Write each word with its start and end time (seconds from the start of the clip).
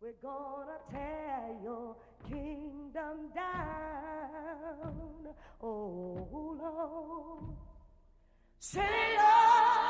We're 0.00 0.12
gonna 0.22 0.78
tear 0.90 1.56
your 1.62 1.96
kingdom 2.28 3.30
down. 3.34 5.28
Oh 5.62 6.28
Lord. 6.32 7.56
Say, 8.58 8.80
Lord, 8.80 9.83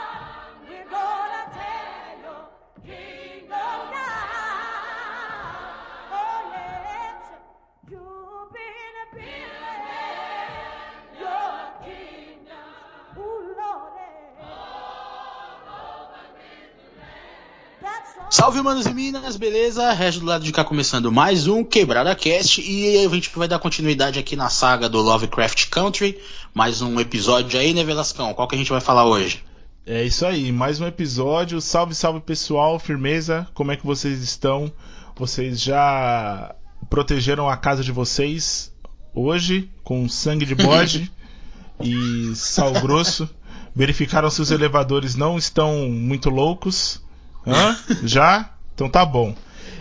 Salve, 18.35 18.61
manos 18.63 18.85
e 18.85 18.93
minas, 18.93 19.37
beleza? 19.37 19.93
Regis 19.93 20.19
do 20.19 20.27
lado 20.27 20.43
de 20.43 20.51
cá 20.51 20.65
começando 20.65 21.13
mais 21.13 21.47
um 21.47 21.63
Quebrada 21.63 22.17
Cast 22.17 22.61
e 22.61 23.07
a 23.07 23.09
gente 23.09 23.31
vai 23.33 23.47
dar 23.47 23.61
continuidade 23.61 24.19
aqui 24.19 24.35
na 24.35 24.51
saga 24.51 24.89
do 24.89 25.01
Lovecraft 25.01 25.69
Country. 25.69 26.19
Mais 26.53 26.83
um 26.83 26.99
episódio 26.99 27.61
aí, 27.61 27.73
né, 27.73 27.85
Velascão? 27.85 28.35
Qual 28.35 28.49
que 28.49 28.57
a 28.57 28.59
gente 28.59 28.73
vai 28.73 28.81
falar 28.81 29.05
hoje? 29.05 29.45
É 29.87 30.03
isso 30.03 30.27
aí, 30.27 30.51
mais 30.51 30.81
um 30.81 30.87
episódio. 30.89 31.61
Salve, 31.61 31.95
salve 31.95 32.19
pessoal, 32.19 32.77
firmeza. 32.81 33.47
Como 33.55 33.71
é 33.71 33.77
que 33.77 33.87
vocês 33.87 34.21
estão? 34.21 34.73
Vocês 35.15 35.61
já 35.61 36.57
protegeram 36.91 37.49
a 37.49 37.57
casa 37.57 37.85
de 37.85 37.93
vocês 37.93 38.75
hoje 39.15 39.71
com 39.85 40.09
sangue 40.09 40.45
de 40.45 40.57
bode 40.57 41.09
e 41.81 42.35
sal 42.35 42.73
grosso? 42.73 43.31
Verificaram 43.73 44.29
se 44.29 44.43
os 44.43 44.51
elevadores 44.51 45.15
não 45.15 45.39
estão 45.39 45.89
muito 45.89 46.31
loucos? 46.31 47.04
Hã? 47.47 47.77
Já? 48.05 48.51
Então 48.75 48.89
tá 48.89 49.05
bom. 49.05 49.35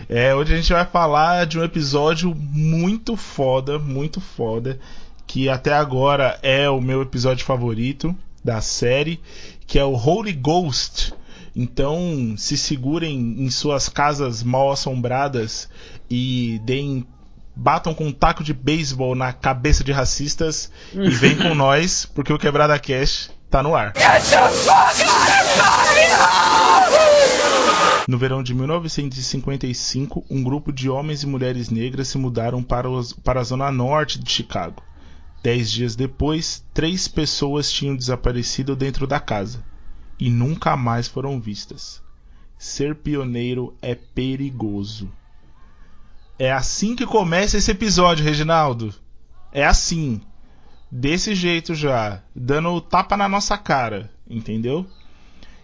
É, 0.08 0.34
hoje 0.34 0.52
a 0.52 0.56
gente 0.56 0.72
vai 0.72 0.84
falar 0.84 1.46
de 1.46 1.58
um 1.58 1.64
episódio 1.64 2.34
muito 2.34 3.16
foda, 3.16 3.78
muito 3.78 4.20
foda, 4.20 4.78
que 5.26 5.48
até 5.48 5.72
agora 5.72 6.38
é 6.42 6.68
o 6.68 6.80
meu 6.80 7.02
episódio 7.02 7.44
favorito 7.44 8.14
da 8.44 8.60
série, 8.60 9.20
que 9.66 9.78
é 9.78 9.84
o 9.84 9.94
Holy 9.94 10.32
Ghost. 10.32 11.14
Então, 11.56 12.34
se 12.36 12.56
segurem 12.56 13.36
em 13.38 13.48
suas 13.48 13.88
casas 13.88 14.42
mal 14.42 14.70
assombradas 14.72 15.68
e 16.10 16.60
deem 16.64 17.06
batam 17.56 17.94
com 17.94 18.06
um 18.06 18.12
taco 18.12 18.42
de 18.42 18.52
beisebol 18.52 19.14
na 19.14 19.32
cabeça 19.32 19.84
de 19.84 19.92
racistas 19.92 20.70
e 20.92 21.08
vem 21.08 21.36
com 21.36 21.54
nós, 21.56 22.04
porque 22.04 22.32
o 22.32 22.38
Quebrada 22.38 22.78
Cash 22.78 23.30
tá 23.48 23.62
no 23.62 23.76
ar. 23.76 23.92
No 28.06 28.18
verão 28.18 28.42
de 28.42 28.54
1955, 28.54 30.24
um 30.30 30.42
grupo 30.42 30.70
de 30.72 30.90
homens 30.90 31.22
e 31.22 31.26
mulheres 31.26 31.70
negras 31.70 32.08
se 32.08 32.18
mudaram 32.18 32.62
para, 32.62 32.88
os- 32.90 33.12
para 33.14 33.40
a 33.40 33.44
zona 33.44 33.70
norte 33.72 34.18
de 34.18 34.30
Chicago. 34.30 34.82
Dez 35.42 35.70
dias 35.70 35.96
depois, 35.96 36.64
três 36.74 37.08
pessoas 37.08 37.70
tinham 37.70 37.96
desaparecido 37.96 38.76
dentro 38.76 39.06
da 39.06 39.20
casa 39.20 39.64
e 40.18 40.28
nunca 40.30 40.76
mais 40.76 41.08
foram 41.08 41.40
vistas. 41.40 42.02
Ser 42.58 42.94
pioneiro 42.96 43.74
é 43.80 43.94
perigoso. 43.94 45.10
É 46.38 46.52
assim 46.52 46.94
que 46.96 47.06
começa 47.06 47.56
esse 47.58 47.70
episódio, 47.70 48.24
Reginaldo. 48.24 48.94
É 49.52 49.64
assim. 49.64 50.20
Desse 50.90 51.34
jeito 51.34 51.74
já. 51.74 52.22
Dando 52.34 52.80
tapa 52.80 53.16
na 53.16 53.28
nossa 53.28 53.56
cara. 53.58 54.10
Entendeu? 54.28 54.86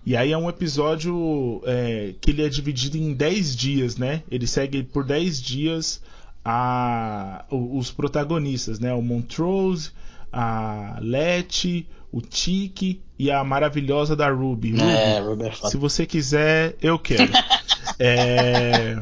E 0.05 0.17
aí 0.17 0.33
é 0.33 0.39
um 0.39 0.48
episódio 0.48 1.62
é, 1.67 2.15
que 2.20 2.31
ele 2.31 2.45
é 2.45 2.48
dividido 2.48 2.97
em 2.97 3.12
10 3.12 3.56
dias, 3.56 3.97
né? 3.97 4.23
Ele 4.31 4.47
segue 4.47 4.83
por 4.83 5.05
10 5.05 5.41
dias 5.43 6.01
a, 6.45 7.45
os 7.51 7.91
protagonistas, 7.91 8.81
né? 8.81 8.93
O 8.95 9.03
Montrose, 9.03 9.91
a 10.33 10.99
Letty, 11.00 11.87
o 12.10 12.21
Tiki 12.21 13.00
e 13.19 13.31
a 13.31 13.44
maravilhosa 13.44 14.16
da 14.16 14.31
Ruby. 14.31 14.72
Ruby, 14.72 14.83
É, 14.83 15.21
Robert 15.21 15.56
se 15.69 15.77
você 15.77 16.06
quiser, 16.06 16.77
eu 16.81 16.99
quero. 16.99 17.31
É, 18.03 18.97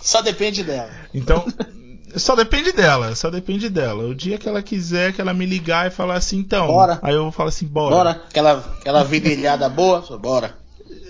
Só 0.00 0.22
depende 0.22 0.62
dela. 0.62 0.90
Então, 1.12 1.44
só 2.16 2.34
depende 2.36 2.72
dela, 2.72 3.14
só 3.14 3.30
depende 3.30 3.68
dela. 3.68 4.04
O 4.04 4.14
dia 4.14 4.38
que 4.38 4.48
ela 4.48 4.62
quiser, 4.62 5.12
que 5.12 5.20
ela 5.20 5.34
me 5.34 5.44
ligar 5.46 5.86
e 5.86 5.90
falar 5.90 6.14
assim, 6.16 6.38
então. 6.38 6.66
Bora. 6.66 6.98
Aí 7.02 7.14
eu 7.14 7.22
vou 7.24 7.32
falar 7.32 7.48
assim, 7.50 7.66
bora. 7.66 7.94
Bora? 7.94 8.10
Aquela, 8.28 8.52
aquela 8.80 9.04
virilhada 9.04 9.68
boa? 9.68 10.00
Bora. 10.18 10.56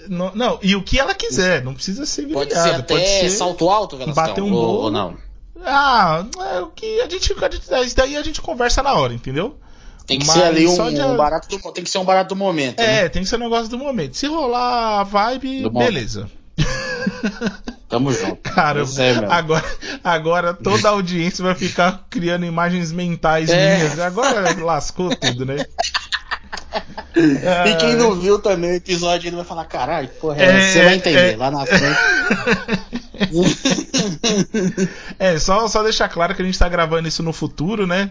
Não, 0.09 0.35
não, 0.35 0.59
e 0.63 0.75
o 0.75 0.83
que 0.83 0.99
ela 0.99 1.15
quiser, 1.15 1.63
não 1.63 1.75
precisa 1.75 2.07
ser 2.07 2.23
Pode 2.29 2.49
virilhada, 2.49 2.69
ser 2.71 2.75
até 2.77 2.95
pode 2.95 3.07
ser- 3.07 3.31
salto 3.31 3.69
alto, 3.69 3.97
Velascão? 3.99 4.25
bater 4.27 4.41
um 4.43 4.53
ou, 4.53 4.61
bolo. 4.67 4.79
ou 4.85 4.91
não? 4.91 5.17
Ah, 5.65 6.25
é 6.55 6.61
o 6.61 6.69
que 6.69 7.01
a 7.03 7.09
gente, 7.09 7.33
a 7.33 7.51
gente. 7.51 7.87
Isso 7.87 7.97
daí 7.97 8.17
a 8.17 8.23
gente 8.23 8.41
conversa 8.41 8.83
na 8.83 8.95
hora, 8.95 9.13
entendeu? 9.13 9.59
Tem 10.07 10.19
que 10.19 10.27
Mas 10.27 10.37
ser 10.37 10.45
ali 10.45 10.67
um, 10.67 10.75
de- 10.95 11.03
um 11.03 11.17
barato 11.17 11.49
do, 11.49 11.73
tem 11.73 11.85
que 11.85 11.91
ser 11.91 11.99
um 11.99 12.05
barato 12.05 12.31
do 12.31 12.37
momento. 12.37 12.79
né? 12.79 13.05
É, 13.05 13.09
tem 13.11 13.23
que 13.23 13.29
ser 13.29 13.37
um 13.37 13.41
negócio 13.41 13.69
do 13.69 13.77
momento. 13.77 14.17
Se 14.17 14.27
rolar 14.27 15.01
a 15.01 15.05
vibe, 15.05 15.63
Do 15.63 15.71
beleza. 15.71 16.31
Tamo 17.89 18.13
junto. 18.13 18.37
Cara, 18.51 18.83
é, 18.83 19.33
agora, 19.33 19.65
agora 20.05 20.55
toda 20.55 20.89
a 20.89 20.93
audiência 20.93 21.43
vai 21.43 21.55
ficar 21.55 22.05
criando 22.11 22.45
imagens 22.45 22.93
mentais 22.93 23.49
É. 23.49 23.79
minhas. 23.79 23.99
Agora 23.99 24.55
lascou 24.63 25.15
tudo, 25.17 25.47
né? 25.47 25.65
E 27.17 27.77
quem 27.77 27.97
não 27.97 28.15
viu 28.15 28.39
também 28.39 28.73
o 28.73 28.75
episódio, 28.75 29.29
ele 29.29 29.37
vai 29.37 29.45
falar, 29.45 29.65
caralho, 29.65 30.09
porra, 30.21 30.41
é, 30.41 30.45
É, 30.45 30.73
você 30.73 30.85
vai 30.85 30.95
entender 30.95 31.35
é. 31.35 31.37
lá 31.37 31.51
na 31.51 31.67
frente. 31.67 31.99
É, 35.19 35.39
só, 35.39 35.67
só 35.67 35.83
deixar 35.83 36.09
claro 36.09 36.35
que 36.35 36.43
a 36.43 36.45
gente 36.45 36.59
tá 36.59 36.69
gravando 36.69 37.09
isso 37.09 37.23
no 37.23 37.33
futuro, 37.33 37.87
né? 37.87 38.11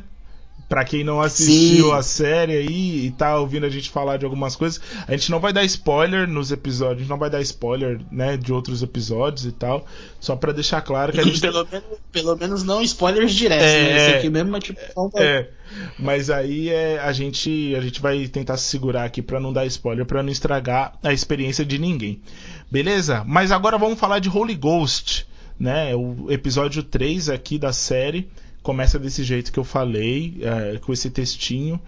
Pra 0.68 0.84
quem 0.84 1.02
não 1.02 1.22
assistiu 1.22 1.86
Sim. 1.86 1.94
a 1.94 2.02
série 2.02 2.52
aí 2.52 3.06
e 3.06 3.12
tá 3.12 3.40
ouvindo 3.40 3.66
a 3.66 3.70
gente 3.70 3.90
falar 3.90 4.18
de 4.18 4.26
algumas 4.26 4.54
coisas, 4.54 4.82
a 5.08 5.12
gente 5.12 5.32
não 5.32 5.40
vai 5.40 5.54
dar 5.54 5.64
spoiler 5.64 6.28
nos 6.28 6.52
episódios, 6.52 6.98
a 6.98 7.00
gente 7.00 7.10
não 7.10 7.18
vai 7.18 7.30
dar 7.30 7.40
spoiler, 7.42 8.02
né, 8.12 8.36
de 8.36 8.52
outros 8.52 8.84
episódios 8.84 9.46
e 9.46 9.54
tal, 9.54 9.86
só 10.20 10.36
pra 10.36 10.52
deixar 10.52 10.82
claro 10.82 11.14
que 11.14 11.22
a 11.22 11.24
gente 11.24 11.40
pelo, 11.42 11.66
menos, 11.72 11.86
pelo 12.12 12.36
menos 12.36 12.64
não 12.64 12.82
spoilers 12.82 13.34
diretos, 13.34 13.66
É, 13.66 13.84
né? 13.84 13.98
Esse 13.98 14.12
é. 14.12 14.18
aqui 14.18 14.30
mesmo 14.30 14.58
é 14.58 14.60
tipo. 14.60 14.80
É, 15.16 15.50
mas 15.98 16.30
aí 16.30 16.70
é, 16.70 17.00
a 17.00 17.14
gente 17.14 17.74
a 17.74 17.80
gente 17.80 18.02
vai 18.02 18.28
tentar 18.28 18.58
se 18.58 18.66
segurar 18.66 19.06
aqui 19.06 19.22
pra 19.22 19.40
não 19.40 19.54
dar 19.54 19.66
spoiler, 19.68 20.06
pra 20.06 20.22
não 20.22 20.32
estragar 20.32 20.98
a 21.02 21.14
experiência 21.14 21.64
de 21.66 21.78
ninguém. 21.80 22.22
Beleza? 22.70 23.24
Mas 23.26 23.54
agora 23.54 23.78
vamos 23.78 23.98
falar 23.98 24.20
de 24.20 24.28
Holy 24.28 24.56
Ghost, 24.56 25.26
né? 25.58 25.96
O 25.96 26.30
episódio 26.30 26.84
3 26.84 27.30
aqui 27.30 27.58
da 27.58 27.72
série 27.72 28.30
começa 28.68 29.00
desse 29.00 29.24
jeito 29.24 29.50
que 29.50 29.58
eu 29.58 29.64
falei, 29.64 30.40
é, 30.42 30.78
com 30.80 30.92
esse 30.92 31.10
textinho. 31.10 31.80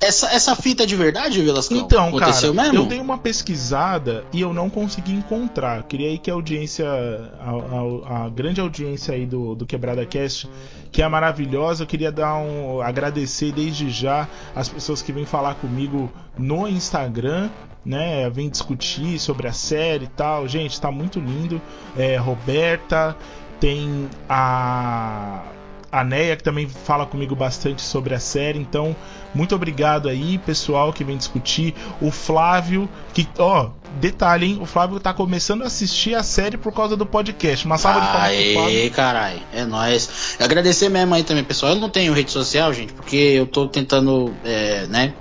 Essa, 0.00 0.28
essa 0.32 0.54
fita 0.56 0.82
é 0.84 0.86
de 0.86 0.94
verdade, 0.94 1.40
Velascão? 1.42 1.76
Então, 1.76 2.10
cara, 2.12 2.26
Aconteceu 2.26 2.52
mesmo? 2.54 2.74
eu 2.76 2.86
dei 2.86 3.00
uma 3.00 3.18
pesquisada 3.18 4.24
e 4.32 4.40
eu 4.40 4.52
não 4.54 4.68
consegui 4.70 5.12
encontrar. 5.12 5.82
Queria 5.84 6.08
aí 6.08 6.18
que 6.18 6.30
a 6.30 6.34
audiência, 6.34 6.86
a, 6.88 7.50
a- 7.50 8.24
a 8.24 8.28
grande 8.28 8.60
audiência 8.60 9.14
aí 9.14 9.24
do, 9.26 9.54
do 9.56 9.66
Quebrada 9.66 10.04
Cast, 10.06 10.48
que 10.92 11.00
é 11.02 11.08
maravilhosa, 11.08 11.82
eu 11.82 11.86
queria 11.86 12.10
dar 12.12 12.36
um 12.36 12.80
agradecer 12.80 13.50
desde 13.52 13.90
já 13.90 14.28
as 14.54 14.68
pessoas 14.68 15.00
que 15.02 15.12
vêm 15.12 15.24
falar 15.26 15.54
comigo 15.56 16.10
no 16.36 16.66
Instagram. 16.68 17.48
Né, 17.86 18.28
vem 18.28 18.50
discutir 18.50 19.18
sobre 19.18 19.48
a 19.48 19.52
série 19.52 20.04
e 20.04 20.08
tal. 20.08 20.46
Gente, 20.46 20.78
tá 20.78 20.90
muito 20.92 21.18
lindo. 21.18 21.58
É, 21.96 22.16
Roberta, 22.18 23.16
tem 23.58 24.08
a 24.28 25.42
a 25.90 26.04
Neia 26.04 26.36
que 26.36 26.42
também 26.42 26.68
fala 26.68 27.06
comigo 27.06 27.34
bastante 27.34 27.82
sobre 27.82 28.14
a 28.14 28.18
série. 28.20 28.58
Então, 28.58 28.94
muito 29.34 29.54
obrigado 29.54 30.08
aí, 30.08 30.38
pessoal 30.38 30.92
que 30.92 31.04
vem 31.04 31.16
discutir. 31.16 31.74
O 32.00 32.10
Flávio, 32.10 32.88
que, 33.14 33.26
ó, 33.38 33.70
detalhe, 34.00 34.46
hein? 34.46 34.58
O 34.60 34.66
Flávio 34.66 35.00
tá 35.00 35.12
começando 35.14 35.62
a 35.62 35.66
assistir 35.66 36.14
a 36.14 36.22
série 36.22 36.56
por 36.56 36.72
causa 36.72 36.96
do 36.96 37.06
podcast. 37.06 37.64
Uma 37.66 37.78
salva 37.78 38.00
de 38.00 38.06
palmas 38.06 38.28
pro 38.30 38.52
Flávio. 38.54 38.78
Aê, 38.78 38.90
caralho, 38.90 39.40
é 39.52 39.64
nóis. 39.64 40.36
Agradecer 40.38 40.88
mesmo 40.88 41.14
aí 41.14 41.24
também, 41.24 41.44
pessoal. 41.44 41.72
Eu 41.72 41.80
não 41.80 41.88
tenho 41.90 42.12
rede 42.12 42.30
social, 42.30 42.72
gente, 42.72 42.92
porque 42.92 43.16
eu 43.16 43.46
tô 43.46 43.68
tentando, 43.68 44.34
é, 44.44 44.86
né? 44.86 45.14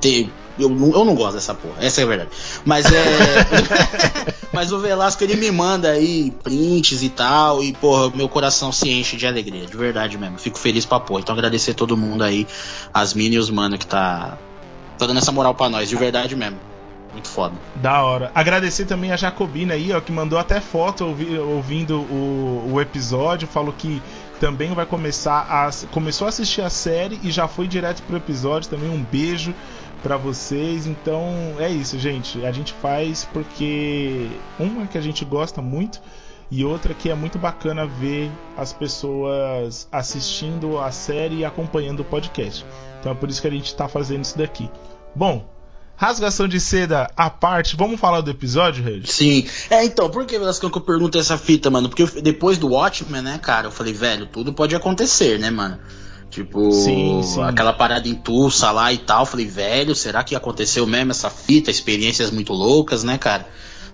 ter- 0.00 0.30
Eu 0.60 0.68
não, 0.70 0.92
eu 0.92 1.04
não 1.04 1.14
gosto 1.14 1.34
dessa 1.34 1.54
porra, 1.54 1.76
essa 1.80 2.00
é 2.00 2.04
a 2.04 2.06
verdade. 2.06 2.30
Mas 2.64 2.86
é. 2.86 3.04
mas 4.52 4.72
o 4.72 4.78
Velasco 4.78 5.22
ele 5.22 5.36
me 5.36 5.50
manda 5.50 5.90
aí 5.90 6.30
prints 6.42 7.02
e 7.02 7.08
tal, 7.08 7.62
e 7.62 7.72
porra, 7.72 8.10
meu 8.14 8.28
coração 8.28 8.72
se 8.72 8.88
enche 8.90 9.16
de 9.16 9.26
alegria, 9.26 9.66
de 9.66 9.76
verdade 9.76 10.18
mesmo. 10.18 10.38
Fico 10.38 10.58
feliz 10.58 10.84
pra 10.84 11.00
porra. 11.00 11.20
Então 11.20 11.34
agradecer 11.34 11.74
todo 11.74 11.96
mundo 11.96 12.22
aí, 12.22 12.46
as 12.92 13.14
mini 13.14 13.36
e 13.36 13.38
os 13.38 13.50
mano 13.50 13.78
que 13.78 13.86
tá, 13.86 14.38
tá 14.98 15.06
dando 15.06 15.18
essa 15.18 15.32
moral 15.32 15.54
pra 15.54 15.68
nós, 15.68 15.88
de 15.88 15.96
verdade 15.96 16.34
mesmo. 16.36 16.58
Muito 17.12 17.28
foda. 17.28 17.54
Da 17.76 18.04
hora. 18.04 18.30
Agradecer 18.34 18.84
também 18.84 19.10
a 19.10 19.16
Jacobina 19.16 19.74
aí, 19.74 19.92
ó, 19.92 20.00
que 20.00 20.12
mandou 20.12 20.38
até 20.38 20.60
foto 20.60 21.06
ouvi- 21.06 21.36
ouvindo 21.38 21.96
o, 22.02 22.70
o 22.72 22.80
episódio, 22.80 23.48
falou 23.48 23.74
que 23.76 24.00
também 24.38 24.72
vai 24.72 24.86
começar 24.86 25.40
a 25.50 25.70
começou 25.88 26.26
a 26.26 26.28
assistir 26.30 26.62
a 26.62 26.70
série 26.70 27.20
e 27.22 27.30
já 27.30 27.46
foi 27.46 27.66
direto 27.68 28.02
pro 28.04 28.16
episódio 28.16 28.70
também 28.70 28.88
um 28.88 29.02
beijo 29.02 29.54
para 30.00 30.16
vocês. 30.16 30.86
Então 30.86 31.56
é 31.58 31.68
isso, 31.70 31.98
gente. 31.98 32.44
A 32.44 32.52
gente 32.52 32.72
faz 32.72 33.24
porque 33.24 34.40
uma 34.58 34.86
que 34.86 34.98
a 34.98 35.00
gente 35.00 35.24
gosta 35.24 35.60
muito 35.62 36.00
e 36.50 36.64
outra 36.64 36.92
que 36.94 37.08
é 37.08 37.14
muito 37.14 37.38
bacana 37.38 37.86
ver 37.86 38.32
as 38.56 38.72
pessoas 38.72 39.86
assistindo 39.92 40.78
a 40.78 40.90
série 40.90 41.36
e 41.36 41.44
acompanhando 41.44 42.00
o 42.00 42.04
podcast. 42.04 42.64
Então 42.98 43.12
é 43.12 43.14
por 43.14 43.28
isso 43.28 43.40
que 43.40 43.48
a 43.48 43.52
gente 43.52 43.66
está 43.66 43.88
fazendo 43.88 44.24
isso 44.24 44.36
daqui. 44.36 44.68
Bom, 45.14 45.48
rasgação 45.96 46.48
de 46.48 46.58
seda 46.58 47.10
à 47.16 47.30
parte, 47.30 47.76
vamos 47.76 48.00
falar 48.00 48.20
do 48.20 48.30
episódio, 48.30 48.82
Regis? 48.82 49.10
Sim. 49.10 49.46
É, 49.68 49.84
então, 49.84 50.10
por 50.10 50.24
que 50.24 50.38
que 50.38 50.64
eu 50.64 50.80
pergunto 50.80 51.18
essa 51.18 51.36
fita, 51.38 51.70
mano? 51.70 51.88
Porque 51.88 52.02
eu- 52.02 52.22
depois 52.22 52.58
do 52.58 52.68
Watchmen, 52.68 53.22
né, 53.22 53.38
cara, 53.38 53.66
eu 53.66 53.70
falei, 53.70 53.92
velho, 53.92 54.26
tudo 54.26 54.52
pode 54.52 54.74
acontecer, 54.74 55.38
né, 55.38 55.50
mano? 55.50 55.78
Tipo, 56.30 56.70
Sim, 56.70 57.22
sim. 57.24 57.42
aquela 57.42 57.72
parada 57.72 58.06
em 58.08 58.14
Tulsa 58.14 58.70
lá 58.70 58.92
e 58.92 58.98
tal. 58.98 59.26
Falei, 59.26 59.46
velho, 59.46 59.94
será 59.94 60.22
que 60.22 60.36
aconteceu 60.36 60.86
mesmo 60.86 61.10
essa 61.10 61.28
fita? 61.28 61.70
Experiências 61.70 62.30
muito 62.30 62.52
loucas, 62.52 63.02
né, 63.02 63.18
cara? 63.18 63.48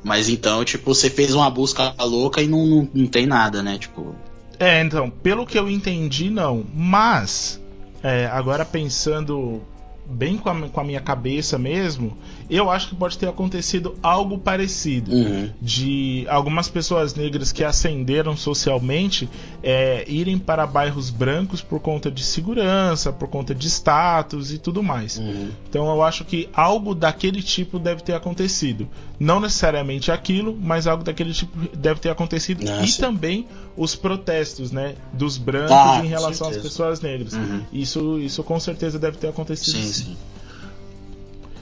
Mas 0.04 0.28
então, 0.28 0.62
tipo, 0.64 0.94
você 0.94 1.08
fez 1.08 1.34
uma 1.34 1.48
busca 1.50 1.94
louca 1.98 2.42
e 2.42 2.46
não, 2.46 2.66
não, 2.66 2.88
não 2.92 3.06
tem 3.06 3.26
nada, 3.26 3.62
né? 3.62 3.78
Tipo, 3.78 4.14
É, 4.58 4.82
então, 4.82 5.08
pelo 5.10 5.46
que 5.46 5.58
eu 5.58 5.68
entendi, 5.68 6.28
não. 6.30 6.64
Mas, 6.74 7.60
é, 8.02 8.26
agora 8.26 8.64
pensando 8.64 9.62
bem 10.04 10.36
com 10.36 10.48
a, 10.50 10.68
com 10.68 10.80
a 10.80 10.84
minha 10.84 11.00
cabeça 11.00 11.58
mesmo, 11.58 12.16
eu 12.48 12.70
acho 12.70 12.88
que 12.88 12.94
pode 12.94 13.18
ter 13.18 13.28
acontecido 13.28 13.96
algo 14.02 14.38
parecido. 14.38 15.12
uhum. 15.12 15.50
De 15.60 16.24
algumas 16.28 16.68
pessoas 16.68 17.14
negras 17.14 17.52
que 17.52 17.64
ascenderam 17.64 18.36
socialmente 18.36 19.28
é, 19.62 20.04
irem 20.08 20.38
para 20.38 20.66
bairros 20.66 21.10
brancos 21.10 21.60
por 21.60 21.80
conta 21.80 22.10
de 22.10 22.22
segurança, 22.22 23.12
por 23.12 23.28
conta 23.28 23.54
de 23.54 23.66
status 23.66 24.52
e 24.52 24.58
tudo 24.58 24.82
mais. 24.82 25.18
Uhum. 25.18 25.50
Então 25.68 25.88
eu 25.88 26.02
acho 26.02 26.24
que 26.24 26.48
algo 26.54 26.94
daquele 26.94 27.42
tipo 27.42 27.78
deve 27.78 28.02
ter 28.02 28.14
acontecido. 28.14 28.88
Não 29.18 29.40
necessariamente 29.40 30.12
aquilo, 30.12 30.56
mas 30.60 30.86
algo 30.86 31.02
daquele 31.02 31.32
tipo 31.32 31.56
deve 31.76 32.00
ter 32.00 32.10
acontecido. 32.10 32.64
Ah, 32.68 32.82
e 32.82 32.88
sim. 32.88 33.00
também 33.00 33.46
os 33.76 33.94
protestos, 33.94 34.70
né? 34.70 34.94
Dos 35.12 35.36
brancos 35.38 35.72
Ah, 35.72 36.00
em 36.04 36.08
relação 36.08 36.48
às 36.48 36.56
pessoas 36.56 37.00
negras. 37.00 37.32
Uhum. 37.32 37.62
Isso, 37.72 38.18
isso 38.18 38.42
com 38.44 38.58
certeza 38.60 38.98
deve 38.98 39.16
ter 39.16 39.28
acontecido. 39.28 39.76
Sim, 39.76 39.92
sim. 39.92 40.16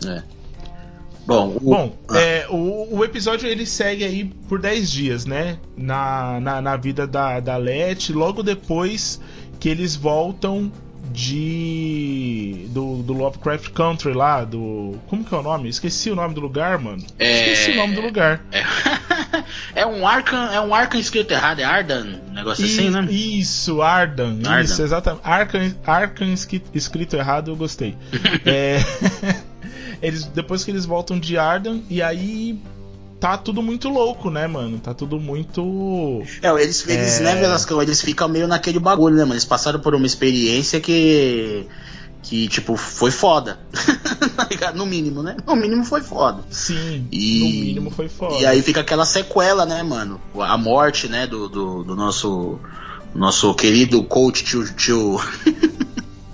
É. 0.08 0.22
Bom, 1.26 1.56
o- 1.56 1.60
Bom, 1.60 1.96
Ah. 2.08 2.18
é, 2.18 2.46
o, 2.50 2.98
o 2.98 3.04
episódio 3.04 3.48
ele 3.48 3.64
segue 3.66 4.04
aí 4.04 4.24
por 4.48 4.60
10 4.60 4.90
dias, 4.90 5.24
né? 5.26 5.58
Na, 5.76 6.38
na, 6.40 6.60
na 6.60 6.76
vida 6.76 7.06
da, 7.06 7.40
da 7.40 7.56
Let, 7.56 8.10
logo 8.10 8.42
depois 8.42 9.20
que 9.58 9.68
eles 9.68 9.96
voltam 9.96 10.70
de. 11.14 12.66
Do, 12.70 13.02
do 13.02 13.12
Lovecraft 13.12 13.70
Country 13.70 14.12
lá, 14.12 14.44
do. 14.44 14.98
Como 15.06 15.24
que 15.24 15.32
é 15.32 15.38
o 15.38 15.42
nome? 15.42 15.68
Esqueci 15.68 16.10
o 16.10 16.16
nome 16.16 16.34
do 16.34 16.40
lugar, 16.40 16.78
mano. 16.78 17.02
É- 17.18 17.52
Esqueci 17.52 17.70
o 17.70 17.76
nome 17.76 17.94
do 17.94 18.00
lugar. 18.00 18.44
é, 18.52 18.64
é 19.82 19.86
um 19.86 20.06
Arkham, 20.06 20.52
é 20.52 20.60
um 20.60 20.74
Arkham 20.74 20.98
escrito 20.98 21.30
errado, 21.32 21.60
é 21.60 21.64
Ardan, 21.64 22.18
um 22.28 22.32
negócio 22.32 22.64
assim, 22.64 22.90
né? 22.90 23.06
Isso, 23.10 23.80
Ardan. 23.80 24.38
Ardan. 24.44 24.62
Isso, 24.62 24.82
exatamente. 24.82 25.22
Arkham, 25.86 26.34
escrito 26.74 27.14
errado, 27.16 27.50
eu 27.52 27.56
gostei. 27.56 27.96
É, 28.44 28.78
eles, 30.02 30.26
depois 30.26 30.64
que 30.64 30.70
eles 30.70 30.84
voltam 30.84 31.18
de 31.18 31.38
Ardan, 31.38 31.80
e 31.88 32.02
aí 32.02 32.58
tá 33.24 33.38
tudo 33.38 33.62
muito 33.62 33.88
louco, 33.88 34.28
né, 34.30 34.46
mano? 34.46 34.78
Tá 34.78 34.92
tudo 34.92 35.18
muito. 35.18 36.22
É, 36.42 36.50
eles, 36.62 36.86
eles 36.86 37.20
É. 37.20 37.24
né, 37.24 37.36
Velascão, 37.36 37.80
eles 37.80 38.02
ficam 38.02 38.28
meio 38.28 38.46
naquele 38.46 38.78
bagulho, 38.78 39.14
né, 39.16 39.22
mano? 39.22 39.32
Eles 39.32 39.46
passaram 39.46 39.80
por 39.80 39.94
uma 39.94 40.04
experiência 40.04 40.78
que. 40.78 41.66
Que, 42.22 42.48
tipo, 42.48 42.76
foi 42.76 43.10
foda. 43.10 43.58
Tá 44.58 44.72
no 44.72 44.84
mínimo, 44.86 45.22
né? 45.22 45.36
No 45.46 45.56
mínimo 45.56 45.84
foi 45.84 46.00
foda. 46.02 46.42
Sim, 46.50 47.06
E- 47.10 47.38
no 47.40 47.46
mínimo 47.66 47.90
foi 47.90 48.08
foda. 48.08 48.34
E 48.36 48.44
aí 48.46 48.60
fica 48.62 48.80
aquela 48.80 49.04
sequela, 49.06 49.64
né, 49.66 49.82
mano? 49.82 50.20
A 50.38 50.56
morte, 50.58 51.08
né, 51.08 51.26
do, 51.26 51.48
do, 51.48 51.82
do 51.82 51.96
nosso. 51.96 52.58
Nosso 53.14 53.54
querido 53.54 54.02
coach 54.04 54.44
tio. 54.44 54.64
tio... 54.74 55.18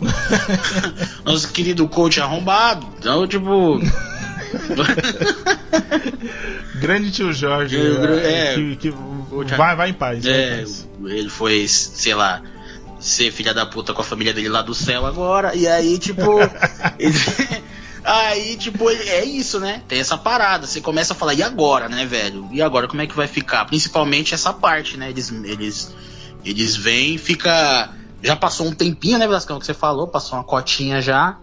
nosso 1.24 1.48
querido 1.52 1.86
coach 1.88 2.20
arrombado. 2.20 2.86
Então, 2.98 3.26
tipo. 3.28 3.78
Grande 6.76 7.10
tio 7.10 7.32
Jorge. 7.32 7.76
É, 7.76 8.52
é, 8.52 8.54
que, 8.54 8.76
que- 8.76 8.92
Tio- 8.92 9.56
vai, 9.56 9.76
vai 9.76 9.90
em 9.90 9.94
paz. 9.94 10.24
vai 10.24 10.32
em 10.32 10.36
É, 10.36 10.56
paz. 10.58 10.88
ele 11.06 11.28
foi, 11.28 11.66
sei 11.68 12.14
lá, 12.14 12.42
ser 12.98 13.30
filha 13.32 13.52
da 13.54 13.66
puta 13.66 13.92
com 13.94 14.00
a 14.00 14.04
família 14.04 14.32
dele 14.32 14.48
lá 14.48 14.62
do 14.62 14.74
céu 14.74 15.06
agora. 15.06 15.54
E 15.54 15.66
aí, 15.68 15.98
tipo. 15.98 16.22
ele- 16.98 17.14
aí, 18.04 18.56
tipo, 18.56 18.88
é 18.90 19.24
isso, 19.24 19.60
né? 19.60 19.82
Tem 19.88 20.00
essa 20.00 20.16
parada. 20.18 20.66
Você 20.66 20.80
começa 20.80 21.12
a 21.12 21.16
falar, 21.16 21.34
e 21.34 21.42
agora, 21.42 21.88
né, 21.88 22.04
velho? 22.06 22.48
E 22.52 22.60
agora, 22.62 22.88
como 22.88 23.02
é 23.02 23.06
que 23.06 23.16
vai 23.16 23.26
ficar? 23.26 23.64
Principalmente 23.66 24.34
essa 24.34 24.52
parte, 24.52 24.96
né? 24.96 25.10
Eles. 25.10 25.30
Eles, 25.30 25.94
eles 26.44 26.76
vêm 26.76 27.14
e 27.14 27.18
fica. 27.18 27.90
Já 28.22 28.36
passou 28.36 28.66
um 28.66 28.72
tempinho, 28.74 29.18
né, 29.18 29.26
Velascão, 29.26 29.58
que 29.58 29.64
você 29.64 29.72
falou, 29.72 30.06
passou 30.06 30.36
uma 30.38 30.44
cotinha 30.44 31.00
já. 31.00 31.38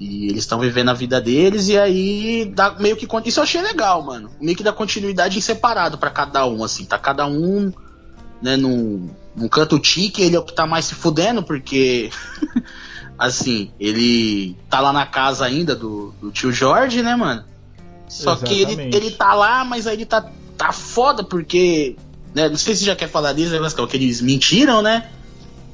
E 0.00 0.26
eles 0.28 0.44
estão 0.44 0.60
vivendo 0.60 0.90
a 0.90 0.94
vida 0.94 1.20
deles, 1.20 1.68
e 1.68 1.76
aí 1.76 2.52
dá 2.54 2.76
meio 2.78 2.96
que. 2.96 3.08
Isso 3.26 3.40
eu 3.40 3.44
achei 3.44 3.60
legal, 3.60 4.02
mano. 4.02 4.30
Meio 4.40 4.56
que 4.56 4.62
dá 4.62 4.72
continuidade 4.72 5.36
em 5.36 5.40
separado 5.40 5.98
pra 5.98 6.10
cada 6.10 6.46
um, 6.46 6.62
assim. 6.62 6.84
Tá 6.84 6.96
cada 6.98 7.26
um, 7.26 7.72
né, 8.40 8.56
num, 8.56 9.10
num 9.34 9.48
canto 9.48 9.78
tique, 9.78 10.22
ele 10.22 10.36
é 10.36 10.38
o 10.38 10.44
que 10.44 10.54
tá 10.54 10.66
mais 10.66 10.84
se 10.84 10.94
fudendo, 10.94 11.42
porque. 11.42 12.10
assim, 13.18 13.72
ele 13.80 14.56
tá 14.70 14.80
lá 14.80 14.92
na 14.92 15.04
casa 15.04 15.44
ainda 15.44 15.74
do, 15.74 16.14
do 16.20 16.30
tio 16.30 16.52
Jorge, 16.52 17.02
né, 17.02 17.16
mano? 17.16 17.44
Só 18.08 18.36
que 18.36 18.54
ele, 18.54 18.72
Exatamente. 18.72 18.96
ele 18.96 19.10
tá 19.10 19.34
lá, 19.34 19.64
mas 19.64 19.88
aí 19.88 19.96
ele 19.96 20.06
tá, 20.06 20.30
tá 20.56 20.72
foda, 20.72 21.24
porque. 21.24 21.96
Né, 22.32 22.48
não 22.48 22.56
sei 22.56 22.76
se 22.76 22.84
já 22.84 22.94
quer 22.94 23.08
falar 23.08 23.32
disso, 23.32 23.50
né, 23.50 23.56
Velascão, 23.56 23.86
que 23.86 23.96
eles 23.96 24.20
mentiram, 24.20 24.80
né? 24.80 25.08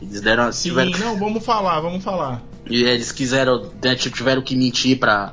Eles 0.00 0.23
deram. 0.23 0.50
Sim, 0.50 0.71
tiveram- 0.71 0.99
não, 0.99 1.19
vamos 1.19 1.44
falar, 1.44 1.81
vamos 1.81 2.03
falar. 2.03 2.41
E 2.66 2.82
eles 2.84 3.12
quiseram, 3.12 3.70
né, 3.82 3.94
tiveram 3.94 4.43
que 4.43 4.56
mentir 4.56 4.99
pra, 4.99 5.32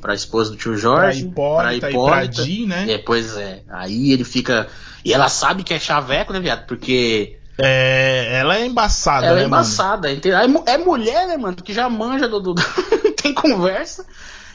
pra 0.00 0.14
esposa 0.14 0.50
do 0.50 0.56
tio 0.56 0.72
Pra 0.72 0.80
Jorge. 0.80 1.24
Hipólita, 1.24 1.76
e 1.76 1.80
pra 1.80 1.90
Hipólita. 1.90 2.44
Di, 2.44 2.66
né? 2.66 2.92
É, 2.92 2.98
pois 2.98 3.36
é. 3.36 3.62
Aí 3.68 4.12
ele 4.12 4.24
fica. 4.24 4.66
E 5.04 5.12
ela 5.12 5.28
sabe 5.28 5.62
que 5.62 5.74
é 5.74 5.78
chaveco, 5.78 6.32
né, 6.32 6.40
viado? 6.40 6.66
Porque 6.66 7.36
É, 7.58 8.38
ela 8.40 8.56
é 8.56 8.66
embaçada, 8.66 9.26
ela 9.26 9.36
né, 9.36 9.42
é 9.42 9.46
embaçada. 9.46 10.10
entendeu? 10.12 10.38
É, 10.38 10.72
é 10.74 10.78
mulher, 10.78 11.26
né, 11.28 11.36
mano? 11.36 11.56
Que 11.56 11.72
já 11.72 11.88
manja 11.88 12.28
do. 12.28 12.40
do- 12.40 12.54
tem 13.22 13.32
conversa. 13.34 14.04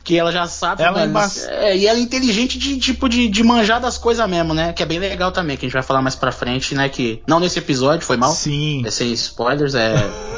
Que 0.04 0.18
ela 0.18 0.32
já 0.32 0.48
sabe. 0.48 0.82
Ela 0.82 1.04
é 1.04 1.08
mano, 1.08 1.32
é, 1.50 1.78
e 1.78 1.86
ela 1.86 2.00
é 2.00 2.02
inteligente 2.02 2.58
de 2.58 2.78
tipo 2.80 3.08
de, 3.10 3.28
de 3.28 3.44
manjar 3.44 3.80
das 3.82 3.98
coisas 3.98 4.28
mesmo, 4.30 4.54
né? 4.54 4.74
Que 4.74 4.82
é 4.82 4.86
bem 4.86 4.98
legal 4.98 5.32
também, 5.32 5.56
que 5.58 5.66
a 5.66 5.68
gente 5.68 5.74
vai 5.74 5.84
falar 5.84 6.02
mais 6.02 6.16
pra 6.16 6.32
frente, 6.32 6.74
né? 6.74 6.88
Que. 6.90 7.22
Não 7.28 7.40
nesse 7.40 7.60
episódio, 7.60 8.06
foi 8.06 8.18
mal. 8.18 8.32
Sim. 8.34 8.84
É 8.86 8.92
sem 8.92 9.12
spoilers, 9.14 9.76
é. 9.76 9.94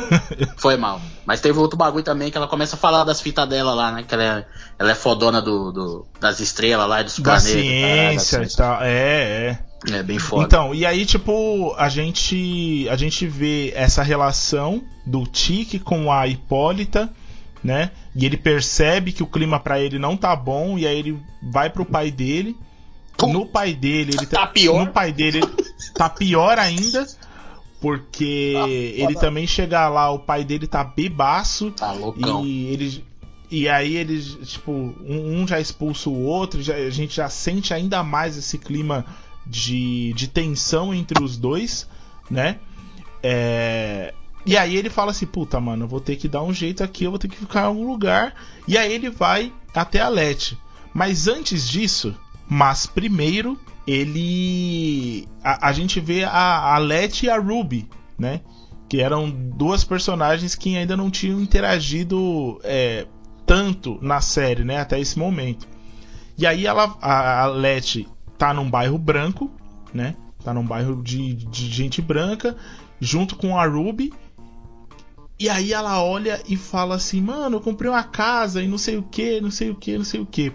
Foi 0.58 0.76
mal. 0.76 1.00
Mas 1.26 1.40
teve 1.40 1.58
outro 1.58 1.78
bagulho 1.78 2.04
também 2.04 2.30
que 2.30 2.38
ela 2.38 2.48
começa 2.48 2.76
a 2.76 2.80
falar 2.80 3.04
das 3.06 3.22
fitas 3.22 3.48
dela 3.48 3.74
lá, 3.74 3.92
né? 3.92 4.04
Que 4.06 4.14
ela 4.14 4.24
é, 4.24 4.46
ela 4.78 4.92
é 4.92 4.96
fodona 4.96 5.42
do, 5.42 5.72
do- 5.72 6.06
das 6.20 6.40
estrelas 6.42 6.90
lá 6.90 7.00
e 7.02 7.04
dos 7.06 7.20
Da 7.20 7.24
planetas. 7.40 7.52
ciência 7.52 8.38
caralho, 8.40 8.52
e 8.52 8.56
tal. 8.58 8.84
É, 8.84 8.90
é. 9.88 9.98
É 10.00 10.04
bem 10.04 10.20
foda. 10.20 10.44
Então, 10.44 10.76
e 10.76 10.86
aí, 10.86 11.06
tipo, 11.06 11.74
a 11.78 11.88
gente, 11.90 12.88
a 12.90 12.96
gente 12.96 13.26
vê 13.26 13.72
essa 13.76 14.04
relação 14.04 14.82
do 15.06 15.26
Tique 15.26 15.80
com 15.80 16.12
a 16.12 16.28
Hipólita, 16.28 17.10
né? 17.64 17.90
E 18.16 18.26
ele 18.26 18.38
percebe 18.38 19.12
que 19.12 19.24
o 19.24 19.28
clima 19.28 19.60
pra 19.60 19.80
ele 19.80 19.98
não 19.98 20.18
tá 20.18 20.36
bom, 20.36 20.78
e 20.78 20.86
aí 20.86 20.98
ele 21.00 21.20
vai 21.52 21.70
pro 21.70 21.86
pai 21.86 22.12
dele. 22.12 22.56
Pum. 23.18 23.32
No 23.34 23.46
pai 23.46 23.74
dele, 23.74 24.14
ele 24.18 24.26
Tá 24.26 24.48
pior. 24.48 24.86
No 24.86 24.92
pai 24.92 25.12
dele 25.14 25.42
tá 25.94 26.10
pior 26.10 26.58
ainda, 26.58 27.06
porque 27.80 28.54
Tá 28.56 28.68
ele 28.68 29.16
também 29.16 29.46
chega 29.48 29.88
lá, 29.90 30.10
o 30.12 30.20
pai 30.20 30.44
dele 30.44 30.68
tá 30.68 30.84
bebaço. 30.84 31.72
Tá 31.72 31.92
loucão. 31.92 32.46
E 32.46 32.68
eles. 32.68 33.02
E 33.50 33.68
aí 33.68 33.96
eles, 33.98 34.38
tipo, 34.50 34.72
um, 34.72 35.42
um 35.42 35.48
já 35.48 35.60
expulsa 35.60 36.10
o 36.10 36.24
outro, 36.24 36.62
já- 36.64 36.76
a 36.76 36.90
gente 36.90 37.16
já 37.16 37.28
sente 37.30 37.74
ainda 37.74 38.02
mais 38.02 38.38
esse 38.38 38.58
clima 38.58 39.06
de, 39.46 40.14
de 40.14 40.28
tensão 40.30 40.94
entre 40.94 41.22
os 41.22 41.36
dois, 41.38 41.86
né? 42.30 42.60
É, 43.22 44.14
E 44.46 44.58
aí 44.58 44.76
ele 44.76 44.90
fala 44.90 45.12
assim, 45.12 45.26
puta, 45.26 45.60
mano, 45.60 45.86
eu 45.86 45.88
vou 45.88 46.02
ter 46.02 46.16
que 46.16 46.28
dar 46.28 46.44
um 46.44 46.54
jeito 46.54 46.84
aqui, 46.84 47.04
eu 47.04 47.12
vou 47.12 47.20
ter 47.20 47.28
que 47.28 47.38
ficar 47.38 47.62
em 47.62 47.66
algum 47.66 47.88
lugar. 47.88 48.34
E 48.68 48.78
aí 48.78 48.92
ele 48.92 49.10
vai 49.10 49.54
até 49.74 50.00
a 50.00 50.10
Lete. 50.10 50.58
Mas 50.94 51.28
antes 51.28 51.70
disso, 51.70 52.16
mas 52.50 52.86
primeiro, 52.86 53.58
ele. 53.88 55.28
A, 55.44 55.70
a 55.70 55.72
gente 55.74 56.00
vê 56.00 56.24
a, 56.24 56.76
a 56.76 56.78
Lete 56.78 57.26
e 57.26 57.30
a 57.30 57.40
Ruby, 57.40 57.88
né? 58.18 58.42
Que 58.90 59.02
eram 59.02 59.30
duas 59.30 59.84
personagens 59.84 60.56
que 60.56 60.76
ainda 60.76 60.98
não 60.98 61.10
tinham 61.10 61.40
interagido 61.40 62.60
é, 62.64 63.08
tanto 63.46 63.98
na 64.02 64.22
série, 64.22 64.64
né? 64.64 64.80
Até 64.80 65.00
esse 65.00 65.18
momento. 65.18 65.68
E 66.38 66.46
aí 66.46 66.66
ela, 66.66 66.98
a, 67.02 67.44
a 67.44 67.48
Leti 67.48 68.08
tá 68.38 68.54
num 68.54 68.70
bairro 68.70 68.98
branco, 68.98 69.52
né? 69.94 70.16
Tá 70.44 70.54
num 70.54 70.66
bairro 70.66 71.02
de, 71.02 71.34
de 71.34 71.68
gente 71.68 72.02
branca, 72.02 72.56
junto 73.00 73.36
com 73.36 73.58
a 73.58 73.66
Ruby. 73.66 74.12
E 75.42 75.50
aí 75.50 75.74
ela 75.74 76.04
olha 76.04 76.40
e 76.48 76.56
fala 76.56 76.94
assim: 76.94 77.20
Mano, 77.20 77.58
eu 77.58 77.62
comprei 77.62 77.90
uma 77.90 78.04
casa 78.04 78.62
e 78.62 78.68
não 78.68 78.78
sei 78.78 78.98
o 78.98 79.02
que, 79.02 79.42
não 79.42 79.50
sei 79.50 79.72
o 79.72 79.76
que, 79.76 79.98
não 79.98 80.06
sei 80.06 80.20
o 80.20 80.26
que. 80.26 80.54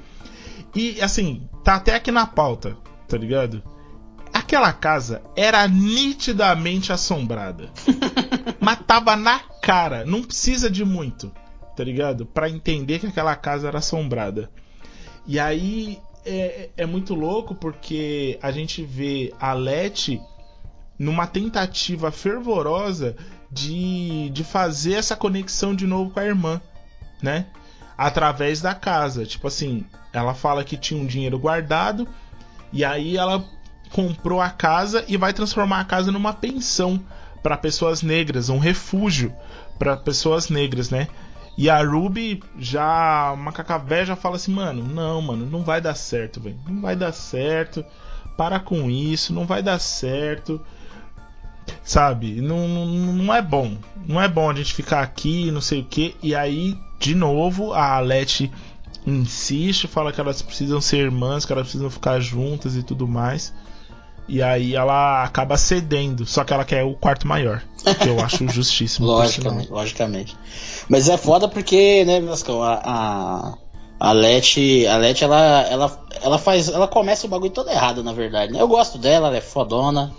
E 0.76 1.02
assim, 1.02 1.49
tá 1.64 1.75
até 1.75 1.97
aqui 1.97 2.12
na 2.12 2.25
pauta, 2.25 2.76
tá 3.09 3.19
ligado? 3.19 3.61
Aquela 4.33 4.73
casa 4.73 5.25
era 5.35 5.66
nitidamente 5.66 6.93
assombrada. 6.93 7.69
mas 8.61 8.78
tava 8.87 9.16
na 9.16 9.40
cara, 9.61 10.05
não 10.05 10.23
precisa 10.23 10.71
de 10.71 10.85
muito, 10.85 11.33
tá 11.76 11.83
ligado? 11.83 12.25
Pra 12.25 12.49
entender 12.49 13.00
que 13.00 13.09
aquela 13.09 13.35
casa 13.35 13.66
era 13.66 13.78
assombrada. 13.78 14.49
E 15.26 15.40
aí 15.40 15.99
é, 16.25 16.71
é 16.76 16.87
muito 16.87 17.12
louco 17.12 17.57
porque 17.57 18.38
a 18.40 18.52
gente 18.52 18.85
vê 18.85 19.35
a 19.40 19.52
Leti 19.52 20.21
numa 20.97 21.26
tentativa 21.26 22.12
fervorosa 22.12 23.16
de, 23.50 24.31
de 24.31 24.45
fazer 24.45 24.95
essa 24.95 25.17
conexão 25.17 25.75
de 25.75 25.87
novo 25.87 26.11
com 26.11 26.21
a 26.21 26.25
irmã, 26.25 26.61
né? 27.23 27.47
Através 27.97 28.61
da 28.61 28.75
casa. 28.75 29.25
Tipo 29.25 29.49
assim, 29.49 29.85
ela 30.12 30.35
fala 30.35 30.65
que 30.65 30.76
tinha 30.76 31.00
um 31.00 31.07
dinheiro 31.07 31.38
guardado 31.38 32.07
e 32.73 32.85
aí 32.85 33.17
ela 33.17 33.45
comprou 33.91 34.41
a 34.41 34.50
casa 34.50 35.05
e 35.09 35.17
vai 35.17 35.33
transformar 35.33 35.81
a 35.81 35.85
casa 35.85 36.11
numa 36.11 36.33
pensão 36.33 37.03
para 37.43 37.57
pessoas 37.57 38.03
negras, 38.03 38.49
um 38.49 38.59
refúgio 38.59 39.33
para 39.79 39.97
pessoas 39.97 40.49
negras, 40.49 40.91
né? 40.91 41.09
E 41.57 41.71
a 41.71 41.83
Ruby 41.83 42.43
já, 42.59 43.35
Macacavé 43.38 44.05
já 44.05 44.15
fala 44.15 44.37
assim, 44.37 44.53
mano, 44.53 44.83
não, 44.83 45.23
mano, 45.23 45.47
não 45.47 45.62
vai 45.62 45.81
dar 45.81 45.95
certo, 45.95 46.38
velho. 46.38 46.59
Não 46.69 46.83
vai 46.83 46.95
dar 46.95 47.12
certo. 47.12 47.85
Para 48.37 48.61
com 48.61 48.91
isso, 48.91 49.33
não 49.33 49.47
vai 49.47 49.62
dar 49.62 49.79
certo. 49.79 50.61
Sabe? 51.87 52.40
Não, 52.40 52.66
não, 52.66 52.87
não 52.87 53.33
é 53.33 53.40
bom. 53.40 53.76
Não 54.09 54.21
é 54.21 54.26
bom 54.26 54.50
a 54.50 54.55
gente 54.55 54.75
ficar 54.75 55.02
aqui, 55.02 55.52
não 55.52 55.61
sei 55.61 55.81
o 55.81 55.85
que. 55.85 56.16
E 56.21 56.35
aí, 56.35 56.76
de 56.99 57.14
novo, 57.14 57.73
a 57.73 57.95
Alete 57.95 58.50
insiste, 59.07 59.87
fala 59.87 60.12
que 60.12 60.21
elas 60.21 60.43
precisam 60.43 60.81
ser 60.81 60.99
irmãs, 60.99 61.47
que 61.47 61.52
elas 61.52 61.69
precisam 61.69 61.88
ficar 61.88 62.19
juntas 62.19 62.75
e 62.75 62.83
tudo 62.83 63.07
mais. 63.07 63.55
E 64.28 64.43
aí 64.43 64.75
ela 64.75 65.23
acaba 65.23 65.57
cedendo, 65.57 66.26
só 66.26 66.43
que 66.43 66.52
ela 66.52 66.64
quer 66.64 66.83
o 66.83 66.95
quarto 66.95 67.28
maior. 67.28 67.62
Que 68.00 68.09
eu 68.09 68.19
acho 68.19 68.47
justíssimo. 68.50 69.07
logicamente, 69.07 69.71
logicamente. 69.71 70.37
Mas 70.88 71.09
é 71.09 71.16
foda 71.16 71.47
porque, 71.47 72.05
né, 72.05 72.21
Vascão, 72.21 72.61
a, 72.64 72.81
a, 72.83 73.55
a 74.00 74.12
Leti, 74.12 74.85
a 74.88 74.97
Leti 74.97 75.23
ela, 75.23 75.62
ela, 75.62 76.07
ela 76.21 76.38
faz. 76.38 76.69
Ela 76.69 76.88
começa 76.88 77.28
o 77.28 77.31
bagulho 77.31 77.52
todo 77.52 77.71
errado, 77.71 78.02
na 78.02 78.12
verdade. 78.12 78.52
Né? 78.52 78.61
Eu 78.61 78.66
gosto 78.66 78.99
dela, 78.99 79.28
ela 79.28 79.37
é 79.37 79.40
fodona. 79.40 80.12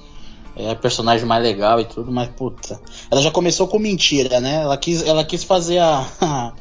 É 0.57 0.71
a 0.71 0.75
personagem 0.75 1.25
mais 1.25 1.43
legal 1.43 1.79
e 1.79 1.85
tudo, 1.85 2.11
mas 2.11 2.29
puta. 2.29 2.79
Ela 3.11 3.21
já 3.21 3.29
começou 3.29 3.67
com 3.67 3.77
mentira, 3.77 4.39
né? 4.39 4.63
Ela 4.63 4.75
quis, 4.75 5.05
ela 5.05 5.23
quis 5.23 5.43
fazer 5.43 5.77
a, 5.77 6.03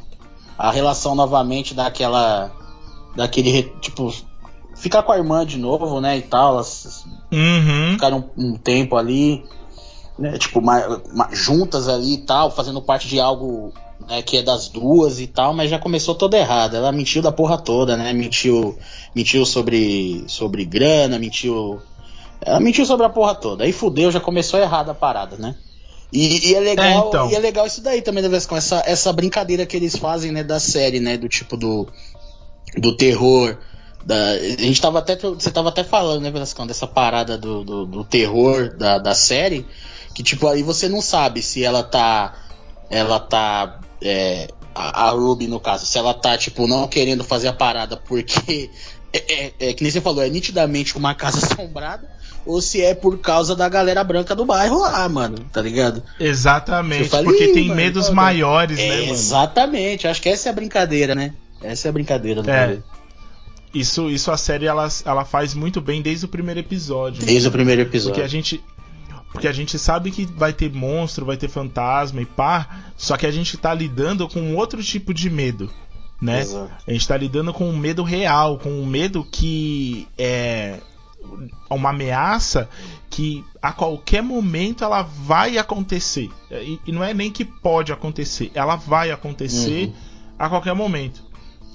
a 0.58 0.70
relação 0.70 1.14
novamente 1.14 1.72
daquela. 1.72 2.52
Daquele. 3.16 3.62
Tipo, 3.80 4.12
ficar 4.74 5.02
com 5.02 5.12
a 5.12 5.16
irmã 5.16 5.46
de 5.46 5.56
novo, 5.56 5.98
né? 6.00 6.18
E 6.18 6.22
tal. 6.22 6.54
Elas 6.54 7.06
uhum. 7.32 7.92
ficaram 7.92 8.30
um, 8.36 8.50
um 8.50 8.56
tempo 8.56 8.96
ali, 8.96 9.42
né, 10.18 10.36
tipo, 10.36 10.60
ma, 10.60 11.00
ma, 11.14 11.28
juntas 11.32 11.88
ali 11.88 12.14
e 12.14 12.18
tal, 12.18 12.50
fazendo 12.50 12.82
parte 12.82 13.08
de 13.08 13.18
algo 13.18 13.72
né, 14.08 14.22
que 14.22 14.36
é 14.36 14.42
das 14.42 14.68
duas 14.68 15.20
e 15.20 15.26
tal, 15.26 15.54
mas 15.54 15.70
já 15.70 15.78
começou 15.78 16.14
toda 16.14 16.36
errada. 16.38 16.76
Ela 16.76 16.92
mentiu 16.92 17.22
da 17.22 17.32
porra 17.32 17.58
toda, 17.58 17.96
né? 17.96 18.12
Mentiu, 18.12 18.76
mentiu 19.14 19.44
sobre, 19.46 20.24
sobre 20.28 20.64
grana, 20.64 21.18
mentiu. 21.18 21.80
Ela 22.40 22.60
mentiu 22.60 22.84
sobre 22.84 23.06
a 23.06 23.08
porra 23.08 23.34
toda. 23.34 23.64
Aí 23.64 23.72
fudeu, 23.72 24.10
já 24.10 24.20
começou 24.20 24.60
errada 24.60 24.92
a 24.92 24.94
parada, 24.94 25.36
né? 25.36 25.54
E, 26.12 26.50
e 26.50 26.54
é 26.54 26.60
legal, 26.60 26.86
é, 26.86 27.08
então. 27.08 27.30
e 27.30 27.34
é 27.34 27.38
legal 27.38 27.66
isso 27.66 27.82
daí 27.82 28.00
também, 28.00 28.22
né, 28.22 28.40
com 28.48 28.56
essa, 28.56 28.82
essa 28.86 29.12
brincadeira 29.12 29.66
que 29.66 29.76
eles 29.76 29.96
fazem, 29.96 30.30
né, 30.30 30.44
da 30.44 30.60
série, 30.60 31.00
né, 31.00 31.16
do 31.16 31.28
tipo 31.28 31.56
do 31.56 31.88
do 32.76 32.96
terror, 32.96 33.58
da, 34.06 34.30
a 34.30 34.38
gente 34.38 34.80
tava 34.80 35.00
até. 35.00 35.16
Você 35.16 35.50
tava 35.50 35.70
até 35.70 35.82
falando, 35.82 36.22
né, 36.22 36.30
Velascão, 36.30 36.66
dessa 36.66 36.86
parada 36.86 37.36
do, 37.36 37.64
do, 37.64 37.86
do, 37.86 38.04
terror 38.04 38.76
da, 38.76 38.98
da 38.98 39.14
série. 39.14 39.66
Que 40.14 40.22
tipo, 40.22 40.46
aí 40.46 40.62
você 40.62 40.88
não 40.88 41.02
sabe 41.02 41.42
se 41.42 41.64
ela 41.64 41.82
tá. 41.82 42.34
Ela 42.88 43.18
tá. 43.18 43.80
É, 44.00 44.48
a, 44.72 45.08
a 45.08 45.10
Ruby, 45.10 45.48
no 45.48 45.58
caso, 45.58 45.86
se 45.86 45.98
ela 45.98 46.14
tá, 46.14 46.38
tipo, 46.38 46.68
não 46.68 46.86
querendo 46.86 47.24
fazer 47.24 47.48
a 47.48 47.52
parada 47.52 47.96
porque. 47.96 48.70
É, 49.12 49.32
é, 49.32 49.52
é, 49.60 49.72
que 49.72 49.82
nem 49.82 49.90
você 49.90 50.00
falou, 50.00 50.22
é 50.22 50.28
nitidamente 50.28 50.94
uma 50.98 51.14
casa 51.14 51.38
assombrada 51.46 52.06
ou 52.46 52.62
se 52.62 52.80
é 52.80 52.94
por 52.94 53.18
causa 53.18 53.56
da 53.56 53.68
galera 53.68 54.02
branca 54.04 54.34
do 54.34 54.46
bairro 54.46 54.80
lá, 54.80 55.08
mano, 55.08 55.38
tá 55.52 55.60
ligado? 55.60 56.02
Exatamente, 56.18 57.08
falei, 57.08 57.26
porque 57.26 57.48
tem 57.48 57.64
mano, 57.64 57.74
medos 57.74 58.08
maiores, 58.08 58.78
né, 58.78 59.00
mano? 59.00 59.12
Exatamente, 59.12 60.06
acho 60.06 60.22
que 60.22 60.28
essa 60.28 60.48
é 60.48 60.52
a 60.52 60.54
brincadeira, 60.54 61.14
né? 61.14 61.34
Essa 61.62 61.88
é 61.88 61.90
a 61.90 61.92
brincadeira 61.92 62.42
do 62.42 62.50
é. 62.50 62.78
Isso, 63.74 64.08
isso 64.08 64.30
a 64.30 64.36
série 64.36 64.66
ela, 64.66 64.88
ela 65.04 65.24
faz 65.24 65.52
muito 65.52 65.80
bem 65.80 66.00
desde 66.00 66.24
o 66.24 66.28
primeiro 66.28 66.60
episódio. 66.60 67.24
Desde 67.26 67.42
né? 67.42 67.48
o 67.48 67.52
primeiro 67.52 67.82
episódio. 67.82 68.14
Porque 68.14 68.24
a 68.24 68.28
gente 68.28 68.62
porque 69.32 69.48
a 69.48 69.52
gente 69.52 69.78
sabe 69.78 70.10
que 70.10 70.24
vai 70.24 70.50
ter 70.50 70.72
monstro, 70.72 71.26
vai 71.26 71.36
ter 71.36 71.48
fantasma 71.48 72.22
e 72.22 72.24
pá, 72.24 72.84
só 72.96 73.18
que 73.18 73.26
a 73.26 73.30
gente 73.30 73.58
tá 73.58 73.74
lidando 73.74 74.26
com 74.26 74.54
outro 74.54 74.82
tipo 74.82 75.12
de 75.12 75.28
medo, 75.28 75.70
né? 76.22 76.40
Exato. 76.40 76.70
A 76.86 76.92
gente 76.92 77.06
tá 77.06 77.18
lidando 77.18 77.52
com 77.52 77.68
um 77.68 77.76
medo 77.76 78.02
real, 78.02 78.56
com 78.56 78.70
um 78.70 78.86
medo 78.86 79.26
que 79.30 80.08
é 80.16 80.78
uma 81.70 81.90
ameaça 81.90 82.68
que 83.10 83.44
a 83.62 83.72
qualquer 83.72 84.22
momento 84.22 84.84
ela 84.84 85.02
vai 85.02 85.58
acontecer. 85.58 86.30
E, 86.50 86.78
e 86.86 86.92
não 86.92 87.02
é 87.02 87.14
nem 87.14 87.30
que 87.30 87.44
pode 87.44 87.92
acontecer, 87.92 88.50
ela 88.54 88.76
vai 88.76 89.10
acontecer 89.10 89.86
uhum. 89.86 89.92
a 90.38 90.48
qualquer 90.48 90.74
momento. 90.74 91.24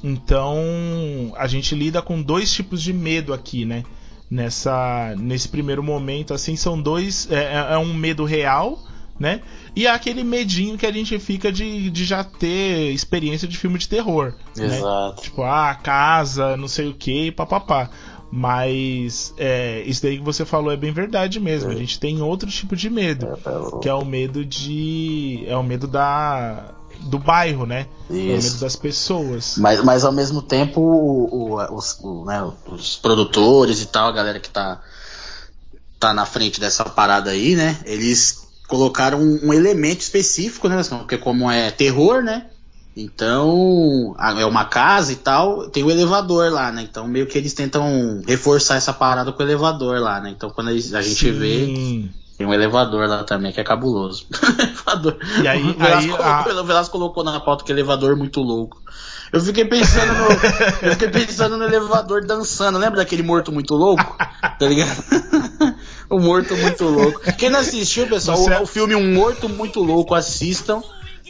Então, 0.04 1.34
a 1.38 1.48
gente 1.48 1.76
lida 1.76 2.02
com 2.02 2.22
dois 2.22 2.52
tipos 2.52 2.82
de 2.82 2.92
medo 2.92 3.34
aqui, 3.34 3.66
né? 3.66 3.84
Nessa, 4.30 5.14
nesse 5.18 5.50
primeiro 5.50 5.84
momento, 5.84 6.34
assim, 6.34 6.56
são 6.56 6.82
dois. 6.82 7.30
É, 7.30 7.36
é, 7.36 7.74
é 7.74 7.78
um 7.78 7.94
medo 7.94 8.24
real, 8.24 8.80
né? 9.20 9.42
E 9.76 9.86
é 9.86 9.92
aquele 9.92 10.24
medinho 10.24 10.78
que 10.78 10.86
a 10.86 10.92
gente 10.92 11.20
fica 11.20 11.52
de, 11.52 11.90
de 11.90 12.06
já 12.06 12.24
ter 12.24 12.92
experiência 12.92 13.48
de 13.48 13.58
filme 13.58 13.78
de 13.78 13.88
terror. 13.88 14.34
Né? 14.58 14.66
Exato. 14.66 15.16
Né? 15.18 15.22
Tipo, 15.22 15.44
ah, 15.44 15.76
casa, 15.76 16.58
não 16.58 16.68
sei 16.68 16.90
o 16.90 16.94
que, 16.94 17.32
papapá. 17.32 17.90
Mas 18.32 19.34
é, 19.38 19.84
isso 19.86 20.02
daí 20.02 20.18
que 20.18 20.24
você 20.24 20.46
falou 20.46 20.72
é 20.72 20.78
bem 20.78 20.94
verdade 20.94 21.38
mesmo. 21.40 21.70
É. 21.70 21.74
A 21.74 21.78
gente 21.78 22.00
tem 22.00 22.22
outro 22.22 22.50
tipo 22.50 22.78
de 22.78 22.90
medo. 22.90 23.26
É, 23.26 23.36
tá 23.36 23.80
que 23.82 23.90
é 23.90 23.94
o 23.94 24.06
medo 24.06 24.46
de. 24.46 25.44
É 25.48 25.58
o 25.58 25.64
medo 25.64 25.86
da 25.86 26.74
do 27.02 27.18
bairro, 27.18 27.66
né? 27.66 27.88
Isso. 28.10 28.52
medo 28.52 28.60
das 28.60 28.76
pessoas. 28.76 29.56
Mas, 29.58 29.84
mas 29.84 30.06
ao 30.06 30.12
mesmo 30.12 30.42
tempo, 30.42 30.80
o, 30.80 31.56
o, 31.56 31.76
os, 31.76 32.00
o, 32.00 32.26
né, 32.26 32.44
os 32.68 32.96
produtores 32.96 33.82
e 33.82 33.88
tal, 33.88 34.08
a 34.08 34.12
galera 34.12 34.40
que 34.40 34.50
tá, 34.50 34.82
tá 36.00 36.14
na 36.14 36.26
frente 36.26 36.60
dessa 36.60 36.86
parada 36.86 37.32
aí, 37.32 37.56
né? 37.56 37.80
Eles 37.86 38.48
colocaram 38.68 39.20
um, 39.20 39.48
um 39.48 39.54
elemento 39.54 40.02
específico, 40.02 40.70
né? 40.70 40.82
Porque 40.84 41.18
como 41.18 41.50
é 41.50 41.72
terror, 41.72 42.22
né? 42.22 42.51
Então, 42.96 44.16
é 44.20 44.46
uma 44.46 44.66
casa 44.66 45.14
e 45.14 45.16
tal, 45.16 45.70
tem 45.70 45.84
o 45.84 45.90
elevador 45.90 46.52
lá, 46.52 46.72
né? 46.72 46.82
Então, 46.82 47.08
meio 47.08 47.26
que 47.26 47.38
eles 47.38 47.54
tentam 47.54 48.22
reforçar 48.28 48.76
essa 48.76 48.92
parada 48.92 49.32
com 49.32 49.42
o 49.42 49.46
elevador 49.46 50.00
lá, 50.00 50.20
né? 50.20 50.30
Então, 50.30 50.50
quando 50.50 50.70
a 50.70 50.74
gente 50.74 51.14
Sim. 51.16 51.32
vê 51.32 52.12
tem 52.42 52.48
um 52.48 52.54
elevador 52.54 53.08
lá 53.08 53.24
também, 53.24 53.52
que 53.52 53.62
é 53.62 53.64
cabuloso. 53.64 54.26
elevador. 54.58 55.16
E 55.44 55.48
aí, 55.48 55.62
o 55.70 55.74
Velasco, 55.78 56.00
aí 56.00 56.08
colocou, 56.10 56.52
a... 56.52 56.62
o 56.62 56.66
Velasco 56.66 56.92
colocou 56.92 57.24
na 57.24 57.40
pauta 57.40 57.64
que 57.64 57.72
elevador 57.72 58.14
é 58.14 58.16
muito 58.16 58.42
louco. 58.42 58.82
Eu 59.32 59.40
fiquei 59.40 59.64
pensando 59.64 60.12
no. 60.14 60.26
eu 60.82 60.92
fiquei 60.94 61.10
pensando 61.10 61.56
no 61.56 61.64
elevador 61.64 62.26
dançando. 62.26 62.80
Lembra 62.80 62.98
daquele 62.98 63.22
morto 63.22 63.52
muito 63.52 63.76
louco? 63.76 64.18
Tá 64.18 64.66
ligado? 64.66 65.04
o 66.10 66.20
morto 66.20 66.58
muito 66.58 66.84
louco. 66.84 67.22
Quem 67.38 67.52
não 67.52 67.60
assistiu, 67.60 68.08
pessoal, 68.08 68.40
o, 68.40 68.64
o 68.64 68.66
filme 68.66 68.96
Um 68.96 69.14
Morto 69.14 69.48
Muito 69.48 69.80
Louco, 69.80 70.16
assistam 70.16 70.82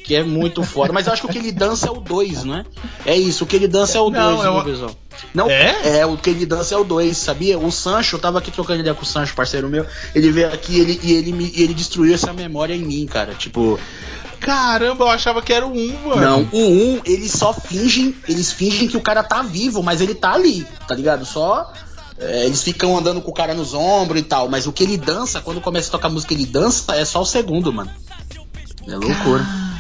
que 0.04 0.16
é 0.16 0.24
muito 0.24 0.64
foda. 0.64 0.92
Mas 0.92 1.08
eu 1.08 1.14
acho 1.14 1.22
que 1.22 1.28
o 1.28 1.32
que 1.32 1.38
ele 1.38 1.52
dança 1.52 1.88
é 1.88 1.92
o 1.92 2.00
2, 2.00 2.44
não 2.44 2.56
é? 2.56 2.66
É 3.06 3.16
isso, 3.16 3.44
o 3.44 3.48
que 3.48 3.56
ele 3.56 3.68
dança 3.68 3.98
é 3.98 4.02
o 4.02 4.10
2, 4.10 4.42
viu, 4.42 4.54
eu... 4.54 4.64
pessoal? 4.64 4.96
Não, 5.34 5.50
é? 5.50 6.00
é, 6.00 6.06
o 6.06 6.18
que 6.18 6.30
ele 6.30 6.46
dança 6.46 6.74
é 6.74 6.78
o 6.78 6.84
2, 6.84 7.16
sabia? 7.16 7.60
O 7.60 7.72
Sancho, 7.72 8.16
eu 8.16 8.20
tava 8.20 8.40
aqui 8.40 8.52
trocando 8.52 8.80
ideia 8.80 8.96
com 8.96 9.04
o 9.04 9.06
Sancho, 9.06 9.36
parceiro 9.36 9.70
meu. 9.70 9.86
Ele 10.16 10.32
veio 10.32 10.48
aqui 10.48 10.80
ele, 10.80 11.00
e 11.04 11.14
ele, 11.14 11.32
me, 11.32 11.52
ele 11.56 11.74
destruiu 11.74 12.14
essa 12.14 12.34
memória 12.34 12.74
em 12.74 12.82
mim, 12.82 13.06
cara. 13.06 13.34
Tipo. 13.34 13.80
Caramba, 14.40 15.06
eu 15.06 15.10
achava 15.10 15.42
que 15.42 15.54
era 15.54 15.66
o 15.66 15.72
1, 15.72 16.08
mano. 16.08 16.22
Não, 16.22 16.50
o 16.52 16.96
1, 16.98 17.02
eles 17.06 17.32
só 17.32 17.54
fingem, 17.54 18.16
eles 18.28 18.52
fingem 18.52 18.88
que 18.88 18.98
o 18.98 19.02
cara 19.02 19.24
tá 19.24 19.44
vivo, 19.44 19.84
mas 19.84 20.02
ele 20.02 20.16
tá 20.16 20.34
ali, 20.34 20.66
tá 20.88 20.96
ligado? 20.96 21.26
Só 21.26 21.72
é, 22.22 22.46
eles 22.46 22.62
ficam 22.64 22.98
andando 22.98 23.22
com 23.22 23.32
o 23.32 23.34
cara 23.34 23.54
nos 23.54 23.74
ombros 23.74 24.20
e 24.20 24.24
tal, 24.24 24.48
mas 24.48 24.68
o 24.68 24.72
que 24.72 24.84
ele 24.84 24.98
dança, 24.98 25.42
quando 25.42 25.60
começa 25.60 25.90
a 25.90 25.92
tocar 25.92 26.10
música 26.10 26.34
ele 26.34 26.46
dança, 26.46 26.96
é 26.96 27.04
só 27.04 27.22
o 27.22 27.26
segundo, 27.26 27.74
mano. 27.74 27.92
É 28.88 28.96
loucura. 28.96 29.44
Caramba. 29.44 29.71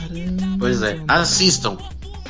Pois 0.59 0.81
é. 0.81 0.99
Assistam. 1.07 1.77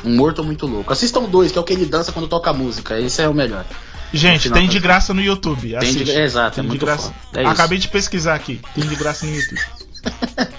Um 0.03 0.15
morto 0.15 0.43
muito 0.43 0.65
louco. 0.65 0.91
Assistam 0.91 1.23
dois, 1.23 1.51
que 1.51 1.57
é 1.57 1.61
o 1.61 1.63
que 1.63 1.73
ele 1.73 1.85
dança 1.85 2.11
quando 2.11 2.27
toca 2.27 2.51
música. 2.51 2.99
Esse 2.99 3.21
é 3.21 3.29
o 3.29 3.33
melhor. 3.33 3.65
Gente, 4.13 4.49
tem 4.49 4.67
de 4.67 4.79
graça 4.79 5.13
no 5.13 5.21
YouTube. 5.21 5.75
Tem 5.79 5.93
de, 5.93 6.11
exato, 6.11 6.55
tem 6.55 6.63
é 6.63 6.67
muito 6.67 6.85
graça. 6.85 7.13
É 7.33 7.45
Acabei 7.45 7.77
de 7.77 7.87
pesquisar 7.87 8.35
aqui. 8.35 8.59
Tem 8.75 8.85
de 8.85 8.95
graça 8.95 9.25
no 9.25 9.33
YouTube. 9.33 9.61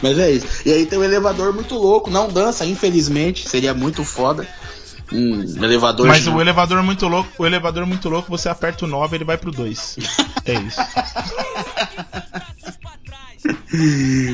Mas 0.00 0.18
é 0.18 0.30
isso. 0.30 0.46
E 0.64 0.72
aí 0.72 0.86
tem 0.86 0.98
um 0.98 1.02
elevador 1.02 1.52
muito 1.52 1.74
louco, 1.74 2.08
não 2.10 2.28
dança, 2.28 2.64
infelizmente, 2.64 3.48
seria 3.48 3.74
muito 3.74 4.04
foda. 4.04 4.46
Um 5.10 5.64
elevador. 5.64 6.06
Mas 6.06 6.22
de- 6.24 6.30
o 6.30 6.40
elevador 6.40 6.82
muito 6.82 7.08
louco, 7.08 7.30
o 7.38 7.46
elevador 7.46 7.86
muito 7.86 8.08
louco, 8.08 8.28
você 8.30 8.48
aperta 8.48 8.84
o 8.84 8.88
9 8.88 9.16
ele 9.16 9.24
vai 9.24 9.36
pro 9.38 9.50
2. 9.50 9.96
É 10.44 10.54
isso. 10.54 10.80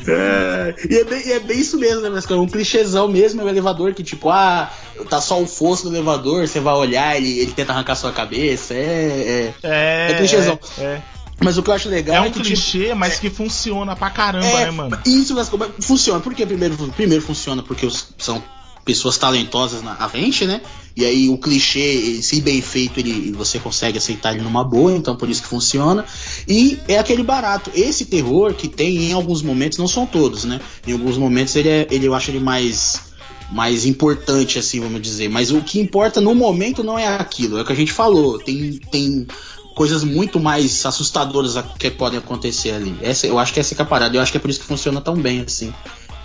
É, 0.07 0.75
e, 0.91 0.97
é 0.99 1.05
bem, 1.05 1.27
e 1.27 1.33
é 1.33 1.41
bem 1.41 1.59
isso 1.59 1.79
mesmo, 1.79 2.01
né? 2.03 2.09
Mas 2.11 2.29
é 2.31 2.35
um 2.35 2.47
clichêzão 2.47 3.09
mesmo, 3.09 3.41
é 3.41 3.45
o 3.45 3.49
elevador 3.49 3.93
que, 3.95 4.03
tipo, 4.03 4.31
ah, 4.31 4.71
tá 5.09 5.21
só 5.21 5.41
o 5.41 5.47
fosso 5.47 5.89
do 5.89 5.95
elevador, 5.95 6.47
você 6.47 6.61
vai 6.61 6.75
olhar, 6.75 7.17
ele, 7.17 7.39
ele 7.41 7.53
tenta 7.53 7.73
arrancar 7.73 7.95
sua 7.97 8.13
cabeça. 8.13 8.75
É, 8.75 8.79
é. 8.83 9.55
É, 9.63 10.09
É 10.13 10.15
clichêzão. 10.15 10.59
É, 10.79 10.83
é. 10.83 11.03
Mas 11.43 11.59
o 11.59 11.63
que 11.63 11.71
eu 11.71 11.75
acho 11.75 11.89
legal 11.89 12.15
É 12.15 12.19
é, 12.19 12.21
um 12.21 12.25
que, 12.31 12.41
tipo, 12.41 12.45
clichê, 12.45 12.95
mas 12.95 13.19
que 13.19 13.29
funciona 13.29 13.97
pra 13.97 14.09
caramba, 14.09 14.47
né, 14.61 14.71
mano? 14.71 14.99
Isso, 15.05 15.35
mas 15.35 15.51
funciona. 15.81 16.21
Por 16.21 16.33
que 16.33 16.47
primeiro, 16.47 16.77
primeiro 16.93 17.23
funciona? 17.23 17.61
Porque 17.63 17.85
os- 17.85 18.15
são 18.19 18.43
pessoas 18.85 19.17
talentosas 19.17 19.83
na 19.83 20.09
frente, 20.09 20.45
né? 20.45 20.61
E 20.97 21.05
aí 21.05 21.29
o 21.29 21.37
clichê, 21.37 22.21
se 22.23 22.41
bem 22.41 22.63
feito, 22.63 23.01
ele, 23.01 23.33
você 23.33 23.59
consegue 23.59 23.99
aceitar 23.99 24.33
ele 24.33 24.43
numa 24.43 24.63
boa, 24.63 24.93
então 24.93 25.17
por 25.17 25.29
isso 25.29 25.43
que 25.43 25.49
funciona. 25.49 26.05
E 26.47 26.79
é 26.87 26.99
aquele 26.99 27.23
barato. 27.23 27.71
Esse 27.75 28.05
terror 28.05 28.55
que 28.55 28.69
tem 28.69 29.11
em 29.11 29.13
alguns 29.13 29.43
momentos, 29.43 29.79
não 29.79 29.89
são 29.89 30.07
todos, 30.07 30.45
né? 30.45 30.61
Em 30.87 30.93
alguns 30.93 31.17
momentos 31.17 31.57
ele, 31.57 31.69
é, 31.69 31.87
ele 31.91 32.07
eu 32.07 32.15
acho 32.15 32.31
ele 32.31 32.41
mais 32.41 33.13
mais 33.51 33.85
importante, 33.85 34.59
assim, 34.59 34.81
vamos 34.81 35.03
dizer. 35.03 35.29
Mas 35.29 35.51
o 35.51 35.61
que 35.61 35.81
importa 35.81 36.21
no 36.21 36.35
momento 36.35 36.83
não 36.83 36.99
é 36.99 37.07
aquilo, 37.07 37.59
é 37.59 37.63
o 37.63 37.65
que 37.65 37.73
a 37.73 37.77
gente 37.77 37.93
falou. 37.93 38.39
Tem, 38.39 38.79
tem 38.91 39.27
coisas 39.75 40.05
muito 40.05 40.39
mais 40.41 40.85
assustadoras 40.87 41.55
que 41.79 41.91
podem 41.91 42.19
acontecer 42.19 42.71
ali. 42.71 42.97
Essa, 43.03 43.27
eu 43.27 43.39
acho 43.39 43.53
que 43.53 43.61
essa 43.61 43.75
que 43.75 43.83
é 43.83 43.85
a 43.85 43.87
parada. 43.87 44.17
Eu 44.17 44.23
acho 44.23 44.31
que 44.31 44.39
é 44.39 44.41
por 44.41 44.51
isso 44.51 44.61
que 44.61 44.67
funciona 44.67 45.01
tão 45.01 45.15
bem, 45.15 45.41
assim. 45.41 45.75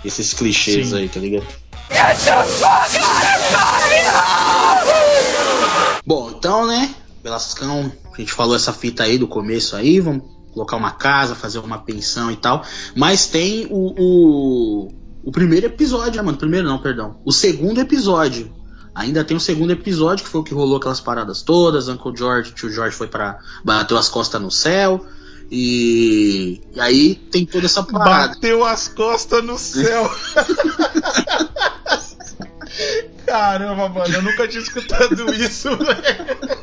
Esses 0.04 0.32
clichês 0.32 0.88
Sim. 0.88 0.96
aí, 0.96 1.08
tá 1.08 1.20
ligado? 1.20 1.46
Bom, 6.06 6.30
então, 6.30 6.66
né? 6.66 6.94
Belascão, 7.22 7.92
a 8.12 8.16
gente 8.16 8.32
falou 8.32 8.56
essa 8.56 8.72
fita 8.72 9.02
aí 9.02 9.18
do 9.18 9.28
começo 9.28 9.76
aí, 9.76 10.00
vamos 10.00 10.24
colocar 10.52 10.76
uma 10.76 10.90
casa, 10.90 11.34
fazer 11.34 11.58
uma 11.58 11.78
pensão 11.78 12.30
e 12.30 12.36
tal. 12.36 12.64
Mas 12.96 13.26
tem 13.26 13.66
o, 13.70 13.94
o, 13.98 14.88
o 15.24 15.30
primeiro 15.30 15.66
episódio, 15.66 16.16
né, 16.16 16.22
mano? 16.22 16.38
Primeiro 16.38 16.66
não, 16.66 16.78
perdão. 16.78 17.20
O 17.24 17.32
segundo 17.32 17.80
episódio. 17.80 18.52
Ainda 18.92 19.22
tem 19.22 19.36
o 19.36 19.40
segundo 19.40 19.70
episódio, 19.70 20.24
que 20.24 20.30
foi 20.30 20.40
o 20.40 20.44
que 20.44 20.52
rolou 20.52 20.76
aquelas 20.78 21.00
paradas 21.00 21.42
todas. 21.42 21.88
Uncle 21.88 22.16
George, 22.16 22.52
tio 22.52 22.70
George 22.70 22.96
foi 22.96 23.06
para 23.06 23.38
bateu 23.64 23.96
as 23.96 24.08
costas 24.08 24.40
no 24.42 24.50
céu. 24.50 25.06
E, 25.50 26.60
e 26.72 26.80
aí 26.80 27.16
tem 27.30 27.44
toda 27.44 27.66
essa 27.66 27.82
parada. 27.82 28.34
Bateu 28.34 28.64
as 28.64 28.86
costas 28.88 29.42
no 29.44 29.58
céu. 29.58 30.08
Caramba, 33.26 33.88
mano, 33.88 34.14
eu 34.14 34.22
nunca 34.22 34.46
tinha 34.46 34.62
escutado 34.62 35.34
isso, 35.34 35.76
velho. 35.76 36.60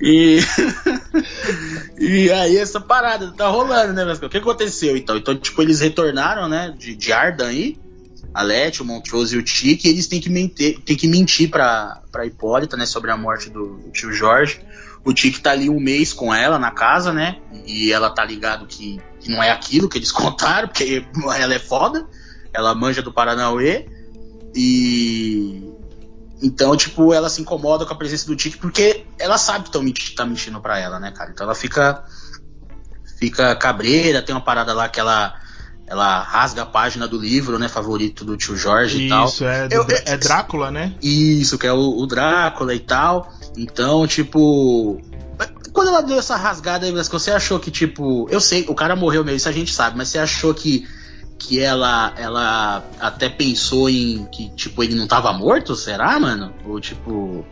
E, 0.00 0.38
e 1.98 2.30
aí 2.30 2.56
essa 2.56 2.80
parada 2.80 3.32
tá 3.32 3.48
rolando, 3.48 3.92
né, 3.92 4.04
Vasco? 4.04 4.26
O 4.26 4.30
que 4.30 4.38
aconteceu 4.38 4.96
então? 4.96 5.16
Então, 5.16 5.36
tipo, 5.36 5.60
eles 5.62 5.80
retornaram, 5.80 6.48
né, 6.48 6.74
de, 6.78 6.94
de 6.94 7.12
Ardan 7.12 7.48
aí, 7.48 7.78
a 8.32 8.42
Leti, 8.42 8.82
o 8.82 8.84
Montrose 8.84 9.34
e 9.34 9.38
o 9.38 9.42
Tiki, 9.42 9.88
e 9.88 9.90
eles 9.90 10.06
têm 10.06 10.20
que 10.20 10.30
mentir, 10.30 10.78
têm 10.80 10.96
que 10.96 11.08
mentir 11.08 11.50
pra, 11.50 12.00
pra 12.12 12.24
Hipólita, 12.24 12.76
né, 12.76 12.86
sobre 12.86 13.10
a 13.10 13.16
morte 13.16 13.50
do 13.50 13.90
tio 13.92 14.12
Jorge. 14.12 14.60
O 15.04 15.14
Tiki 15.14 15.40
tá 15.40 15.52
ali 15.52 15.70
um 15.70 15.80
mês 15.80 16.12
com 16.12 16.32
ela 16.34 16.58
na 16.58 16.70
casa, 16.70 17.12
né, 17.12 17.38
e 17.66 17.90
ela 17.92 18.10
tá 18.10 18.24
ligado 18.24 18.66
que, 18.66 19.00
que 19.20 19.30
não 19.30 19.42
é 19.42 19.50
aquilo 19.50 19.88
que 19.88 19.98
eles 19.98 20.12
contaram, 20.12 20.68
porque 20.68 21.04
ela 21.36 21.54
é 21.54 21.58
foda, 21.58 22.06
ela 22.52 22.74
manja 22.74 23.00
do 23.00 23.12
Paranauê, 23.12 23.88
e 24.54 25.70
então, 26.42 26.74
tipo, 26.76 27.12
ela 27.12 27.28
se 27.28 27.42
incomoda 27.42 27.84
com 27.84 27.92
a 27.92 27.96
presença 27.96 28.26
do 28.26 28.34
Tiki 28.34 28.56
porque 28.56 29.04
ela 29.18 29.36
sabe 29.36 29.68
que 29.68 29.78
menti- 29.78 30.14
tá 30.14 30.24
mentindo 30.24 30.60
pra 30.60 30.78
ela, 30.78 30.98
né, 30.98 31.10
cara? 31.12 31.30
Então 31.30 31.44
ela 31.44 31.54
fica 31.54 32.02
fica 33.18 33.54
cabreira, 33.54 34.22
tem 34.22 34.34
uma 34.34 34.40
parada 34.40 34.72
lá 34.72 34.88
que 34.88 34.98
ela 34.98 35.34
ela 35.90 36.22
rasga 36.22 36.62
a 36.62 36.66
página 36.66 37.08
do 37.08 37.18
livro, 37.18 37.58
né, 37.58 37.68
favorito 37.68 38.24
do 38.24 38.36
tio 38.36 38.56
Jorge 38.56 39.06
e 39.06 39.08
tal. 39.08 39.26
Isso, 39.26 39.44
é, 39.44 39.66
Eu- 39.70 39.82
eu- 39.82 39.98
é 40.06 40.16
Drácula, 40.16 40.70
né? 40.70 40.94
Isso, 41.02 41.58
que 41.58 41.66
é 41.66 41.72
o, 41.72 41.98
o 41.98 42.06
Drácula 42.06 42.72
e 42.72 42.78
tal. 42.78 43.28
Então, 43.56 44.06
tipo. 44.06 45.00
Quando 45.72 45.88
ela 45.88 46.00
deu 46.00 46.18
essa 46.18 46.36
rasgada 46.36 46.86
aí, 46.86 46.92
você 46.92 47.32
achou 47.32 47.58
que, 47.58 47.70
tipo. 47.72 48.28
Eu 48.30 48.40
sei, 48.40 48.64
o 48.68 48.74
cara 48.74 48.94
morreu 48.94 49.24
mesmo, 49.24 49.36
isso 49.38 49.48
a 49.48 49.52
gente 49.52 49.72
sabe, 49.74 49.98
mas 49.98 50.08
você 50.08 50.18
achou 50.18 50.54
que. 50.54 50.86
Que 51.38 51.58
ela, 51.58 52.12
ela 52.18 52.84
até 53.00 53.28
pensou 53.28 53.88
em 53.88 54.26
que, 54.30 54.50
tipo, 54.50 54.84
ele 54.84 54.94
não 54.94 55.06
tava 55.08 55.32
morto? 55.32 55.74
Será, 55.74 56.20
mano? 56.20 56.52
Ou, 56.64 56.78
tipo. 56.80 57.44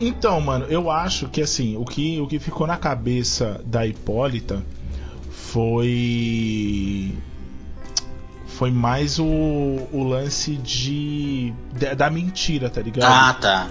Então, 0.00 0.40
mano, 0.40 0.64
eu 0.68 0.90
acho 0.90 1.28
que 1.28 1.42
assim, 1.42 1.76
o 1.76 1.84
que, 1.84 2.20
o 2.20 2.26
que 2.26 2.38
ficou 2.38 2.66
na 2.66 2.76
cabeça 2.76 3.60
da 3.66 3.86
Hipólita 3.86 4.62
foi. 5.30 7.12
Foi 8.58 8.70
mais 8.70 9.18
o, 9.18 9.24
o 9.24 10.04
lance 10.04 10.56
de, 10.56 11.52
de- 11.72 11.94
da 11.94 12.08
mentira, 12.10 12.70
tá 12.70 12.80
ligado? 12.80 13.10
Ah, 13.12 13.34
tá. 13.34 13.68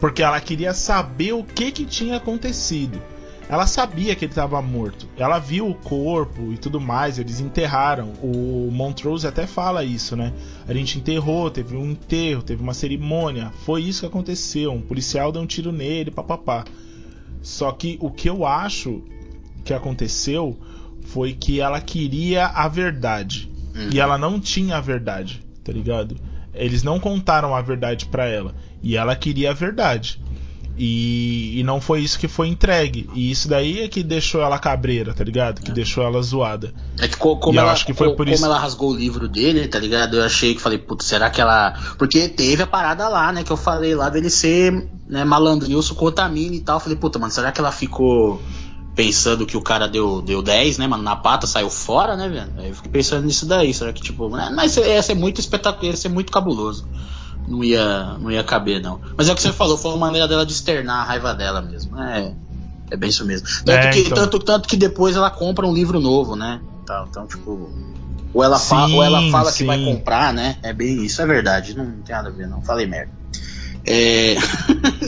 Porque 0.00 0.22
ela 0.22 0.40
queria 0.40 0.74
saber 0.74 1.32
o 1.32 1.42
que 1.42 1.72
que 1.72 1.84
tinha 1.86 2.16
acontecido. 2.18 3.00
Ela 3.48 3.66
sabia 3.66 4.14
que 4.16 4.24
ele 4.24 4.32
estava 4.32 4.60
morto. 4.60 5.08
Ela 5.16 5.38
viu 5.38 5.68
o 5.70 5.74
corpo 5.74 6.52
e 6.52 6.58
tudo 6.58 6.80
mais. 6.80 7.16
Eles 7.18 7.38
enterraram. 7.40 8.12
O 8.20 8.68
Montrose 8.72 9.26
até 9.26 9.46
fala 9.46 9.84
isso, 9.84 10.16
né? 10.16 10.32
A 10.68 10.74
gente 10.74 10.98
enterrou, 10.98 11.48
teve 11.50 11.76
um 11.76 11.92
enterro, 11.92 12.42
teve 12.42 12.60
uma 12.62 12.74
cerimônia. 12.74 13.52
Foi 13.64 13.82
isso 13.82 14.00
que 14.00 14.06
aconteceu. 14.06 14.72
Um 14.72 14.82
policial 14.82 15.30
deu 15.30 15.40
um 15.40 15.46
tiro 15.46 15.70
nele, 15.70 16.10
papapá. 16.10 16.64
Só 17.40 17.70
que 17.70 17.96
o 18.00 18.10
que 18.10 18.28
eu 18.28 18.44
acho 18.44 19.02
que 19.64 19.72
aconteceu 19.72 20.58
foi 21.06 21.32
que 21.32 21.60
ela 21.60 21.80
queria 21.80 22.46
a 22.46 22.66
verdade. 22.66 23.48
Uhum. 23.76 23.88
E 23.92 24.00
ela 24.00 24.16
não 24.16 24.40
tinha 24.40 24.76
a 24.76 24.80
verdade, 24.80 25.42
tá 25.62 25.72
ligado? 25.72 26.16
Eles 26.54 26.82
não 26.82 26.98
contaram 26.98 27.54
a 27.54 27.60
verdade 27.60 28.06
pra 28.06 28.24
ela. 28.26 28.54
E 28.82 28.96
ela 28.96 29.14
queria 29.14 29.50
a 29.50 29.54
verdade. 29.54 30.18
E, 30.78 31.58
e 31.58 31.62
não 31.62 31.80
foi 31.80 32.00
isso 32.02 32.18
que 32.18 32.28
foi 32.28 32.48
entregue. 32.48 33.08
E 33.14 33.30
isso 33.30 33.48
daí 33.48 33.80
é 33.80 33.88
que 33.88 34.02
deixou 34.02 34.42
ela 34.42 34.58
cabreira, 34.58 35.14
tá 35.14 35.24
ligado? 35.24 35.62
Que 35.62 35.72
deixou 35.72 36.04
ela 36.04 36.20
zoada. 36.20 36.74
É 36.98 37.08
que 37.08 37.16
co- 37.16 37.36
como, 37.38 37.58
ela, 37.58 37.72
acho 37.72 37.86
que 37.86 37.94
foi 37.94 38.08
co- 38.08 38.14
por 38.16 38.24
como 38.26 38.34
isso- 38.34 38.44
ela 38.44 38.58
rasgou 38.58 38.90
o 38.90 38.96
livro 38.96 39.26
dele, 39.26 39.66
tá 39.68 39.78
ligado? 39.78 40.16
Eu 40.18 40.24
achei 40.24 40.54
que 40.54 40.60
falei, 40.60 40.78
putz, 40.78 41.06
será 41.06 41.30
que 41.30 41.40
ela. 41.40 41.72
Porque 41.98 42.28
teve 42.28 42.62
a 42.62 42.66
parada 42.66 43.08
lá, 43.08 43.32
né? 43.32 43.42
Que 43.42 43.50
eu 43.50 43.56
falei 43.56 43.94
lá 43.94 44.10
dele 44.10 44.28
ser 44.28 44.86
né, 45.08 45.24
malandrilso, 45.24 45.94
contamina 45.94 46.54
e 46.54 46.60
tal. 46.60 46.76
Eu 46.76 46.80
falei, 46.80 46.98
puta, 46.98 47.18
mano, 47.18 47.32
será 47.32 47.50
que 47.52 47.60
ela 47.60 47.72
ficou 47.72 48.42
pensando 48.96 49.44
que 49.44 49.58
o 49.58 49.60
cara 49.60 49.86
deu, 49.86 50.22
deu 50.22 50.42
10, 50.42 50.78
né, 50.78 50.86
mano? 50.86 51.02
Na 51.02 51.14
pata, 51.14 51.46
saiu 51.46 51.68
fora, 51.68 52.16
né, 52.16 52.28
velho? 52.28 52.50
Aí 52.56 52.70
eu 52.70 52.74
fiquei 52.74 52.90
pensando 52.90 53.26
nisso 53.26 53.44
daí. 53.44 53.72
Será 53.74 53.92
que, 53.92 54.00
tipo, 54.00 54.28
né? 54.30 54.50
Mas 54.52 54.76
ia 54.78 55.02
ser 55.02 55.14
muito 55.14 55.38
espetacular, 55.38 55.90
ia 55.90 55.96
ser 55.96 56.08
muito 56.08 56.32
cabuloso. 56.32 56.88
Não 57.46 57.62
ia, 57.62 58.16
não 58.18 58.30
ia 58.32 58.42
caber, 58.42 58.80
não. 58.80 58.98
Mas 59.16 59.28
é 59.28 59.32
o 59.32 59.36
que 59.36 59.42
você 59.42 59.52
falou, 59.52 59.76
foi 59.76 59.90
uma 59.92 60.06
maneira 60.06 60.26
dela 60.26 60.46
de 60.46 60.52
externar 60.52 61.02
a 61.02 61.04
raiva 61.04 61.34
dela 61.34 61.60
mesmo. 61.60 62.00
É. 62.00 62.34
É 62.90 62.96
bem 62.96 63.10
isso 63.10 63.24
mesmo. 63.24 63.46
Tanto, 63.64 63.86
É, 63.86 63.90
que, 63.90 64.00
então. 64.00 64.16
tanto, 64.16 64.38
tanto 64.38 64.68
que 64.68 64.76
depois 64.76 65.14
ela 65.14 65.30
compra 65.30 65.66
um 65.66 65.74
livro 65.74 66.00
novo, 66.00 66.34
né? 66.34 66.60
Então, 66.82 67.06
então 67.08 67.26
tipo. 67.26 67.70
Ou 68.32 68.44
ela, 68.44 68.58
Sim, 68.58 68.94
ou 68.94 69.02
ela 69.02 69.30
fala 69.30 69.50
que 69.50 69.58
sim. 69.58 69.66
vai 69.66 69.82
comprar, 69.82 70.32
né? 70.32 70.56
É 70.62 70.72
bem 70.72 71.04
isso, 71.04 71.22
é 71.22 71.26
verdade. 71.26 71.74
Não 71.74 71.90
tem 72.02 72.14
nada 72.14 72.28
a 72.28 72.32
ver, 72.32 72.46
não. 72.46 72.62
Falei 72.62 72.86
merda. 72.86 73.12
É. 73.86 74.34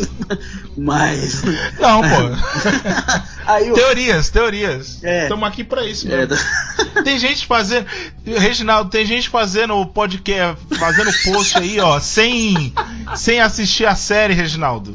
Mas. 0.77 1.43
Não, 1.81 2.01
pô. 2.03 3.75
Teorias, 3.75 4.29
teorias. 4.29 5.03
É. 5.03 5.23
Estamos 5.25 5.49
aqui 5.49 5.64
pra 5.64 5.85
isso, 5.85 6.07
É, 6.11 6.27
mano. 6.27 6.37
Tem 7.03 7.19
gente 7.19 7.47
fazendo. 7.47 7.87
Reginaldo, 8.25 8.91
tem 8.91 9.07
gente 9.07 9.29
fazendo 9.29 9.75
o 9.75 9.87
podcast, 9.87 10.62
fazendo 10.79 11.11
post 11.25 11.57
aí, 11.57 11.81
ó, 11.81 11.99
sem, 11.99 12.75
sem 13.17 13.41
assistir 13.41 13.87
a 13.87 13.95
série, 13.95 14.35
Reginaldo. 14.35 14.95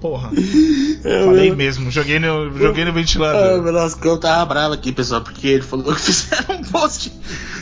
Porra. 0.00 0.30
Falei 1.24 1.54
mesmo, 1.54 1.90
joguei 1.90 2.18
no, 2.18 2.50
joguei 2.56 2.84
no 2.84 2.90
Ah, 2.90 2.92
o 2.92 2.94
ventilador. 2.94 3.62
Velascão 3.62 4.18
tava 4.18 4.44
bravo 4.46 4.74
aqui, 4.74 4.92
pessoal, 4.92 5.20
porque 5.20 5.46
ele 5.46 5.62
falou 5.62 5.94
que 5.94 6.00
fizeram 6.00 6.56
um 6.56 6.62
post. 6.62 7.12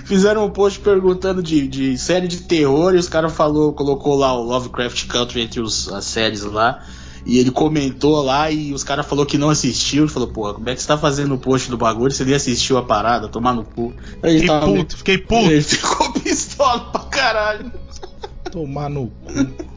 Fizeram 0.05 0.47
um 0.47 0.51
post 0.51 0.79
perguntando 0.81 1.43
de, 1.43 1.67
de 1.67 1.99
série 1.99 2.29
de 2.29 2.39
terror 2.43 2.95
e 2.95 2.99
os 2.99 3.09
caras 3.09 3.33
falou, 3.33 3.73
colocou 3.73 4.17
lá 4.17 4.33
o 4.33 4.43
Lovecraft 4.43 5.07
Country 5.07 5.43
entre 5.43 5.61
os, 5.61 5.93
as 5.93 6.05
séries 6.05 6.43
lá. 6.43 6.83
E 7.27 7.39
ele 7.39 7.51
comentou 7.51 8.23
lá 8.23 8.51
e 8.51 8.73
os 8.73 8.83
caras 8.85 9.05
falou 9.05 9.27
que 9.27 9.37
não 9.37 9.51
assistiu. 9.51 10.05
Ele 10.05 10.11
falou, 10.13 10.29
porra, 10.29 10.55
como 10.55 10.69
é 10.71 10.75
que 10.75 10.81
você 10.81 10.89
tá 10.89 10.97
fazendo 10.97 11.35
o 11.35 11.39
post 11.39 11.69
do 11.69 11.77
bagulho? 11.77 12.11
Você 12.13 12.25
nem 12.25 12.35
assistiu 12.35 12.79
a 12.79 12.83
parada, 12.83 13.29
tomar 13.29 13.53
no 13.53 13.65
cu. 13.65 13.93
Ele 14.23 14.41
Fiquei 14.41 14.61
meio- 14.61 14.77
puto, 14.79 14.97
fiquei 14.97 15.19
puto. 15.19 15.45
Ele 15.51 15.63
ficou 15.63 16.13
pistola 16.13 16.81
pra 16.93 17.01
caralho. 17.03 17.71
Tomar 18.51 18.89
no 18.89 19.09
cu. 19.09 19.69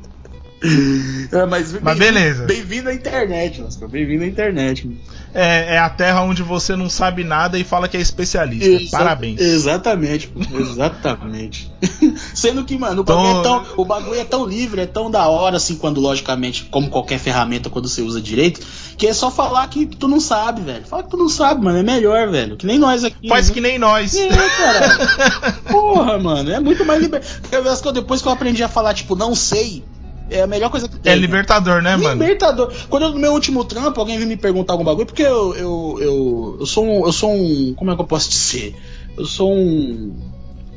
É, 1.32 1.46
mas 1.46 1.74
Mas 1.82 1.98
beleza. 1.98 2.46
Bem-vindo 2.46 2.90
à 2.90 2.94
internet, 2.94 3.62
Lascou. 3.62 3.88
Bem-vindo 3.88 4.24
à 4.26 4.28
internet. 4.28 4.90
É, 5.34 5.76
é 5.76 5.80
a 5.80 5.90
terra 5.90 6.24
onde 6.24 6.44
você 6.44 6.76
não 6.76 6.90
sabe 6.90 7.24
nada 7.24 7.58
e 7.58 7.64
fala 7.64 7.88
que 7.88 7.96
é 7.96 8.02
especialista. 8.02 8.68
Exa- 8.68 8.98
Parabéns. 8.98 9.40
Exatamente, 9.40 10.32
exatamente. 10.54 11.72
Sendo 12.36 12.66
que, 12.66 12.78
mano, 12.78 13.02
o 13.02 13.04
bagulho, 13.06 13.40
Então- 13.40 13.62
é 13.62 13.64
tão, 13.64 13.74
o 13.78 13.86
bagulho 13.86 14.20
é 14.20 14.24
tão 14.26 14.46
livre, 14.46 14.82
é 14.82 14.86
tão 14.86 15.10
da 15.10 15.28
hora, 15.28 15.56
assim, 15.58 15.76
quando, 15.78 16.02
logicamente, 16.02 16.66
como 16.66 16.90
qualquer 16.90 17.18
ferramenta, 17.18 17.70
quando 17.70 17.88
você 17.88 18.02
usa 18.02 18.20
direito, 18.22 18.60
que 18.98 19.08
é 19.08 19.14
só 19.14 19.32
falar 19.32 19.66
que 19.70 19.86
tu 19.86 20.08
não 20.08 20.20
sabe, 20.20 20.62
velho. 20.62 20.86
Fala 20.86 21.04
que 21.04 21.10
tu 21.10 21.18
não 21.18 21.30
sabe, 21.30 21.64
mano, 21.64 21.78
é 21.78 21.84
melhor, 21.84 22.30
velho. 22.30 22.58
Que 22.58 22.66
nem 22.68 22.78
nós 22.78 23.04
aqui. 23.06 23.30
Faz 23.30 23.48
né? 23.48 23.54
que 23.54 23.62
nem 23.62 23.80
nós. 23.80 24.14
É, 24.14 24.28
cara. 24.30 25.54
Porra, 25.72 26.20
mano, 26.20 26.52
é 26.52 26.60
muito 26.60 26.86
mais 26.86 27.02
liber... 27.02 27.22
Eu 27.52 27.72
acho 27.72 27.82
que 27.82 27.92
Depois 27.94 28.22
que 28.22 28.28
eu 28.28 28.32
aprendi 28.34 28.62
a 28.64 28.68
falar, 28.70 28.94
tipo, 28.94 29.16
não 29.16 29.34
sei, 29.34 29.84
é 30.32 30.42
a 30.44 30.48
melhor 30.48 30.70
coisa 30.70 30.88
que 30.88 30.98
tem. 30.98 31.14
É 31.14 31.16
libertador, 31.16 31.82
né, 31.82 31.96
mano? 31.96 32.22
Libertador. 32.22 32.74
Quando 32.90 33.04
eu, 33.04 33.10
no 33.12 33.20
meu 33.20 33.34
último 33.34 33.64
trampo, 33.66 34.00
alguém 34.00 34.18
veio 34.18 34.28
me 34.28 34.38
perguntar 34.38 34.74
algum 34.74 34.84
bagulho, 34.84 35.06
porque 35.06 35.22
eu, 35.24 35.54
eu, 35.56 35.98
eu, 36.00 36.58
eu 36.62 36.66
sou 36.66 36.86
um. 36.86 37.06
Eu 37.06 37.12
sou 37.12 37.34
um. 37.34 37.74
Como 37.76 37.92
é 37.92 37.96
que 37.96 38.02
eu 38.02 38.06
posso 38.08 38.30
dizer? 38.30 38.76
Eu 39.18 39.26
sou 39.26 39.54
um. 39.54 40.16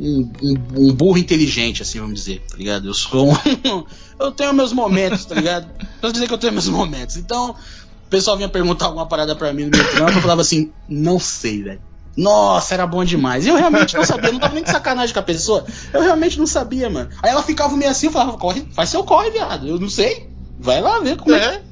Um, 0.01 0.29
um- 0.43 0.89
um 0.89 0.93
burro 0.93 1.17
inteligente, 1.19 1.81
assim, 1.83 2.01
vamos 2.01 2.17
dizer, 2.17 2.43
tá 2.51 2.57
ligado? 2.57 2.89
Eu 2.89 2.95
sou 2.95 3.31
um. 3.31 3.37
eu 4.19 4.33
tenho 4.33 4.53
meus 4.53 4.73
momentos, 4.73 5.25
tá 5.25 5.37
ligado? 5.37 5.69
Posso 6.01 6.13
dizer 6.13 6.27
que 6.27 6.35
eu 6.35 6.39
tenho 6.39 6.53
meus 6.53 6.67
momentos. 6.69 7.17
Então, 7.17 7.51
o 7.51 8.09
pessoal 8.11 8.37
vinha 8.37 8.49
perguntar 8.49 8.87
alguma 8.87 9.07
parada 9.07 9.37
pra 9.37 9.53
mim 9.53 9.65
no 9.67 9.71
meu 9.71 9.91
trampo, 9.93 10.13
eu 10.19 10.21
falava 10.21 10.41
assim, 10.41 10.73
não 10.89 11.21
sei, 11.21 11.63
velho. 11.63 11.81
Nossa, 12.17 12.75
era 12.75 12.87
bom 12.87 13.05
demais. 13.05 13.47
Eu 13.47 13.57
realmente 13.57 13.95
não 13.97 14.05
sabia, 14.05 14.31
não 14.31 14.39
tava 14.39 14.55
nem 14.55 14.63
de 14.63 14.71
sacanagem 14.71 15.13
com 15.13 15.21
a 15.21 15.23
pessoa. 15.23 15.65
Eu 15.93 16.03
realmente 16.03 16.39
não 16.39 16.47
sabia, 16.47 16.89
mano. 16.89 17.11
Aí 17.23 17.31
ela 17.31 17.43
ficava 17.43 17.77
meio 17.77 17.91
assim, 17.91 18.07
eu 18.07 18.13
falava, 18.13 18.39
corre, 18.39 18.67
faz 18.73 18.91
seu 18.91 19.03
corre, 19.03 19.31
viado. 19.31 19.67
Eu 19.67 19.79
não 19.81 19.89
sei. 19.89 20.29
Vai 20.59 20.81
lá 20.81 21.01
ver 21.01 21.17
como 21.17 21.35
é. 21.35 21.57
É. 21.57 21.63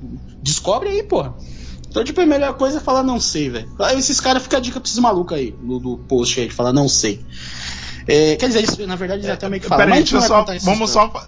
Descobre 0.43 0.89
aí, 0.89 1.03
porra. 1.03 1.35
Então, 1.89 2.03
tipo, 2.03 2.21
a 2.21 2.27
melhor 2.27 2.55
coisa 2.55 2.79
é 2.79 2.81
falar 2.81 3.03
não 3.03 3.21
sei, 3.21 3.51
velho. 3.51 3.71
Aí 3.79 3.99
esses 3.99 4.19
caras 4.19 4.43
ficam 4.43 4.59
a 4.59 4.63
dica 4.63 4.81
pra 4.81 4.89
esses 4.89 4.99
malucos 4.99 5.37
aí, 5.37 5.55
no, 5.63 5.79
do 5.79 5.99
post 5.99 6.41
aí, 6.41 6.49
de 6.49 6.55
falar 6.55 6.73
não 6.73 6.89
sei. 6.89 7.25
É, 8.09 8.35
quer 8.37 8.47
dizer, 8.49 8.61
eles, 8.61 8.77
na 8.79 8.97
verdade, 8.97 9.21
eles 9.21 9.31
até 9.31 9.49
meio 9.49 9.63
que 9.63 9.69
falam. 9.69 9.85
Peraí, 9.85 10.01
mas 10.01 10.11
não 10.11 10.21
só. 10.23 10.43
vai 10.43 10.59
Vamos 10.59 10.89
história. 10.89 11.13
só. 11.13 11.27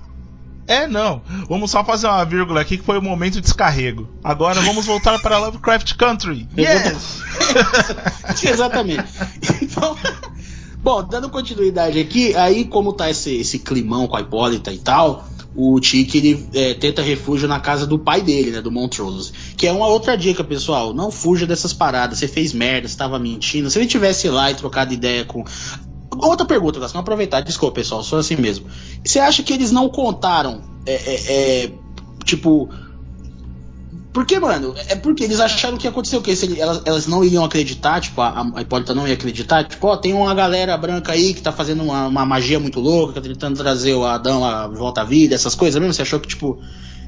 É, 0.66 0.86
não. 0.86 1.22
Vamos 1.48 1.70
só 1.70 1.84
fazer 1.84 2.06
uma 2.06 2.24
vírgula 2.24 2.60
aqui 2.60 2.78
que 2.78 2.84
foi 2.84 2.98
o 2.98 3.02
momento 3.02 3.34
de 3.34 3.42
descarrego. 3.42 4.08
Agora 4.22 4.60
vamos 4.60 4.86
voltar 4.86 5.20
para 5.20 5.38
Lovecraft 5.38 5.94
Country. 5.94 6.48
Yes! 6.56 7.22
Exatamente. 8.42 9.04
Então, 9.60 9.96
bom, 10.78 11.02
dando 11.02 11.28
continuidade 11.28 11.98
aqui, 11.98 12.34
aí 12.34 12.64
como 12.64 12.92
tá 12.92 13.10
esse, 13.10 13.34
esse 13.36 13.58
climão 13.58 14.06
com 14.06 14.16
a 14.16 14.20
Hipólita 14.20 14.72
e 14.72 14.78
tal, 14.78 15.28
o 15.56 15.78
Tiki 15.78 16.18
ele 16.18 16.48
é, 16.52 16.74
tenta 16.74 17.00
refúgio 17.00 17.46
na 17.46 17.60
casa 17.60 17.86
do 17.86 17.98
pai 17.98 18.20
dele, 18.20 18.50
né, 18.50 18.60
do 18.60 18.72
Montrose. 18.72 19.32
Que 19.56 19.66
é 19.66 19.72
uma 19.72 19.86
outra 19.86 20.16
dica, 20.16 20.42
pessoal, 20.42 20.92
não 20.92 21.10
fuja 21.10 21.46
dessas 21.46 21.72
paradas, 21.72 22.18
você 22.18 22.26
fez 22.26 22.52
merda, 22.52 22.88
você 22.88 22.96
tava 22.96 23.18
mentindo, 23.18 23.70
se 23.70 23.78
ele 23.78 23.86
tivesse 23.86 24.28
lá 24.28 24.50
e 24.50 24.54
trocado 24.54 24.92
ideia 24.92 25.24
com... 25.24 25.44
Outra 26.18 26.46
pergunta, 26.46 26.80
Gascão, 26.80 27.00
aproveitar, 27.00 27.40
desculpa 27.40 27.74
pessoal, 27.76 28.02
sou 28.02 28.18
assim 28.18 28.36
mesmo. 28.36 28.66
Você 29.04 29.18
acha 29.18 29.42
que 29.42 29.52
eles 29.52 29.70
não 29.70 29.88
contaram, 29.88 30.62
é, 30.86 30.92
é, 30.94 31.64
é, 31.64 31.72
tipo... 32.24 32.68
Porque, 34.12 34.38
mano, 34.38 34.74
é 34.88 34.94
porque 34.94 35.24
eles 35.24 35.40
acharam 35.40 35.76
que 35.76 35.86
ia 35.86 35.90
acontecer 35.90 36.16
o 36.16 36.22
quê? 36.22 36.36
Se 36.36 36.46
ele- 36.46 36.60
elas, 36.60 36.82
elas 36.84 37.06
não 37.08 37.24
iriam 37.24 37.44
acreditar, 37.44 38.00
tipo, 38.00 38.20
a, 38.20 38.46
a 38.54 38.62
Hipólita 38.62 38.94
não 38.94 39.08
ia 39.08 39.14
acreditar, 39.14 39.64
tipo, 39.64 39.84
ó, 39.88 39.96
tem 39.96 40.12
uma 40.14 40.32
galera 40.32 40.76
branca 40.76 41.10
aí 41.12 41.34
que 41.34 41.42
tá 41.42 41.50
fazendo 41.50 41.82
uma, 41.82 42.06
uma 42.06 42.24
magia 42.24 42.60
muito 42.60 42.78
louca, 42.78 43.14
tá 43.14 43.20
tentando 43.20 43.56
trazer 43.56 43.92
o 43.94 44.04
Adão 44.04 44.44
a 44.44 44.68
volta 44.68 45.00
à 45.00 45.04
vida, 45.04 45.34
essas 45.34 45.56
coisas 45.56 45.80
mesmo. 45.80 45.92
Você 45.92 46.02
achou 46.02 46.20
que, 46.20 46.28
tipo, 46.28 46.60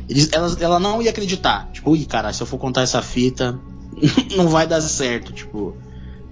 eles, 0.08 0.28
elas, 0.32 0.60
ela 0.60 0.80
não 0.80 1.00
ia 1.00 1.10
acreditar. 1.10 1.70
Tipo, 1.72 1.92
ui, 1.92 2.04
caralho, 2.04 2.34
se 2.34 2.42
eu 2.42 2.46
for 2.46 2.58
contar 2.58 2.82
essa 2.82 3.00
fita, 3.00 3.56
não 4.36 4.48
vai 4.48 4.66
dar 4.66 4.80
certo, 4.80 5.32
tipo. 5.32 5.76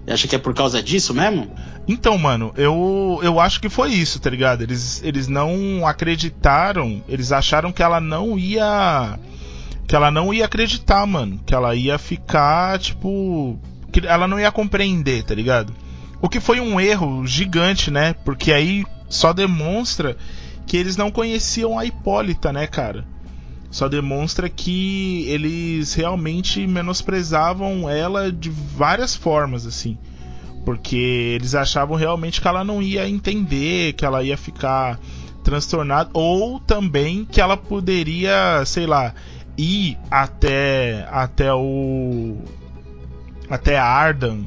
Acha 0.06 0.28
que 0.28 0.36
é 0.36 0.38
por 0.38 0.54
causa 0.54 0.82
disso 0.82 1.14
mesmo? 1.14 1.50
Então, 1.88 2.18
mano, 2.18 2.52
eu, 2.56 3.20
eu 3.22 3.40
acho 3.40 3.60
que 3.60 3.70
foi 3.70 3.90
isso, 3.90 4.20
tá 4.20 4.28
ligado? 4.28 4.62
Eles, 4.62 5.02
eles 5.02 5.28
não 5.28 5.86
acreditaram, 5.86 7.02
eles 7.08 7.32
acharam 7.32 7.72
que 7.72 7.82
ela 7.82 8.00
não 8.00 8.38
ia. 8.38 9.18
Que 9.86 9.96
ela 9.96 10.10
não 10.10 10.32
ia 10.32 10.44
acreditar, 10.44 11.06
mano. 11.06 11.40
Que 11.44 11.54
ela 11.54 11.74
ia 11.74 11.98
ficar, 11.98 12.78
tipo. 12.78 13.58
Que 13.90 14.06
ela 14.06 14.28
não 14.28 14.38
ia 14.38 14.52
compreender, 14.52 15.22
tá 15.24 15.34
ligado? 15.34 15.72
O 16.20 16.28
que 16.28 16.40
foi 16.40 16.60
um 16.60 16.78
erro 16.78 17.26
gigante, 17.26 17.90
né? 17.90 18.14
Porque 18.24 18.52
aí 18.52 18.84
só 19.08 19.32
demonstra 19.32 20.16
que 20.66 20.76
eles 20.76 20.96
não 20.96 21.10
conheciam 21.10 21.78
a 21.78 21.84
Hipólita, 21.84 22.52
né, 22.52 22.66
cara? 22.66 23.06
Só 23.74 23.88
demonstra 23.88 24.48
que 24.48 25.24
eles 25.26 25.94
realmente 25.94 26.64
menosprezavam 26.64 27.90
ela 27.90 28.30
de 28.30 28.48
várias 28.48 29.16
formas, 29.16 29.66
assim. 29.66 29.98
Porque 30.64 30.94
eles 30.94 31.56
achavam 31.56 31.96
realmente 31.96 32.40
que 32.40 32.46
ela 32.46 32.62
não 32.62 32.80
ia 32.80 33.08
entender, 33.08 33.94
que 33.94 34.04
ela 34.04 34.22
ia 34.22 34.36
ficar 34.36 35.00
transtornada, 35.42 36.08
ou 36.12 36.60
também 36.60 37.24
que 37.24 37.40
ela 37.40 37.56
poderia, 37.56 38.64
sei 38.64 38.86
lá, 38.86 39.12
ir 39.58 39.98
até 40.08 41.08
até 41.10 41.52
o 41.52 42.36
até 43.50 43.76
Ardan 43.76 44.44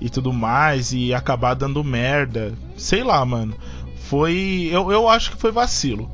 e 0.00 0.08
tudo 0.08 0.32
mais 0.32 0.94
e 0.94 1.12
acabar 1.12 1.52
dando 1.52 1.84
merda. 1.84 2.54
Sei 2.78 3.04
lá, 3.04 3.22
mano. 3.26 3.54
Foi 4.08 4.70
eu, 4.72 4.90
eu 4.90 5.06
acho 5.06 5.32
que 5.32 5.36
foi 5.36 5.52
vacilo. 5.52 6.10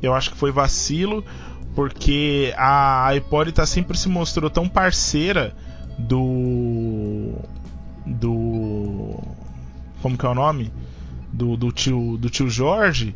Eu 0.00 0.14
acho 0.14 0.30
que 0.30 0.38
foi 0.38 0.50
vacilo 0.50 1.22
porque 1.76 2.54
a, 2.56 3.14
Hipólita 3.14 3.66
sempre 3.66 3.98
se 3.98 4.08
mostrou 4.08 4.48
tão 4.48 4.66
parceira 4.66 5.54
do 5.98 7.34
do 8.04 9.20
como 10.00 10.16
que 10.16 10.24
é 10.24 10.28
o 10.28 10.34
nome 10.34 10.72
do, 11.30 11.56
do 11.56 11.70
tio 11.70 12.16
do 12.16 12.30
tio 12.30 12.48
Jorge 12.48 13.14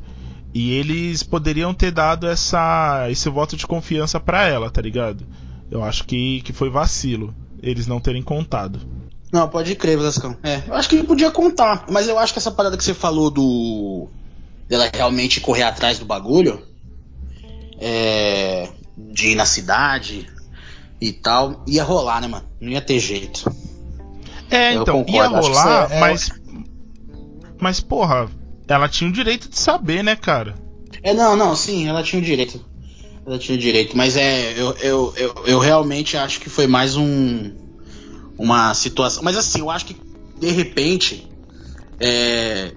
e 0.53 0.73
eles 0.73 1.23
poderiam 1.23 1.73
ter 1.73 1.91
dado 1.91 2.29
essa 2.29 3.09
esse 3.11 3.29
voto 3.31 3.57
de 3.57 3.67
confiança 3.67 4.21
pra 4.21 4.47
ela, 4.47 4.71
tá 4.71 4.83
ligado? 4.83 5.27
Eu 5.71 5.83
acho 5.83 6.05
que, 6.05 6.43
que 6.43 6.53
foi 6.53 6.69
vacilo 6.69 7.35
eles 7.63 7.87
não 7.87 8.01
terem 8.01 8.23
contado. 8.23 8.81
Não, 9.33 9.49
pode 9.49 9.77
crer, 9.77 9.97
Velascão. 9.97 10.37
É, 10.43 10.63
eu 10.67 10.75
acho 10.75 10.89
que 10.89 10.97
ele 10.97 11.07
podia 11.07 11.31
contar, 11.31 11.85
mas 11.89 12.09
eu 12.09 12.19
acho 12.19 12.33
que 12.33 12.39
essa 12.39 12.51
parada 12.51 12.77
que 12.77 12.83
você 12.83 12.95
falou 12.95 13.31
do. 13.31 14.09
dela 14.69 14.91
realmente 14.93 15.41
correr 15.41 15.63
atrás 15.63 15.99
do 15.99 16.05
bagulho, 16.05 16.61
é. 17.81 18.69
de 18.97 19.29
ir 19.29 19.35
na 19.35 19.47
cidade 19.47 20.29
e 21.01 21.13
tal, 21.13 21.65
ia 21.67 21.83
rolar, 21.83 22.21
né, 22.21 22.29
mano? 22.29 22.47
Não 22.61 22.71
ia 22.71 22.81
ter 22.81 23.01
jeito. 23.01 23.51
É, 24.51 24.77
Eu 24.77 24.83
então, 24.83 25.05
concordo, 25.05 25.35
ia 25.35 25.41
rolar, 25.41 25.91
é- 25.91 25.97
é- 25.97 26.01
mas. 26.01 26.31
Mas, 27.59 27.81
porra, 27.81 28.29
ela 28.67 28.89
tinha 28.89 29.09
o 29.09 29.13
direito 29.13 29.49
de 29.49 29.59
saber, 29.59 30.03
né, 30.03 30.17
cara? 30.17 30.55
É, 31.03 31.13
não, 31.13 31.37
não, 31.37 31.55
sim, 31.57 31.89
ela 31.89 32.03
tinha 32.03 32.21
o 32.21 32.25
direito. 32.25 32.65
Ela 33.27 33.39
tinha 33.39 33.57
o 33.57 33.61
direito, 33.61 33.97
mas 33.97 34.17
é. 34.17 34.53
Eu, 34.53 34.77
eu, 34.81 35.15
eu, 35.17 35.35
eu 35.47 35.59
realmente 35.59 36.17
acho 36.17 36.41
que 36.41 36.51
foi 36.51 36.67
mais 36.67 36.97
um. 36.97 37.53
Uma 38.39 38.73
situação. 38.75 39.23
Mas 39.23 39.37
assim, 39.37 39.61
eu 39.61 39.71
acho 39.71 39.87
que 39.87 39.97
de 40.39 40.51
repente. 40.51 41.29
É, 41.99 42.73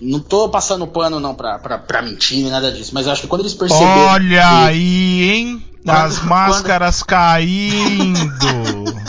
não 0.00 0.20
tô 0.20 0.48
passando 0.48 0.86
pano 0.86 1.20
não 1.20 1.34
pra, 1.34 1.58
pra, 1.58 1.78
pra 1.78 2.02
mentir 2.02 2.38
nem 2.42 2.50
nada 2.50 2.72
disso, 2.72 2.92
mas 2.94 3.06
acho 3.06 3.22
que 3.22 3.26
quando 3.26 3.42
eles 3.42 3.54
perceberam. 3.54 4.06
Olha 4.08 4.28
que- 4.28 4.38
aí, 4.38 5.30
hein? 5.30 5.64
As 5.86 6.18
Quando- 6.18 6.28
máscaras 6.28 7.02
caindo. 7.02 8.20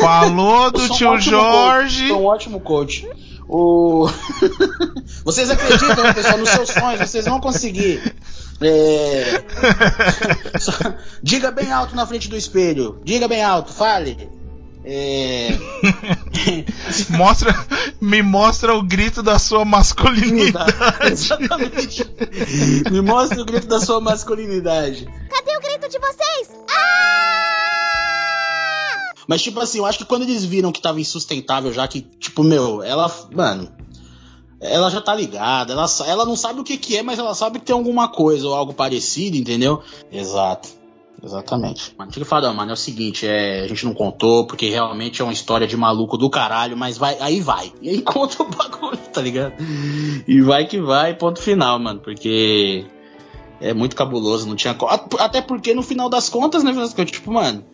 Falou 0.00 0.70
do 0.70 0.82
um 0.82 0.88
tio 0.90 1.20
Jorge. 1.20 2.08
Sou 2.08 2.22
um 2.22 2.26
ótimo 2.26 2.60
coach. 2.60 3.08
O... 3.48 4.08
vocês 5.24 5.50
acreditam, 5.50 6.12
pessoal, 6.14 6.38
nos 6.38 6.48
seus 6.50 6.68
sonhos, 6.68 7.00
vocês 7.00 7.24
vão 7.24 7.40
conseguir. 7.40 8.14
É... 8.60 9.42
Diga 11.22 11.50
bem 11.50 11.72
alto 11.72 11.96
na 11.96 12.06
frente 12.06 12.28
do 12.28 12.36
espelho. 12.36 13.00
Diga 13.04 13.26
bem 13.28 13.42
alto, 13.42 13.72
fale. 13.72 14.28
É... 14.84 15.58
Mostra, 17.10 17.54
me 18.00 18.22
mostra 18.22 18.74
o 18.74 18.82
grito 18.82 19.22
da 19.22 19.38
sua 19.38 19.64
masculinidade. 19.64 20.72
Exatamente. 21.10 22.04
Me 22.90 23.00
mostra 23.00 23.42
o 23.42 23.44
grito 23.44 23.66
da 23.66 23.80
sua 23.80 24.00
masculinidade. 24.00 25.04
Cadê 25.28 25.56
o 25.56 25.60
grito 25.60 25.88
de 25.88 25.98
vocês? 25.98 26.48
Ah! 26.70 27.08
Mas, 29.26 29.42
tipo 29.42 29.60
assim, 29.60 29.78
eu 29.78 29.86
acho 29.86 29.98
que 29.98 30.04
quando 30.06 30.22
eles 30.22 30.44
viram 30.44 30.72
que 30.72 30.80
tava 30.80 31.00
insustentável 31.00 31.72
já, 31.72 31.86
que, 31.86 32.00
tipo, 32.00 32.42
meu, 32.42 32.82
ela. 32.82 33.14
Mano. 33.34 33.70
Ela 34.60 34.90
já 34.90 35.00
tá 35.00 35.14
ligada, 35.14 35.72
ela, 35.72 35.86
ela 36.04 36.26
não 36.26 36.34
sabe 36.34 36.58
o 36.58 36.64
que 36.64 36.76
que 36.76 36.96
é, 36.96 37.02
mas 37.02 37.16
ela 37.16 37.32
sabe 37.32 37.60
que 37.60 37.66
tem 37.66 37.74
alguma 37.74 38.08
coisa 38.08 38.48
ou 38.48 38.54
algo 38.54 38.74
parecido, 38.74 39.36
entendeu? 39.36 39.80
Exato. 40.10 40.68
Exatamente. 41.22 41.94
Mano, 41.98 42.10
tinha 42.10 42.24
que 42.24 42.28
falar, 42.28 42.52
mano, 42.52 42.70
é 42.70 42.74
o 42.74 42.76
seguinte, 42.76 43.26
é, 43.26 43.62
a 43.62 43.66
gente 43.66 43.84
não 43.84 43.92
contou, 43.92 44.46
porque 44.46 44.68
realmente 44.68 45.20
é 45.20 45.24
uma 45.24 45.32
história 45.32 45.66
de 45.66 45.76
maluco 45.76 46.16
do 46.16 46.30
caralho, 46.30 46.76
mas 46.76 46.96
vai, 46.96 47.16
aí 47.20 47.40
vai. 47.40 47.72
E 47.82 47.90
aí 47.90 48.02
conta 48.02 48.42
o 48.42 48.48
bagulho, 48.48 48.96
tá 49.12 49.20
ligado? 49.20 49.54
E 50.26 50.40
vai 50.40 50.64
que 50.66 50.80
vai, 50.80 51.14
ponto 51.14 51.42
final, 51.42 51.78
mano, 51.78 52.00
porque 52.00 52.86
É 53.60 53.74
muito 53.74 53.96
cabuloso, 53.96 54.46
não 54.46 54.54
tinha. 54.54 54.76
Até 55.18 55.42
porque 55.42 55.74
no 55.74 55.82
final 55.82 56.08
das 56.08 56.28
contas, 56.28 56.62
né, 56.62 56.72
tipo, 57.04 57.32
mano, 57.32 57.64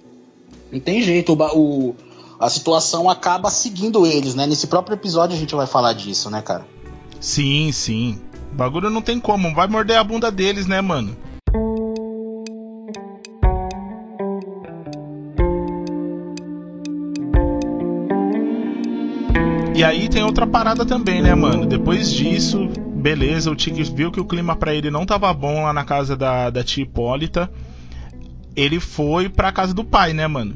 não 0.73 0.81
tem 0.81 1.03
jeito. 1.03 1.35
O, 1.35 1.59
o, 1.59 1.97
a 2.41 2.49
situação 2.49 3.11
acaba 3.11 3.51
seguindo 3.51 4.07
eles, 4.07 4.35
né? 4.35 4.47
Nesse 4.47 4.67
próprio 4.67 4.95
episódio 4.95 5.37
a 5.37 5.39
gente 5.39 5.55
vai 5.55 5.67
falar 5.67 5.93
disso, 5.93 6.31
né, 6.31 6.41
cara? 6.41 6.67
Sim, 7.21 7.71
sim. 7.73 8.19
O 8.53 8.57
bagulho 8.57 8.89
não 8.89 9.03
tem 9.03 9.21
como, 9.21 9.55
vai 9.55 9.69
morder 9.69 9.99
a 9.99 10.05
bunda 10.05 10.31
deles, 10.31 10.67
né, 10.67 10.81
mano? 10.81 11.15
E 19.75 19.83
aí 19.83 20.09
tem 20.09 20.23
outra 20.23 20.47
parada 20.47 20.87
também, 20.87 21.21
né, 21.21 21.35
mano? 21.35 21.67
Depois 21.67 22.13
disso, 22.13 22.69
beleza, 22.95 23.51
o 23.51 23.57
Tig 23.57 23.83
viu 23.83 24.13
que 24.13 24.21
o 24.21 24.25
clima 24.25 24.55
para 24.55 24.73
ele 24.73 24.89
não 24.89 25.05
tava 25.05 25.35
bom 25.35 25.65
lá 25.65 25.73
na 25.73 25.85
casa 25.85 26.17
da, 26.17 26.49
da 26.49 26.63
tia 26.63 26.85
Hipólita. 26.85 27.51
Ele 28.55 28.79
foi 28.79 29.29
pra 29.29 29.51
casa 29.51 29.75
do 29.75 29.83
pai, 29.83 30.13
né, 30.13 30.29
mano? 30.29 30.55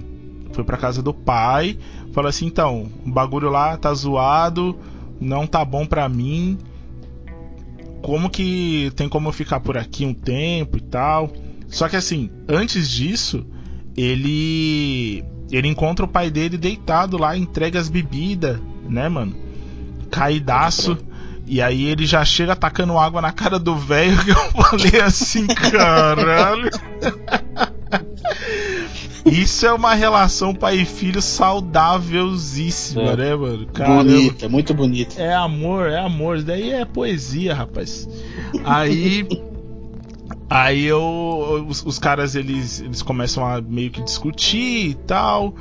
Foi 0.52 0.62
pra 0.62 0.76
casa 0.76 1.02
do 1.02 1.12
pai, 1.12 1.76
falou 2.12 2.28
assim: 2.28 2.46
então, 2.46 2.88
o 3.04 3.11
bagulho 3.11 3.50
lá 3.50 3.76
tá 3.76 3.92
zoado, 3.92 4.78
não 5.20 5.48
tá 5.48 5.64
bom 5.64 5.85
pra 5.85 6.09
mim. 6.09 6.57
Como 8.00 8.31
que 8.31 8.92
tem 8.94 9.09
como 9.09 9.28
eu 9.28 9.33
ficar 9.33 9.59
por 9.59 9.76
aqui 9.76 10.07
um 10.07 10.14
tempo 10.14 10.78
e 10.78 10.81
tal? 10.81 11.33
Só 11.66 11.88
que 11.88 11.96
assim, 11.96 12.31
antes 12.48 12.88
disso, 12.88 13.44
ele 13.96 15.24
ele 15.50 15.66
encontra 15.66 16.04
o 16.04 16.09
pai 16.09 16.31
dele 16.31 16.57
deitado 16.57 17.18
lá, 17.18 17.37
entrega 17.37 17.81
as 17.81 17.88
bebidas, 17.88 18.61
né, 18.88 19.09
mano? 19.09 19.35
Caidaço. 20.11 20.98
E 21.46 21.62
aí 21.62 21.85
ele 21.85 22.05
já 22.05 22.24
chega 22.24 22.53
atacando 22.53 22.98
água 22.98 23.22
na 23.22 23.33
cara 23.33 23.59
do 23.59 23.74
velho 23.74 24.22
que 24.22 24.31
eu 24.31 24.51
falei 24.62 25.01
assim, 25.01 25.46
caralho. 25.46 26.70
Isso 29.24 29.66
é 29.66 29.72
uma 29.72 29.94
relação 29.94 30.55
pai 30.55 30.77
e 30.77 30.85
filho 30.85 31.22
saudávelzíssima, 31.22 33.12
é. 33.12 33.16
né, 33.16 33.35
mano? 33.35 33.66
Caramba. 33.66 34.05
Bonita, 34.05 34.46
é 34.46 34.48
muito 34.48 34.74
bonita. 34.74 35.20
É 35.20 35.35
amor, 35.35 35.88
é 35.88 35.98
amor. 35.98 36.37
Isso 36.37 36.46
daí 36.46 36.70
é 36.70 36.85
poesia, 36.85 37.55
rapaz. 37.55 38.09
Aí 38.64 39.27
Aí 40.51 40.85
eu, 40.87 41.66
os, 41.68 41.85
os, 41.85 41.98
caras 41.98 42.35
eles, 42.35 42.81
eles 42.81 43.03
começam 43.03 43.44
a 43.44 43.61
meio 43.61 43.90
que 43.90 44.03
discutir 44.03 44.90
e 44.90 44.94
tal. 44.94 45.55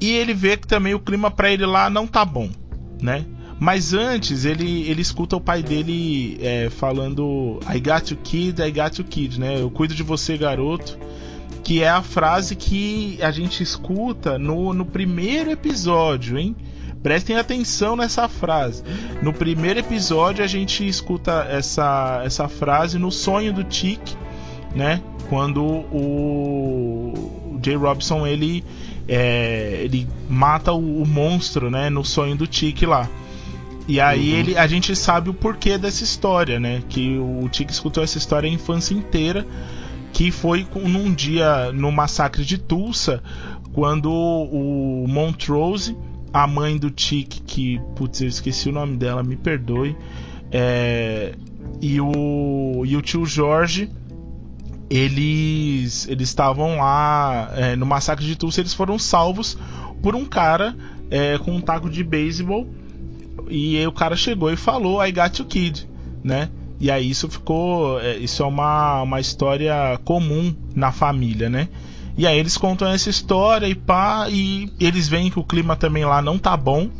E 0.00 0.12
ele 0.12 0.32
vê 0.34 0.56
que 0.56 0.66
também 0.66 0.94
o 0.94 1.00
clima 1.00 1.30
para 1.30 1.50
ele 1.50 1.66
lá 1.66 1.90
não 1.90 2.06
tá 2.06 2.24
bom, 2.24 2.48
né? 3.00 3.24
Mas 3.60 3.92
antes 3.92 4.44
ele, 4.44 4.88
ele 4.88 5.02
escuta 5.02 5.36
o 5.36 5.40
pai 5.40 5.62
dele 5.62 6.38
é, 6.40 6.70
falando 6.70 7.58
I 7.68 7.80
got 7.80 8.10
you 8.10 8.16
kid, 8.22 8.62
I 8.62 8.70
got 8.70 8.98
you 8.98 9.04
kid, 9.04 9.40
né? 9.40 9.60
Eu 9.60 9.70
cuido 9.70 9.94
de 9.94 10.02
você, 10.02 10.36
garoto. 10.38 10.96
Que 11.64 11.82
é 11.82 11.90
a 11.90 12.00
frase 12.00 12.54
que 12.54 13.18
a 13.20 13.30
gente 13.30 13.62
escuta 13.62 14.38
no, 14.38 14.72
no 14.72 14.86
primeiro 14.86 15.50
episódio, 15.50 16.38
hein? 16.38 16.56
Prestem 17.02 17.36
atenção 17.36 17.96
nessa 17.96 18.28
frase. 18.28 18.82
No 19.22 19.32
primeiro 19.32 19.80
episódio 19.80 20.44
a 20.44 20.46
gente 20.46 20.86
escuta 20.86 21.46
essa, 21.50 22.22
essa 22.24 22.48
frase 22.48 22.98
no 22.98 23.10
sonho 23.10 23.52
do 23.52 23.64
Tic, 23.64 24.00
né? 24.74 25.02
Quando 25.28 25.62
o, 25.62 27.58
Jay 27.62 27.76
Robson 27.76 28.26
ele 28.26 28.64
é, 29.08 29.80
ele 29.82 30.06
mata 30.28 30.72
o, 30.72 31.02
o, 31.02 31.06
monstro, 31.06 31.70
né? 31.70 31.88
No 31.88 32.04
sonho 32.04 32.36
do 32.36 32.46
Tic 32.46 32.82
lá. 32.82 33.08
E 33.86 34.00
aí 34.00 34.32
uhum. 34.32 34.38
ele, 34.38 34.58
a 34.58 34.66
gente 34.66 34.94
sabe 34.94 35.30
o 35.30 35.34
porquê 35.34 35.78
dessa 35.78 36.04
história, 36.04 36.60
né? 36.60 36.82
Que 36.88 37.18
o 37.18 37.48
Tic 37.48 37.70
escutou 37.70 38.04
essa 38.04 38.18
história 38.18 38.48
a 38.48 38.52
infância 38.52 38.94
inteira, 38.94 39.46
que 40.12 40.30
foi 40.30 40.66
num 40.84 41.12
dia 41.12 41.72
no 41.72 41.90
massacre 41.90 42.44
de 42.44 42.58
Tulsa, 42.58 43.22
quando 43.72 44.12
o 44.12 45.06
Montrose 45.08 45.96
a 46.32 46.46
mãe 46.46 46.76
do 46.76 46.90
Tic, 46.90 47.40
que, 47.46 47.80
putz, 47.96 48.20
eu 48.20 48.28
esqueci 48.28 48.68
o 48.68 48.72
nome 48.72 48.96
dela, 48.96 49.22
me 49.22 49.36
perdoe. 49.36 49.96
É, 50.50 51.34
e, 51.80 52.00
o, 52.00 52.84
e 52.84 52.96
o 52.96 53.02
tio 53.02 53.24
Jorge, 53.24 53.90
eles 54.90 56.08
eles 56.08 56.28
estavam 56.28 56.78
lá 56.78 57.52
é, 57.54 57.76
no 57.76 57.84
massacre 57.84 58.24
de 58.24 58.36
Tulsa, 58.36 58.60
eles 58.60 58.74
foram 58.74 58.98
salvos 58.98 59.58
por 60.02 60.14
um 60.14 60.24
cara 60.24 60.74
é, 61.10 61.38
com 61.38 61.52
um 61.52 61.60
taco 61.60 61.90
de 61.90 62.02
beisebol. 62.02 62.66
E 63.50 63.78
aí 63.78 63.86
o 63.86 63.92
cara 63.92 64.16
chegou 64.16 64.50
e 64.50 64.56
falou: 64.56 65.04
I 65.04 65.12
got 65.12 65.38
you 65.38 65.44
kid, 65.44 65.88
né? 66.22 66.48
E 66.80 66.90
aí 66.90 67.10
isso 67.10 67.28
ficou. 67.28 68.00
É, 68.00 68.16
isso 68.16 68.42
é 68.42 68.46
uma, 68.46 69.02
uma 69.02 69.20
história 69.20 69.98
comum 70.04 70.54
na 70.74 70.92
família, 70.92 71.48
né? 71.48 71.68
E 72.16 72.26
aí 72.26 72.38
eles 72.38 72.56
contam 72.56 72.88
essa 72.88 73.08
história 73.08 73.66
e 73.68 73.74
pá, 73.74 74.28
e 74.28 74.72
eles 74.80 75.08
veem 75.08 75.30
que 75.30 75.38
o 75.38 75.44
clima 75.44 75.76
também 75.76 76.04
lá 76.04 76.20
não 76.20 76.36
tá 76.36 76.56
bom 76.56 76.90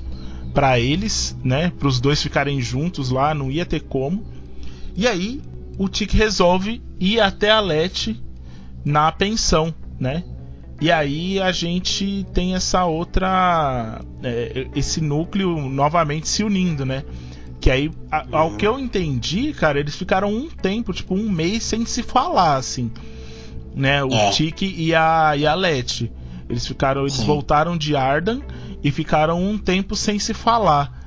para 0.54 0.78
eles, 0.78 1.36
né? 1.42 1.72
Para 1.76 1.88
os 1.88 2.00
dois 2.00 2.22
ficarem 2.22 2.60
juntos 2.60 3.10
lá, 3.10 3.34
não 3.34 3.50
ia 3.50 3.66
ter 3.66 3.80
como. 3.80 4.24
E 4.96 5.06
aí 5.06 5.40
o 5.76 5.88
Tic 5.88 6.12
resolve 6.12 6.82
ir 7.00 7.20
até 7.20 7.50
a 7.50 7.60
Lete 7.60 8.20
na 8.84 9.10
pensão, 9.12 9.74
né? 9.98 10.24
E 10.80 10.92
aí 10.92 11.40
a 11.40 11.50
gente 11.50 12.24
tem 12.32 12.54
essa 12.54 12.84
outra. 12.84 14.00
É, 14.22 14.68
esse 14.74 15.00
núcleo 15.00 15.68
novamente 15.68 16.28
se 16.28 16.44
unindo, 16.44 16.86
né? 16.86 17.04
Que 17.60 17.70
aí, 17.70 17.90
a, 18.10 18.24
ao 18.30 18.56
que 18.56 18.66
eu 18.66 18.78
entendi, 18.78 19.52
cara, 19.52 19.80
eles 19.80 19.96
ficaram 19.96 20.32
um 20.32 20.48
tempo, 20.48 20.92
tipo 20.92 21.14
um 21.14 21.28
mês 21.28 21.64
sem 21.64 21.84
se 21.84 22.02
falar, 22.02 22.56
assim 22.56 22.92
né? 23.78 24.02
O 24.02 24.12
é. 24.12 24.30
Tiki 24.30 24.74
e 24.76 24.94
a, 24.94 25.34
e 25.36 25.46
a 25.46 25.54
Leti. 25.54 26.10
Eles 26.48 26.66
ficaram, 26.66 27.02
eles 27.02 27.14
Sim. 27.14 27.26
voltaram 27.26 27.76
de 27.76 27.94
Ardan 27.94 28.40
e 28.82 28.90
ficaram 28.90 29.40
um 29.40 29.56
tempo 29.56 29.94
sem 29.94 30.18
se 30.18 30.34
falar. 30.34 30.97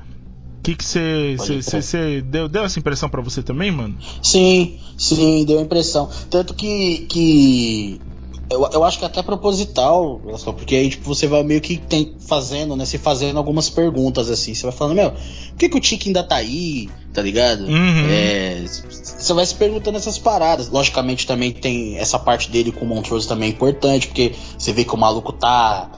O 0.62 0.64
que 0.64 0.76
que 0.76 0.84
você 0.86 2.22
deu, 2.24 2.48
deu 2.48 2.64
essa 2.64 2.78
impressão 2.78 3.10
para 3.10 3.22
você 3.22 3.42
também, 3.42 3.72
mano? 3.72 3.98
Sim, 4.22 4.78
sim, 4.96 5.44
deu 5.44 5.58
a 5.58 5.64
impressão. 5.64 6.08
Tanto 6.30 6.54
que, 6.54 7.08
que 7.10 8.02
eu, 8.52 8.70
eu 8.74 8.84
acho 8.84 9.00
que 9.00 9.06
é 9.06 9.08
até 9.08 9.24
proposital, 9.24 10.22
porque 10.58 10.76
aí 10.76 10.90
tipo, 10.90 11.08
você 11.08 11.26
vai 11.26 11.42
meio 11.42 11.62
que 11.62 11.78
tem, 11.78 12.16
fazendo, 12.28 12.76
né? 12.76 12.86
Se 12.86 12.98
fazendo 12.98 13.38
algumas 13.38 13.70
perguntas 13.70 14.30
assim. 14.30 14.54
Você 14.54 14.64
vai 14.64 14.74
falando, 14.74 14.98
meu, 14.98 15.12
por 15.12 15.20
que, 15.58 15.70
que 15.70 15.78
o 15.78 15.80
Tiki 15.80 16.10
ainda 16.10 16.22
tá 16.22 16.36
aí? 16.36 16.90
Tá 17.14 17.22
ligado? 17.22 17.66
Uhum. 17.66 18.08
É, 18.10 18.64
você 18.66 19.34
vai 19.34 19.46
se 19.46 19.56
perguntando 19.56 19.98
essas 19.98 20.18
paradas. 20.18 20.70
Logicamente 20.70 21.26
também 21.26 21.52
tem 21.52 21.98
essa 21.98 22.20
parte 22.20 22.52
dele 22.52 22.72
com 22.72 22.86
o 22.86 22.88
Montrose 22.88 23.28
também 23.28 23.50
é 23.50 23.52
importante, 23.52 24.08
porque 24.08 24.34
você 24.58 24.74
vê 24.74 24.84
que 24.84 24.94
o 24.94 24.98
maluco 24.98 25.32
tá. 25.32 25.90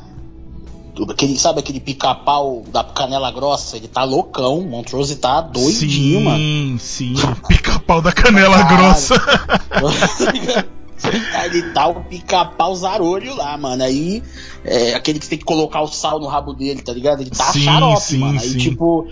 Aquele, 1.09 1.37
sabe 1.37 1.59
aquele 1.59 1.79
pica-pau 1.79 2.63
da 2.71 2.83
canela 2.83 3.31
grossa? 3.31 3.77
Ele 3.77 3.87
tá 3.87 4.03
loucão. 4.03 4.61
Montrose 4.61 5.15
tá 5.15 5.41
doidinho, 5.41 6.19
sim, 6.19 6.23
mano. 6.23 6.37
Sim, 6.37 6.77
sim. 6.79 7.13
Pica-pau 7.47 8.01
da 8.01 8.11
canela 8.11 8.61
grossa. 8.63 9.15
Ele 11.45 11.61
tá 11.73 11.87
o 11.87 12.03
pica-pau 12.05 12.75
zarolho 12.75 13.35
lá, 13.35 13.57
mano. 13.57 13.83
Aí, 13.83 14.23
é, 14.63 14.93
aquele 14.93 15.19
que 15.19 15.27
tem 15.27 15.37
que 15.37 15.43
colocar 15.43 15.81
o 15.81 15.87
sal 15.87 16.19
no 16.19 16.27
rabo 16.27 16.53
dele, 16.53 16.81
tá 16.81 16.93
ligado? 16.93 17.21
Ele 17.21 17.29
tá 17.29 17.51
sim, 17.51 17.63
xarope, 17.63 18.01
sim, 18.01 18.17
mano. 18.19 18.39
Aí, 18.39 18.49
sim. 18.49 18.57
tipo, 18.57 19.05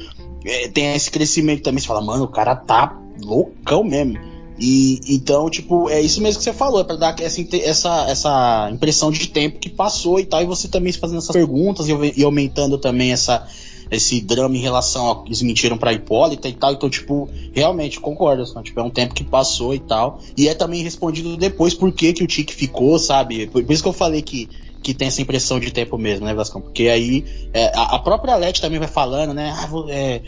é, 0.45 0.69
tem 0.69 0.95
esse 0.95 1.11
crescimento 1.11 1.63
também. 1.63 1.81
Você 1.81 1.87
fala, 1.87 2.01
mano, 2.01 2.23
o 2.23 2.29
cara 2.29 2.55
tá 2.55 2.97
loucão 3.21 3.83
mesmo. 3.83 4.17
E 4.62 5.00
então, 5.08 5.50
tipo, 5.50 5.89
é 5.89 6.00
isso 6.00 6.21
mesmo 6.21 6.38
que 6.38 6.43
você 6.43 6.54
falou, 6.54 6.82
é 6.82 6.84
pra 6.84 6.95
dar 6.95 7.19
essa, 7.19 7.41
essa, 7.58 8.06
essa 8.08 8.69
impressão 8.71 9.10
de 9.10 9.28
tempo 9.28 9.58
que 9.58 9.71
passou 9.71 10.19
e 10.19 10.26
tal, 10.26 10.43
e 10.43 10.45
você 10.45 10.67
também 10.67 10.93
fazendo 10.93 11.17
essas 11.17 11.32
perguntas 11.32 11.89
e, 11.89 11.93
e 12.15 12.24
aumentando 12.24 12.78
também 12.78 13.12
essa, 13.12 13.47
esse 13.89 14.21
drama 14.21 14.56
em 14.56 14.62
relação 14.62 15.08
ao 15.08 15.24
que 15.24 15.30
eles 15.30 15.41
mentiram 15.41 15.80
pra 15.80 15.91
Hipólita 15.91 16.47
e 16.47 16.54
tal. 16.54 16.74
Então, 16.74 16.91
tipo, 16.91 17.28
realmente 17.52 18.00
concordo. 18.00 18.43
Assim, 18.43 18.62
tipo, 18.62 18.80
é 18.80 18.84
um 18.84 18.91
tempo 18.91 19.15
que 19.15 19.24
passou 19.24 19.74
e 19.74 19.80
tal. 19.80 20.19
E 20.38 20.47
é 20.47 20.54
também 20.54 20.84
respondido 20.84 21.36
depois 21.36 21.74
por 21.74 21.91
que, 21.91 22.13
que 22.13 22.24
o 22.24 22.28
Tique 22.28 22.54
ficou, 22.54 23.00
sabe? 23.00 23.47
Por, 23.47 23.63
por, 23.63 23.74
isso 23.74 23.82
que 23.82 23.89
eu 23.89 23.93
falei 23.93 24.21
que, 24.21 24.47
que 24.84 24.93
tem 24.93 25.08
essa 25.08 25.24
impressão 25.24 25.60
de 25.60 25.71
tempo 25.71 25.97
mesmo, 25.97 26.24
né, 26.24 26.36
Vascão? 26.36 26.62
Porque 26.62 26.88
aí 26.88 27.26
é, 27.52 27.76
a, 27.76 27.95
a, 27.95 28.00
própria 28.00 28.36
Leti 28.36 28.62
também 28.62 28.78
vai 28.78 28.88
falando, 28.88 29.34
né? 29.34 29.52
Ah, 29.58 29.67
é, 29.89 30.21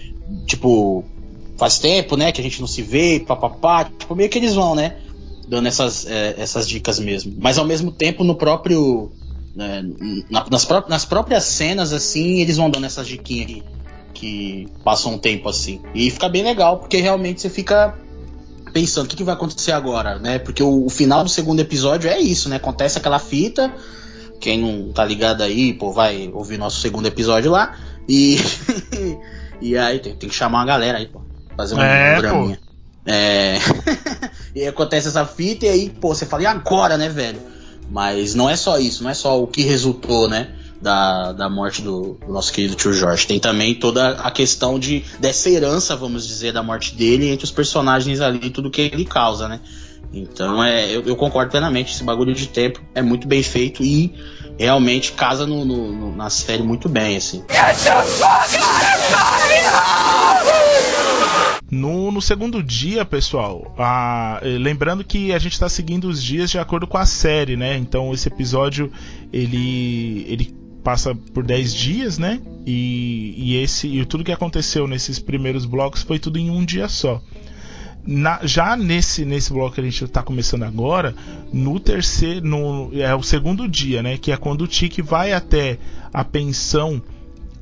tipo, 0.47 1.05
faz 1.57 1.79
tempo, 1.79 2.17
né, 2.17 2.31
que 2.31 2.41
a 2.41 2.43
gente 2.43 2.59
não 2.59 2.67
se 2.67 2.81
vê, 2.81 3.19
papapá. 3.19 3.85
Tipo, 3.85 4.15
meio 4.15 4.29
que 4.29 4.37
eles 4.37 4.53
vão, 4.53 4.75
né? 4.75 4.97
Dando 5.47 5.67
essas, 5.67 6.05
é, 6.05 6.35
essas 6.37 6.67
dicas 6.67 6.99
mesmo. 6.99 7.33
Mas 7.39 7.57
ao 7.57 7.65
mesmo 7.65 7.91
tempo, 7.91 8.23
no 8.23 8.35
próprio 8.35 9.11
né, 9.55 9.83
nas, 10.29 10.65
pró 10.65 10.83
nas, 10.87 11.05
próprias 11.05 11.43
cenas, 11.43 11.93
assim, 11.93 12.39
eles 12.39 12.57
vão 12.57 12.69
dando 12.69 12.85
essas 12.85 13.07
diquinhas 13.07 13.47
que, 13.47 13.63
que 14.13 14.67
passam 14.83 15.13
um 15.13 15.17
tempo 15.17 15.47
assim. 15.47 15.81
E 15.93 16.09
fica 16.09 16.27
bem 16.27 16.43
legal, 16.43 16.79
porque 16.79 16.97
realmente 16.97 17.41
você 17.41 17.49
fica 17.49 17.95
pensando 18.73 19.05
o 19.05 19.07
que, 19.07 19.15
que 19.15 19.23
vai 19.23 19.35
acontecer 19.35 19.71
agora, 19.71 20.17
né? 20.17 20.39
Porque 20.39 20.63
o, 20.63 20.85
o, 20.85 20.89
final 20.89 21.23
do 21.23 21.29
segundo 21.29 21.59
episódio 21.59 22.09
é 22.09 22.19
isso, 22.19 22.49
né? 22.49 22.55
Acontece 22.55 22.97
aquela 22.97 23.19
fita. 23.19 23.71
Quem 24.39 24.59
não 24.59 24.91
tá 24.91 25.05
ligado 25.05 25.41
aí, 25.41 25.73
pô, 25.73 25.91
vai 25.91 26.29
ouvir 26.33 26.57
nosso 26.57 26.81
segundo 26.81 27.05
episódio 27.05 27.51
lá. 27.51 27.77
E. 28.09 28.37
e 29.61 29.77
aí 29.77 29.99
tem, 29.99 30.15
tem, 30.15 30.27
que 30.27 30.35
chamar 30.35 30.59
uma 30.59 30.65
galera 30.65 30.97
aí, 30.97 31.07
pô. 31.07 31.21
Fazer 31.57 31.75
um 31.75 31.81
é, 31.81 32.17
draminha. 32.21 32.59
É. 33.05 33.57
E 34.55 34.61
aí 34.61 34.67
acontece 34.67 35.07
essa 35.07 35.25
fita 35.25 35.65
e 35.65 35.69
aí, 35.69 35.89
pô, 35.89 36.13
você 36.13 36.27
fala, 36.27 36.43
e 36.43 36.45
agora, 36.45 36.95
né, 36.95 37.09
velho? 37.09 37.39
Mas 37.89 38.35
não 38.35 38.47
é 38.47 38.55
só 38.55 38.77
isso, 38.77 39.01
não 39.03 39.09
é 39.09 39.15
só 39.15 39.41
o 39.41 39.47
que 39.47 39.63
resultou, 39.63 40.29
né? 40.29 40.49
Da, 40.79 41.31
da 41.31 41.49
morte 41.49 41.81
do, 41.81 42.19
do 42.23 42.31
nosso 42.31 42.53
querido 42.53 42.75
tio 42.75 42.93
Jorge. 42.93 43.25
Tem 43.25 43.39
também 43.39 43.73
toda 43.73 44.09
a 44.11 44.29
questão 44.29 44.77
de 44.77 45.03
dessa 45.19 45.49
herança, 45.49 45.95
vamos 45.95 46.27
dizer, 46.27 46.51
da 46.53 46.61
morte 46.61 46.93
dele 46.93 47.29
entre 47.29 47.45
os 47.45 47.51
personagens 47.51 48.21
ali, 48.21 48.51
tudo 48.51 48.69
que 48.69 48.81
ele 48.81 49.05
causa, 49.05 49.47
né? 49.47 49.59
Então 50.13 50.63
é, 50.63 50.85
eu, 50.95 51.01
eu 51.03 51.15
concordo 51.15 51.49
plenamente, 51.49 51.91
esse 51.95 52.03
bagulho 52.03 52.35
de 52.35 52.45
tempo 52.47 52.79
é 52.93 53.01
muito 53.01 53.27
bem 53.27 53.41
feito 53.41 53.81
e 53.83 54.13
realmente 54.59 55.13
casa 55.13 55.47
no, 55.47 55.65
no- 55.65 55.91
no- 55.91 56.15
na 56.15 56.29
série 56.29 56.61
muito 56.61 56.87
bem, 56.87 57.17
assim. 57.17 57.43
No, 61.73 62.11
no 62.11 62.21
segundo 62.21 62.61
dia, 62.61 63.03
pessoal, 63.03 63.73
a- 63.77 64.39
eh, 64.43 64.57
lembrando 64.57 65.03
que 65.03 65.33
a 65.33 65.39
gente 65.39 65.53
está 65.53 65.67
seguindo 65.67 66.07
os 66.07 66.21
dias 66.21 66.51
de 66.51 66.59
acordo 66.59 66.85
com 66.85 66.97
a 66.97 67.05
série, 67.05 67.55
né? 67.57 67.77
Então 67.77 68.13
esse 68.13 68.27
episódio 68.27 68.91
ele, 69.31 70.25
ele 70.29 70.53
passa 70.83 71.15
por 71.15 71.43
10 71.43 71.73
dias, 71.73 72.17
né? 72.17 72.41
E, 72.65 73.33
e 73.37 73.55
esse 73.57 73.87
e 73.87 74.05
tudo 74.05 74.23
que 74.23 74.31
aconteceu 74.31 74.87
nesses 74.87 75.17
primeiros 75.19 75.65
blocos 75.65 76.01
foi 76.03 76.19
tudo 76.19 76.37
em 76.37 76.49
um 76.49 76.63
dia 76.63 76.87
só. 76.87 77.21
Na- 78.05 78.41
já 78.43 78.75
nesse, 78.75 79.23
nesse 79.23 79.53
bloco 79.53 79.75
que 79.75 79.81
a 79.81 79.83
gente 79.85 80.03
está 80.03 80.21
começando 80.21 80.63
agora, 80.63 81.15
no 81.53 81.79
terceiro, 81.79 82.45
no, 82.45 82.91
é 82.93 83.15
o 83.15 83.23
segundo 83.23 83.67
dia, 83.67 84.03
né? 84.03 84.17
Que 84.17 84.31
é 84.31 84.37
quando 84.37 84.61
o 84.63 84.67
Tiki 84.67 85.01
vai 85.01 85.31
até 85.31 85.79
a 86.13 86.23
pensão 86.23 87.01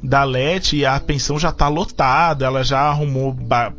da 0.04 0.24
Leti 0.24 0.78
e 0.78 0.86
a 0.86 1.00
pensão 1.00 1.38
já 1.38 1.52
tá 1.52 1.68
lotada, 1.68 2.46
ela 2.46 2.64
já 2.64 2.80
arrumou 2.80 3.36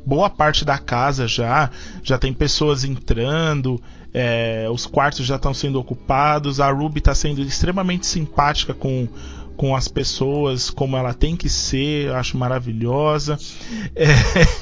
boa 0.07 0.31
parte 0.31 0.65
da 0.65 0.79
casa 0.79 1.27
já, 1.27 1.71
já 2.03 2.17
tem 2.17 2.33
pessoas 2.33 2.85
entrando, 2.85 3.81
é, 4.15 4.69
os 4.71 4.87
quartos 4.87 5.27
já 5.27 5.37
estão 5.37 5.53
sendo 5.53 5.81
ocupados, 5.81 6.61
a 6.61 6.71
Ruby 6.71 7.01
tá 7.01 7.15
sendo 7.15 7.41
extremamente 7.43 8.07
simpática 8.07 8.73
com, 8.73 9.09
com 9.57 9.75
as 9.75 9.89
pessoas, 9.89 10.71
como 10.71 10.97
ela 10.97 11.13
tem 11.13 11.35
que 11.35 11.49
ser, 11.49 12.07
eu 12.07 12.17
acho 12.17 12.37
maravilhosa. 12.39 13.37
É, 13.97 14.07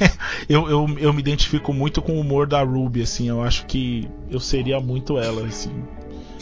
eu, 0.49 0.69
eu, 0.69 0.89
eu 0.99 1.13
me 1.13 1.21
identifico 1.21 1.73
muito 1.75 2.01
com 2.01 2.13
o 2.13 2.21
humor 2.21 2.47
da 2.47 2.63
Ruby, 2.63 3.03
assim, 3.03 3.29
eu 3.29 3.43
acho 3.43 3.67
que 3.67 4.09
eu 4.31 4.41
seria 4.41 4.81
muito 4.81 5.19
ela, 5.19 5.47
assim. 5.47 5.73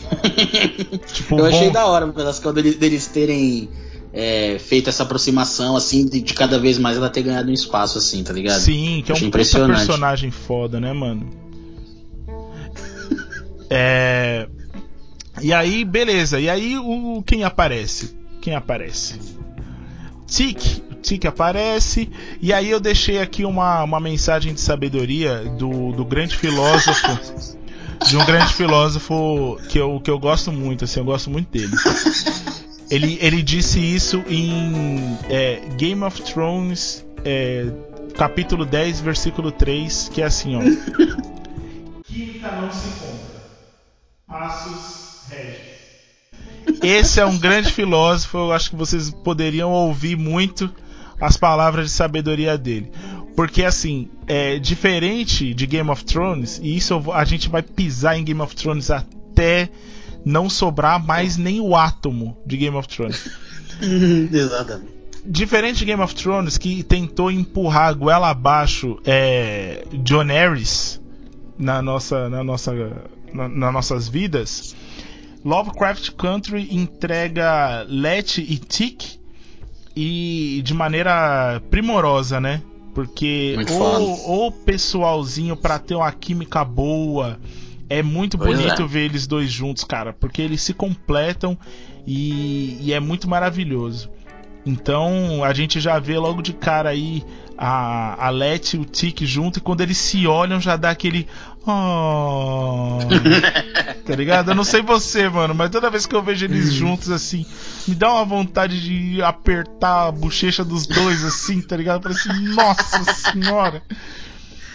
tipo, 1.12 1.38
Eu 1.38 1.46
achei 1.46 1.66
bom- 1.66 1.72
da 1.72 1.86
hora 1.86 2.06
pelas 2.08 2.38
quando 2.38 2.58
eles, 2.58 2.76
deles 2.76 3.06
terem 3.08 3.68
é, 4.12 4.58
feito 4.58 4.88
essa 4.88 5.02
aproximação, 5.02 5.76
assim, 5.76 6.06
de, 6.06 6.20
de 6.20 6.34
cada 6.34 6.58
vez 6.58 6.78
mais 6.78 6.96
ela 6.96 7.10
ter 7.10 7.22
ganhado 7.22 7.50
um 7.50 7.54
espaço, 7.54 7.98
assim, 7.98 8.22
tá 8.22 8.32
ligado? 8.32 8.60
Sim, 8.60 9.02
que 9.04 9.12
é 9.12 9.14
um 9.14 9.18
impressionante. 9.18 9.78
personagem 9.78 10.30
foda, 10.30 10.80
né, 10.80 10.92
mano? 10.92 11.28
É. 13.70 14.48
E 15.42 15.52
aí, 15.52 15.84
beleza. 15.84 16.40
E 16.40 16.48
aí, 16.48 16.78
o 16.78 17.22
quem 17.22 17.44
aparece? 17.44 18.16
Quem 18.40 18.54
aparece? 18.54 19.20
Tic. 20.26 20.58
Tic 21.02 21.26
aparece. 21.26 22.10
E 22.40 22.50
aí, 22.50 22.70
eu 22.70 22.80
deixei 22.80 23.18
aqui 23.18 23.44
uma, 23.44 23.84
uma 23.84 24.00
mensagem 24.00 24.54
de 24.54 24.60
sabedoria 24.62 25.40
do, 25.58 25.92
do 25.92 26.02
grande 26.02 26.34
filósofo. 26.34 27.58
De 28.08 28.16
um 28.16 28.24
grande 28.24 28.54
filósofo 28.54 29.58
que 29.68 29.76
eu, 29.76 30.00
que 30.00 30.08
eu 30.08 30.20
gosto 30.20 30.52
muito, 30.52 30.84
assim, 30.84 31.00
eu 31.00 31.04
gosto 31.04 31.28
muito 31.28 31.50
dele. 31.50 31.74
Ele, 32.90 33.18
ele 33.20 33.42
disse 33.42 33.80
isso 33.80 34.24
em 34.28 35.18
é, 35.28 35.60
Game 35.76 36.02
of 36.02 36.22
Thrones, 36.22 37.04
é, 37.24 37.66
capítulo 38.14 38.64
10, 38.64 39.00
versículo 39.00 39.52
3, 39.52 40.10
que 40.12 40.22
é 40.22 40.24
assim, 40.24 40.56
ó. 40.56 40.60
Química 42.04 42.50
não 42.52 42.70
se 42.72 42.88
compra. 43.00 43.38
Passos. 44.26 44.98
Esse 46.82 47.20
é 47.20 47.26
um 47.26 47.38
grande 47.38 47.72
filósofo, 47.72 48.38
eu 48.38 48.52
acho 48.52 48.70
que 48.70 48.76
vocês 48.76 49.10
poderiam 49.10 49.70
ouvir 49.70 50.16
muito 50.16 50.72
as 51.20 51.36
palavras 51.36 51.86
de 51.86 51.92
sabedoria 51.92 52.56
dele. 52.56 52.90
Porque 53.34 53.64
assim, 53.64 54.08
é 54.26 54.58
diferente 54.58 55.54
de 55.54 55.66
Game 55.66 55.90
of 55.90 56.04
Thrones, 56.04 56.60
e 56.62 56.76
isso 56.76 57.12
a 57.12 57.24
gente 57.24 57.48
vai 57.48 57.62
pisar 57.62 58.18
em 58.18 58.24
Game 58.24 58.40
of 58.40 58.54
Thrones 58.54 58.90
até 58.90 59.68
não 60.24 60.48
sobrar 60.48 61.04
mais 61.04 61.36
nem 61.36 61.60
o 61.60 61.74
átomo 61.74 62.36
de 62.46 62.56
Game 62.56 62.76
of 62.76 62.88
Thrones. 62.88 63.30
Exatamente. 64.32 64.98
Diferente 65.24 65.78
de 65.78 65.84
Game 65.84 66.02
of 66.02 66.14
Thrones, 66.14 66.56
que 66.56 66.82
tentou 66.82 67.30
empurrar 67.30 67.88
a 67.88 67.92
goela 67.92 68.30
abaixo 68.30 68.98
é, 69.04 69.84
John 70.02 70.24
Harris 70.24 71.00
na 71.58 71.82
nossa, 71.82 72.28
na 72.28 72.44
nossa, 72.44 72.72
na, 73.32 73.48
nas 73.48 73.72
nossas 73.72 74.08
vidas, 74.08 74.74
Lovecraft 75.44 76.12
Country 76.12 76.68
entrega 76.70 77.84
Let 77.88 78.38
e 78.38 78.58
Tick 78.58 79.18
e 79.94 80.62
de 80.64 80.72
maneira 80.72 81.60
primorosa, 81.68 82.40
né? 82.40 82.62
Porque 82.94 83.56
o, 83.70 84.46
o 84.46 84.52
pessoalzinho 84.52 85.56
pra 85.56 85.78
ter 85.78 85.94
uma 85.94 86.10
química 86.10 86.64
boa 86.64 87.38
é 87.88 88.02
muito 88.02 88.36
Pois 88.38 88.58
bonito 88.58 88.82
é. 88.82 88.86
ver 88.86 89.04
eles 89.06 89.26
dois 89.26 89.50
juntos, 89.50 89.84
cara, 89.84 90.12
porque 90.12 90.42
eles 90.42 90.60
se 90.62 90.74
completam 90.74 91.58
e, 92.06 92.78
e 92.80 92.92
é 92.92 93.00
muito 93.00 93.28
maravilhoso. 93.28 94.10
Então 94.66 95.42
a 95.44 95.52
gente 95.54 95.80
já 95.80 95.98
vê 95.98 96.18
logo 96.18 96.42
de 96.42 96.52
cara 96.52 96.90
aí 96.90 97.24
a, 97.56 98.26
a 98.26 98.30
Let 98.30 98.74
e 98.74 98.78
o 98.78 98.84
Tic 98.84 99.22
junto 99.22 99.58
e 99.58 99.62
quando 99.62 99.80
eles 99.80 99.96
se 99.96 100.26
olham 100.26 100.60
já 100.60 100.76
dá 100.76 100.90
aquele. 100.90 101.26
Oh, 101.66 102.98
tá 104.06 104.14
ligado? 104.14 104.50
Eu 104.50 104.54
não 104.54 104.64
sei 104.64 104.82
você, 104.82 105.28
mano, 105.28 105.54
mas 105.54 105.70
toda 105.70 105.90
vez 105.90 106.06
que 106.06 106.14
eu 106.14 106.22
vejo 106.22 106.44
eles 106.44 106.72
juntos 106.72 107.10
assim, 107.10 107.44
me 107.86 107.94
dá 107.94 108.12
uma 108.12 108.24
vontade 108.24 108.80
de 108.80 109.22
apertar 109.22 110.08
a 110.08 110.12
bochecha 110.12 110.64
dos 110.64 110.86
dois 110.86 111.24
assim, 111.24 111.60
tá 111.60 111.76
ligado? 111.76 112.02
Parece, 112.02 112.28
nossa 112.54 113.04
senhora. 113.14 113.82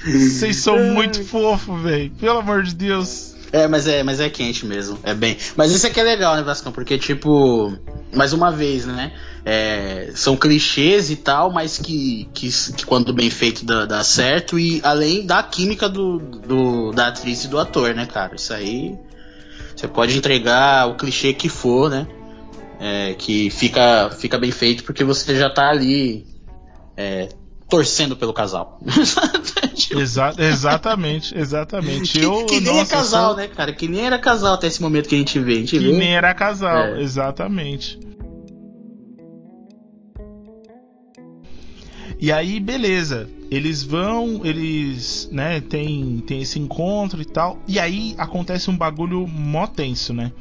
Vocês 0.04 0.58
são 0.58 0.78
muito 0.78 1.24
fofos, 1.24 1.82
velho. 1.82 2.12
Pelo 2.20 2.40
amor 2.40 2.64
de 2.64 2.76
Deus. 2.76 3.36
É, 3.52 3.68
mas 3.68 3.88
é, 3.88 4.04
mas 4.04 4.20
é 4.20 4.30
quente 4.30 4.66
mesmo. 4.66 5.00
É 5.04 5.14
bem. 5.14 5.38
Mas 5.56 5.72
isso 5.72 5.86
aqui 5.86 6.00
é 6.00 6.04
legal, 6.04 6.36
né, 6.36 6.42
Vascão? 6.42 6.72
Porque, 6.72 6.98
tipo, 6.98 7.72
mais 8.12 8.34
uma 8.34 8.52
vez, 8.52 8.86
né? 8.86 9.14
é, 9.46 10.12
são 10.16 10.38
clichês 10.38 11.10
e 11.10 11.18
tal, 11.18 11.52
mas 11.52 11.78
que, 11.78 12.30
que, 12.34 12.50
que 12.50 12.86
quando 12.86 13.14
bem 13.14 13.30
feito 13.30 13.66
dá, 13.66 13.86
dá 13.86 14.04
certo. 14.04 14.58
E 14.58 14.80
além 14.84 15.26
da 15.26 15.44
química 15.44 15.90
do, 15.90 16.18
do, 16.18 16.92
da 16.92 17.08
atriz 17.08 17.44
e 17.44 17.48
do 17.48 17.60
ator, 17.60 17.94
né, 17.94 18.06
cara? 18.06 18.36
Isso 18.36 18.54
aí. 18.54 18.98
Você 19.76 19.88
pode 19.88 20.18
entregar 20.18 20.88
o 20.88 20.96
clichê 20.96 21.34
que 21.34 21.50
for, 21.50 21.90
né? 21.90 22.08
É, 22.80 23.14
que 23.16 23.50
fica, 23.50 24.10
fica 24.12 24.38
bem 24.38 24.52
feito 24.52 24.84
porque 24.84 25.04
você 25.04 25.36
já 25.36 25.50
tá 25.50 25.70
ali. 25.70 26.26
é, 26.96 27.30
torcendo 27.70 28.16
pelo 28.16 28.34
casal. 28.34 28.80
Exa 29.92 30.34
exatamente, 30.38 31.38
exatamente. 31.38 32.14
que, 32.20 32.24
Eu, 32.26 32.46
que 32.46 32.60
nem 32.60 32.76
nossa, 32.78 32.94
é 32.94 32.98
casal, 32.98 33.28
sou- 33.30 33.38
né, 33.38 33.48
cara? 33.48 33.74
Que 33.74 33.88
nem 33.88 34.06
era 34.06 34.18
casal 34.20 34.54
até 34.54 34.68
esse 34.68 34.82
momento 34.82 35.10
que 35.10 35.16
a 35.16 35.18
gente 35.18 35.40
vê. 35.40 35.54
A 35.54 35.58
gente 35.58 35.72
Que 35.72 35.80
vê. 35.80 35.92
nem 35.92 36.16
era 36.16 36.34
casal, 36.34 36.78
É. 36.96 37.02
exatamente. 37.02 38.00
E 42.20 42.32
aí, 42.32 42.60
beleza. 42.60 43.30
Eles 43.52 43.84
vão, 43.84 44.42
eles, 44.44 45.30
né, 45.32 45.60
tem, 45.62 46.24
tem 46.26 46.42
esse 46.42 46.58
encontro 46.58 47.22
e 47.22 47.26
tal. 47.26 47.60
E 47.68 47.80
aí 47.80 48.16
acontece 48.18 48.70
um 48.70 48.78
bagulho 48.78 49.28
mó 49.28 49.68
tenso, 49.68 50.14
né? 50.14 50.32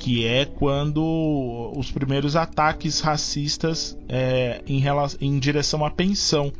Que 0.00 0.26
é 0.26 0.44
quando 0.46 1.72
os 1.76 1.90
primeiros 1.92 2.34
ataques 2.34 3.00
racistas 3.00 3.96
é, 4.08 4.62
em, 4.66 4.80
rela- 4.80 5.10
em 5.20 5.38
direção 5.38 5.84
à 5.84 5.90
pensão. 5.90 6.52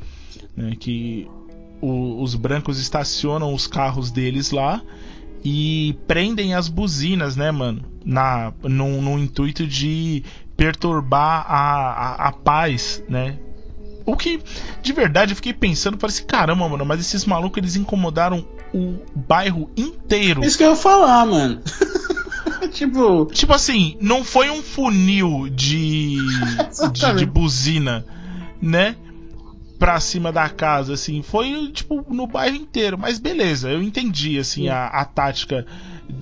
Né, 0.56 0.76
que 0.78 1.26
o- 1.80 2.22
os 2.22 2.34
brancos 2.34 2.78
estacionam 2.78 3.52
os 3.54 3.66
carros 3.66 4.10
deles 4.10 4.50
lá 4.50 4.80
e 5.42 5.96
prendem 6.06 6.54
as 6.54 6.68
buzinas, 6.68 7.34
né, 7.34 7.50
mano? 7.50 7.82
Na, 8.04 8.52
no, 8.62 9.00
no 9.00 9.18
intuito 9.18 9.66
de 9.66 10.22
perturbar 10.56 11.44
a, 11.48 11.92
a, 12.24 12.28
a 12.28 12.32
paz, 12.32 13.02
né? 13.08 13.38
O 14.04 14.16
que, 14.16 14.40
de 14.82 14.92
verdade, 14.92 15.32
eu 15.32 15.36
fiquei 15.36 15.52
pensando, 15.54 15.98
falei 15.98 16.14
assim, 16.14 16.24
caramba, 16.24 16.68
mano, 16.68 16.84
mas 16.84 17.00
esses 17.00 17.24
malucos 17.24 17.58
eles 17.58 17.76
incomodaram 17.76 18.44
o 18.74 18.96
bairro 19.14 19.70
inteiro. 19.76 20.44
Isso 20.44 20.58
que 20.58 20.64
eu 20.64 20.70
ia 20.70 20.76
falar, 20.76 21.24
mano. 21.26 21.60
tipo, 22.72 23.26
Tipo 23.26 23.52
assim, 23.52 23.96
não 24.00 24.24
foi 24.24 24.50
um 24.50 24.62
funil 24.62 25.48
de, 25.48 26.16
de, 26.92 27.14
de 27.16 27.26
buzina, 27.26 28.04
né? 28.60 28.96
Pra 29.78 29.98
cima 29.98 30.30
da 30.30 30.48
casa, 30.48 30.94
assim. 30.94 31.22
Foi, 31.22 31.70
tipo, 31.72 32.04
no 32.12 32.26
bairro 32.26 32.56
inteiro. 32.56 32.98
Mas 32.98 33.18
beleza, 33.18 33.70
eu 33.70 33.82
entendi, 33.82 34.38
assim, 34.38 34.68
a, 34.68 34.86
a 34.86 35.04
tática 35.04 35.66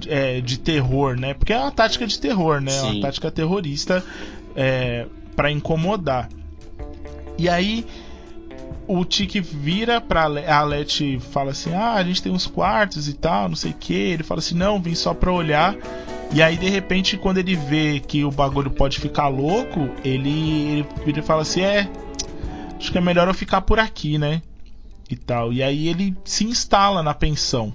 é, 0.06 0.40
de 0.40 0.58
terror, 0.58 1.16
né? 1.18 1.34
Porque 1.34 1.52
é 1.52 1.58
uma 1.58 1.70
tática 1.70 2.06
de 2.06 2.18
terror, 2.18 2.60
né? 2.60 2.72
É 2.72 2.80
Sim. 2.80 2.90
Uma 2.92 3.00
tática 3.02 3.30
terrorista 3.30 4.04
é, 4.54 5.06
para 5.34 5.50
incomodar. 5.50 6.28
E 7.36 7.48
aí, 7.48 7.86
o 8.88 9.04
Tiki 9.04 9.40
vira 9.40 10.00
pra 10.00 10.22
a 10.22 10.58
Alete 10.58 11.20
fala 11.20 11.50
assim: 11.50 11.74
Ah, 11.74 11.94
a 11.94 12.02
gente 12.02 12.22
tem 12.22 12.32
uns 12.32 12.46
quartos 12.46 13.06
e 13.06 13.12
tal, 13.12 13.48
não 13.48 13.54
sei 13.54 13.70
o 13.72 13.74
que. 13.74 13.92
Ele 13.92 14.22
fala 14.22 14.38
assim: 14.38 14.54
Não, 14.54 14.80
vim 14.80 14.94
só 14.94 15.12
pra 15.12 15.30
olhar. 15.30 15.76
E 16.32 16.42
aí, 16.42 16.56
de 16.56 16.68
repente, 16.68 17.16
quando 17.16 17.38
ele 17.38 17.54
vê 17.54 18.00
que 18.00 18.24
o 18.24 18.30
bagulho 18.30 18.70
pode 18.70 18.98
ficar 18.98 19.28
louco, 19.28 19.88
ele, 20.02 20.30
ele 20.30 20.86
vira 21.04 21.20
e 21.20 21.22
fala 21.22 21.42
assim: 21.42 21.60
É, 21.60 21.88
acho 22.78 22.90
que 22.90 22.98
é 22.98 23.00
melhor 23.00 23.28
eu 23.28 23.34
ficar 23.34 23.60
por 23.60 23.78
aqui, 23.78 24.16
né? 24.16 24.40
E 25.10 25.16
tal. 25.16 25.52
E 25.52 25.62
aí 25.62 25.88
ele 25.88 26.16
se 26.24 26.44
instala 26.44 27.02
na 27.02 27.12
pensão, 27.12 27.74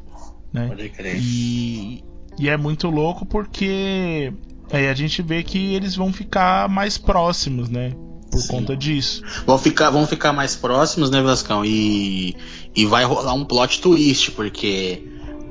né? 0.52 0.68
Pode 0.68 0.90
crer. 0.90 1.16
E, 1.20 2.04
e 2.40 2.50
é 2.50 2.58
muito 2.58 2.90
louco 2.90 3.24
porque 3.26 4.34
aí 4.72 4.88
a 4.88 4.94
gente 4.96 5.22
vê 5.22 5.44
que 5.44 5.76
eles 5.76 5.96
vão 5.96 6.12
ficar 6.12 6.68
mais 6.68 6.98
próximos, 6.98 7.70
né? 7.70 7.94
Por 8.34 8.42
Sim. 8.42 8.48
conta 8.50 8.76
disso. 8.76 9.22
Vão 9.46 9.58
ficar, 9.58 9.90
vão 9.92 10.06
ficar 10.08 10.34
mais 10.34 10.56
próximos, 10.56 11.10
né, 11.10 11.22
Vascão? 11.22 11.64
E, 11.64 12.36
e 12.76 12.86
vai 12.86 13.04
rolar 13.06 13.34
um 13.34 13.46
plot 13.46 13.80
twist, 13.80 14.32
porque 14.32 15.02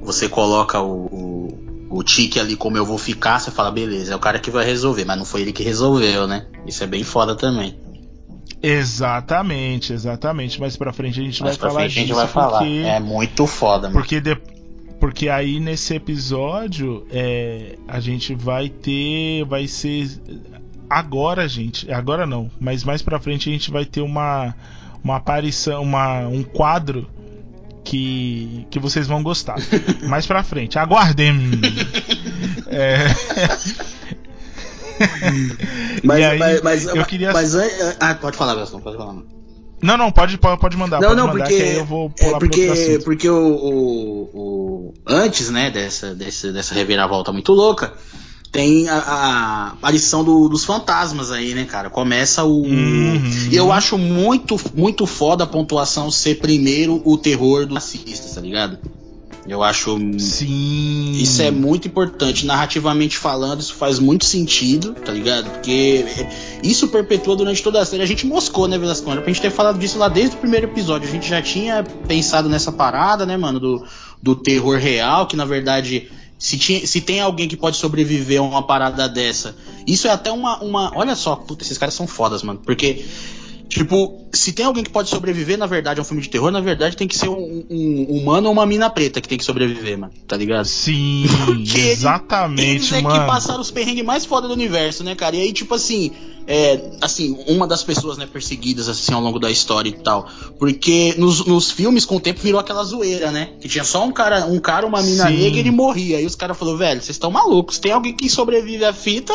você 0.03 0.29
coloca 0.29 0.81
o, 0.81 1.07
o, 1.07 1.97
o 1.99 2.03
Tique 2.03 2.41
ali 2.41 2.57
como 2.57 2.77
eu 2.77 2.85
vou 2.85 2.99
ficar, 2.99 3.39
você 3.39 3.51
fala, 3.51 3.71
beleza, 3.71 4.13
é 4.13 4.17
o 4.17 4.19
cara 4.19 4.39
que 4.39 4.51
vai 4.51 4.65
resolver, 4.67 5.05
mas 5.05 5.17
não 5.17 5.25
foi 5.25 5.43
ele 5.43 5.53
que 5.53 5.63
resolveu, 5.63 6.27
né? 6.27 6.47
Isso 6.67 6.83
é 6.83 6.87
bem 6.87 7.05
foda 7.05 7.35
também. 7.37 7.79
Exatamente, 8.63 9.93
exatamente. 9.93 10.61
Mais 10.61 10.77
pra 10.77 10.93
frente 10.93 11.21
a 11.21 11.25
gente 11.25 11.43
Mais 11.43 11.57
vai 11.57 11.69
falar 11.71 11.81
frente 11.81 11.91
a 11.93 11.95
gente 11.95 12.07
disso 12.09 12.17
vai 12.19 12.29
falar. 12.29 12.59
porque 12.59 12.83
É 12.85 13.01
muito 13.01 13.47
foda, 13.47 13.89
mano. 13.89 14.01
porque 14.01 14.21
de- 14.21 14.39
porque 15.01 15.29
aí 15.29 15.59
nesse 15.59 15.95
episódio 15.95 17.05
é, 17.11 17.77
a 17.89 17.99
gente 17.99 18.35
vai 18.37 18.69
ter 18.69 19.45
vai 19.45 19.67
ser 19.67 20.09
agora, 20.99 21.47
gente, 21.49 21.91
agora 21.93 22.27
não, 22.27 22.51
mas 22.61 22.85
mais 22.85 23.03
pra 23.03 23.21
frente 23.21 23.49
a 23.49 23.53
gente 23.53 23.71
vai 23.71 23.85
ter 23.85 24.01
uma 24.01 24.55
uma 25.05 25.17
aparição, 25.17 25.83
uma 25.83 26.21
um 26.29 26.43
quadro 26.43 27.09
que 27.85 28.67
que 28.71 28.79
vocês 28.79 29.07
vão 29.07 29.23
gostar. 29.23 29.57
mais 30.09 30.27
pra 30.27 30.43
frente, 30.43 30.79
aguardem. 30.79 31.35
É, 32.75 33.05
Mas, 36.03 36.19
E 36.21 36.25
aí, 36.25 36.39
mas, 36.39 36.63
mas, 36.63 36.85
eu 36.87 37.05
queria- 37.05 37.33
mas 37.33 37.55
ah, 38.01 38.15
pode 38.15 38.37
falar, 38.37 38.55
Vascão, 38.55 38.81
pode 38.81 38.97
falar. 38.97 39.15
não, 39.83 39.97
não, 39.97 40.11
pode 40.13 40.39
pode 40.39 40.61
pode 40.61 40.77
mandar, 40.77 41.01
Não, 41.01 41.09
pode 41.09 41.21
não, 41.21 41.27
mandar 41.29 41.45
porque, 41.45 41.57
que 41.57 41.63
aí 41.63 41.77
eu 41.77 41.85
vou 41.85 42.07
é 42.07 42.09
pular 42.23 42.33
outro 42.35 42.49
porque, 42.49 43.01
porque 43.05 43.29
o, 43.29 43.37
o, 43.37 44.23
o- 44.33 44.95
antes, 45.07 45.51
né, 45.51 45.71
dessa, 45.71 46.15
dessa, 46.15 46.53
dessa 46.53 46.75
reviravolta 46.75 47.33
muito 47.33 47.53
louca, 47.53 47.93
tem 48.53 48.87
a, 48.89 48.99
a 48.99 49.67
aparição 49.69 50.23
do- 50.23 50.47
dos 50.49 50.63
fantasmas 50.65 51.33
aí, 51.33 51.55
né, 51.55 51.65
cara? 51.65 51.89
Começa 51.89 52.45
o. 52.45 52.63
Uhum. 52.65 53.49
E 53.51 53.57
eu 53.57 53.73
acho 53.73 53.97
muito, 53.97 54.61
muito 54.75 55.07
foda 55.07 55.45
a 55.45 55.47
pontuação 55.47 56.11
ser 56.11 56.35
primeiro 56.39 57.01
o 57.05 57.17
terror 57.17 57.65
dos 57.67 57.75
racistas, 57.75 58.35
tá 58.35 58.41
ligado? 58.43 58.79
Eu 59.49 59.63
acho. 59.63 59.99
Sim. 60.21 61.13
Isso 61.21 61.41
é 61.43 61.51
muito 61.51 61.89
importante. 61.89 62.47
Narrativamente 62.47 63.17
falando, 63.17 63.61
isso 63.61 63.75
faz 63.75 63.99
muito 63.99 64.25
sentido, 64.25 64.93
tá 65.05 65.11
ligado? 65.11 65.51
Porque 65.51 66.05
isso 66.63 66.87
perpetua 66.89 67.35
durante 67.35 67.61
toda 67.63 67.81
a 67.81 67.85
série. 67.85 68.03
A 68.03 68.07
gente 68.07 68.25
moscou, 68.27 68.69
né, 68.69 68.79
Velasco? 68.79 69.11
Era 69.11 69.21
pra 69.21 69.33
gente 69.33 69.43
ter 69.43 69.51
falado 69.51 69.79
disso 69.79 69.99
lá 69.99 70.09
desde 70.09 70.37
o 70.37 70.39
primeiro 70.39 70.67
episódio. 70.67 71.09
A 71.09 71.11
gente 71.11 71.29
já 71.29 71.41
tinha 71.43 71.83
pensado 72.07 72.49
nessa 72.49 72.71
parada, 72.71 73.25
né, 73.27 73.37
mano, 73.37 73.59
do, 73.59 73.85
do 74.23 74.37
terror 74.37 74.79
real, 74.79 75.27
que 75.27 75.37
na 75.37 75.45
verdade. 75.47 76.09
Se, 76.43 76.59
tinha, 76.59 76.85
se 76.85 77.01
tem 77.01 77.21
alguém 77.21 77.47
que 77.47 77.57
pode 77.57 77.77
sobreviver 77.77 78.41
a 78.41 78.43
uma 78.43 78.67
parada 78.67 79.09
dessa, 79.09 79.55
isso 79.87 80.09
é 80.09 80.11
até 80.11 80.33
uma. 80.33 80.61
uma 80.61 80.91
olha 80.93 81.15
só, 81.15 81.37
puta, 81.37 81.63
esses 81.63 81.79
caras 81.79 81.95
são 81.95 82.05
fodas, 82.05 82.43
mano. 82.43 82.59
Porque 82.59 83.05
Tipo, 83.73 84.29
se 84.35 84.53
tem 84.53 84.67
alguém 84.67 84.85
que 84.85 84.91
pode 84.91 85.09
sobreviver, 85.09 85.57
na 85.57 85.65
verdade, 85.65 85.99
a 85.99 86.03
um 86.03 86.05
filme 86.05 86.23
de 86.23 86.29
terror, 86.29 86.51
na 86.51 86.61
verdade 86.61 86.95
tem 86.95 87.09
que 87.09 87.17
ser 87.17 87.31
um, 87.31 87.65
um 87.71 88.05
humano 88.11 88.49
ou 88.49 88.53
uma 88.53 88.67
mina 88.67 88.91
preta 88.91 89.19
que 89.19 89.27
tem 89.27 89.39
que 89.39 89.45
sobreviver, 89.47 89.97
mano. 89.97 90.13
Tá 90.29 90.37
ligado? 90.37 90.67
Sim, 90.67 91.25
Porque 91.47 91.81
exatamente, 91.81 92.63
Eles 92.63 92.93
é 92.93 93.01
mano. 93.01 93.19
que 93.19 93.27
passaram 93.27 93.63
os 93.63 93.71
perrengues 93.71 94.05
mais 94.05 94.27
foda 94.27 94.47
do 94.47 94.53
universo, 94.53 95.03
né, 95.03 95.15
cara? 95.15 95.37
E 95.37 95.41
aí, 95.41 95.55
tipo 95.55 95.75
assim, 95.75 96.13
é, 96.47 96.99
assim, 97.01 97.35
uma 97.49 97.67
das 97.67 97.83
pessoas, 97.83 98.19
né, 98.19 98.27
perseguidas, 98.31 98.91
assim, 98.91 99.15
ao 99.15 99.23
longo 99.23 99.39
da 99.39 99.51
história 99.51 99.89
e 99.89 99.93
tal. 99.93 100.29
Porque 100.59 101.15
nos, 101.17 101.43
nos 101.47 101.71
filmes, 101.71 102.05
com 102.05 102.17
o 102.17 102.21
tempo, 102.21 102.41
virou 102.41 102.61
aquela 102.61 102.85
zoeira, 102.85 103.31
né? 103.31 103.55
Que 103.59 103.71
tinha 103.71 103.85
só 103.85 104.05
um 104.05 104.13
cara, 104.13 104.45
um 104.45 104.61
cara, 104.61 104.87
uma 104.87 105.03
mina 105.03 105.29
Sim. 105.29 105.39
negra 105.39 105.57
e 105.57 105.61
ele 105.61 105.71
morria. 105.71 106.19
Aí 106.19 106.27
os 106.27 106.35
caras 106.35 106.59
falaram, 106.59 106.77
velho, 106.77 107.01
vocês 107.01 107.17
estão 107.17 107.31
malucos. 107.31 107.79
Tem 107.79 107.93
alguém 107.93 108.15
que 108.15 108.29
sobrevive 108.29 108.85
à 108.85 108.93
fita, 108.93 109.33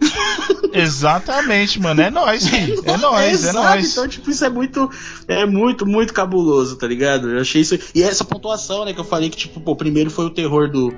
Exatamente, 0.72 1.80
mano. 1.80 2.00
É 2.00 2.10
nóis, 2.10 2.46
filho. 2.48 2.82
É 2.84 2.96
nóis, 2.96 3.44
é 3.44 3.48
Exato, 3.50 3.58
nóis. 3.58 3.92
Então, 3.92 4.08
tipo, 4.08 4.30
isso 4.30 4.44
é 4.44 4.48
muito, 4.50 4.90
é 5.26 5.44
muito, 5.46 5.86
muito 5.86 6.12
cabuloso, 6.12 6.76
tá 6.76 6.86
ligado? 6.86 7.30
Eu 7.30 7.40
achei 7.40 7.62
isso. 7.62 7.78
E 7.94 8.02
essa 8.02 8.24
pontuação, 8.24 8.84
né, 8.84 8.92
que 8.92 9.00
eu 9.00 9.04
falei 9.04 9.30
que, 9.30 9.36
tipo, 9.36 9.60
pô, 9.60 9.74
primeiro 9.74 10.10
foi 10.10 10.26
o 10.26 10.30
terror 10.30 10.70
do. 10.70 10.92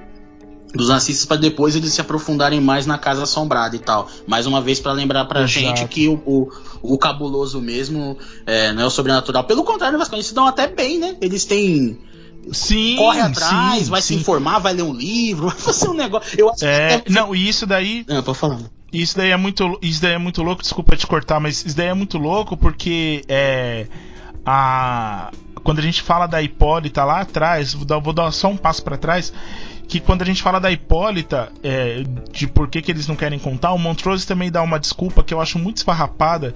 Dos 0.73 0.89
racistas 0.89 1.27
pra 1.27 1.37
depois 1.37 1.75
eles 1.75 1.93
se 1.93 2.01
aprofundarem 2.01 2.61
mais 2.61 2.87
na 2.87 2.97
casa 2.97 3.25
assombrada 3.25 3.75
e 3.75 3.81
tal. 3.81 4.09
Mais 4.25 4.47
uma 4.47 4.61
vez 4.61 4.79
pra 4.79 4.93
lembrar 4.93 5.25
pra 5.25 5.41
Exato. 5.41 5.51
gente 5.51 5.85
que 5.87 6.07
o, 6.07 6.15
o, 6.25 6.49
o 6.81 6.97
cabuloso 6.97 7.61
mesmo 7.61 8.17
é, 8.47 8.73
não 8.73 8.83
é 8.83 8.87
o 8.87 8.91
sobrenatural. 8.91 9.43
Pelo 9.43 9.65
contrário, 9.65 9.99
Vasco, 9.99 10.15
eles 10.15 10.27
se 10.27 10.35
dão 10.35 10.47
até 10.47 10.69
bem, 10.69 10.97
né? 11.01 11.17
Eles 11.21 11.45
têm. 11.45 11.99
Sim, 12.53 12.95
corre 12.97 13.21
atrás, 13.21 13.83
sim, 13.85 13.91
vai 13.91 14.01
se 14.01 14.09
sim. 14.09 14.21
informar, 14.21 14.61
vai 14.61 14.73
ler 14.73 14.83
um 14.85 14.93
livro, 14.95 15.49
vai 15.51 15.59
fazer 15.59 15.89
um 15.89 15.93
negócio. 15.95 16.39
Eu 16.39 16.49
acho 16.51 16.65
É, 16.65 17.01
que. 17.01 17.11
não, 17.11 17.35
e 17.35 17.49
isso 17.49 17.67
daí, 17.67 18.07
Ah, 18.09 18.23
pode 18.23 18.39
falar. 18.39 18.61
Isso 18.93 19.17
daí 19.17 19.31
é 19.31 19.37
muito, 19.37 19.79
isso 19.83 20.03
daí 20.03 20.13
é 20.13 20.19
muito 20.19 20.43
louco. 20.43 20.63
Desculpa 20.63 20.97
te 20.97 21.07
cortar, 21.07 21.41
mas 21.41 21.65
isso 21.65 21.77
daí 21.77 21.89
é 21.89 21.95
muito 21.95 22.19
louco 22.19 22.57
porque 22.57 23.25
é 23.29 23.87
a 24.45 25.31
quando 25.63 25.79
a 25.79 25.83
gente 25.83 26.03
fala 26.03 26.27
da 26.27 26.41
Hipólita 26.41 27.05
lá 27.05 27.21
atrás, 27.21 27.75
vou 27.75 27.85
dar, 27.85 27.99
vou 27.99 28.13
dar 28.13 28.31
só 28.33 28.49
um 28.49 28.57
passo 28.57 28.83
pra 28.83 28.97
trás, 28.97 29.33
que 29.87 30.01
quando 30.01 30.23
a 30.23 30.25
gente 30.25 30.43
fala 30.43 30.59
da 30.59 30.71
Hipólita, 30.71 31.53
é, 31.63 32.03
de 32.33 32.47
por 32.47 32.69
que, 32.69 32.81
que 32.81 32.91
eles 32.91 33.07
não 33.07 33.17
querem 33.17 33.39
contar, 33.39 33.73
o 33.73 33.79
Montrose 33.79 34.27
também 34.27 34.51
dá 34.51 34.63
uma 34.63 34.79
desculpa 34.79 35.23
que 35.23 35.35
eu 35.35 35.41
acho 35.41 35.59
muito 35.59 35.79
esfarrapada, 35.79 36.55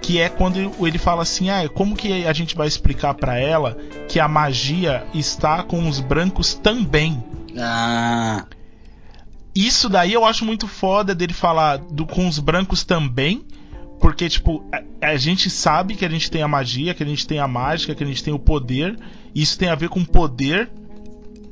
que 0.00 0.20
é 0.20 0.28
quando 0.28 0.72
ele 0.80 0.98
fala 0.98 1.22
assim, 1.22 1.50
ah, 1.50 1.68
como 1.68 1.96
que 1.96 2.26
a 2.26 2.32
gente 2.32 2.54
vai 2.54 2.68
explicar 2.68 3.14
pra 3.14 3.38
ela 3.38 3.76
que 4.08 4.20
a 4.20 4.28
magia 4.28 5.04
está 5.12 5.62
com 5.62 5.88
os 5.88 6.00
brancos 6.00 6.54
também? 6.54 7.22
Ah, 7.58 8.46
Isso 9.56 9.88
daí 9.88 10.12
eu 10.12 10.26
acho 10.26 10.44
muito 10.44 10.68
foda 10.68 11.14
dele 11.14 11.32
falar 11.32 11.78
do, 11.78 12.04
com 12.06 12.28
os 12.28 12.38
brancos 12.38 12.84
também. 12.84 13.42
Porque, 13.98 14.28
tipo, 14.28 14.62
a, 14.70 15.12
a 15.12 15.16
gente 15.16 15.48
sabe 15.48 15.94
que 15.94 16.04
a 16.04 16.10
gente 16.10 16.30
tem 16.30 16.42
a 16.42 16.48
magia, 16.48 16.92
que 16.92 17.02
a 17.02 17.06
gente 17.06 17.26
tem 17.26 17.38
a 17.38 17.48
mágica, 17.48 17.94
que 17.94 18.04
a 18.04 18.06
gente 18.06 18.22
tem 18.22 18.34
o 18.34 18.38
poder. 18.38 18.98
E 19.34 19.40
isso 19.40 19.58
tem 19.58 19.70
a 19.70 19.74
ver 19.74 19.88
com 19.88 20.04
poder, 20.04 20.70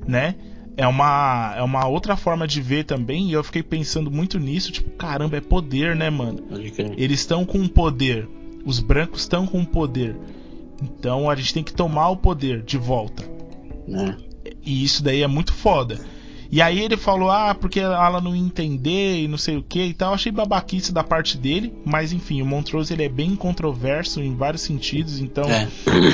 né? 0.06 0.34
É 0.76 0.86
uma, 0.86 1.54
é 1.56 1.62
uma 1.62 1.86
outra 1.86 2.14
forma 2.14 2.46
de 2.46 2.60
ver 2.60 2.84
também. 2.84 3.30
E 3.30 3.32
eu 3.32 3.42
fiquei 3.42 3.62
pensando 3.62 4.10
muito 4.10 4.38
nisso. 4.38 4.70
Tipo, 4.70 4.90
caramba, 4.90 5.38
é 5.38 5.40
poder, 5.40 5.96
né, 5.96 6.10
mano? 6.10 6.40
Eles 6.98 7.20
estão 7.20 7.46
com 7.46 7.66
poder. 7.66 8.28
Os 8.66 8.80
brancos 8.80 9.22
estão 9.22 9.46
com 9.46 9.64
poder. 9.64 10.14
Então 10.82 11.30
a 11.30 11.34
gente 11.34 11.54
tem 11.54 11.64
que 11.64 11.72
tomar 11.72 12.10
o 12.10 12.18
poder 12.18 12.60
de 12.60 12.76
volta. 12.76 13.24
Né? 13.88 14.14
E 14.62 14.84
isso 14.84 15.02
daí 15.02 15.22
é 15.22 15.26
muito 15.26 15.54
foda. 15.54 15.98
E 16.50 16.60
aí 16.62 16.80
ele 16.80 16.96
falou, 16.96 17.30
ah, 17.30 17.54
porque 17.54 17.80
ela 17.80 18.20
não 18.20 18.34
ia 18.34 18.42
entender 18.42 19.22
e 19.22 19.28
não 19.28 19.38
sei 19.38 19.56
o 19.56 19.62
que 19.62 19.82
e 19.82 19.94
tal. 19.94 20.10
Eu 20.10 20.14
achei 20.14 20.30
babaquice 20.30 20.92
da 20.92 21.02
parte 21.02 21.36
dele, 21.36 21.72
mas 21.84 22.12
enfim, 22.12 22.42
o 22.42 22.46
Montrose 22.46 22.92
ele 22.92 23.04
é 23.04 23.08
bem 23.08 23.34
controverso 23.34 24.20
em 24.20 24.34
vários 24.36 24.62
sentidos, 24.62 25.18
então. 25.18 25.44
É. 25.50 25.68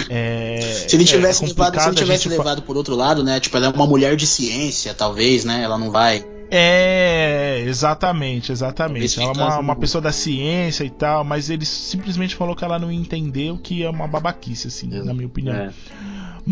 é, 0.08 0.60
Se 0.88 0.96
ele 0.96 1.04
é 1.04 1.06
tivesse, 1.06 1.44
levado, 1.44 1.80
se 1.80 1.88
ele 1.88 1.96
tivesse 1.96 2.24
gente 2.24 2.38
levado 2.38 2.62
por 2.62 2.76
outro 2.76 2.94
lado, 2.94 3.22
né? 3.22 3.40
Tipo, 3.40 3.56
ela 3.56 3.66
é 3.66 3.70
uma 3.70 3.86
mulher 3.86 4.16
de 4.16 4.26
ciência, 4.26 4.94
talvez, 4.94 5.44
né? 5.44 5.62
Ela 5.62 5.78
não 5.78 5.90
vai. 5.90 6.24
É, 6.52 7.62
exatamente, 7.64 8.50
exatamente. 8.50 9.20
Ela 9.20 9.30
é 9.30 9.32
uma, 9.32 9.58
uma 9.60 9.76
pessoa 9.76 10.02
da 10.02 10.10
ciência 10.10 10.82
e 10.82 10.90
tal, 10.90 11.22
mas 11.22 11.48
ele 11.48 11.64
simplesmente 11.64 12.34
falou 12.34 12.56
que 12.56 12.64
ela 12.64 12.78
não 12.78 12.90
ia 12.90 12.98
entender 12.98 13.52
o 13.52 13.58
que 13.58 13.84
é 13.84 13.88
uma 13.88 14.08
babaquice, 14.08 14.66
assim, 14.66 14.88
na 14.88 15.14
minha 15.14 15.28
opinião. 15.28 15.54
É. 15.54 15.72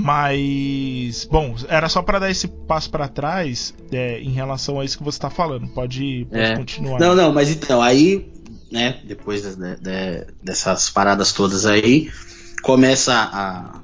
Mas, 0.02 1.26
bom, 1.30 1.54
era 1.68 1.88
só 1.88 2.02
pra 2.02 2.18
dar 2.18 2.30
esse 2.30 2.48
passo 2.48 2.90
pra 2.90 3.08
trás 3.08 3.74
é, 3.92 4.20
em 4.20 4.30
relação 4.30 4.80
a 4.80 4.84
isso 4.84 4.98
que 4.98 5.04
você 5.04 5.18
tá 5.18 5.30
falando. 5.30 5.68
Pode, 5.68 6.26
pode 6.30 6.42
É. 6.42 6.56
continuar. 6.56 6.98
Não, 7.00 7.14
não, 7.14 7.32
mas 7.32 7.50
então, 7.50 7.80
aí, 7.82 8.30
né? 8.70 9.00
Depois 9.04 9.42
de- 9.42 9.56
de- 9.56 9.76
de- 9.76 10.26
dessas 10.42 10.90
paradas 10.90 11.32
todas 11.32 11.66
aí, 11.66 12.10
começa 12.62 13.12
a. 13.14 13.78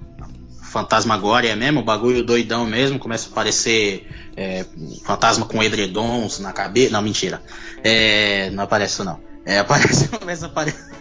Fantasmagória 0.70 1.54
mesmo, 1.54 1.78
o 1.80 1.84
bagulho 1.84 2.24
doidão 2.24 2.66
mesmo, 2.66 2.98
começa 2.98 3.28
a 3.28 3.30
aparecer 3.30 4.08
é, 4.36 4.64
fantasma 5.04 5.46
com 5.46 5.62
edredons 5.62 6.40
na 6.40 6.52
cabeça. 6.52 6.90
Não, 6.90 7.00
mentira. 7.00 7.40
É, 7.84 8.50
não 8.50 8.64
aparece 8.64 9.04
não. 9.04 9.20
É, 9.46 9.58
aparece, 9.60 10.08
começa 10.08 10.46
a 10.46 10.48
aparecer. 10.48 10.92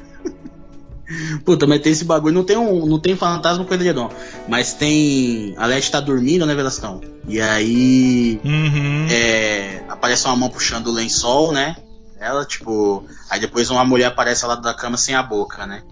Puta, 1.43 1.67
mas 1.67 1.81
tem 1.81 1.91
esse 1.91 2.05
bagulho. 2.05 2.33
Não 2.33 2.43
tem, 2.43 2.57
um, 2.57 2.85
não 2.85 2.99
tem 2.99 3.15
fantasma 3.15 3.65
com 3.65 3.73
edredom. 3.73 4.09
Mas 4.47 4.73
tem. 4.73 5.53
A 5.57 5.65
Leste 5.65 5.91
tá 5.91 5.99
dormindo, 5.99 6.45
né, 6.45 6.55
Velastão? 6.55 7.01
E 7.27 7.41
aí. 7.41 8.39
Uhum. 8.43 9.07
é, 9.09 9.83
aparece 9.89 10.25
uma 10.25 10.35
mão 10.35 10.49
puxando 10.49 10.87
o 10.87 10.91
lençol, 10.91 11.51
né? 11.51 11.75
Ela, 12.19 12.45
tipo. 12.45 13.05
Aí 13.29 13.39
depois 13.39 13.69
uma 13.69 13.83
mulher 13.83 14.05
aparece 14.05 14.43
ao 14.43 14.49
lado 14.49 14.61
da 14.61 14.73
cama 14.73 14.97
sem 14.97 15.13
a 15.13 15.21
boca, 15.21 15.65
né? 15.65 15.83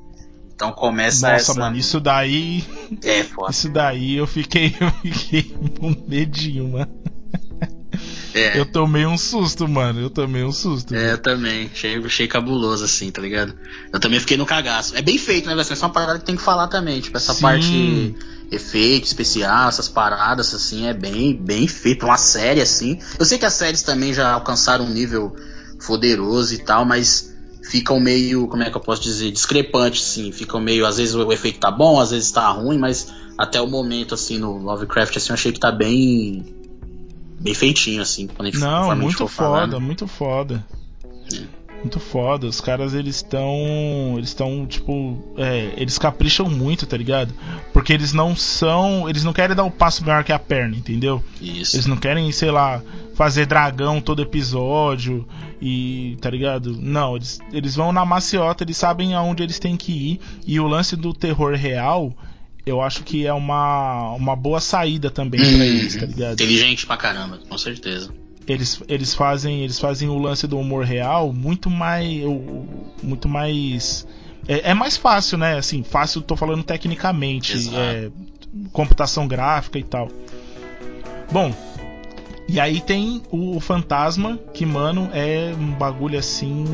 Então 0.56 0.72
começa 0.72 1.28
Nossa, 1.32 1.52
essa. 1.52 1.60
mano, 1.60 1.76
isso 1.76 2.00
daí. 2.00 2.64
É, 3.04 3.24
foda. 3.24 3.52
Isso 3.52 3.68
daí 3.70 4.16
eu 4.16 4.28
fiquei, 4.28 4.76
eu 4.80 4.92
fiquei 5.02 5.44
com 5.80 5.96
medinho, 6.08 6.70
mano. 6.70 6.92
É. 8.34 8.58
Eu 8.58 8.66
tomei 8.66 9.06
um 9.06 9.18
susto, 9.18 9.68
mano. 9.68 10.02
Eu 10.02 10.10
tomei 10.10 10.44
um 10.44 10.52
susto. 10.52 10.96
É, 10.96 11.14
eu 11.14 11.18
também. 11.18 11.70
Achei, 11.72 11.98
achei 11.98 12.28
cabuloso, 12.28 12.86
assim, 12.86 13.12
tá 13.12 13.22
ligado? 13.22 13.54
Eu 13.92 14.00
também 14.00 14.20
fiquei 14.20 14.38
no 14.38 14.46
cagaço. 14.46 14.96
É 14.96 15.02
bem 15.02 15.18
feito, 15.18 15.48
né, 15.48 15.60
Essa 15.60 15.74
é 15.74 15.78
uma 15.78 15.90
parada 15.90 16.20
que 16.20 16.26
tem 16.26 16.36
que 16.36 16.42
falar 16.42 16.68
também. 16.68 17.02
Tipo, 17.02 17.18
essa 17.18 17.34
Sim. 17.34 17.42
parte 17.42 18.16
efeito 18.52 19.06
especial, 19.06 19.70
essas 19.70 19.88
paradas, 19.88 20.54
assim, 20.54 20.86
é 20.86 20.94
bem, 20.94 21.36
bem 21.36 21.68
feito. 21.68 22.06
Uma 22.06 22.18
série, 22.18 22.62
assim. 22.62 23.00
Eu 23.18 23.26
sei 23.26 23.38
que 23.38 23.46
as 23.46 23.54
séries 23.54 23.82
também 23.82 24.14
já 24.14 24.32
alcançaram 24.32 24.86
um 24.86 24.90
nível 24.90 25.34
poderoso 25.86 26.54
e 26.54 26.58
tal, 26.58 26.86
mas 26.86 27.34
ficam 27.64 28.00
meio, 28.00 28.48
como 28.48 28.64
é 28.64 28.70
que 28.70 28.76
eu 28.76 28.82
posso 28.82 29.02
dizer, 29.02 29.32
discrepantes, 29.32 30.12
assim. 30.12 30.32
Ficam 30.32 30.60
meio, 30.60 30.86
às 30.86 30.98
vezes 30.98 31.16
o 31.16 31.32
efeito 31.32 31.60
tá 31.60 31.72
bom, 31.72 32.00
às 32.00 32.12
vezes 32.12 32.32
tá 32.32 32.50
ruim, 32.50 32.78
mas 32.78 33.08
até 33.38 33.62
o 33.62 33.68
momento, 33.68 34.14
assim, 34.14 34.38
no 34.38 34.58
Lovecraft, 34.58 35.16
assim, 35.16 35.30
eu 35.30 35.34
achei 35.34 35.52
que 35.52 35.60
tá 35.60 35.72
bem. 35.72 36.61
Bem 37.42 37.54
feitinho, 37.54 38.02
assim, 38.02 38.28
quando 38.28 38.48
a 38.48 38.52
gente 38.52 38.60
Não, 38.60 38.70
conforme 38.70 38.92
a 38.92 38.96
gente 38.96 39.04
muito 39.04 39.18
for 39.18 39.28
falando. 39.30 39.72
foda, 39.72 39.80
muito 39.80 40.08
foda. 40.08 40.66
Muito 41.80 42.00
foda. 42.00 42.46
Os 42.46 42.62
caras, 42.62 42.94
eles 42.94 43.16
estão. 43.16 44.14
Eles 44.16 44.30
estão, 44.30 44.68
tipo. 44.68 45.18
É, 45.36 45.74
eles 45.76 45.98
capricham 45.98 46.48
muito, 46.48 46.86
tá 46.86 46.96
ligado? 46.96 47.34
Porque 47.74 47.92
eles 47.92 48.14
não 48.14 48.36
são. 48.36 49.10
Eles 49.10 49.24
não 49.24 49.34
querem 49.34 49.56
dar 49.56 49.64
o 49.64 49.72
passo 49.72 50.06
maior 50.06 50.24
que 50.24 50.32
a 50.32 50.38
perna, 50.38 50.76
entendeu? 50.76 51.24
Isso. 51.42 51.76
Eles 51.76 51.88
não 51.88 51.98
querem, 51.98 52.32
sei 52.32 52.52
lá, 52.52 52.84
fazer 53.16 53.48
dragão 53.48 54.00
todo 54.00 54.22
episódio 54.22 55.28
e. 55.60 56.18
tá 56.22 56.30
ligado? 56.30 56.78
Não, 56.80 57.16
eles, 57.16 57.40
eles 57.52 57.76
vão 57.76 57.92
na 57.92 58.06
maciota, 58.06 58.64
eles 58.64 58.78
sabem 58.78 59.16
aonde 59.16 59.42
eles 59.42 59.58
têm 59.58 59.76
que 59.76 59.92
ir. 59.92 60.20
E 60.46 60.60
o 60.60 60.68
lance 60.68 60.96
do 60.96 61.16
terror 61.16 61.56
real, 61.56 62.14
eu 62.66 62.82
acho 62.82 63.04
que 63.04 63.26
é 63.26 63.34
uma, 63.34 64.14
uma 64.14 64.36
boa 64.36 64.60
saída 64.60 65.10
também 65.10 65.40
pra 65.40 65.66
eles, 65.66 65.96
tá 65.96 66.06
ligado? 66.06 66.34
Inteligente 66.34 66.86
pra 66.86 66.98
caramba, 66.98 67.40
com 67.50 67.58
certeza. 67.58 68.14
eles, 68.48 68.82
eles 68.88 69.14
fazem 69.14 69.64
eles 69.64 69.80
fazem 69.80 70.10
o 70.10 70.18
lance 70.18 70.48
do 70.48 70.58
humor 70.58 70.84
real 70.84 71.32
muito 71.32 71.70
mais 71.70 72.22
muito 73.02 73.28
mais 73.28 74.08
é, 74.48 74.72
é 74.72 74.74
mais 74.74 74.98
fácil 74.98 75.38
né 75.38 75.58
assim 75.58 75.84
fácil 75.84 76.22
tô 76.22 76.36
falando 76.36 76.64
tecnicamente 76.64 77.70
é, 77.76 78.10
computação 78.72 79.28
gráfica 79.28 79.78
e 79.78 79.84
tal 79.84 80.10
bom 81.32 81.54
e 82.50 82.60
aí 82.60 82.82
tem 82.82 83.22
o, 83.32 83.56
o 83.56 83.60
fantasma 83.60 84.40
que 84.54 84.66
mano 84.66 85.10
é 85.14 85.54
um 85.58 85.72
bagulho 85.74 86.18
assim 86.18 86.66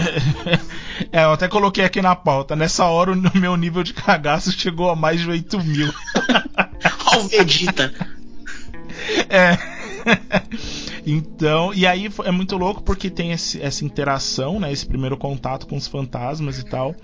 é, 1.12 1.24
eu 1.24 1.32
até 1.32 1.48
coloquei 1.48 1.84
aqui 1.84 2.00
na 2.02 2.14
pauta. 2.16 2.54
Nessa 2.56 2.84
hora 2.86 3.12
o 3.12 3.16
meu 3.38 3.56
nível 3.56 3.82
de 3.82 3.92
cagaço 3.92 4.52
chegou 4.52 4.90
a 4.90 4.96
mais 4.96 5.20
de 5.20 5.28
8 5.28 5.58
mil. 5.62 5.92
Olha 7.12 7.20
o 7.24 7.28
Vegeta. 7.28 7.92
É. 9.28 9.58
então, 11.06 11.72
e 11.74 11.86
aí 11.86 12.08
é 12.24 12.30
muito 12.30 12.56
louco 12.56 12.82
porque 12.82 13.10
tem 13.10 13.32
esse- 13.32 13.60
essa 13.60 13.84
interação, 13.84 14.58
né? 14.60 14.72
Esse 14.72 14.86
primeiro 14.86 15.16
contato 15.16 15.66
com 15.66 15.76
os 15.76 15.86
fantasmas 15.86 16.58
e 16.58 16.64
tal. 16.64 16.94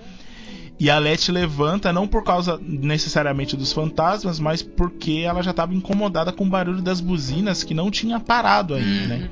E 0.81 0.89
a 0.91 0.99
Letty 0.99 1.33
levanta 1.33 1.93
não 1.93 2.07
por 2.07 2.23
causa 2.23 2.59
necessariamente 2.63 3.57
dos 3.57 3.73
fantasmas, 3.73 4.39
mas 4.39 4.63
porque 4.63 5.25
ela 5.27 5.43
já 5.43 5.51
estava 5.51 5.75
incomodada 5.75 6.33
com 6.33 6.45
o 6.45 6.49
barulho 6.49 6.81
das 6.81 7.01
buzinas 7.01 7.65
que 7.65 7.75
não 7.75 7.91
tinha 7.91 8.21
parado 8.21 8.75
ainda, 8.75 9.07
né? 9.09 9.31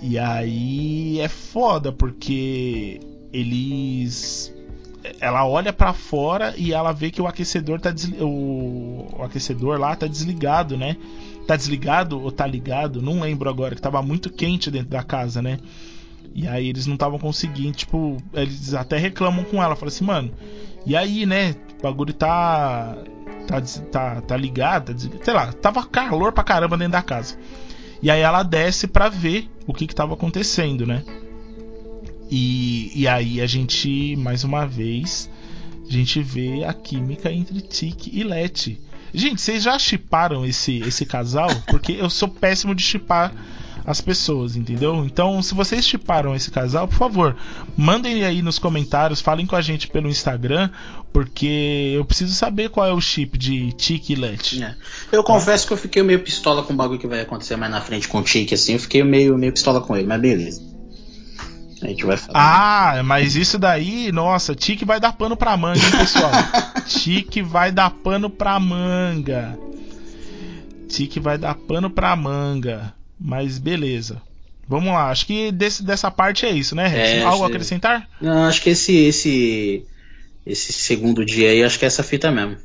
E 0.00 0.18
aí 0.18 1.20
é 1.20 1.28
foda 1.28 1.90
porque 1.92 3.00
eles 3.32 4.54
ela 5.20 5.46
olha 5.46 5.72
pra 5.72 5.92
fora 5.92 6.54
e 6.56 6.72
ela 6.72 6.92
vê 6.92 7.10
que 7.10 7.22
o 7.22 7.26
aquecedor 7.26 7.80
tá 7.80 7.90
desli- 7.90 8.18
o... 8.20 9.06
o 9.18 9.22
aquecedor 9.22 9.78
lá 9.78 9.94
tá 9.96 10.06
desligado, 10.06 10.76
né? 10.76 10.96
Tá 11.46 11.56
desligado 11.56 12.20
ou 12.20 12.30
tá 12.30 12.46
ligado? 12.46 13.00
Não 13.00 13.20
lembro 13.20 13.48
agora, 13.48 13.74
que 13.74 13.80
tava 13.80 14.02
muito 14.02 14.30
quente 14.30 14.70
dentro 14.70 14.90
da 14.90 15.02
casa, 15.02 15.40
né? 15.40 15.58
E 16.34 16.46
aí 16.46 16.68
eles 16.68 16.86
não 16.86 16.94
estavam 16.94 17.18
conseguindo, 17.18 17.72
tipo, 17.72 18.18
eles 18.34 18.74
até 18.74 18.98
reclamam 18.98 19.44
com 19.44 19.62
ela, 19.62 19.74
falam 19.74 19.88
assim, 19.88 20.04
mano, 20.04 20.30
e 20.84 20.94
aí, 20.94 21.24
né? 21.26 21.54
O 21.78 21.82
bagulho 21.82 22.12
tá 22.12 22.96
tá 23.46 23.60
des- 23.60 23.82
tá, 23.90 24.20
tá 24.20 24.36
ligado, 24.36 24.92
tá 24.94 25.24
sei 25.24 25.32
lá, 25.34 25.52
tava 25.54 25.84
calor 25.86 26.32
pra 26.32 26.44
caramba 26.44 26.76
dentro 26.76 26.92
da 26.92 27.02
casa. 27.02 27.36
E 28.02 28.10
aí 28.10 28.20
ela 28.20 28.42
desce 28.42 28.86
pra 28.86 29.08
ver 29.08 29.48
o 29.68 29.74
que 29.74 29.86
que 29.86 29.94
tava 29.94 30.14
acontecendo, 30.14 30.86
né? 30.86 31.04
E, 32.30 32.90
e 32.94 33.06
aí 33.06 33.38
a 33.40 33.46
gente, 33.46 34.16
mais 34.16 34.42
uma 34.42 34.66
vez, 34.66 35.30
a 35.86 35.92
gente 35.92 36.22
vê 36.22 36.64
a 36.64 36.72
química 36.72 37.30
entre 37.30 37.60
Tiki 37.60 38.10
e 38.18 38.24
Letty. 38.24 38.80
Gente, 39.12 39.40
vocês 39.40 39.62
já 39.62 39.78
chiparam 39.78 40.44
esse, 40.44 40.78
esse 40.78 41.04
casal? 41.04 41.50
Porque 41.66 41.92
eu 41.92 42.08
sou 42.08 42.28
péssimo 42.28 42.74
de 42.74 42.82
chipar 42.82 43.34
as 43.88 44.02
pessoas, 44.02 44.54
entendeu? 44.54 45.02
Então, 45.06 45.40
se 45.40 45.54
vocês 45.54 45.88
chiparam 45.88 46.34
esse 46.34 46.50
casal, 46.50 46.86
por 46.86 46.98
favor, 46.98 47.34
mandem 47.74 48.22
aí 48.22 48.42
nos 48.42 48.58
comentários, 48.58 49.18
falem 49.18 49.46
com 49.46 49.56
a 49.56 49.62
gente 49.62 49.88
pelo 49.88 50.10
Instagram, 50.10 50.68
porque 51.10 51.94
eu 51.94 52.04
preciso 52.04 52.34
saber 52.34 52.68
qual 52.68 52.86
é 52.86 52.92
o 52.92 53.00
chip 53.00 53.38
de 53.38 53.72
Tiki 53.72 54.12
e 54.12 54.16
Letty. 54.16 54.62
É. 54.62 54.76
Eu 55.10 55.24
confesso 55.24 55.66
que 55.66 55.72
eu 55.72 55.76
fiquei 55.78 56.02
meio 56.02 56.20
pistola 56.22 56.62
com 56.62 56.74
o 56.74 56.76
bagulho 56.76 57.00
que 57.00 57.06
vai 57.06 57.22
acontecer 57.22 57.56
mais 57.56 57.72
na 57.72 57.80
frente 57.80 58.06
com 58.08 58.18
o 58.18 58.22
Tiki, 58.22 58.52
assim. 58.52 58.74
Eu 58.74 58.78
fiquei 58.78 59.02
meio, 59.02 59.38
meio 59.38 59.54
pistola 59.54 59.80
com 59.80 59.96
ele, 59.96 60.06
mas 60.06 60.20
beleza. 60.20 60.62
A 61.80 61.86
gente 61.86 62.04
vai 62.04 62.18
falar. 62.18 62.98
Ah, 62.98 63.02
mas 63.02 63.36
isso 63.36 63.58
daí, 63.58 64.12
nossa, 64.12 64.54
Tique 64.54 64.84
vai 64.84 65.00
dar 65.00 65.14
pano 65.14 65.34
pra 65.34 65.56
manga, 65.56 65.78
hein, 65.78 65.92
pessoal? 65.92 66.30
Tique 66.86 67.40
vai 67.40 67.72
dar 67.72 67.88
pano 67.88 68.28
pra 68.28 68.60
manga. 68.60 69.58
Tique 70.90 71.18
vai 71.18 71.38
dar 71.38 71.54
pano 71.54 71.88
pra 71.88 72.14
manga. 72.14 72.97
Mas 73.20 73.58
beleza. 73.58 74.20
Vamos 74.68 74.92
lá, 74.92 75.10
acho 75.10 75.26
que 75.26 75.50
desse, 75.50 75.82
dessa 75.82 76.10
parte 76.10 76.44
é 76.44 76.50
isso, 76.50 76.74
né, 76.74 76.86
Rex? 76.86 77.08
É, 77.08 77.22
Algo 77.22 77.44
a 77.44 77.48
acrescentar? 77.48 78.06
Não, 78.20 78.44
acho 78.44 78.60
que 78.60 78.68
esse, 78.70 78.94
esse, 78.94 79.82
esse 80.46 80.72
segundo 80.74 81.24
dia 81.24 81.50
aí, 81.50 81.64
acho 81.64 81.78
que 81.78 81.86
é 81.86 81.88
essa 81.88 82.02
fita 82.02 82.30
mesmo. 82.30 82.56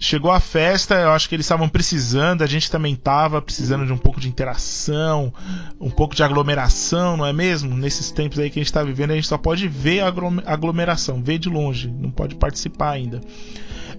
Chegou 0.00 0.30
a 0.30 0.38
festa, 0.38 0.94
eu 0.94 1.10
acho 1.10 1.28
que 1.28 1.34
eles 1.34 1.44
estavam 1.44 1.68
precisando, 1.68 2.42
a 2.42 2.46
gente 2.46 2.70
também 2.70 2.94
tava 2.94 3.42
precisando 3.42 3.84
de 3.84 3.92
um 3.92 3.98
pouco 3.98 4.20
de 4.20 4.28
interação, 4.28 5.34
um 5.80 5.90
pouco 5.90 6.14
de 6.14 6.22
aglomeração, 6.22 7.16
não 7.16 7.26
é 7.26 7.32
mesmo? 7.32 7.76
Nesses 7.76 8.12
tempos 8.12 8.38
aí 8.38 8.48
que 8.48 8.60
a 8.60 8.62
gente 8.62 8.72
tá 8.72 8.84
vivendo, 8.84 9.10
a 9.10 9.14
gente 9.16 9.26
só 9.26 9.36
pode 9.36 9.66
ver 9.66 10.00
a 10.00 10.06
aglo- 10.06 10.40
aglomeração, 10.46 11.20
ver 11.20 11.38
de 11.38 11.48
longe, 11.48 11.88
não 11.90 12.12
pode 12.12 12.36
participar 12.36 12.90
ainda. 12.92 13.20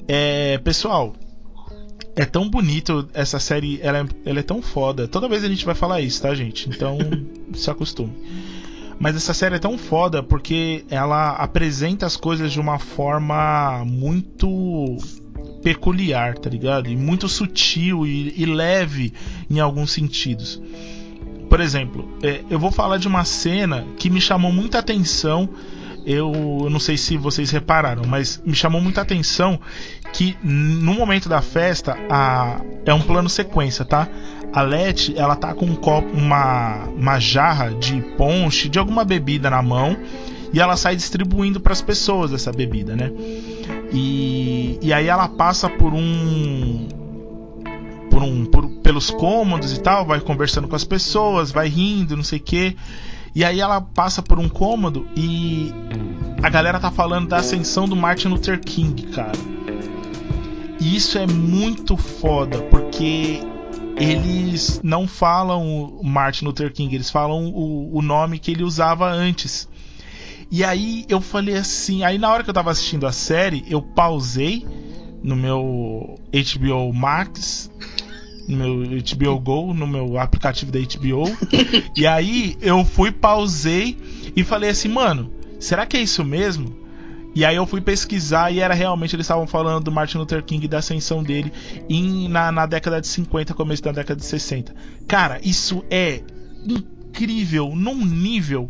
É, 0.07 0.57
pessoal, 0.59 1.13
é 2.15 2.25
tão 2.25 2.49
bonito 2.49 3.07
essa 3.13 3.39
série, 3.39 3.79
ela 3.81 3.99
é, 3.99 4.05
ela 4.25 4.39
é 4.39 4.43
tão 4.43 4.61
foda. 4.61 5.07
Toda 5.07 5.29
vez 5.29 5.43
a 5.43 5.47
gente 5.47 5.65
vai 5.65 5.75
falar 5.75 6.01
isso, 6.01 6.21
tá, 6.21 6.33
gente? 6.33 6.69
Então 6.69 6.97
se 7.53 7.69
acostume. 7.69 8.13
Mas 8.99 9.15
essa 9.15 9.33
série 9.33 9.55
é 9.55 9.59
tão 9.59 9.77
foda 9.77 10.21
porque 10.21 10.83
ela 10.89 11.31
apresenta 11.31 12.05
as 12.05 12.17
coisas 12.17 12.51
de 12.51 12.59
uma 12.59 12.77
forma 12.77 13.83
muito 13.85 14.97
peculiar, 15.63 16.37
tá 16.37 16.49
ligado? 16.49 16.89
E 16.89 16.97
muito 16.97 17.29
sutil 17.29 18.05
e, 18.05 18.33
e 18.35 18.45
leve 18.45 19.13
em 19.49 19.59
alguns 19.59 19.91
sentidos. 19.91 20.61
Por 21.49 21.61
exemplo, 21.61 22.07
é, 22.21 22.43
eu 22.49 22.59
vou 22.59 22.71
falar 22.71 22.97
de 22.97 23.07
uma 23.07 23.23
cena 23.23 23.85
que 23.97 24.09
me 24.09 24.21
chamou 24.21 24.51
muita 24.51 24.79
atenção. 24.79 25.49
Eu, 26.11 26.31
eu 26.63 26.69
não 26.71 26.79
sei 26.79 26.97
se 26.97 27.17
vocês 27.17 27.51
repararam, 27.51 28.01
mas 28.07 28.41
me 28.43 28.55
chamou 28.55 28.81
muita 28.81 29.01
atenção 29.01 29.59
que 30.11 30.35
no 30.41 30.95
momento 30.95 31.29
da 31.29 31.39
festa 31.39 31.95
a, 32.09 32.59
é 32.83 32.91
um 32.91 33.01
plano 33.01 33.29
sequência, 33.29 33.85
tá? 33.85 34.07
A 34.51 34.63
Letty, 34.63 35.13
ela 35.15 35.35
tá 35.35 35.53
com 35.53 35.67
um 35.67 35.75
copo, 35.75 36.09
uma, 36.17 36.85
uma 36.97 37.19
jarra 37.19 37.69
de 37.69 38.01
ponche, 38.17 38.67
de 38.69 38.79
alguma 38.79 39.05
bebida 39.05 39.51
na 39.51 39.61
mão, 39.61 39.95
e 40.51 40.59
ela 40.59 40.75
sai 40.75 40.95
distribuindo 40.95 41.59
para 41.59 41.73
as 41.73 41.81
pessoas 41.83 42.33
essa 42.33 42.51
bebida, 42.51 42.95
né? 42.95 43.11
E, 43.93 44.79
e 44.81 44.91
aí 44.91 45.05
ela 45.07 45.27
passa 45.27 45.69
por 45.69 45.93
um 45.93 46.87
por 48.09 48.23
um 48.23 48.45
por- 48.45 48.67
pelos 48.81 49.11
cômodos 49.11 49.77
e 49.77 49.79
tal, 49.79 50.07
vai 50.07 50.19
conversando 50.19 50.67
com 50.67 50.75
as 50.75 50.83
pessoas, 50.83 51.51
vai 51.51 51.69
rindo, 51.69 52.17
não 52.17 52.23
sei 52.23 52.39
o 52.39 52.41
quê. 52.41 52.75
E 53.39 53.45
aí 53.45 53.61
ela 53.61 53.79
passa 53.79 54.21
por 54.21 54.37
um 54.37 54.49
cômodo 54.49 55.07
e 55.15 55.73
a 56.43 56.49
galera 56.49 56.77
tá 56.77 56.91
falando 56.91 57.29
da 57.29 57.37
ascensão 57.37 57.87
do 57.87 57.95
Martin 57.95 58.27
Luther 58.27 58.59
King, 58.59 59.01
cara. 59.13 59.39
E 60.77 60.93
isso 60.93 61.17
é 61.17 61.25
muito 61.25 61.95
foda, 61.95 62.61
porque 62.63 63.39
eles 63.95 64.81
não 64.83 65.07
falam 65.07 65.65
o 66.01 66.05
Martin 66.05 66.43
Luther 66.43 66.73
King, 66.73 66.93
eles 66.93 67.09
falam 67.09 67.45
o, 67.45 67.97
o 67.97 68.01
nome 68.01 68.39
que 68.39 68.51
ele 68.51 68.61
usava 68.61 69.09
antes. 69.09 69.69
E 70.51 70.61
aí 70.61 71.05
eu 71.07 71.21
falei 71.21 71.55
assim, 71.55 72.03
aí 72.03 72.17
na 72.17 72.29
hora 72.29 72.43
que 72.43 72.49
eu 72.49 72.53
tava 72.53 72.71
assistindo 72.71 73.07
a 73.07 73.13
série, 73.13 73.63
eu 73.69 73.81
pausei 73.81 74.67
no 75.23 75.37
meu 75.37 76.19
HBO 76.33 76.93
Max 76.93 77.71
no 78.49 78.57
meu 78.57 79.01
HBO 79.01 79.39
Go, 79.39 79.73
no 79.73 79.85
meu 79.85 80.17
aplicativo 80.17 80.71
da 80.71 80.79
HBO. 80.79 81.25
e 81.95 82.07
aí 82.07 82.57
eu 82.61 82.83
fui, 82.83 83.11
pausei 83.11 83.97
e 84.35 84.43
falei 84.43 84.71
assim, 84.71 84.89
mano, 84.89 85.31
será 85.59 85.85
que 85.85 85.95
é 85.95 86.01
isso 86.01 86.23
mesmo? 86.25 86.77
E 87.35 87.45
aí 87.45 87.55
eu 87.55 87.65
fui 87.67 87.79
pesquisar 87.79 88.51
e 88.51 88.59
era 88.59 88.73
realmente, 88.73 89.15
eles 89.15 89.25
estavam 89.25 89.45
falando 89.45 89.83
do 89.83 89.91
Martin 89.91 90.17
Luther 90.17 90.43
King 90.43 90.65
e 90.65 90.67
da 90.67 90.79
ascensão 90.79 91.21
dele 91.21 91.53
em, 91.87 92.27
na, 92.27 92.51
na 92.51 92.65
década 92.65 92.99
de 92.99 93.07
50, 93.07 93.53
começo 93.53 93.83
da 93.83 93.91
década 93.91 94.19
de 94.19 94.25
60. 94.25 94.73
Cara, 95.07 95.39
isso 95.43 95.85
é 95.91 96.21
incrível 96.67 97.75
num 97.75 98.03
nível. 98.03 98.69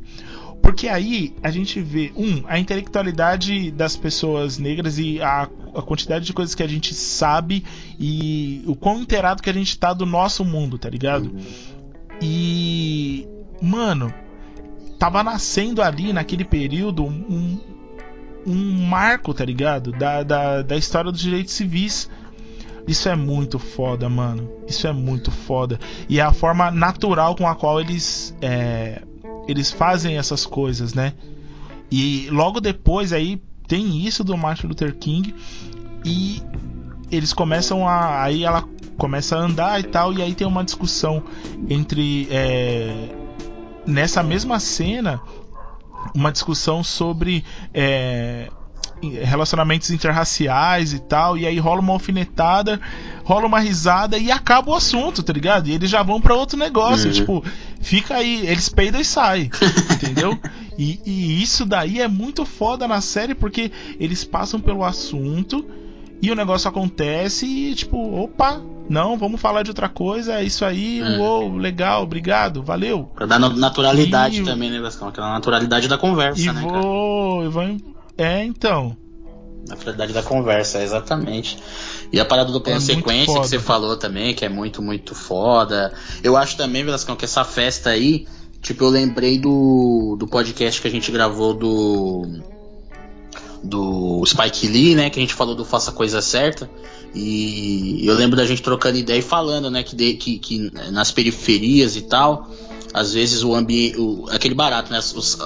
Porque 0.69 0.87
aí 0.87 1.33
a 1.41 1.49
gente 1.49 1.81
vê, 1.81 2.13
um, 2.15 2.43
a 2.47 2.59
intelectualidade 2.59 3.71
das 3.71 3.97
pessoas 3.97 4.59
negras 4.59 4.99
e 4.99 5.19
a, 5.19 5.49
a, 5.73 5.81
quantidade 5.81 6.25
de 6.25 6.31
coisas 6.31 6.53
que 6.53 6.61
a 6.61 6.67
gente 6.67 6.93
sabe 6.93 7.65
e 7.99 8.63
o 8.67 8.75
quão 8.75 9.01
inteirado 9.01 9.41
que 9.41 9.49
a 9.49 9.53
gente 9.53 9.79
tá 9.79 9.93
do 9.93 10.05
nosso 10.05 10.45
mundo, 10.45 10.77
tá 10.77 10.87
ligado? 10.87 11.35
E. 12.21 13.27
Mano, 13.59 14.13
tava 14.99 15.23
nascendo 15.23 15.81
ali 15.81 16.13
naquele 16.13 16.45
período 16.45 17.03
um, 17.03 17.59
um 18.45 18.85
marco, 18.85 19.33
tá 19.33 19.43
ligado? 19.43 19.91
Da, 19.91 20.21
da, 20.21 20.61
da 20.61 20.77
história 20.77 21.11
dos 21.11 21.19
direitos 21.19 21.55
civis. 21.55 22.07
Isso 22.87 23.09
é 23.09 23.15
muito 23.15 23.57
foda, 23.57 24.07
mano. 24.07 24.47
Isso 24.67 24.85
é 24.85 24.93
muito 24.93 25.31
foda. 25.31 25.79
E 26.07 26.19
é 26.19 26.21
a 26.21 26.31
forma 26.31 26.69
natural 26.69 27.35
com 27.35 27.47
a 27.47 27.55
qual 27.55 27.81
eles 27.81 28.35
é, 28.39 29.01
eles 29.49 29.71
fazem 29.71 30.17
essas 30.17 30.45
coisas, 30.45 30.93
né? 30.93 31.13
E 31.91 32.27
logo 32.29 32.59
depois 32.59 33.11
aí 33.11 33.41
tem 33.67 34.05
isso 34.05 34.23
do 34.23 34.37
Martin 34.37 34.67
Luther 34.67 34.95
King 34.95 35.33
e 36.05 36.41
eles 37.11 37.33
começam 37.33 37.87
a 37.87 38.23
aí 38.23 38.43
ela 38.43 38.63
começa 38.97 39.35
a 39.35 39.39
andar 39.39 39.79
e 39.79 39.83
tal 39.83 40.13
e 40.13 40.21
aí 40.21 40.33
tem 40.33 40.45
uma 40.45 40.63
discussão 40.63 41.23
entre 41.69 42.27
é, 42.29 43.09
nessa 43.85 44.21
mesma 44.21 44.59
cena 44.59 45.21
uma 46.13 46.31
discussão 46.31 46.83
sobre 46.83 47.43
é, 47.73 48.49
relacionamentos 49.01 49.89
interraciais 49.89 50.93
e 50.93 50.99
tal, 50.99 51.37
e 51.37 51.45
aí 51.45 51.57
rola 51.59 51.79
uma 51.79 51.93
alfinetada, 51.93 52.79
rola 53.23 53.47
uma 53.47 53.59
risada 53.59 54.17
e 54.17 54.31
acaba 54.31 54.71
o 54.71 54.75
assunto, 54.75 55.23
tá 55.23 55.31
ligado? 55.31 55.67
E 55.67 55.73
eles 55.73 55.89
já 55.89 56.03
vão 56.03 56.19
para 56.19 56.35
outro 56.35 56.57
negócio, 56.57 57.07
uhum. 57.07 57.13
tipo, 57.13 57.43
fica 57.79 58.15
aí, 58.15 58.45
eles 58.47 58.69
peidam 58.69 59.01
e 59.01 59.05
saem, 59.05 59.49
entendeu? 59.93 60.37
E, 60.77 60.99
e, 61.05 61.41
isso 61.41 61.65
daí 61.65 61.99
é 61.99 62.07
muito 62.07 62.45
foda 62.45 62.87
na 62.87 63.01
série 63.01 63.35
porque 63.35 63.71
eles 63.99 64.23
passam 64.23 64.59
pelo 64.59 64.83
assunto 64.83 65.65
e 66.21 66.31
o 66.31 66.35
negócio 66.35 66.69
acontece 66.69 67.45
e 67.45 67.75
tipo, 67.75 67.97
opa, 67.97 68.61
não, 68.89 69.17
vamos 69.17 69.39
falar 69.39 69.63
de 69.63 69.71
outra 69.71 69.87
coisa, 69.87 70.33
é 70.33 70.43
isso 70.43 70.65
aí, 70.65 70.99
é. 70.99 71.17
uou, 71.17 71.55
legal, 71.55 72.03
obrigado, 72.03 72.63
valeu. 72.63 73.09
Pra 73.15 73.25
dar 73.25 73.39
naturalidade 73.39 74.41
e, 74.41 74.43
também, 74.43 74.69
né, 74.69 74.79
Vascão? 74.79 75.07
Aquela 75.07 75.31
naturalidade 75.31 75.87
da 75.87 75.97
conversa, 75.97 76.41
e 76.41 76.51
né? 76.51 76.61
Vou, 76.61 77.39
cara? 77.39 77.49
vou, 77.49 77.77
é, 78.17 78.43
então. 78.43 78.97
Naturalidade 79.67 80.13
da 80.13 80.23
conversa, 80.23 80.81
exatamente. 80.81 81.57
E 82.11 82.19
a 82.19 82.25
parada 82.25 82.51
do 82.51 82.59
plano 82.59 82.79
é 82.79 82.81
sequência 82.81 83.33
que 83.33 83.47
você 83.47 83.59
falou 83.59 83.95
também, 83.95 84.33
que 84.33 84.43
é 84.43 84.49
muito, 84.49 84.81
muito 84.81 85.13
foda. 85.13 85.93
Eu 86.23 86.35
acho 86.35 86.57
também, 86.57 86.83
Velascão, 86.83 87.15
que 87.15 87.25
essa 87.25 87.43
festa 87.43 87.91
aí, 87.91 88.25
tipo, 88.61 88.83
eu 88.83 88.89
lembrei 88.89 89.37
do, 89.37 90.15
do 90.17 90.27
podcast 90.27 90.81
que 90.81 90.87
a 90.87 90.91
gente 90.91 91.11
gravou 91.11 91.53
do 91.53 92.41
do 93.63 94.23
Spike 94.25 94.67
Lee, 94.67 94.95
né? 94.95 95.09
Que 95.09 95.19
a 95.19 95.21
gente 95.21 95.33
falou 95.33 95.53
do 95.53 95.65
Faça 95.65 95.91
a 95.91 95.93
Coisa 95.93 96.21
Certa. 96.21 96.69
E 97.13 98.01
eu 98.05 98.15
lembro 98.15 98.37
da 98.37 98.45
gente 98.45 98.61
trocando 98.61 98.97
ideia 98.97 99.19
e 99.19 99.21
falando, 99.21 99.69
né? 99.69 99.83
Que, 99.83 99.95
de, 99.95 100.13
que, 100.13 100.39
que 100.39 100.71
nas 100.91 101.11
periferias 101.11 101.95
e 101.95 102.01
tal, 102.03 102.49
às 102.93 103.13
vezes 103.13 103.43
o 103.43 103.53
ambiente. 103.53 103.97
aquele 104.31 104.55
barato, 104.55 104.91
né? 104.91 104.99
Os, 104.99 105.37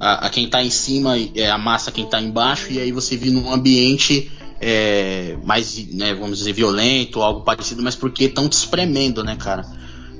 a, 0.00 0.26
a, 0.26 0.30
quem 0.30 0.48
tá 0.48 0.62
em 0.62 0.70
cima 0.70 1.16
é, 1.34 1.50
amassa 1.50 1.92
quem 1.92 2.06
tá 2.06 2.20
embaixo, 2.20 2.72
e 2.72 2.80
aí 2.80 2.92
você 2.92 3.16
vive 3.16 3.30
num 3.30 3.52
ambiente 3.52 4.30
é, 4.60 5.36
mais, 5.44 5.76
né, 5.92 6.14
vamos 6.14 6.38
dizer, 6.38 6.52
violento, 6.52 7.20
algo 7.20 7.42
parecido, 7.42 7.82
mas 7.82 7.94
porque 7.94 8.24
estão 8.24 8.48
te 8.48 8.54
espremendo, 8.54 9.22
né, 9.22 9.36
cara? 9.36 9.64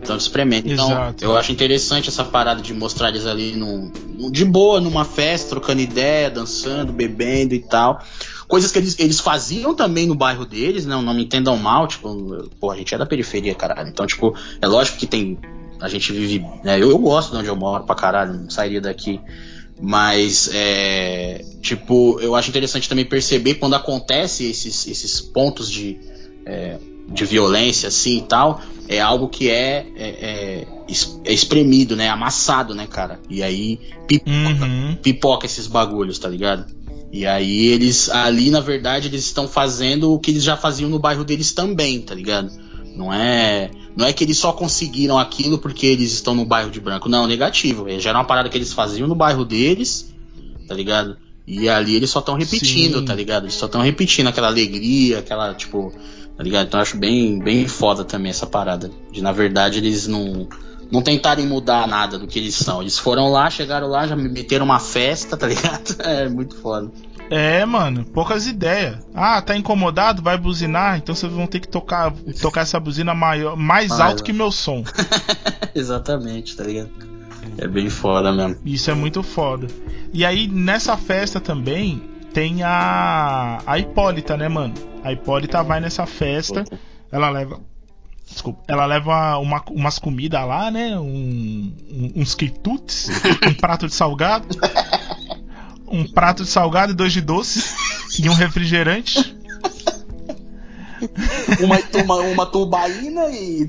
Estão 0.00 0.18
te 0.18 0.20
espremendo. 0.20 0.70
Então, 0.70 0.90
Exato. 0.90 1.24
eu 1.24 1.36
acho 1.36 1.50
interessante 1.50 2.08
essa 2.08 2.24
parada 2.24 2.60
de 2.60 2.74
mostrar 2.74 3.08
eles 3.08 3.26
ali 3.26 3.56
no, 3.56 3.90
de 4.30 4.44
boa, 4.44 4.80
numa 4.80 5.04
festa, 5.04 5.50
trocando 5.50 5.80
ideia, 5.80 6.30
dançando, 6.30 6.92
bebendo 6.92 7.54
e 7.54 7.60
tal. 7.60 8.02
Coisas 8.46 8.70
que 8.70 8.78
eles, 8.78 8.98
eles 8.98 9.20
faziam 9.20 9.74
também 9.74 10.06
no 10.06 10.14
bairro 10.14 10.44
deles, 10.44 10.84
não, 10.84 11.00
não 11.00 11.14
me 11.14 11.24
entendam 11.24 11.56
mal, 11.56 11.88
tipo, 11.88 12.48
pô, 12.60 12.70
a 12.70 12.76
gente 12.76 12.94
é 12.94 12.98
da 12.98 13.06
periferia, 13.06 13.54
caralho. 13.54 13.88
Então, 13.88 14.06
tipo, 14.06 14.34
é 14.60 14.66
lógico 14.66 14.98
que 14.98 15.06
tem. 15.06 15.38
A 15.80 15.88
gente 15.88 16.12
vive. 16.12 16.44
Né, 16.62 16.76
eu, 16.76 16.90
eu 16.90 16.98
gosto 16.98 17.32
de 17.32 17.38
onde 17.38 17.48
eu 17.48 17.56
moro 17.56 17.84
pra 17.84 17.96
caralho, 17.96 18.34
não 18.34 18.50
sairia 18.50 18.80
daqui. 18.82 19.18
Mas, 19.80 20.48
é, 20.52 21.44
tipo, 21.60 22.18
eu 22.20 22.34
acho 22.34 22.48
interessante 22.48 22.88
também 22.88 23.04
perceber 23.04 23.54
quando 23.54 23.74
acontece 23.74 24.44
esses, 24.44 24.86
esses 24.86 25.20
pontos 25.20 25.70
de, 25.70 25.98
é, 26.46 26.78
de 27.08 27.24
violência, 27.24 27.88
assim 27.88 28.18
e 28.18 28.22
tal, 28.22 28.60
é 28.88 29.00
algo 29.00 29.28
que 29.28 29.50
é, 29.50 29.86
é, 29.96 30.08
é, 30.08 30.66
é 31.24 31.32
espremido, 31.32 31.96
né? 31.96 32.08
Amassado, 32.08 32.74
né, 32.74 32.86
cara? 32.86 33.18
E 33.28 33.42
aí 33.42 33.80
pipoca, 34.06 34.64
uhum. 34.64 34.96
pipoca 35.02 35.46
esses 35.46 35.66
bagulhos, 35.66 36.18
tá 36.18 36.28
ligado? 36.28 36.66
E 37.12 37.26
aí 37.26 37.66
eles, 37.66 38.08
ali 38.08 38.50
na 38.50 38.60
verdade, 38.60 39.08
eles 39.08 39.24
estão 39.24 39.48
fazendo 39.48 40.12
o 40.12 40.18
que 40.18 40.30
eles 40.30 40.42
já 40.42 40.56
faziam 40.56 40.90
no 40.90 40.98
bairro 40.98 41.24
deles 41.24 41.52
também, 41.52 42.00
tá 42.00 42.14
ligado? 42.14 42.50
Não 42.94 43.12
é, 43.12 43.70
não 43.96 44.06
é 44.06 44.12
que 44.12 44.22
eles 44.22 44.38
só 44.38 44.52
conseguiram 44.52 45.18
aquilo 45.18 45.58
porque 45.58 45.86
eles 45.86 46.12
estão 46.12 46.34
no 46.34 46.44
bairro 46.44 46.70
de 46.70 46.80
branco. 46.80 47.08
Não, 47.08 47.26
negativo. 47.26 47.86
Já 47.98 48.10
era 48.10 48.18
uma 48.18 48.24
parada 48.24 48.48
que 48.48 48.56
eles 48.56 48.72
faziam 48.72 49.08
no 49.08 49.14
bairro 49.14 49.44
deles, 49.44 50.14
tá 50.68 50.74
ligado? 50.74 51.16
E 51.46 51.68
ali 51.68 51.94
eles 51.94 52.10
só 52.10 52.20
estão 52.20 52.36
repetindo, 52.36 53.00
Sim. 53.00 53.04
tá 53.04 53.14
ligado? 53.14 53.44
Eles 53.44 53.54
só 53.54 53.66
estão 53.66 53.82
repetindo 53.82 54.28
aquela 54.28 54.46
alegria, 54.46 55.18
aquela, 55.18 55.52
tipo, 55.54 55.92
tá 56.36 56.42
ligado? 56.42 56.68
Então 56.68 56.78
eu 56.78 56.82
acho 56.82 56.96
bem, 56.96 57.38
bem 57.38 57.66
foda 57.68 58.04
também 58.04 58.30
essa 58.30 58.46
parada. 58.46 58.90
De 59.12 59.20
na 59.20 59.32
verdade 59.32 59.78
eles 59.78 60.06
não, 60.06 60.48
não 60.90 61.02
tentarem 61.02 61.46
mudar 61.46 61.86
nada 61.86 62.18
do 62.18 62.26
que 62.26 62.38
eles 62.38 62.54
são. 62.54 62.80
Eles 62.80 62.98
foram 62.98 63.30
lá, 63.30 63.50
chegaram 63.50 63.88
lá, 63.88 64.06
já 64.06 64.16
me 64.16 64.28
meteram 64.28 64.64
uma 64.64 64.80
festa, 64.80 65.36
tá 65.36 65.46
ligado? 65.46 65.96
É 66.04 66.28
muito 66.28 66.56
foda. 66.56 66.90
É, 67.30 67.64
mano, 67.64 68.04
poucas 68.04 68.46
ideias. 68.46 68.98
Ah, 69.14 69.40
tá 69.40 69.56
incomodado? 69.56 70.22
Vai 70.22 70.36
buzinar? 70.36 70.98
Então 70.98 71.14
vocês 71.14 71.32
vão 71.32 71.46
ter 71.46 71.60
que 71.60 71.68
tocar, 71.68 72.12
tocar 72.40 72.62
essa 72.62 72.78
buzina 72.78 73.14
maior, 73.14 73.56
mais 73.56 73.90
ah, 73.92 74.06
alto 74.06 74.22
que 74.22 74.32
meu 74.32 74.52
som. 74.52 74.84
Exatamente, 75.74 76.56
tá 76.56 76.64
ligado? 76.64 76.90
É 77.58 77.66
bem 77.66 77.88
foda 77.88 78.32
mesmo. 78.32 78.60
Isso 78.64 78.90
é 78.90 78.94
muito 78.94 79.22
foda. 79.22 79.66
E 80.12 80.24
aí, 80.24 80.46
nessa 80.48 80.96
festa 80.96 81.40
também, 81.40 82.02
tem 82.32 82.62
a. 82.62 83.60
A 83.66 83.78
Hipólita, 83.78 84.36
né, 84.36 84.48
mano? 84.48 84.74
A 85.02 85.12
Hipólita 85.12 85.62
vai 85.62 85.80
nessa 85.80 86.04
festa, 86.06 86.64
ela 87.10 87.30
leva. 87.30 87.60
Desculpa, 88.34 88.64
ela 88.66 88.84
leva 88.84 89.38
uma, 89.38 89.62
umas 89.70 89.96
comidas 89.96 90.44
lá, 90.44 90.68
né? 90.68 90.98
Um, 90.98 91.72
um, 91.88 92.12
uns 92.16 92.34
quitutes, 92.34 93.08
um 93.48 93.54
prato 93.54 93.86
de 93.86 93.94
salgado. 93.94 94.48
um 95.86 96.04
prato 96.04 96.42
de 96.42 96.48
salgado 96.50 96.90
e 96.90 96.96
dois 96.96 97.12
de 97.12 97.20
doce 97.20 97.62
e 98.20 98.28
um 98.28 98.34
refrigerante. 98.34 99.36
uma, 101.62 101.78
uma, 102.02 102.16
uma 102.22 102.46
tubaína 102.46 103.28
e. 103.30 103.68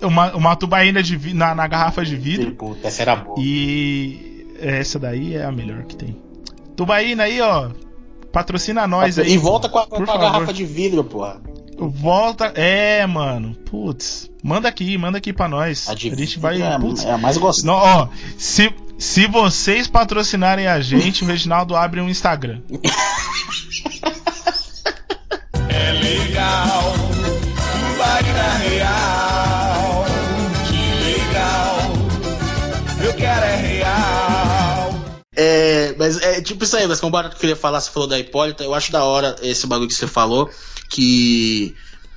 uma, 0.00 0.36
uma 0.36 0.54
tubaína 0.54 1.02
de, 1.02 1.34
na, 1.34 1.52
na 1.52 1.66
garrafa 1.66 2.04
de 2.04 2.14
vidro. 2.14 2.52
Puta, 2.54 2.86
essa 2.86 3.02
era 3.02 3.16
boa. 3.16 3.36
E 3.40 4.46
essa 4.60 5.00
daí 5.00 5.34
é 5.34 5.44
a 5.44 5.50
melhor 5.50 5.82
que 5.82 5.96
tem. 5.96 6.16
Tubaína 6.76 7.24
aí, 7.24 7.40
ó. 7.40 7.70
Patrocina 8.30 8.86
nós 8.86 9.18
aí. 9.18 9.32
E 9.32 9.36
volta 9.36 9.68
com 9.68 9.80
a, 9.80 9.86
com 9.88 10.02
a 10.04 10.16
garrafa 10.16 10.52
de 10.52 10.64
vidro, 10.64 11.02
porra. 11.02 11.40
Volta. 11.76 12.46
É, 12.54 13.06
mano. 13.06 13.54
Putz. 13.70 14.30
Manda 14.42 14.68
aqui, 14.68 14.96
manda 14.96 15.18
aqui 15.18 15.32
pra 15.32 15.48
nós. 15.48 15.88
A, 15.88 15.92
a 15.92 15.96
gente 15.96 16.38
vai. 16.38 16.60
É, 16.62 16.78
putz. 16.78 17.04
é 17.04 17.12
a 17.12 17.18
mais 17.18 17.36
gostosa. 17.36 17.72
Ó, 17.72 18.08
se, 18.38 18.72
se 18.98 19.26
vocês 19.26 19.86
patrocinarem 19.86 20.66
a 20.66 20.80
gente, 20.80 21.24
o 21.24 21.26
Reginaldo 21.26 21.76
abre 21.76 22.00
um 22.00 22.08
Instagram. 22.08 22.60
mas 36.06 36.22
é 36.22 36.40
tipo 36.40 36.62
isso 36.62 36.76
aí, 36.76 36.86
mas 36.86 37.00
como 37.00 37.10
Barato 37.10 37.36
queria 37.36 37.56
falar, 37.56 37.80
você 37.80 37.90
falou 37.90 38.08
da 38.08 38.16
Hipólita, 38.16 38.62
eu 38.62 38.72
acho 38.72 38.92
da 38.92 39.02
hora 39.02 39.34
esse 39.42 39.66
bagulho 39.66 39.88
que 39.88 39.94
você 39.94 40.06
falou, 40.06 40.48
que 40.88 41.74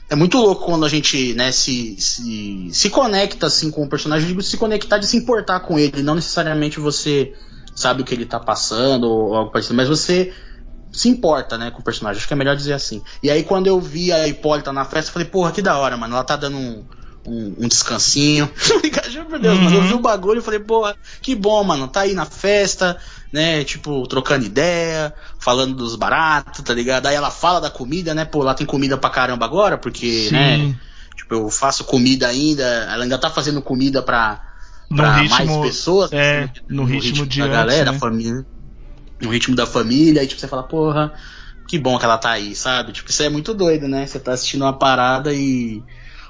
é 0.08 0.16
muito 0.16 0.38
louco 0.38 0.66
quando 0.66 0.86
a 0.86 0.90
gente, 0.90 1.34
né, 1.34 1.52
se, 1.52 2.00
se, 2.00 2.70
se 2.72 2.90
conecta 2.92 3.48
assim 3.48 3.72
com 3.72 3.84
o 3.84 3.90
personagem, 3.90 4.26
eu 4.26 4.30
digo 4.30 4.44
se 4.44 4.58
conectar 4.58 5.00
de 5.00 5.08
se 5.08 5.18
importar 5.18 5.62
com 5.62 5.80
ele, 5.80 6.04
não 6.04 6.14
necessariamente 6.14 6.80
você 6.80 7.34
sabe 7.76 8.04
o 8.04 8.06
que 8.06 8.14
ele 8.14 8.26
tá 8.26 8.40
passando 8.40 9.10
ou 9.10 9.34
algo 9.34 9.52
parecido, 9.52 9.74
mas 9.74 9.88
você 9.88 10.32
se 10.92 11.10
importa, 11.10 11.58
né, 11.58 11.72
com 11.72 11.80
o 11.80 11.84
personagem. 11.84 12.18
Acho 12.18 12.28
que 12.28 12.34
é 12.34 12.38
melhor 12.38 12.56
dizer 12.56 12.74
assim. 12.74 13.02
E 13.24 13.30
aí 13.30 13.44
quando 13.44 13.68
eu 13.68 13.80
vi 13.80 14.12
a 14.12 14.28
Hipólita 14.28 14.72
na 14.72 14.86
festa, 14.86 15.10
eu 15.10 15.14
falei, 15.14 15.28
porra, 15.28 15.52
que 15.52 15.62
da 15.62 15.78
hora, 15.78 15.96
mano. 15.96 16.16
Ela 16.16 16.24
tá 16.24 16.36
dando 16.36 16.58
um, 16.58 16.84
um, 17.30 17.56
um 17.60 17.68
descansinho. 17.68 18.50
Juro 19.10 19.26
por 19.28 19.40
Deus, 19.40 19.58
Uhum. 19.58 19.64
mano. 19.66 19.76
Eu 19.78 19.82
vi 19.84 19.94
o 19.94 20.00
bagulho 20.00 20.40
e 20.40 20.44
falei, 20.44 20.60
porra, 20.60 20.96
que 21.22 21.36
bom, 21.36 21.64
mano. 21.64 21.88
Tá 21.88 22.02
aí 22.02 22.14
na 22.14 22.26
festa, 22.26 22.98
né? 23.32 23.64
Tipo, 23.64 24.08
trocando 24.08 24.46
ideia, 24.46 25.14
falando 25.40 25.76
dos 25.76 25.96
baratos, 25.96 26.64
tá 26.64 26.74
ligado? 26.74 27.06
Aí 27.08 27.16
ela 27.16 27.32
fala 27.32 27.60
da 27.62 27.70
comida, 27.70 28.14
né? 28.14 28.26
Pô, 28.26 28.44
lá 28.44 28.54
tem 28.54 28.66
comida 28.68 28.98
pra 28.98 29.10
caramba 29.10 29.46
agora, 29.46 29.78
porque, 29.78 30.28
Sim. 30.30 30.32
né? 30.36 30.76
Tipo, 31.16 31.36
eu 31.36 31.50
faço 31.50 31.84
comida 31.84 32.28
ainda. 32.28 32.64
Ela 32.64 33.04
ainda 33.04 33.18
tá 33.18 33.30
fazendo 33.30 33.62
comida 33.62 34.02
pra, 34.02 34.42
No 34.90 34.98
pra 34.98 35.18
ritmo- 35.18 35.36
mais 35.46 35.58
pessoas. 35.58 36.12
é, 36.12 36.42
né? 36.42 36.52
no 36.70 36.84
ritmo 36.86 37.26
de 37.26 37.40
da 37.40 37.46
antes, 37.46 37.56
galera, 37.58 37.92
né? 37.92 38.00
família. 38.00 38.46
No 39.22 39.30
ritmo 39.30 39.56
da 39.56 39.66
família. 39.68 40.22
Aí, 40.22 40.28
tipo, 40.28 40.40
você 40.40 40.48
fala, 40.48 40.64
porra, 40.64 41.12
que 41.68 41.78
bom 41.78 42.00
que 42.00 42.06
ela 42.06 42.18
tá 42.18 42.32
aí, 42.32 42.56
sabe? 42.56 42.94
Tipo, 42.94 43.10
isso 43.12 43.22
é 43.22 43.30
muito 43.30 43.54
doido, 43.54 43.88
né? 43.88 44.08
Você 44.08 44.18
tá 44.20 44.32
assistindo 44.32 44.62
uma 44.62 44.74
parada 44.78 45.34
e. 45.34 45.84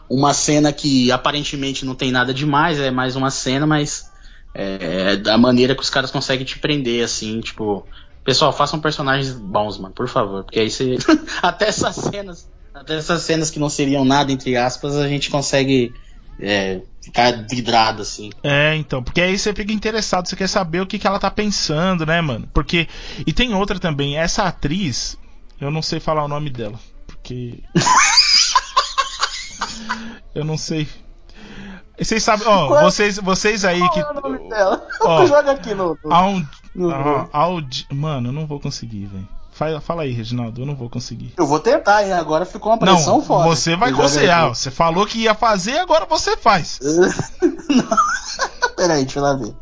Uma 0.10 0.34
cena 0.34 0.74
que 0.74 1.12
aparentemente 1.12 1.86
não 1.86 1.96
tem 1.96 2.12
nada 2.12 2.34
demais, 2.34 2.80
é 2.80 2.92
mais 2.92 3.16
uma 3.16 3.30
cena, 3.30 3.66
mas. 3.66 4.10
É, 4.54 5.16
da 5.16 5.38
maneira 5.38 5.76
que 5.76 5.82
os 5.82 5.92
caras 5.92 6.10
conseguem 6.10 6.46
te 6.46 6.58
prender, 6.60 7.04
assim, 7.04 7.40
tipo. 7.42 7.86
Pessoal, 8.24 8.52
façam 8.52 8.80
personagens 8.80 9.32
bons, 9.32 9.78
mano, 9.78 9.94
por 9.94 10.08
favor. 10.08 10.44
Porque 10.44 10.60
aí 10.60 10.70
você. 10.70 10.98
até 11.42 11.68
essas 11.68 11.96
cenas. 11.96 12.50
Até 12.74 12.98
essas 12.98 13.22
cenas 13.22 13.50
que 13.50 13.60
não 13.60 13.70
seriam 13.70 14.06
nada, 14.06 14.32
entre 14.32 14.56
aspas, 14.56 14.96
a 14.96 15.08
gente 15.08 15.30
consegue 15.30 15.94
é, 16.40 16.82
ficar 17.02 17.46
vidrado, 17.48 18.02
assim. 18.02 18.32
É, 18.44 18.76
então, 18.76 19.04
porque 19.04 19.22
aí 19.22 19.38
você 19.38 19.54
fica 19.54 19.74
interessado, 19.74 20.28
você 20.28 20.36
quer 20.36 20.48
saber 20.48 20.82
o 20.82 20.88
que, 20.88 20.98
que 20.98 21.06
ela 21.06 21.20
tá 21.20 21.30
pensando, 21.30 22.06
né, 22.06 22.22
mano? 22.22 22.50
Porque. 22.54 22.88
E 23.26 23.34
tem 23.34 23.54
outra 23.54 23.80
também, 23.80 24.18
essa 24.18 24.44
atriz, 24.44 25.18
eu 25.60 25.70
não 25.70 25.82
sei 25.82 26.00
falar 26.00 26.24
o 26.24 26.30
nome 26.30 26.50
dela, 26.50 26.80
porque. 27.06 27.60
eu 30.36 30.44
não 30.46 30.58
sei. 30.58 30.88
Vocês 31.98 32.24
sabem, 32.24 32.48
ó, 32.48 32.78
é- 32.80 32.84
vocês, 32.84 33.18
vocês 33.18 33.66
aí 33.66 33.82
que. 33.90 34.02
Qual 34.02 34.16
é 34.16 34.18
o 34.18 34.22
nome 34.22 34.50
dela? 34.50 34.88
Ó, 35.02 35.26
Joga 35.26 35.52
aqui 35.52 35.74
no. 35.74 35.98
Aund, 36.10 36.48
no- 36.74 37.30
Aud, 37.34 37.88
mano, 37.92 38.30
eu 38.30 38.34
não 38.34 38.48
vou 38.48 38.60
conseguir, 38.60 39.06
velho. 39.08 39.28
Fala, 39.52 39.82
fala 39.82 40.04
aí, 40.04 40.14
Reginaldo, 40.14 40.62
eu 40.62 40.66
não 40.66 40.76
vou 40.76 40.90
conseguir. 40.90 41.34
Eu 41.38 41.46
vou 41.46 41.60
tentar, 41.60 42.06
hein? 42.06 42.14
Agora 42.14 42.46
ficou 42.46 42.72
uma 42.72 42.78
pressão 42.78 43.18
Não, 43.18 43.22
foda. 43.26 43.44
você 43.50 43.76
vai 43.76 43.92
conseguir. 43.92 44.30
Ah. 44.30 44.48
Você 44.48 44.72
falou 44.72 45.06
que 45.06 45.20
ia 45.20 45.34
fazer, 45.36 45.78
agora 45.80 46.06
você 46.06 46.38
faz. 46.38 46.80
Peraí, 48.78 49.04
deixa 49.04 49.20
eu 49.20 49.24
lá 49.24 49.34
ver. 49.34 49.54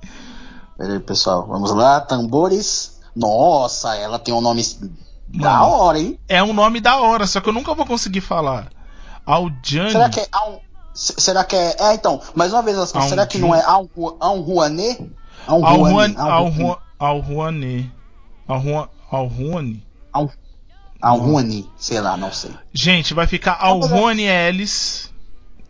Peraí, 0.78 1.00
pessoal. 1.00 1.48
Vamos 1.48 1.72
lá, 1.74 2.00
tambores. 2.02 3.00
Nossa, 3.16 3.96
ela 3.96 4.20
tem 4.20 4.32
um 4.34 4.42
nome 4.42 4.64
da 5.28 5.54
Mano. 5.54 5.66
hora, 5.74 6.00
hein? 6.00 6.20
É 6.30 6.44
um 6.44 6.54
nome 6.54 6.80
da 6.80 6.98
hora, 6.98 7.26
só 7.26 7.42
que 7.42 7.50
eu 7.50 7.54
nunca 7.54 7.74
vou 7.74 7.86
conseguir 7.86 8.22
falar. 8.22 8.68
Aljane. 9.28 9.92
Será 9.92 10.10
que 10.10 10.20
é. 10.22 10.28
Al- 10.32 10.62
Será 10.94 11.44
que 11.44 11.56
é. 11.56 11.76
É, 11.80 11.94
então, 11.94 12.20
mais 12.34 12.52
uma 12.52 12.64
vez, 12.64 12.76
assim, 12.78 12.98
Al- 12.98 13.08
será 13.08 13.28
que 13.28 13.38
não 13.38 13.54
é 13.54 13.62
Alruané? 13.62 14.98
Alruané? 15.46 16.16
Aljuan, 16.16 16.16
Alruané? 16.18 16.80
Aljuane. 16.98 17.92
Aljuan, 18.48 18.88
Aljuane. 19.12 19.84
Alruané, 21.00 21.64
sei 21.78 22.02
lá, 22.02 22.18
não 22.18 22.32
sei. 22.32 22.50
Gente, 22.74 23.14
vai 23.14 23.28
ficar 23.28 23.58
Aljuane 23.62 24.24
Ellis, 24.24 25.14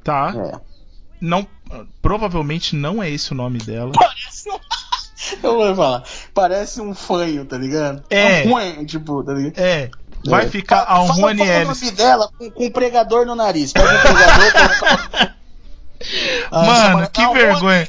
tá? 0.04 0.34
É. 0.36 0.60
Não, 1.20 1.46
provavelmente 2.02 2.76
não 2.76 3.04
é 3.04 3.10
esse 3.10 3.34
o 3.34 3.36
nome 3.36 3.60
dela. 3.60 3.92
Parece 3.94 4.50
um. 4.50 4.58
Eu 5.44 5.58
vou 5.58 5.76
falar. 5.76 6.04
Parece 6.34 6.80
um 6.80 6.96
fanho, 6.96 7.44
tá 7.44 7.58
ligado? 7.58 8.02
É. 8.10 8.48
Um 8.48 8.52
fanho, 8.54 8.86
tipo, 8.86 9.22
tá 9.24 9.34
ligado? 9.34 9.58
É, 9.58 9.90
vai 10.30 10.46
É. 10.46 10.50
ficar 10.50 10.86
fala- 10.86 11.00
Aljuane 11.00 11.40
fala 11.40 11.52
Ellis. 11.52 11.82
o 11.82 11.86
nome 11.86 11.92
dela 11.98 12.30
com, 12.38 12.52
com 12.52 12.66
um 12.66 12.72
pregador 12.72 13.26
no 13.26 13.36
nariz. 13.36 13.72
Pega 13.74 13.88
um 13.88 14.02
pregador. 14.02 15.38
Ah, 16.52 16.64
Mano, 16.64 17.10
que 17.10 17.22
Alruané. 17.22 17.46
vergonha. 17.48 17.88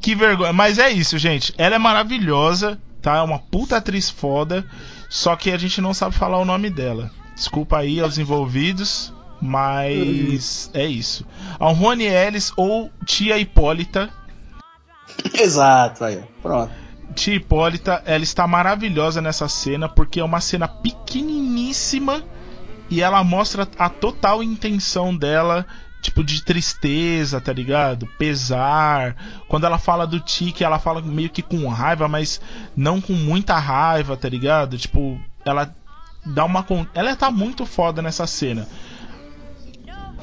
Que 0.00 0.14
vergonha. 0.16 0.52
Mas 0.52 0.78
é 0.78 0.90
isso, 0.90 1.16
gente. 1.16 1.54
Ela 1.56 1.76
é 1.76 1.78
maravilhosa, 1.78 2.78
tá? 3.00 3.18
É 3.18 3.22
uma 3.22 3.38
puta 3.38 3.76
atriz 3.76 4.10
foda. 4.10 4.64
Só 5.08 5.36
que 5.36 5.52
a 5.52 5.56
gente 5.58 5.80
não 5.80 5.94
sabe 5.94 6.16
falar 6.16 6.38
o 6.38 6.44
nome 6.44 6.68
dela. 6.70 7.10
Desculpa 7.36 7.78
aí 7.78 8.00
aos 8.00 8.18
envolvidos. 8.18 9.12
Mas 9.40 10.70
é 10.74 10.84
isso. 10.84 11.24
Alrone 11.58 12.04
Ellis 12.04 12.52
ou 12.56 12.90
Tia 13.06 13.38
Hipólita. 13.38 14.10
Exato, 15.34 16.04
aí, 16.04 16.22
pronto. 16.42 16.72
Tia 17.12 17.34
Hipólita, 17.34 18.02
ela 18.06 18.22
está 18.24 18.46
maravilhosa 18.46 19.20
nessa 19.20 19.48
cena 19.48 19.88
porque 19.88 20.20
é 20.20 20.24
uma 20.24 20.40
cena 20.40 20.66
pequeniníssima 20.68 22.22
e 22.90 23.00
ela 23.00 23.22
mostra 23.24 23.66
a 23.78 23.88
total 23.88 24.42
intenção 24.42 25.16
dela, 25.16 25.64
tipo 26.02 26.22
de 26.22 26.42
tristeza, 26.44 27.40
tá 27.40 27.52
ligado? 27.52 28.06
Pesar. 28.18 29.16
Quando 29.48 29.64
ela 29.64 29.78
fala 29.78 30.06
do 30.06 30.20
Tiki, 30.20 30.62
ela 30.64 30.78
fala 30.78 31.00
meio 31.00 31.30
que 31.30 31.42
com 31.42 31.66
raiva, 31.68 32.08
mas 32.08 32.40
não 32.76 33.00
com 33.00 33.12
muita 33.14 33.58
raiva, 33.58 34.16
tá 34.16 34.28
ligado? 34.28 34.76
Tipo, 34.76 35.18
ela 35.44 35.74
dá 36.24 36.44
uma 36.44 36.64
ela 36.94 37.16
tá 37.16 37.30
muito 37.30 37.64
foda 37.66 38.02
nessa 38.02 38.26
cena. 38.26 38.68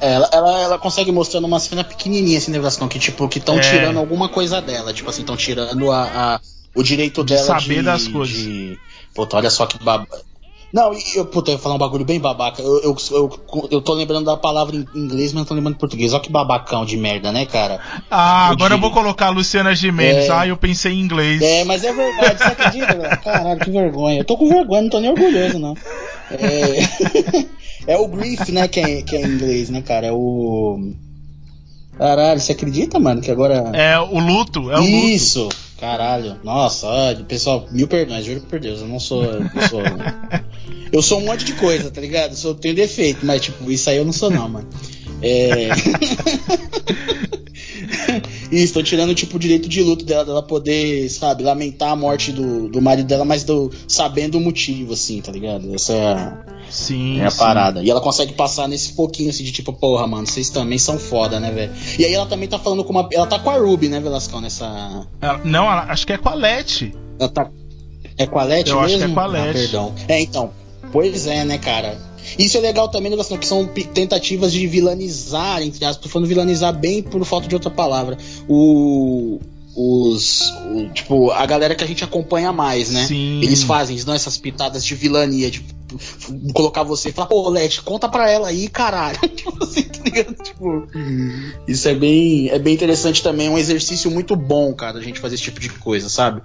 É, 0.00 0.14
Ela, 0.14 0.28
ela, 0.32 0.58
ela 0.60 0.78
consegue 0.78 1.12
mostrando 1.12 1.46
uma 1.46 1.60
cena 1.60 1.84
pequenininha 1.84 2.38
assim, 2.38 2.50
negócio, 2.50 2.86
que 2.88 2.98
tipo, 2.98 3.28
que 3.28 3.38
estão 3.38 3.56
É. 3.58 3.60
tirando 3.60 3.98
alguma 3.98 4.28
coisa 4.30 4.60
dela. 4.62 4.94
Tipo 4.94 5.10
assim, 5.10 5.20
estão 5.20 5.36
tirando 5.36 5.90
a, 5.92 6.04
a- 6.04 6.40
o 6.74 6.82
direito 6.82 7.22
De 7.24 7.34
dela 7.34 7.46
saber 7.46 7.76
de, 7.76 7.82
das 7.82 8.08
coisas. 8.08 8.36
de- 8.36 8.78
Puta, 9.14 9.36
olha 9.36 9.50
só 9.50 9.66
que 9.66 9.82
baba. 9.82 10.06
Não, 10.72 10.92
eu, 11.16 11.26
puta, 11.26 11.50
eu 11.50 11.54
ia 11.54 11.58
falar 11.58 11.74
um 11.74 11.78
bagulho 11.78 12.04
bem 12.04 12.20
babaca. 12.20 12.62
Eu, 12.62 12.80
eu, 12.82 12.96
eu, 13.10 13.40
eu 13.72 13.80
tô 13.82 13.92
lembrando 13.92 14.26
da 14.26 14.36
palavra 14.36 14.76
em 14.76 14.86
inglês, 14.94 15.32
mas 15.32 15.40
não 15.40 15.44
tô 15.44 15.52
lembrando 15.54 15.74
em 15.74 15.78
português. 15.78 16.12
Olha 16.12 16.22
que 16.22 16.30
babacão 16.30 16.84
de 16.86 16.96
merda, 16.96 17.32
né, 17.32 17.44
cara? 17.44 17.80
Ah, 18.08 18.46
Eu 18.50 18.52
agora 18.52 18.74
eu 18.74 18.78
digo. 18.78 18.88
vou 18.88 18.92
colocar 18.92 19.26
a 19.26 19.30
Luciana 19.30 19.74
Gimenez. 19.74 20.28
É. 20.28 20.30
Ah, 20.32 20.46
eu 20.46 20.56
pensei 20.56 20.92
em 20.92 21.00
inglês. 21.00 21.42
É, 21.42 21.64
mas 21.64 21.82
é 21.82 21.92
verdade, 21.92 22.38
você 22.38 22.44
acredita? 22.44 22.86
velho? 22.96 23.18
Caralho, 23.20 23.58
que 23.60 23.70
vergonha. 23.70 24.18
Eu 24.20 24.24
tô 24.24 24.36
com 24.36 24.48
vergonha, 24.48 24.82
não 24.82 24.90
tô 24.90 25.00
nem 25.00 25.10
orgulhoso, 25.10 25.58
não. 25.58 25.74
É, 26.30 26.76
é 27.94 27.96
o 27.98 28.06
grief, 28.06 28.48
né, 28.52 28.68
que 28.68 28.78
é, 28.78 29.02
que 29.02 29.16
é 29.16 29.22
em 29.22 29.26
inglês, 29.26 29.70
né, 29.70 29.82
cara? 29.82 30.06
É 30.06 30.12
o. 30.12 30.92
Caralho, 31.98 32.40
você 32.40 32.52
acredita, 32.52 32.98
mano, 33.00 33.20
que 33.20 33.30
agora. 33.30 33.72
É 33.74 33.98
o 33.98 34.18
luto, 34.20 34.70
é 34.70 34.76
o 34.78 34.82
luto. 34.82 34.86
Isso! 35.08 35.48
Caralho, 35.80 36.36
nossa, 36.44 36.86
olha, 36.86 37.24
pessoal, 37.24 37.66
mil 37.70 37.88
perdões, 37.88 38.26
juro 38.26 38.42
por 38.42 38.60
Deus, 38.60 38.82
eu 38.82 38.86
não 38.86 39.00
sou. 39.00 39.24
Eu 39.24 39.68
sou, 39.70 39.80
eu 40.92 41.02
sou 41.02 41.18
um 41.20 41.24
monte 41.24 41.42
de 41.42 41.54
coisa, 41.54 41.90
tá 41.90 42.02
ligado? 42.02 42.32
Eu 42.32 42.36
sou, 42.36 42.54
tenho 42.54 42.74
defeito, 42.74 43.24
mas 43.24 43.40
tipo, 43.40 43.70
isso 43.70 43.88
aí 43.88 43.96
eu 43.96 44.04
não 44.04 44.12
sou, 44.12 44.28
não, 44.28 44.46
mano. 44.46 44.68
É. 45.22 45.70
Isso, 48.50 48.74
tô 48.74 48.82
tirando 48.82 49.14
tipo 49.14 49.36
o 49.36 49.38
direito 49.40 49.68
de 49.68 49.82
luto 49.82 50.04
dela, 50.04 50.24
dela 50.24 50.42
poder, 50.42 51.08
sabe, 51.08 51.42
lamentar 51.42 51.90
a 51.90 51.96
morte 51.96 52.32
do, 52.32 52.68
do 52.68 52.80
marido 52.82 53.06
dela, 53.06 53.24
mas 53.24 53.44
do, 53.44 53.70
sabendo 53.88 54.38
o 54.38 54.40
motivo, 54.40 54.92
assim, 54.94 55.20
tá 55.20 55.30
ligado? 55.32 55.74
Essa 55.74 55.92
é 55.94 56.06
a, 56.12 56.38
Sim, 56.70 57.20
é 57.20 57.26
a 57.26 57.30
sim. 57.30 57.38
parada. 57.38 57.82
E 57.82 57.90
ela 57.90 58.00
consegue 58.00 58.32
passar 58.32 58.68
nesse 58.68 58.92
pouquinho 58.92 59.30
assim 59.30 59.44
de 59.44 59.52
tipo, 59.52 59.72
porra, 59.72 60.06
mano, 60.06 60.26
vocês 60.26 60.50
também 60.50 60.78
são 60.78 60.98
foda, 60.98 61.38
né, 61.40 61.50
velho? 61.50 61.72
E 61.98 62.04
aí 62.04 62.12
ela 62.14 62.26
também 62.26 62.48
tá 62.48 62.58
falando 62.58 62.84
com 62.84 62.90
uma. 62.92 63.08
Ela 63.12 63.26
tá 63.26 63.38
com 63.38 63.50
a 63.50 63.56
Ruby, 63.56 63.88
né, 63.88 64.00
Velascão, 64.00 64.40
nessa. 64.40 65.06
Ela- 65.20 65.40
não, 65.44 65.64
ela- 65.64 65.86
acho 65.88 66.06
que 66.06 66.12
é 66.12 66.18
com 66.18 66.28
a 66.28 66.34
Leti. 66.34 66.94
Ela 67.18 67.28
tá. 67.28 67.50
É 68.16 68.26
com 68.26 68.38
a 68.38 68.44
Leti 68.44 68.70
Eu 68.70 68.80
acho 68.80 68.98
mesmo? 68.98 69.06
que 69.06 69.12
é 69.12 69.14
com 69.14 69.20
a 69.20 69.26
Leti. 69.26 69.48
Ah, 69.48 69.52
perdão. 69.52 69.94
É, 70.08 70.20
então. 70.20 70.50
Pois 70.92 71.26
é, 71.26 71.44
né, 71.44 71.56
cara? 71.58 71.96
Isso 72.38 72.56
é 72.56 72.60
legal 72.60 72.88
também, 72.88 73.10
Velascão, 73.10 73.36
que 73.38 73.46
são 73.46 73.66
tentativas 73.66 74.52
de 74.52 74.66
vilanizar, 74.66 75.62
entre 75.62 75.84
aspas, 75.84 76.04
tô 76.04 76.08
falando 76.08 76.28
vilanizar 76.28 76.72
bem 76.78 77.02
por 77.02 77.24
falta 77.24 77.48
de 77.48 77.54
outra 77.54 77.70
palavra. 77.70 78.16
O. 78.48 79.40
Os. 79.74 80.52
o- 80.74 80.88
tipo, 80.92 81.30
a 81.30 81.46
galera 81.46 81.74
que 81.76 81.84
a 81.84 81.86
gente 81.86 82.02
acompanha 82.02 82.52
mais, 82.52 82.90
né? 82.90 83.06
Sim. 83.06 83.40
Eles 83.42 83.62
fazem, 83.62 83.94
eles 83.94 84.04
dão 84.04 84.14
essas 84.14 84.36
pitadas 84.36 84.84
de 84.84 84.94
vilania, 84.96 85.48
de 85.48 85.62
f- 85.96 86.32
colocar 86.52 86.82
você 86.82 87.10
e 87.10 87.12
falar, 87.12 87.28
pô, 87.28 87.48
Leti, 87.48 87.80
conta 87.82 88.08
pra 88.08 88.28
ela 88.28 88.48
aí, 88.48 88.68
caralho. 88.68 89.18
tipo 89.30 89.62
assim, 89.62 89.82
tá 89.84 90.02
ligado? 90.04 90.34
Tipo. 90.42 90.86
Isso 91.68 91.88
é 91.88 91.94
bem, 91.94 92.48
é 92.48 92.58
bem 92.58 92.74
interessante 92.74 93.22
também, 93.22 93.46
é 93.46 93.50
um 93.50 93.56
exercício 93.58 94.10
muito 94.10 94.34
bom, 94.34 94.74
cara, 94.74 94.98
a 94.98 95.02
gente 95.02 95.20
fazer 95.20 95.36
esse 95.36 95.44
tipo 95.44 95.60
de 95.60 95.68
coisa, 95.68 96.08
sabe? 96.08 96.42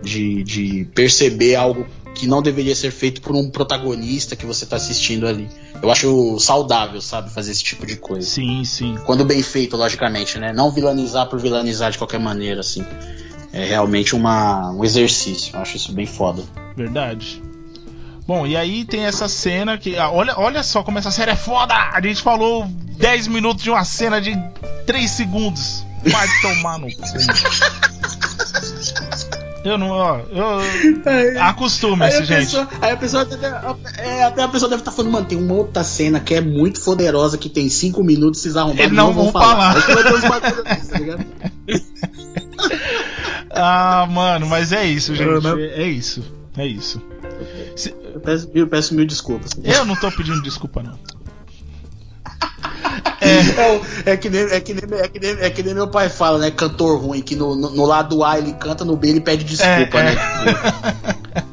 De, 0.00 0.44
de 0.44 0.84
perceber 0.94 1.56
algo 1.56 1.84
que 2.18 2.26
não 2.26 2.42
deveria 2.42 2.74
ser 2.74 2.90
feito 2.90 3.22
por 3.22 3.34
um 3.34 3.48
protagonista 3.48 4.34
que 4.34 4.44
você 4.44 4.66
tá 4.66 4.74
assistindo 4.76 5.26
ali. 5.26 5.48
Eu 5.80 5.90
acho 5.90 6.38
saudável, 6.40 7.00
sabe, 7.00 7.30
fazer 7.30 7.52
esse 7.52 7.62
tipo 7.62 7.86
de 7.86 7.96
coisa. 7.96 8.28
Sim, 8.28 8.64
sim. 8.64 8.98
Quando 9.06 9.24
bem 9.24 9.40
feito, 9.40 9.76
logicamente, 9.76 10.36
né? 10.38 10.52
Não 10.52 10.70
vilanizar 10.70 11.28
por 11.28 11.38
vilanizar 11.38 11.92
de 11.92 11.96
qualquer 11.96 12.18
maneira, 12.18 12.60
assim. 12.60 12.84
É 13.52 13.64
realmente 13.64 14.16
uma, 14.16 14.72
um 14.72 14.84
exercício. 14.84 15.54
Eu 15.54 15.60
acho 15.60 15.76
isso 15.76 15.92
bem 15.92 16.06
foda. 16.06 16.42
Verdade. 16.76 17.40
Bom, 18.26 18.46
e 18.46 18.56
aí 18.56 18.84
tem 18.84 19.04
essa 19.06 19.28
cena 19.28 19.78
que. 19.78 19.96
ah, 19.96 20.10
olha, 20.10 20.34
olha 20.36 20.62
só 20.62 20.82
como 20.82 20.98
essa 20.98 21.10
série 21.10 21.30
é 21.30 21.36
foda! 21.36 21.74
A 21.74 22.00
gente 22.02 22.20
falou 22.20 22.66
10 22.98 23.28
minutos 23.28 23.62
de 23.62 23.70
uma 23.70 23.84
cena 23.84 24.20
de 24.20 24.36
3 24.86 25.08
segundos. 25.08 25.86
Vai 26.04 26.26
tomar 26.42 26.78
no 26.78 26.88
cu. 26.88 27.02
Eu 29.68 29.76
não, 29.76 29.90
ó. 29.90 30.20
Eu... 30.20 31.42
Acostume-se, 31.42 32.24
gente. 32.24 32.46
Pessoa, 32.46 32.68
aí 32.80 32.92
a 32.92 32.96
pessoa 32.96 33.28
é, 33.98 34.24
até 34.24 34.42
a 34.42 34.48
pessoa 34.48 34.70
deve 34.70 34.80
estar 34.80 34.90
tá 34.90 34.96
falando, 34.96 35.12
mano, 35.12 35.26
tem 35.26 35.36
uma 35.36 35.52
outra 35.52 35.84
cena 35.84 36.18
que 36.20 36.34
é 36.34 36.40
muito 36.40 36.80
poderosa, 36.80 37.36
que 37.36 37.50
tem 37.50 37.68
5 37.68 38.02
minutos, 38.02 38.40
vocês 38.40 38.56
arrumam. 38.56 38.78
Eles 38.78 38.92
não, 38.92 39.08
não 39.08 39.12
vão 39.12 39.32
falar. 39.32 39.74
falar. 39.74 39.86
tá 39.86 41.18
ah, 43.50 44.06
mano, 44.10 44.46
mas 44.46 44.72
é 44.72 44.86
isso, 44.86 45.14
gente. 45.14 45.28
É 45.74 45.86
isso. 45.86 46.24
É 46.56 46.66
isso. 46.66 47.02
Eu, 48.14 48.20
peço, 48.20 48.50
eu 48.54 48.66
peço 48.66 48.94
mil 48.94 49.06
desculpas. 49.06 49.52
Eu 49.62 49.84
não 49.84 49.94
tô 49.96 50.10
pedindo 50.10 50.40
desculpa, 50.42 50.82
não. 50.82 50.98
É, 53.28 54.12
é, 54.12 54.16
que 54.16 54.30
nem, 54.30 54.42
é, 54.42 54.60
que 54.60 54.74
nem, 54.74 54.98
é, 54.98 55.08
que 55.08 55.20
nem, 55.20 55.30
é 55.30 55.50
que 55.50 55.62
nem 55.62 55.74
meu 55.74 55.88
pai 55.88 56.08
fala, 56.08 56.38
né? 56.38 56.50
Cantor 56.50 57.00
ruim, 57.00 57.20
que 57.20 57.36
no, 57.36 57.54
no, 57.54 57.70
no 57.70 57.84
lado 57.84 58.24
A 58.24 58.38
ele 58.38 58.52
canta, 58.54 58.84
no 58.84 58.96
B 58.96 59.08
ele 59.08 59.20
pede 59.20 59.44
desculpa, 59.44 59.98
é, 59.98 60.02
né? 60.02 60.16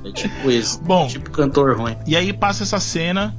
É. 0.04 0.10
é 0.10 0.12
tipo 0.12 0.50
isso. 0.50 0.82
Bom, 0.82 1.08
tipo 1.08 1.30
cantor 1.32 1.78
ruim. 1.78 1.96
E 2.08 2.16
aí 2.16 2.32
passa 2.34 2.64
essa 2.64 2.80
cena. 2.80 3.36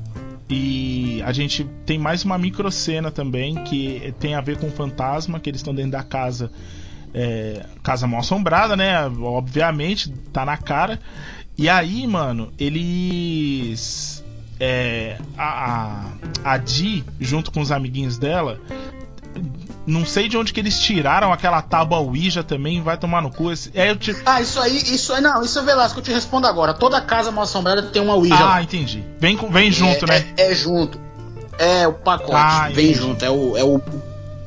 E 0.48 1.20
a 1.24 1.32
gente 1.32 1.64
tem 1.84 1.98
mais 1.98 2.24
uma 2.24 2.38
micro 2.38 2.70
cena 2.70 3.10
também 3.10 3.56
que 3.64 4.14
tem 4.20 4.36
a 4.36 4.40
ver 4.40 4.56
com 4.58 4.68
o 4.68 4.70
fantasma, 4.70 5.40
que 5.40 5.50
eles 5.50 5.60
estão 5.60 5.74
dentro 5.74 5.92
da 5.92 6.04
casa. 6.04 6.52
É, 7.12 7.64
casa 7.82 8.06
mal 8.06 8.20
assombrada, 8.20 8.76
né? 8.76 9.06
Obviamente, 9.06 10.10
tá 10.32 10.44
na 10.44 10.56
cara. 10.56 11.00
E 11.58 11.68
aí, 11.68 12.06
mano, 12.06 12.52
eles 12.58 14.15
é, 14.58 15.18
a, 15.36 16.10
a, 16.44 16.52
a 16.52 16.58
Di, 16.58 17.04
junto 17.20 17.50
com 17.50 17.60
os 17.60 17.70
amiguinhos 17.70 18.18
dela, 18.18 18.58
não 19.86 20.04
sei 20.04 20.28
de 20.28 20.36
onde 20.36 20.52
que 20.52 20.58
eles 20.58 20.80
tiraram 20.80 21.32
aquela 21.32 21.62
tábua 21.62 21.98
Ouija 21.98 22.42
também, 22.42 22.82
vai 22.82 22.96
tomar 22.96 23.22
no 23.22 23.30
cu. 23.30 23.52
Esse, 23.52 23.70
é, 23.74 23.94
te... 23.94 24.16
Ah, 24.26 24.40
isso 24.40 24.60
aí, 24.60 24.76
isso 24.76 25.12
aí, 25.12 25.20
não, 25.20 25.42
isso 25.42 25.58
é 25.58 25.62
Velasco, 25.62 26.00
eu 26.00 26.02
te 26.02 26.10
respondo 26.10 26.46
agora. 26.46 26.74
Toda 26.74 27.00
casa 27.00 27.30
mal 27.30 27.44
assombrada 27.44 27.82
tem 27.84 28.02
uma 28.02 28.14
Ouija. 28.14 28.36
Ah, 28.38 28.62
entendi. 28.62 29.04
Vem, 29.20 29.36
vem 29.50 29.70
junto, 29.70 30.04
é, 30.06 30.08
né? 30.08 30.34
É, 30.36 30.50
é, 30.50 30.54
junto. 30.54 31.00
É 31.58 31.88
o 31.88 31.92
pacote, 31.92 32.32
ah, 32.34 32.68
vem 32.72 32.90
entendi. 32.90 32.94
junto, 32.94 33.24
é 33.24 33.30
o, 33.30 33.56
é 33.56 33.64
o 33.64 33.80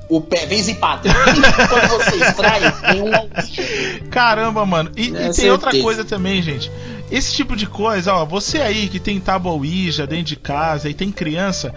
o 0.09 0.19
pé, 0.19 0.47
vem 0.47 0.61
zipado. 0.61 1.07
Quando 1.69 1.87
você 1.87 2.15
extrai, 2.15 2.59
tem 2.81 3.01
uma 3.01 3.21
Ouija. 3.21 3.63
Caramba, 4.09 4.65
mano. 4.65 4.91
E, 4.97 5.15
é, 5.15 5.27
e 5.27 5.33
tem 5.33 5.51
outra 5.51 5.71
coisa 5.79 6.03
também, 6.03 6.41
gente. 6.41 6.71
Esse 7.11 7.33
tipo 7.33 7.55
de 7.55 7.65
coisa, 7.65 8.13
ó, 8.13 8.25
você 8.25 8.61
aí 8.61 8.87
que 8.87 8.99
tem 8.99 9.19
tábua 9.19 9.53
Ouija 9.53 10.05
dentro 10.05 10.25
de 10.25 10.35
casa 10.35 10.89
e 10.89 10.93
tem 10.93 11.11
criança, 11.11 11.73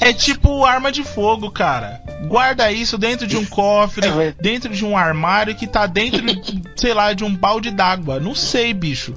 é 0.00 0.12
tipo 0.12 0.64
arma 0.64 0.90
de 0.90 1.04
fogo, 1.04 1.50
cara. 1.50 2.00
Guarda 2.26 2.72
isso 2.72 2.96
dentro 2.96 3.26
de 3.26 3.36
um 3.36 3.44
cofre, 3.44 4.08
é 4.08 4.34
dentro 4.40 4.72
de 4.72 4.84
um 4.84 4.96
armário 4.96 5.54
que 5.54 5.66
tá 5.66 5.86
dentro, 5.86 6.22
sei 6.74 6.94
lá, 6.94 7.12
de 7.12 7.22
um 7.22 7.34
balde 7.34 7.70
d'água. 7.70 8.18
Não 8.18 8.34
sei, 8.34 8.72
bicho. 8.72 9.14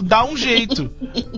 Dá 0.00 0.24
um 0.24 0.36
jeito, 0.36 0.88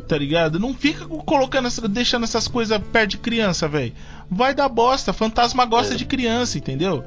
tá 0.06 0.16
ligado? 0.16 0.60
Não 0.60 0.74
fica 0.74 1.06
colocando, 1.06 1.68
deixando 1.88 2.24
essas 2.24 2.46
coisas 2.46 2.78
perto 2.92 3.10
de 3.10 3.18
criança, 3.18 3.66
velho. 3.66 3.92
Vai 4.30 4.54
dar 4.54 4.68
bosta. 4.68 5.12
Fantasma 5.12 5.64
gosta 5.64 5.96
de 5.96 6.04
criança, 6.04 6.58
entendeu? 6.58 7.04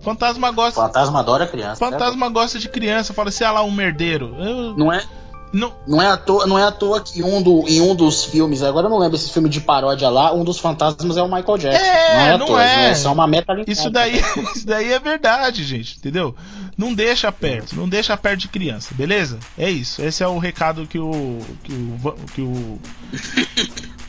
Fantasma 0.00 0.50
gosta. 0.50 0.80
Fantasma 0.80 1.20
adora 1.20 1.46
criança. 1.46 1.76
Fantasma 1.76 2.26
né? 2.26 2.32
gosta 2.32 2.58
de 2.58 2.68
criança. 2.68 3.12
Fala 3.12 3.28
assim, 3.28 3.44
ah 3.44 3.52
lá, 3.52 3.62
um 3.62 3.70
merdeiro. 3.70 4.34
Eu... 4.38 4.76
Não 4.76 4.92
é? 4.92 5.04
Não, 5.52 5.72
não, 5.86 6.00
é 6.00 6.06
à 6.06 6.16
toa, 6.16 6.46
não 6.46 6.58
é 6.58 6.64
à 6.64 6.70
toa 6.70 7.00
que 7.00 7.22
um 7.22 7.42
do, 7.42 7.68
em 7.68 7.80
um 7.80 7.94
dos 7.94 8.24
filmes, 8.24 8.62
agora 8.62 8.86
eu 8.86 8.90
não 8.90 8.98
lembro 8.98 9.16
esse 9.16 9.32
filme 9.32 9.48
de 9.48 9.60
paródia 9.60 10.08
lá, 10.08 10.32
um 10.32 10.44
dos 10.44 10.58
fantasmas 10.58 11.16
é 11.16 11.22
o 11.22 11.26
Michael 11.26 11.58
Jackson. 11.58 11.84
É, 11.84 12.14
não 12.14 12.20
é, 12.20 12.38
não 12.38 12.46
toa, 12.46 12.64
é. 12.64 12.92
Isso 12.92 13.08
é 13.08 13.10
uma 13.10 13.26
meta 13.26 13.52
Isso 13.66 13.90
daí, 13.90 14.20
isso 14.54 14.66
daí 14.66 14.92
é 14.92 14.98
verdade, 14.98 15.64
gente, 15.64 15.96
entendeu? 15.96 16.36
Não 16.76 16.94
deixa 16.94 17.30
perto, 17.32 17.74
não 17.76 17.88
deixa 17.88 18.16
perto 18.16 18.40
de 18.40 18.48
criança, 18.48 18.94
beleza? 18.94 19.38
É 19.58 19.68
isso. 19.68 20.00
Esse 20.02 20.22
é 20.22 20.28
o 20.28 20.38
recado 20.38 20.86
que 20.86 20.98
o. 20.98 21.38
que 21.62 21.72
o. 21.72 22.18
que 22.34 22.40
o. 22.40 22.78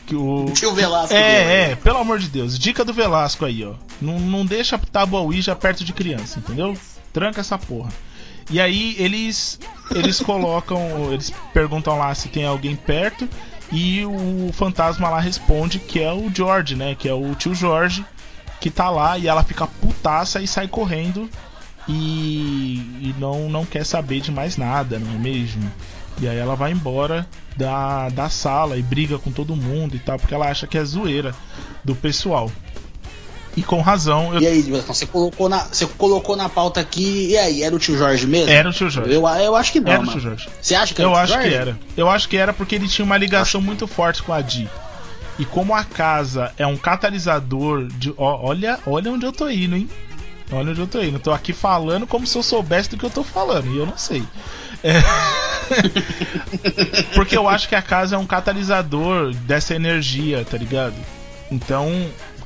Que 0.06 0.16
o. 0.16 0.46
Tio 0.54 0.74
Velasco. 0.74 1.14
É, 1.14 1.72
é, 1.72 1.76
pelo 1.76 1.98
amor 1.98 2.20
de 2.20 2.28
Deus. 2.28 2.58
Dica 2.58 2.86
do 2.86 2.94
Velasco 2.94 3.46
aí, 3.46 3.66
ó. 3.66 3.74
Não, 4.02 4.20
não 4.20 4.46
deixa 4.46 4.78
tábua 4.78 5.22
Ouija 5.22 5.56
perto 5.56 5.84
de 5.84 5.92
criança, 5.92 6.40
entendeu? 6.40 6.78
Tranca 7.12 7.42
essa 7.42 7.58
porra. 7.58 7.92
E 8.52 8.60
aí 8.60 8.96
eles 9.00 9.60
eles 9.96 10.20
colocam, 10.20 11.12
eles 11.12 11.34
perguntam 11.54 11.98
lá 11.98 12.14
se 12.14 12.28
tem 12.28 12.46
alguém 12.46 12.76
perto 12.76 13.28
e 13.72 14.06
o 14.06 14.52
fantasma 14.54 15.10
lá 15.10 15.20
responde 15.20 15.80
que 15.80 16.02
é 16.02 16.12
o 16.12 16.30
George, 16.34 16.76
né? 16.76 16.94
Que 16.94 17.08
é 17.08 17.14
o 17.14 17.34
tio 17.34 17.56
Jorge 17.56 18.06
que 18.60 18.70
tá 18.70 18.90
lá 18.90 19.18
e 19.18 19.28
ela 19.28 19.44
fica 19.44 19.66
putaça 19.66 20.42
e 20.42 20.48
sai 20.48 20.68
correndo 20.68 21.30
e, 21.88 22.76
e 23.02 23.16
não, 23.18 23.50
não 23.50 23.66
quer 23.66 23.86
saber 23.86 24.22
de 24.22 24.32
mais 24.32 24.58
nada, 24.58 25.00
não 25.00 25.16
é 25.16 25.18
mesmo? 25.18 25.72
E 26.20 26.28
aí 26.28 26.38
ela 26.38 26.56
vai 26.56 26.72
embora 26.72 27.26
da, 27.58 28.10
da 28.10 28.30
sala 28.30 28.78
e 28.78 28.82
briga 28.82 29.18
com 29.18 29.32
todo 29.32 29.56
mundo 29.56 29.96
e 29.96 30.00
tal, 30.00 30.20
porque 30.20 30.34
ela 30.34 30.50
acha 30.50 30.68
que 30.68 30.78
é 30.78 30.84
zoeira 30.84 31.34
do 31.84 31.96
pessoal. 31.96 32.52
E 33.56 33.62
com 33.62 33.82
razão. 33.82 34.34
Eu... 34.34 34.42
E 34.42 34.48
aí, 34.48 34.62
você 34.62 35.06
colocou, 35.06 35.50
na, 35.50 35.60
você 35.60 35.86
colocou 35.86 36.36
na 36.36 36.48
pauta 36.48 36.80
aqui. 36.80 37.28
E 37.32 37.38
aí, 37.38 37.64
era 37.64 37.76
o 37.76 37.80
tio 37.80 37.98
Jorge 37.98 38.26
mesmo? 38.26 38.50
Era 38.50 38.70
o 38.70 38.74
tio 38.74 38.90
Jorge. 38.90 39.14
Eu, 39.14 39.28
eu 39.28 39.56
acho 39.56 39.72
que 39.72 39.80
não. 39.80 39.92
Era 39.92 40.00
mano. 40.00 40.12
o 40.12 40.14
tio 40.14 40.22
Jorge. 40.22 40.50
Você 40.62 40.76
acha 40.76 40.94
que 40.94 41.02
era 41.02 41.10
Eu 41.10 41.12
o 41.12 41.16
tio 41.16 41.24
acho 41.24 41.34
Jorge? 41.34 41.50
que 41.50 41.56
era. 41.56 41.80
Eu 41.98 42.10
acho 42.10 42.30
que 42.30 42.38
era 42.38 42.54
porque 42.54 42.76
ele 42.76 42.88
tinha 42.88 43.06
uma 43.06 43.18
ligação 43.18 43.60
acho... 43.60 43.68
muito 43.68 43.88
forte 43.88 44.24
com 44.24 44.34
a 44.34 44.42
Di. 44.42 44.70
E 45.38 45.46
como 45.46 45.74
a 45.74 45.84
casa 45.84 46.54
é 46.58 46.66
um 46.66 46.78
catalisador 46.78 47.88
de. 47.88 48.14
Ó, 48.18 48.48
olha, 48.48 48.80
olha 48.86 49.12
onde 49.12 49.26
eu 49.26 49.32
tô 49.32 49.50
indo, 49.50 49.76
hein? 49.76 49.90
Olha 50.52 50.72
onde 50.72 50.80
eu 50.80 50.88
tô 50.88 51.02
indo. 51.02 51.20
tô 51.20 51.32
aqui 51.32 51.54
falando 51.54 52.06
como 52.06 52.28
se 52.28 52.38
eu 52.38 52.44
soubesse 52.44 52.90
do 52.90 52.98
que 52.98 53.06
eu 53.06 53.10
tô 53.10 53.24
falando. 53.24 53.74
E 53.74 53.78
eu 53.78 53.86
não 53.86 53.98
sei. 53.98 54.24
É... 54.84 55.02
porque 57.16 57.38
eu 57.38 57.48
acho 57.48 57.70
que 57.70 57.76
a 57.76 57.82
casa 57.82 58.16
é 58.16 58.20
um 58.20 58.26
catalisador 58.26 59.34
dessa 59.34 59.74
energia, 59.74 60.46
tá 60.50 60.58
ligado? 60.58 60.96
Então, 61.50 61.90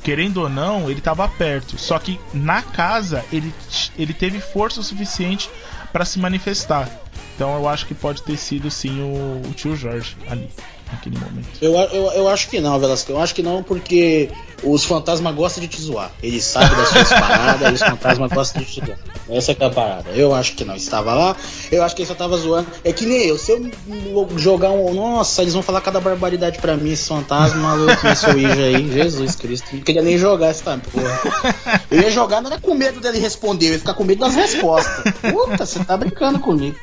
querendo 0.05 0.37
ou 0.37 0.47
não, 0.47 0.87
ele 0.87 0.99
estava 0.99 1.27
perto. 1.27 1.79
Só 1.79 1.97
que 1.97 2.19
na 2.31 2.61
casa 2.61 3.25
ele, 3.33 3.51
ele 3.97 4.13
teve 4.13 4.39
força 4.39 4.83
suficiente 4.83 5.49
para 5.91 6.05
se 6.05 6.19
manifestar. 6.19 6.87
Então 7.35 7.55
eu 7.55 7.67
acho 7.67 7.87
que 7.87 7.95
pode 7.95 8.21
ter 8.21 8.37
sido 8.37 8.69
sim 8.69 9.01
o, 9.01 9.41
o 9.49 9.53
tio 9.53 9.75
Jorge 9.75 10.15
ali 10.29 10.47
naquele 10.95 11.17
momento. 11.19 11.47
Eu, 11.61 11.73
eu, 11.73 12.11
eu 12.11 12.29
acho 12.29 12.49
que 12.49 12.59
não, 12.59 12.79
Velasco. 12.79 13.11
Eu 13.11 13.19
acho 13.19 13.35
que 13.35 13.43
não, 13.43 13.61
porque 13.61 14.29
os 14.63 14.83
fantasmas 14.83 15.35
gostam 15.35 15.61
de 15.61 15.67
te 15.67 15.81
zoar. 15.81 16.11
Eles 16.23 16.43
sabem 16.43 16.75
das 16.75 16.89
suas 16.89 17.09
paradas 17.09 17.69
e 17.69 17.73
os 17.73 17.81
fantasmas 17.81 18.31
gostam 18.31 18.61
de 18.61 18.67
te 18.71 18.85
zoar. 18.85 18.97
Essa 19.29 19.51
é 19.51 19.65
a 19.65 19.69
parada. 19.69 20.09
Eu 20.11 20.33
acho 20.33 20.55
que 20.55 20.63
não. 20.63 20.75
Estava 20.75 21.13
lá, 21.13 21.35
eu 21.71 21.83
acho 21.83 21.95
que 21.95 22.01
ele 22.01 22.07
só 22.07 22.15
tava 22.15 22.37
zoando. 22.37 22.67
É 22.83 22.91
que 22.93 23.05
nem 23.05 23.25
eu. 23.25 23.37
Se 23.37 23.51
eu 23.51 24.29
jogar 24.37 24.71
um. 24.71 24.93
Nossa, 24.93 25.41
eles 25.41 25.53
vão 25.53 25.61
falar 25.61 25.81
cada 25.81 25.99
barbaridade 25.99 26.59
pra 26.59 26.75
mim, 26.77 26.91
esse 26.91 27.07
fantasma 27.07 27.61
maluco, 27.61 28.07
esse 28.07 28.29
Ouija 28.29 28.53
aí. 28.53 28.91
Jesus 28.91 29.35
Cristo. 29.35 29.67
Não 29.73 29.81
queria 29.81 30.01
nem 30.01 30.17
jogar 30.17 30.47
essa 30.47 30.79
porra. 30.91 31.79
Eu 31.91 32.01
ia 32.01 32.11
jogar, 32.11 32.41
não 32.41 32.51
era 32.51 32.59
com 32.59 32.73
medo 32.73 32.99
dele 32.99 33.19
responder, 33.19 33.67
eu 33.67 33.73
ia 33.73 33.79
ficar 33.79 33.93
com 33.93 34.03
medo 34.03 34.19
das 34.19 34.35
respostas. 34.35 35.13
Puta, 35.31 35.65
você 35.65 35.83
tá 35.83 35.97
brincando 35.97 36.39
comigo. 36.39 36.75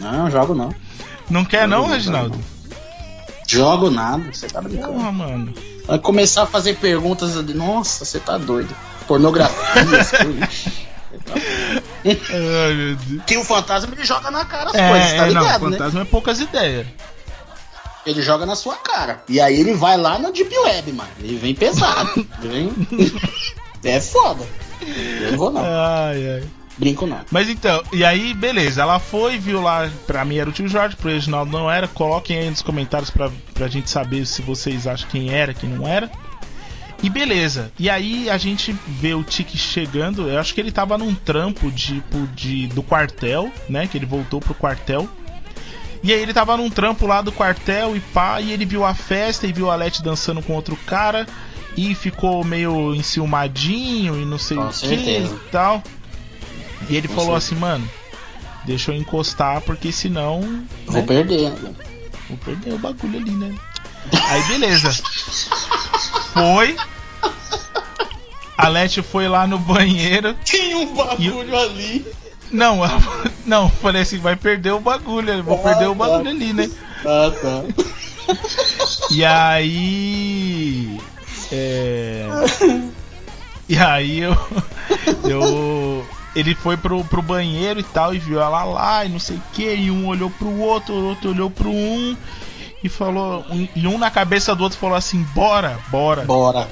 Não, 0.00 0.30
jogo 0.30 0.54
não. 0.54 0.74
Não 1.28 1.44
quer 1.44 1.68
jogo 1.68 1.70
não, 1.70 1.86
Reginaldo? 1.86 2.55
Jogo 3.46 3.90
nada, 3.90 4.32
você 4.32 4.48
tá 4.48 4.60
brincando. 4.60 4.94
Porra, 4.94 5.12
mano. 5.12 5.54
Vai 5.86 5.98
começar 5.98 6.42
a 6.42 6.46
fazer 6.46 6.76
perguntas 6.76 7.34
de. 7.44 7.54
Nossa, 7.54 8.04
você 8.04 8.18
tá 8.18 8.36
doido. 8.36 8.74
Pornografia, 9.06 9.56
Ai, 12.04 12.74
meu 12.74 12.96
Deus. 12.96 13.22
Que 13.24 13.36
o 13.36 13.44
fantasma 13.44 13.92
ele 13.92 14.04
joga 14.04 14.30
na 14.30 14.44
cara 14.44 14.70
as 14.70 14.74
é, 14.74 14.90
coisas, 14.90 15.12
tá 15.12 15.26
ligado? 15.26 15.60
Não, 15.60 15.66
o 15.66 15.70
né? 15.70 15.78
fantasma 15.78 16.00
né? 16.00 16.06
é 16.06 16.10
poucas 16.10 16.40
ideias. 16.40 16.86
Ele 18.04 18.22
joga 18.22 18.46
na 18.46 18.54
sua 18.54 18.76
cara. 18.76 19.22
E 19.28 19.40
aí 19.40 19.58
ele 19.58 19.74
vai 19.74 19.96
lá 19.96 20.18
na 20.18 20.30
Deep 20.30 20.56
Web, 20.56 20.92
mano. 20.92 21.10
Ele 21.18 21.36
vem 21.36 21.54
pesado. 21.54 22.26
ele 22.42 22.70
vem. 22.90 23.12
é 23.84 24.00
foda. 24.00 24.44
Eu 25.20 25.32
não 25.32 25.38
vou 25.38 25.50
não. 25.50 25.62
Ai, 25.62 26.34
ai. 26.34 26.44
Brinco 26.78 27.06
não. 27.06 27.20
Mas 27.30 27.48
então, 27.48 27.82
e 27.92 28.04
aí, 28.04 28.34
beleza. 28.34 28.82
Ela 28.82 28.98
foi, 28.98 29.38
viu 29.38 29.62
lá. 29.62 29.90
Pra 30.06 30.24
mim 30.24 30.36
era 30.36 30.48
o 30.48 30.52
tio 30.52 30.68
Jorge, 30.68 30.96
pro 30.96 31.10
Reginaldo 31.10 31.50
não 31.50 31.70
era. 31.70 31.88
Coloquem 31.88 32.38
aí 32.38 32.50
nos 32.50 32.62
comentários 32.62 33.10
pra, 33.10 33.30
pra 33.54 33.68
gente 33.68 33.90
saber 33.90 34.26
se 34.26 34.42
vocês 34.42 34.86
acham 34.86 35.08
quem 35.08 35.32
era, 35.32 35.54
quem 35.54 35.70
não 35.70 35.86
era. 35.86 36.10
E 37.02 37.10
beleza. 37.10 37.72
E 37.78 37.88
aí 37.88 38.28
a 38.28 38.36
gente 38.36 38.74
vê 38.86 39.14
o 39.14 39.22
Tiki 39.22 39.56
chegando. 39.56 40.28
Eu 40.28 40.38
acho 40.38 40.54
que 40.54 40.60
ele 40.60 40.72
tava 40.72 40.98
num 40.98 41.14
trampo 41.14 41.70
tipo 41.70 42.26
de 42.28 42.66
do 42.68 42.82
quartel, 42.82 43.50
né? 43.68 43.86
Que 43.86 43.96
ele 43.96 44.06
voltou 44.06 44.40
pro 44.40 44.54
quartel. 44.54 45.08
E 46.02 46.12
aí 46.12 46.20
ele 46.20 46.32
tava 46.32 46.56
num 46.56 46.70
trampo 46.70 47.06
lá 47.06 47.20
do 47.20 47.32
quartel 47.32 47.96
e 47.96 48.00
pá, 48.00 48.40
e 48.40 48.52
ele 48.52 48.64
viu 48.64 48.84
a 48.84 48.94
festa 48.94 49.46
e 49.46 49.52
viu 49.52 49.70
a 49.70 49.74
Leti 49.74 50.02
dançando 50.02 50.42
com 50.42 50.52
outro 50.52 50.76
cara 50.86 51.26
e 51.76 51.94
ficou 51.94 52.42
meio 52.44 52.94
enciumadinho 52.94 54.20
e 54.20 54.24
não 54.24 54.38
sei 54.38 54.56
com 54.56 54.64
o 54.64 54.70
que 54.70 54.94
e 54.94 55.38
tal. 55.50 55.82
E 56.88 56.96
ele 56.96 57.08
falou 57.08 57.34
assim, 57.34 57.54
mano, 57.54 57.88
deixa 58.64 58.92
eu 58.92 58.96
encostar 58.96 59.60
porque 59.62 59.90
senão. 59.90 60.64
Vou 60.86 61.00
né? 61.00 61.06
perder, 61.06 61.50
né? 61.50 61.74
Vou 62.28 62.38
perder 62.38 62.74
o 62.74 62.78
bagulho 62.78 63.18
ali, 63.18 63.30
né? 63.30 63.54
Aí 64.28 64.42
beleza. 64.44 64.92
Foi. 66.32 66.76
A 68.56 68.68
Leti 68.68 69.02
foi 69.02 69.28
lá 69.28 69.46
no 69.46 69.58
banheiro. 69.58 70.34
Tem 70.48 70.74
um 70.74 70.94
bagulho 70.94 71.50
e... 71.50 71.56
ali. 71.56 72.06
Não, 72.50 72.80
não, 73.44 73.68
falei 73.68 74.02
assim, 74.02 74.18
vai 74.18 74.36
perder 74.36 74.72
o 74.72 74.80
bagulho, 74.80 75.42
vou 75.42 75.58
ah, 75.58 75.62
perder 75.62 75.86
o 75.88 75.94
tá. 75.94 76.06
bagulho 76.06 76.30
ali, 76.30 76.52
né? 76.52 76.70
Ah, 77.04 77.32
tá. 77.42 77.64
E 79.10 79.24
aí. 79.24 81.00
É. 81.52 82.26
E 83.68 83.76
aí 83.76 84.20
eu. 84.20 84.36
Eu. 85.28 86.06
Ele 86.36 86.54
foi 86.54 86.76
pro, 86.76 87.02
pro 87.02 87.22
banheiro 87.22 87.80
e 87.80 87.82
tal, 87.82 88.14
e 88.14 88.18
viu 88.18 88.38
ela 88.38 88.62
lá, 88.62 89.04
e 89.06 89.08
não 89.08 89.18
sei 89.18 89.38
o 89.38 89.42
que, 89.54 89.74
e 89.74 89.90
um 89.90 90.06
olhou 90.06 90.28
pro 90.28 90.60
outro, 90.60 90.94
o 90.94 91.04
outro 91.06 91.30
olhou 91.30 91.50
pro 91.50 91.70
um, 91.70 92.14
e 92.84 92.90
falou. 92.90 93.42
Um, 93.50 93.66
e 93.74 93.86
um 93.86 93.96
na 93.96 94.10
cabeça 94.10 94.54
do 94.54 94.62
outro 94.62 94.78
falou 94.78 94.96
assim: 94.96 95.22
bora, 95.34 95.78
bora. 95.88 96.26
Bora. 96.26 96.68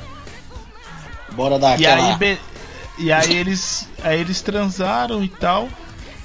Bora 1.32 1.58
dar 1.58 1.80
e 1.80 1.86
aí, 1.86 2.14
be... 2.16 2.38
e 2.98 3.10
aí 3.10 3.34
eles. 3.34 3.88
Aí 4.02 4.20
eles 4.20 4.42
transaram 4.42 5.24
e 5.24 5.28
tal. 5.28 5.66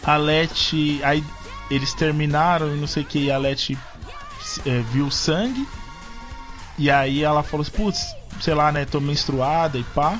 A 0.03 0.17
Leti. 0.17 0.99
Aí 1.01 1.23
eles 1.71 1.93
terminaram 1.93 2.75
e 2.75 2.77
não 2.77 2.87
sei 2.87 3.03
o 3.03 3.05
que, 3.05 3.19
e 3.19 3.31
a 3.31 3.37
Leti 3.37 3.77
é, 4.65 4.81
viu 4.91 5.09
sangue. 5.09 5.65
E 6.77 6.91
aí 6.91 7.23
ela 7.23 7.41
falou 7.41 7.61
assim, 7.61 7.71
putz, 7.71 8.15
sei 8.41 8.53
lá, 8.53 8.69
né, 8.69 8.85
tô 8.85 8.99
menstruada 8.99 9.77
e 9.77 9.83
pá. 9.83 10.19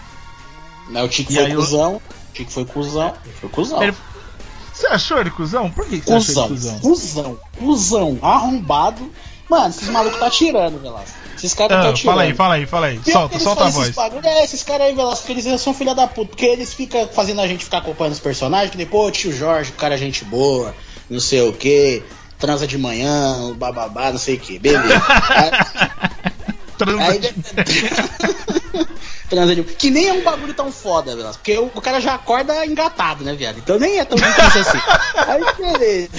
Não, 0.90 1.06
o 1.06 1.10
Tico 1.10 1.32
e 1.32 1.36
foi 1.36 1.54
cuzão. 1.54 1.94
Eu... 1.94 2.19
Tico 2.40 2.52
foi 2.52 2.66
cuzão. 2.66 3.14
Foi 3.42 3.50
cuzão. 3.50 3.84
Ele... 3.84 3.94
Você 4.74 4.88
achou 4.88 5.20
ele 5.20 5.30
cuzão? 5.30 5.70
Por 5.70 5.86
que, 5.86 6.00
que 6.00 6.06
cuzão, 6.06 6.20
você 6.22 6.32
achou 6.32 6.46
ele 6.46 6.54
cuzão? 6.54 6.80
Cuzão, 6.80 7.40
cuzão, 7.58 8.20
arrombado. 8.22 9.12
Mano, 9.50 9.70
esses 9.70 9.90
malucos 9.90 10.20
tá 10.20 10.30
tirando, 10.30 10.80
Velasco. 10.80 11.18
Esses 11.36 11.54
caras 11.54 11.78
ah, 11.78 11.82
tá 11.82 11.94
tirando. 11.94 12.16
Fala 12.16 12.22
aí, 12.22 12.34
fala 12.34 12.54
aí, 12.56 12.66
fala 12.66 12.88
aí. 12.88 13.02
solta, 13.04 13.40
solta 13.40 13.66
a 13.66 13.70
voz. 13.70 13.94
Bagulho, 13.94 14.26
é, 14.26 14.44
esses 14.44 14.64
caras 14.64 14.88
aí, 14.88 14.96
Velasco, 14.96 15.30
eles 15.32 15.62
são 15.62 15.74
filha 15.74 15.94
da 15.94 16.08
puta. 16.08 16.30
Porque 16.30 16.46
eles 16.46 16.74
ficam 16.74 17.08
fazendo 17.10 17.42
a 17.42 17.48
gente 17.48 17.66
ficar 17.66 17.80
acompanhando 17.80 18.14
os 18.14 18.20
personagens. 18.20 18.72
Que 18.72 18.78
depois, 18.78 19.18
tio 19.18 19.34
Jorge, 19.34 19.72
o 19.72 19.74
cara 19.74 19.96
é 19.96 19.98
gente 19.98 20.24
boa, 20.24 20.74
não 21.10 21.20
sei 21.20 21.42
o 21.42 21.52
que. 21.52 22.04
Transa 22.38 22.66
de 22.66 22.78
manhã, 22.78 23.54
bababá, 23.56 24.12
não 24.12 24.20
sei 24.20 24.36
o 24.36 24.40
que. 24.40 24.58
Beleza. 24.60 25.02
Transa. 26.80 27.04
Aí, 27.04 27.20
Transa 29.30 29.54
de... 29.54 29.64
Que 29.64 29.92
nem 29.92 30.08
é 30.08 30.14
um 30.14 30.24
bagulho 30.24 30.54
tão 30.54 30.72
foda, 30.72 31.16
Velasco. 31.16 31.44
Porque 31.44 31.58
o, 31.58 31.66
o, 31.66 31.82
cara 31.82 32.00
já 32.00 32.16
acorda 32.16 32.66
engatado, 32.66 33.24
né, 33.24 33.36
viado? 33.36 33.60
Então 33.60 33.78
nem 33.78 34.00
é 34.00 34.06
tão 34.06 34.18
difícil 34.18 34.62
assim. 34.62 34.80
Aí, 35.28 35.44
beleza. 35.58 36.10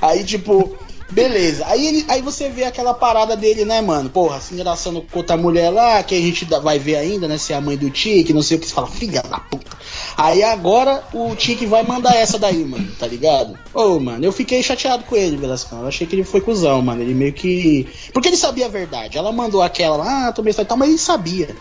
Aí, 0.00 0.24
tipo, 0.24 0.78
beleza. 1.10 1.64
Aí, 1.66 1.86
ele, 1.86 2.04
aí 2.08 2.22
você 2.22 2.48
vê 2.48 2.64
aquela 2.64 2.94
parada 2.94 3.36
dele, 3.36 3.64
né, 3.64 3.80
mano? 3.80 4.10
Porra, 4.10 4.40
se 4.40 4.54
engraçando 4.54 5.02
com 5.02 5.18
outra 5.18 5.36
mulher 5.36 5.70
lá, 5.70 6.02
que 6.02 6.14
a 6.14 6.20
gente 6.20 6.44
vai 6.44 6.78
ver 6.78 6.96
ainda, 6.96 7.28
né? 7.28 7.38
Se 7.38 7.52
é 7.52 7.56
a 7.56 7.60
mãe 7.60 7.76
do 7.76 7.90
Tique, 7.90 8.32
não 8.32 8.42
sei 8.42 8.56
o 8.56 8.60
que. 8.60 8.66
Você 8.66 8.74
fala, 8.74 8.86
filha 8.86 9.22
da 9.22 9.38
puta. 9.38 9.76
Aí 10.16 10.42
agora 10.42 11.04
o 11.12 11.34
Tique 11.36 11.66
vai 11.66 11.82
mandar 11.82 12.14
essa 12.16 12.38
daí, 12.38 12.64
mano, 12.64 12.88
tá 12.98 13.06
ligado? 13.06 13.58
Ô, 13.74 13.82
oh, 13.82 14.00
mano, 14.00 14.24
eu 14.24 14.32
fiquei 14.32 14.62
chateado 14.62 15.04
com 15.04 15.16
ele, 15.16 15.36
Velascão. 15.36 15.80
Eu 15.80 15.88
achei 15.88 16.06
que 16.06 16.14
ele 16.14 16.24
foi 16.24 16.40
cuzão, 16.40 16.82
mano. 16.82 17.02
Ele 17.02 17.14
meio 17.14 17.32
que. 17.32 17.86
Porque 18.12 18.28
ele 18.28 18.36
sabia 18.36 18.66
a 18.66 18.70
verdade. 18.70 19.18
Ela 19.18 19.32
mandou 19.32 19.62
aquela 19.62 19.96
lá, 19.96 20.28
ah, 20.28 20.32
tô 20.32 20.42
meio 20.42 20.54
tal, 20.64 20.76
mas 20.76 20.88
ele 20.88 20.98
sabia. 20.98 21.54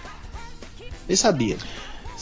Ele 1.07 1.17
sabia. 1.17 1.57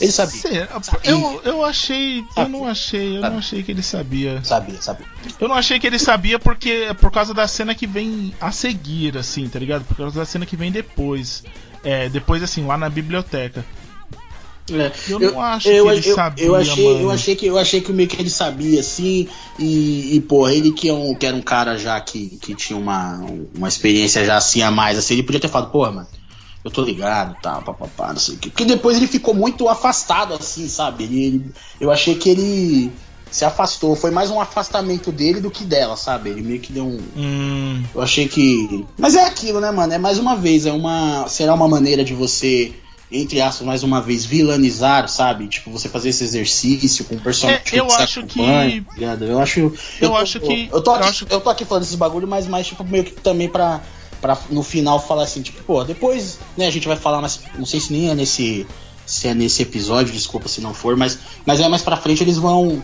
Ele 0.00 0.12
sabia. 0.12 0.68
eu, 1.04 1.40
eu 1.44 1.64
achei. 1.64 2.24
Sabia. 2.34 2.42
Eu 2.44 2.48
não 2.48 2.66
achei. 2.66 3.08
Eu 3.08 3.20
sabia. 3.20 3.30
não 3.30 3.38
achei 3.38 3.62
que 3.62 3.72
ele 3.72 3.82
sabia. 3.82 4.44
Sabia, 4.44 4.82
sabia. 4.82 5.06
Eu 5.40 5.48
não 5.48 5.54
achei 5.54 5.78
que 5.78 5.86
ele 5.86 5.98
sabia 5.98 6.38
porque 6.38 6.88
por 7.00 7.10
causa 7.10 7.32
da 7.32 7.46
cena 7.46 7.74
que 7.74 7.86
vem 7.86 8.34
a 8.40 8.50
seguir, 8.50 9.16
assim, 9.16 9.48
tá 9.48 9.58
ligado? 9.58 9.84
Por 9.84 9.96
causa 9.96 10.18
da 10.18 10.26
cena 10.26 10.44
que 10.44 10.56
vem 10.56 10.72
depois. 10.72 11.44
É, 11.82 12.08
depois, 12.08 12.42
assim, 12.42 12.66
lá 12.66 12.76
na 12.76 12.88
biblioteca. 12.88 13.64
É, 14.72 14.90
eu, 15.08 15.20
eu, 15.20 15.32
não 15.32 15.40
acho 15.42 15.68
eu, 15.68 15.84
que 15.84 15.90
ele 15.90 16.08
eu, 16.08 16.14
sabia. 16.14 16.44
Eu 16.46 16.54
achei, 16.54 16.84
mano. 16.84 17.00
eu 17.00 17.10
achei 17.10 17.36
que 17.36 17.46
eu 17.46 17.58
achei 17.58 17.80
que 17.82 17.92
meio 17.92 18.08
que 18.08 18.20
ele 18.20 18.30
sabia, 18.30 18.80
assim, 18.80 19.28
e, 19.58 20.16
e 20.16 20.20
pô, 20.22 20.48
ele 20.48 20.72
que, 20.72 20.88
é 20.88 20.92
um, 20.92 21.14
que 21.14 21.26
era 21.26 21.36
um 21.36 21.42
cara 21.42 21.76
já 21.76 22.00
que, 22.00 22.38
que 22.40 22.54
tinha 22.54 22.78
uma, 22.78 23.22
uma 23.54 23.68
experiência 23.68 24.24
já 24.24 24.38
assim 24.38 24.62
a 24.62 24.70
mais, 24.70 24.96
assim, 24.96 25.14
ele 25.14 25.22
podia 25.22 25.38
ter 25.38 25.48
falado, 25.48 25.70
porra, 25.70 25.92
mano, 25.92 26.08
eu 26.64 26.70
tô 26.70 26.82
ligado, 26.82 27.36
tá, 27.42 27.60
papapá, 27.60 28.08
não 28.08 28.18
sei 28.18 28.36
o 28.36 28.38
que. 28.38 28.48
Porque 28.48 28.64
depois 28.64 28.96
ele 28.96 29.06
ficou 29.06 29.34
muito 29.34 29.68
afastado, 29.68 30.32
assim, 30.32 30.66
sabe? 30.66 31.04
Ele, 31.04 31.24
ele, 31.24 31.52
eu 31.78 31.90
achei 31.90 32.14
que 32.14 32.30
ele 32.30 32.90
se 33.30 33.44
afastou. 33.44 33.94
Foi 33.94 34.10
mais 34.10 34.30
um 34.30 34.40
afastamento 34.40 35.12
dele 35.12 35.40
do 35.40 35.50
que 35.50 35.62
dela, 35.62 35.94
sabe? 35.94 36.30
Ele 36.30 36.40
meio 36.40 36.60
que 36.60 36.72
deu 36.72 36.86
um. 36.86 37.00
Hum. 37.14 37.84
Eu 37.94 38.00
achei 38.00 38.26
que. 38.26 38.86
Mas 38.96 39.14
é 39.14 39.26
aquilo, 39.26 39.60
né, 39.60 39.70
mano? 39.70 39.92
É 39.92 39.98
mais 39.98 40.18
uma 40.18 40.36
vez, 40.36 40.64
é 40.64 40.72
uma. 40.72 41.28
Será 41.28 41.52
uma 41.52 41.68
maneira 41.68 42.02
de 42.02 42.14
você 42.14 42.72
entre 43.12 43.40
aspas, 43.40 43.64
mais 43.64 43.82
uma 43.82 44.00
vez, 44.00 44.24
vilanizar, 44.24 45.08
sabe? 45.08 45.46
Tipo, 45.46 45.70
você 45.70 45.88
fazer 45.88 46.08
esse 46.08 46.24
exercício 46.24 47.04
com 47.04 47.14
o 47.14 47.20
personagem 47.20 47.62
é, 47.72 47.78
eu 47.78 47.86
que 47.86 47.92
acho 47.92 48.22
que... 48.24 48.40
Tá 48.40 49.24
eu 49.24 49.38
acho 49.38 49.60
Eu, 49.60 49.74
eu 50.00 50.16
acho 50.16 50.40
que. 50.40 50.68
Eu 50.72 50.82
tô, 50.82 50.90
aqui, 50.90 51.04
eu, 51.04 51.08
acho... 51.08 51.26
eu 51.30 51.40
tô 51.40 51.50
aqui 51.50 51.64
falando 51.64 51.84
esses 51.84 51.94
bagulho, 51.94 52.26
mas 52.26 52.48
mais, 52.48 52.66
tipo, 52.66 52.82
meio 52.82 53.04
que 53.04 53.12
também 53.12 53.48
pra 53.48 53.82
para 54.24 54.38
no 54.48 54.62
final 54.62 54.98
falar 54.98 55.24
assim, 55.24 55.42
tipo, 55.42 55.62
pô, 55.64 55.84
depois, 55.84 56.38
né, 56.56 56.66
a 56.66 56.70
gente 56.70 56.88
vai 56.88 56.96
falar, 56.96 57.20
mas 57.20 57.42
não 57.58 57.66
sei 57.66 57.78
se 57.78 57.92
nem 57.92 58.08
é 58.08 58.14
nesse 58.14 58.66
se 59.04 59.28
é 59.28 59.34
nesse 59.34 59.60
episódio, 59.60 60.14
desculpa 60.14 60.48
se 60.48 60.62
não 60.62 60.72
for, 60.72 60.96
mas 60.96 61.18
mas 61.44 61.60
é 61.60 61.68
mais 61.68 61.82
para 61.82 61.98
frente 61.98 62.22
eles 62.22 62.38
vão 62.38 62.82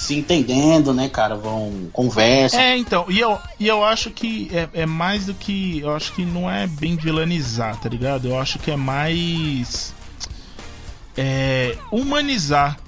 se 0.00 0.16
entendendo, 0.16 0.92
né, 0.92 1.08
cara, 1.08 1.36
vão 1.36 1.88
conversa. 1.92 2.60
É, 2.60 2.76
então, 2.76 3.06
e 3.08 3.20
eu, 3.20 3.38
e 3.60 3.68
eu 3.68 3.84
acho 3.84 4.10
que 4.10 4.50
é, 4.52 4.68
é 4.82 4.84
mais 4.84 5.26
do 5.26 5.34
que, 5.34 5.78
eu 5.78 5.94
acho 5.94 6.12
que 6.12 6.24
não 6.24 6.50
é 6.50 6.66
bem 6.66 6.96
vilanizar, 6.96 7.78
tá 7.80 7.88
ligado? 7.88 8.26
Eu 8.26 8.36
acho 8.36 8.58
que 8.58 8.72
é 8.72 8.76
mais 8.76 9.94
é, 11.16 11.76
humanizar 11.92 12.80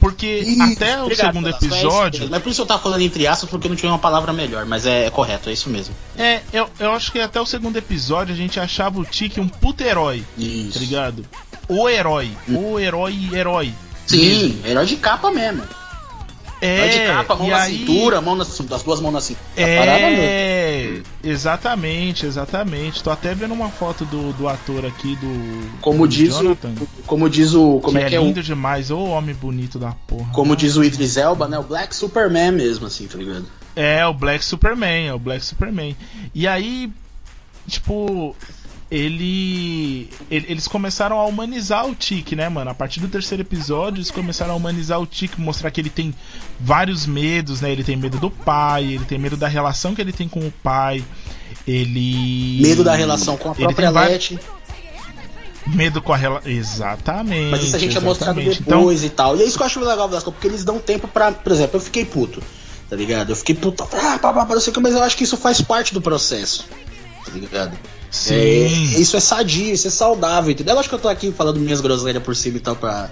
porque 0.00 0.26
isso, 0.26 0.62
até 0.62 1.02
o 1.02 1.14
segundo 1.14 1.48
episódio. 1.48 2.24
É 2.24 2.28
mas 2.28 2.42
por 2.42 2.50
isso 2.50 2.62
eu 2.62 2.66
tava 2.66 2.82
falando 2.82 3.00
entre 3.00 3.26
aspas, 3.26 3.50
porque 3.50 3.68
não 3.68 3.76
tinha 3.76 3.90
uma 3.90 3.98
palavra 3.98 4.32
melhor, 4.32 4.64
mas 4.64 4.86
é, 4.86 5.06
é, 5.06 5.10
correto, 5.10 5.50
é 5.50 5.52
isso 5.52 5.68
mesmo. 5.68 5.94
É, 6.16 6.40
eu, 6.52 6.68
eu 6.78 6.92
acho 6.92 7.10
que 7.10 7.20
até 7.20 7.40
o 7.40 7.46
segundo 7.46 7.76
episódio 7.76 8.32
a 8.34 8.36
gente 8.36 8.60
achava 8.60 9.00
o 9.00 9.04
Tiki 9.04 9.40
um 9.40 9.48
puto 9.48 9.82
herói. 9.82 10.24
Isso. 10.36 10.74
Tá 10.74 10.80
ligado? 10.80 11.26
O 11.68 11.88
herói. 11.88 12.30
Hum. 12.48 12.56
O 12.56 12.80
herói 12.80 13.30
herói. 13.32 13.74
Sim, 14.06 14.48
mesmo. 14.48 14.66
herói 14.66 14.86
de 14.86 14.96
capa 14.96 15.30
mesmo. 15.30 15.62
É, 16.60 16.88
de 16.88 17.06
capa, 17.06 17.36
mão 17.36 17.48
na 17.48 17.62
aí... 17.62 17.78
cintura, 17.78 18.20
mão 18.20 18.34
nas, 18.34 18.58
das 18.60 18.82
duas 18.82 19.00
mãos 19.00 19.12
na 19.12 19.20
cintura. 19.20 19.44
É, 19.56 21.00
exatamente, 21.22 22.26
exatamente. 22.26 23.02
Tô 23.02 23.10
até 23.10 23.34
vendo 23.34 23.54
uma 23.54 23.68
foto 23.68 24.04
do, 24.04 24.32
do 24.32 24.48
ator 24.48 24.84
aqui 24.84 25.16
do. 25.16 25.80
Como 25.80 26.06
do 26.06 26.08
diz 26.08 26.34
Jonathan, 26.34 26.72
o. 26.80 26.88
Como 27.06 27.30
diz 27.30 27.54
o. 27.54 27.80
Como 27.80 27.98
que 27.98 28.04
é, 28.04 28.08
que 28.08 28.16
é 28.16 28.20
lindo 28.20 28.42
demais, 28.42 28.90
ô 28.90 29.04
homem 29.04 29.34
bonito 29.34 29.78
da 29.78 29.92
porra. 30.06 30.32
Como 30.32 30.56
diz 30.56 30.76
o 30.76 30.82
Idris 30.82 31.16
Elba, 31.16 31.46
né? 31.46 31.58
O 31.58 31.62
Black 31.62 31.94
Superman 31.94 32.52
mesmo, 32.52 32.86
assim, 32.86 33.06
tá 33.06 33.16
ligado? 33.18 33.46
É, 33.76 34.04
o 34.06 34.12
Black 34.12 34.44
Superman, 34.44 35.08
é 35.08 35.14
o 35.14 35.18
Black 35.18 35.44
Superman. 35.44 35.96
E 36.34 36.48
aí, 36.48 36.90
tipo, 37.68 38.34
ele, 38.90 40.08
ele, 40.30 40.46
eles 40.48 40.66
começaram 40.66 41.18
a 41.18 41.24
humanizar 41.26 41.86
o 41.86 41.94
Tic, 41.94 42.32
né, 42.32 42.48
mano? 42.48 42.70
A 42.70 42.74
partir 42.74 43.00
do 43.00 43.08
terceiro 43.08 43.42
episódio, 43.42 43.98
eles 43.98 44.10
começaram 44.10 44.54
a 44.54 44.56
humanizar 44.56 44.98
o 45.00 45.06
Tic, 45.06 45.36
mostrar 45.36 45.70
que 45.70 45.80
ele 45.80 45.90
tem 45.90 46.14
vários 46.58 47.04
medos, 47.04 47.60
né? 47.60 47.70
Ele 47.70 47.84
tem 47.84 47.96
medo 47.96 48.18
do 48.18 48.30
pai, 48.30 48.84
ele 48.84 49.04
tem 49.04 49.18
medo 49.18 49.36
da 49.36 49.46
relação 49.46 49.94
que 49.94 50.00
ele 50.00 50.12
tem 50.12 50.26
com 50.26 50.40
o 50.40 50.50
pai, 50.62 51.04
ele. 51.66 52.60
Medo 52.62 52.82
da 52.82 52.94
relação 52.94 53.36
com 53.36 53.50
a 53.50 53.54
própria 53.54 53.90
Letty. 53.90 54.38
Medo 55.66 56.00
com 56.00 56.14
a 56.14 56.16
relação. 56.16 56.50
Exatamente. 56.50 57.50
Mas 57.50 57.64
isso 57.64 57.76
a 57.76 57.78
gente 57.78 57.96
é 57.98 58.00
mostrado 58.00 58.40
depois 58.40 58.58
então... 58.58 59.04
e 59.04 59.10
tal. 59.10 59.36
E 59.36 59.42
é 59.42 59.44
isso 59.44 59.58
que 59.58 59.62
eu 59.62 59.66
acho 59.66 59.80
legal 59.80 60.08
das 60.08 60.24
porque 60.24 60.46
eles 60.46 60.64
dão 60.64 60.78
tempo 60.78 61.06
pra. 61.06 61.30
Por 61.30 61.52
exemplo, 61.52 61.76
eu 61.76 61.80
fiquei 61.80 62.06
puto, 62.06 62.42
tá 62.88 62.96
ligado? 62.96 63.32
Eu 63.32 63.36
fiquei 63.36 63.54
puto, 63.54 63.82
ah, 63.82 64.18
pá, 64.18 64.32
pá, 64.32 64.46
pá, 64.46 64.54
não 64.54 64.60
sei 64.62 64.70
o 64.70 64.74
que, 64.74 64.80
mas 64.80 64.94
eu 64.94 65.02
acho 65.02 65.14
que 65.14 65.24
isso 65.24 65.36
faz 65.36 65.60
parte 65.60 65.92
do 65.92 66.00
processo, 66.00 66.64
tá 67.26 67.32
ligado? 67.32 67.76
Sim. 68.10 68.34
É, 68.34 68.66
isso 69.00 69.16
é 69.16 69.20
sadio, 69.20 69.72
isso 69.72 69.88
é 69.88 69.90
saudável, 69.90 70.50
entendeu? 70.50 70.74
Eu 70.74 70.80
acho 70.80 70.88
que 70.88 70.94
eu 70.94 70.98
tô 70.98 71.08
aqui 71.08 71.30
falando 71.32 71.60
minhas 71.60 71.80
groselhas 71.80 72.22
por 72.22 72.34
cima 72.34 72.56
e 72.56 72.60
tal 72.60 72.74
pra, 72.74 73.10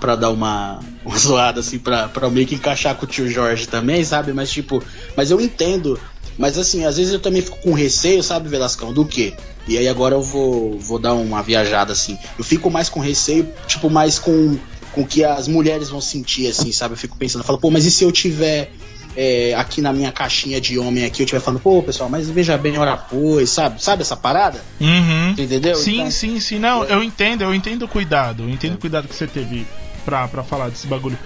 pra 0.00 0.16
dar 0.16 0.30
uma, 0.30 0.80
uma 1.04 1.16
zoada 1.18 1.60
assim, 1.60 1.78
pra, 1.78 2.08
pra 2.08 2.30
meio 2.30 2.46
que 2.46 2.54
encaixar 2.54 2.94
com 2.94 3.04
o 3.04 3.08
tio 3.08 3.28
Jorge 3.28 3.66
também, 3.66 4.02
sabe? 4.04 4.32
Mas 4.32 4.50
tipo, 4.50 4.82
mas 5.16 5.30
eu 5.30 5.40
entendo. 5.40 6.00
Mas 6.38 6.56
assim, 6.56 6.84
às 6.84 6.96
vezes 6.96 7.12
eu 7.12 7.18
também 7.18 7.42
fico 7.42 7.58
com 7.58 7.72
receio, 7.72 8.22
sabe, 8.22 8.48
Velascão, 8.48 8.92
do 8.92 9.04
quê? 9.04 9.34
E 9.66 9.76
aí 9.76 9.88
agora 9.88 10.14
eu 10.14 10.22
vou, 10.22 10.78
vou 10.78 10.98
dar 10.98 11.14
uma 11.14 11.42
viajada 11.42 11.92
assim. 11.92 12.16
Eu 12.38 12.44
fico 12.44 12.70
mais 12.70 12.88
com 12.88 13.00
receio, 13.00 13.48
tipo, 13.66 13.90
mais 13.90 14.18
com 14.18 14.56
com 14.92 15.06
que 15.06 15.22
as 15.22 15.46
mulheres 15.46 15.90
vão 15.90 16.00
sentir, 16.00 16.48
assim, 16.48 16.72
sabe? 16.72 16.94
Eu 16.94 16.98
fico 16.98 17.16
pensando, 17.16 17.42
eu 17.42 17.46
falo, 17.46 17.58
pô, 17.58 17.70
mas 17.70 17.84
e 17.84 17.90
se 17.90 18.02
eu 18.02 18.10
tiver 18.10 18.72
é, 19.20 19.52
aqui 19.54 19.80
na 19.80 19.92
minha 19.92 20.12
caixinha 20.12 20.60
de 20.60 20.78
homem 20.78 21.04
aqui, 21.04 21.22
eu 21.22 21.24
estiver 21.24 21.40
falando, 21.40 21.58
pô, 21.58 21.82
pessoal, 21.82 22.08
mas 22.08 22.30
veja 22.30 22.56
bem, 22.56 22.78
hora 22.78 22.96
pois, 22.96 23.50
sabe? 23.50 23.82
Sabe 23.82 24.02
essa 24.02 24.16
parada? 24.16 24.62
Uhum. 24.80 25.30
Entendeu? 25.30 25.74
Sim, 25.74 25.96
então, 25.96 26.10
sim, 26.12 26.38
sim. 26.38 26.60
Não, 26.60 26.84
é. 26.84 26.92
eu 26.92 27.02
entendo, 27.02 27.42
eu 27.42 27.52
entendo 27.52 27.84
o 27.84 27.88
cuidado. 27.88 28.44
Eu 28.44 28.48
entendo 28.48 28.74
o 28.74 28.78
cuidado 28.78 29.08
que 29.08 29.14
você 29.16 29.26
teve 29.26 29.66
pra, 30.04 30.28
pra 30.28 30.44
falar 30.44 30.68
desse 30.68 30.86
bagulho. 30.86 31.18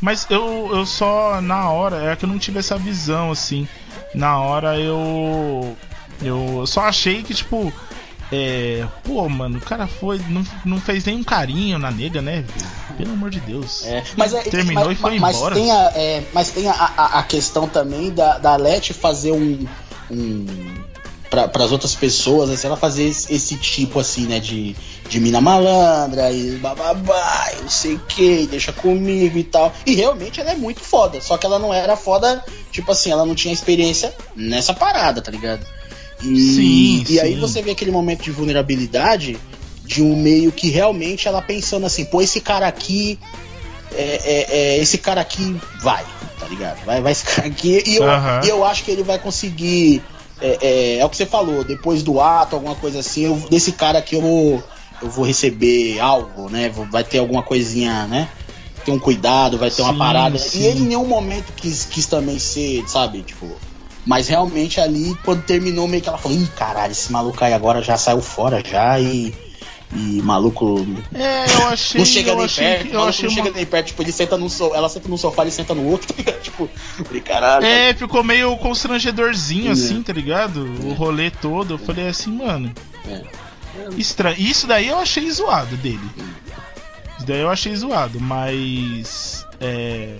Mas 0.00 0.24
eu, 0.30 0.70
eu 0.72 0.86
só, 0.86 1.40
na 1.40 1.68
hora, 1.68 2.12
é 2.12 2.14
que 2.14 2.24
eu 2.24 2.28
não 2.28 2.38
tive 2.38 2.60
essa 2.60 2.78
visão, 2.78 3.32
assim. 3.32 3.66
Na 4.14 4.38
hora 4.38 4.78
eu. 4.78 5.76
Eu 6.22 6.64
só 6.64 6.82
achei 6.82 7.24
que, 7.24 7.34
tipo. 7.34 7.72
É. 8.32 8.86
Pô, 9.04 9.28
mano, 9.28 9.58
o 9.58 9.60
cara 9.60 9.86
foi. 9.86 10.18
Não, 10.28 10.42
não 10.64 10.80
fez 10.80 11.04
nenhum 11.04 11.22
carinho 11.22 11.78
na 11.78 11.90
nega, 11.90 12.22
né? 12.22 12.44
Pelo 12.96 13.12
amor 13.12 13.28
de 13.28 13.40
Deus. 13.40 13.84
É, 13.84 14.02
mas 14.16 14.32
é, 14.32 14.42
Terminou 14.42 14.86
mas, 14.86 14.98
e 14.98 15.00
foi 15.00 15.18
mas 15.18 15.36
embora. 15.36 15.54
Tem 15.54 15.70
a, 15.70 15.92
é, 15.94 16.22
mas 16.32 16.50
tem 16.50 16.66
a, 16.66 16.72
a, 16.72 17.18
a 17.18 17.22
questão 17.22 17.68
também 17.68 18.10
da, 18.10 18.38
da 18.38 18.56
Leti 18.56 18.94
fazer 18.94 19.32
um. 19.32 19.66
um 20.10 20.46
para 21.30 21.64
as 21.64 21.72
outras 21.72 21.94
pessoas, 21.94 22.50
assim, 22.50 22.66
ela 22.66 22.76
fazer 22.76 23.04
esse, 23.04 23.32
esse 23.32 23.56
tipo 23.56 23.98
assim, 23.98 24.26
né, 24.26 24.38
de, 24.38 24.76
de 25.08 25.18
mina 25.18 25.40
malandra 25.40 26.30
e 26.30 26.58
bababá, 26.58 27.50
e 27.56 27.62
não 27.62 27.70
sei 27.70 27.94
o 27.94 27.98
que, 28.00 28.46
deixa 28.46 28.70
comigo 28.70 29.38
e 29.38 29.44
tal. 29.44 29.72
E 29.86 29.94
realmente 29.94 30.42
ela 30.42 30.50
é 30.50 30.54
muito 30.54 30.80
foda, 30.80 31.22
só 31.22 31.38
que 31.38 31.46
ela 31.46 31.58
não 31.58 31.72
era 31.72 31.96
foda, 31.96 32.44
tipo 32.70 32.92
assim, 32.92 33.10
ela 33.10 33.24
não 33.24 33.34
tinha 33.34 33.54
experiência 33.54 34.14
nessa 34.36 34.74
parada, 34.74 35.22
tá 35.22 35.30
ligado? 35.30 35.66
E, 36.22 36.40
Sim, 36.40 37.04
e 37.08 37.20
aí 37.20 37.34
sim. 37.34 37.40
você 37.40 37.60
vê 37.62 37.72
aquele 37.72 37.90
momento 37.90 38.22
de 38.22 38.30
vulnerabilidade 38.30 39.38
de 39.84 40.02
um 40.02 40.14
meio 40.16 40.52
que 40.52 40.68
realmente 40.70 41.26
ela 41.28 41.42
pensando 41.42 41.84
assim, 41.86 42.04
pô, 42.04 42.22
esse 42.22 42.40
cara 42.40 42.66
aqui 42.66 43.18
é, 43.94 44.20
é- 44.24 44.46
é- 44.50 44.78
esse 44.78 44.96
cara 44.98 45.20
aqui 45.20 45.56
vai, 45.82 46.04
tá 46.38 46.46
ligado? 46.48 46.84
Vai, 46.84 47.00
vai 47.00 47.12
esse 47.12 47.24
cara 47.26 47.48
aqui. 47.48 47.82
E 47.86 47.96
eu, 47.96 48.04
e 48.44 48.48
eu 48.48 48.64
acho 48.64 48.84
que 48.84 48.90
ele 48.90 49.02
vai 49.02 49.18
conseguir. 49.18 50.02
É, 50.40 50.58
é- 50.60 50.98
é 50.98 51.04
o 51.04 51.08
que 51.10 51.16
você 51.16 51.26
falou, 51.26 51.62
depois 51.62 52.02
do 52.02 52.20
ato, 52.20 52.56
alguma 52.56 52.74
coisa 52.74 53.00
assim, 53.00 53.22
eu- 53.26 53.36
desse 53.50 53.72
cara 53.72 53.98
aqui 53.98 54.16
eu 54.16 54.20
vou, 54.22 54.62
eu 55.02 55.08
vou 55.10 55.24
receber 55.24 56.00
algo, 56.00 56.48
né? 56.48 56.70
Vai 56.90 57.04
ter 57.04 57.18
alguma 57.18 57.42
coisinha, 57.42 58.06
né? 58.06 58.28
Ter 58.84 58.90
um 58.90 58.98
cuidado, 58.98 59.58
vai 59.58 59.70
ter 59.70 59.82
uma 59.82 59.92
Sim, 59.92 59.98
parada. 59.98 60.38
sim. 60.38 60.60
E 60.62 60.66
ele 60.66 60.80
em 60.80 60.86
nenhum 60.86 61.06
momento 61.06 61.52
quis, 61.54 61.84
quis 61.84 62.06
também 62.06 62.38
ser, 62.38 62.82
sabe, 62.88 63.22
tipo. 63.22 63.46
Mas 64.04 64.26
realmente 64.28 64.80
ali, 64.80 65.16
quando 65.24 65.42
terminou, 65.44 65.86
meio 65.86 66.02
que 66.02 66.08
ela 66.08 66.18
falou, 66.18 66.36
ih, 66.36 66.46
caralho, 66.56 66.90
esse 66.92 67.12
maluco 67.12 67.42
aí 67.44 67.52
agora 67.54 67.80
já 67.82 67.96
saiu 67.96 68.20
fora 68.20 68.62
já 68.64 68.98
e. 68.98 69.34
E 69.94 70.22
maluco 70.22 70.86
É, 71.12 71.44
eu 71.54 71.68
achei. 71.68 71.98
não 72.00 72.06
chega 72.06 72.34
nem 72.34 72.44
achei, 72.46 72.64
perto, 72.64 72.92
eu 72.94 73.04
achei 73.04 73.28
não 73.28 73.34
uma- 73.34 73.42
chega 73.44 73.56
nem 73.56 73.66
perto, 73.66 73.86
tipo, 73.88 74.02
ele 74.02 74.10
senta 74.10 74.38
num 74.38 74.48
so, 74.48 74.74
ela 74.74 74.88
senta 74.88 75.06
num 75.06 75.18
sofá, 75.18 75.42
ele 75.42 75.50
senta 75.50 75.74
no 75.74 75.86
outro, 75.86 76.08
tá 76.14 76.14
ligado? 76.16 76.40
tipo, 76.40 76.70
falei, 77.04 77.20
caralho. 77.20 77.66
É, 77.66 77.92
ficou 77.92 78.24
meio 78.24 78.56
constrangedorzinho 78.56 79.68
É. 79.68 79.72
assim, 79.72 80.02
tá 80.02 80.12
ligado? 80.14 80.64
O 80.82 80.94
rolê 80.94 81.30
todo. 81.30 81.74
Eu 81.74 81.78
falei 81.78 82.08
assim, 82.08 82.30
mano. 82.30 82.72
É. 83.06 83.20
Estranho. 83.98 84.36
Isso 84.40 84.66
daí 84.66 84.88
eu 84.88 84.98
achei 84.98 85.30
zoado 85.30 85.76
dele. 85.76 86.00
Isso 87.18 87.26
daí 87.26 87.40
eu 87.40 87.50
achei 87.50 87.76
zoado, 87.76 88.18
mas. 88.18 89.46
É. 89.60 90.16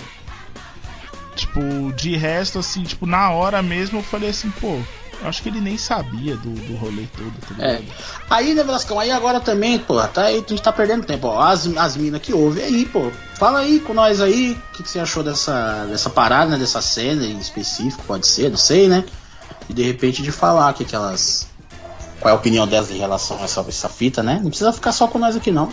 Tipo, 1.34 1.92
de 1.94 2.16
resto, 2.16 2.58
assim, 2.58 2.82
tipo, 2.82 3.06
na 3.06 3.30
hora 3.30 3.62
mesmo 3.62 3.98
eu 3.98 4.02
falei 4.02 4.30
assim, 4.30 4.50
pô, 4.50 4.78
acho 5.24 5.42
que 5.42 5.48
ele 5.48 5.60
nem 5.60 5.78
sabia 5.78 6.36
do, 6.36 6.50
do 6.50 6.74
rolê 6.76 7.06
todo, 7.16 7.32
tá 7.40 7.64
É. 7.64 7.82
Aí, 8.28 8.54
né, 8.54 8.62
Velascão, 8.62 8.98
aí 8.98 9.10
agora 9.10 9.40
também, 9.40 9.78
pô, 9.78 10.00
tá 10.08 10.24
aí, 10.24 10.36
a 10.36 10.38
gente 10.38 10.62
tá 10.62 10.72
perdendo 10.72 11.06
tempo, 11.06 11.28
ó. 11.28 11.40
As, 11.40 11.66
as 11.76 11.96
minas 11.96 12.20
que 12.20 12.32
ouvem 12.32 12.64
aí, 12.64 12.86
pô. 12.86 13.10
Fala 13.36 13.60
aí 13.60 13.80
com 13.80 13.94
nós 13.94 14.20
aí, 14.20 14.52
o 14.52 14.76
que, 14.76 14.82
que 14.82 14.88
você 14.90 14.98
achou 14.98 15.22
dessa, 15.22 15.86
dessa 15.86 16.10
parada, 16.10 16.52
né, 16.52 16.58
dessa 16.58 16.82
cena 16.82 17.24
em 17.24 17.38
específico, 17.38 18.02
pode 18.04 18.26
ser, 18.26 18.50
não 18.50 18.58
sei, 18.58 18.88
né? 18.88 19.04
E 19.68 19.72
de 19.72 19.82
repente 19.82 20.22
de 20.22 20.32
falar 20.32 20.72
que, 20.74 20.84
que 20.84 20.94
elas. 20.94 21.46
Qual 22.20 22.30
é 22.30 22.32
a 22.32 22.38
opinião 22.38 22.66
delas 22.66 22.90
em 22.90 22.98
relação 22.98 23.38
a 23.38 23.44
essa, 23.44 23.60
essa 23.66 23.88
fita, 23.88 24.22
né? 24.22 24.38
Não 24.42 24.48
precisa 24.48 24.72
ficar 24.72 24.92
só 24.92 25.08
com 25.08 25.18
nós 25.18 25.34
aqui, 25.34 25.50
não. 25.50 25.72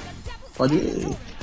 Pode. 0.56 0.76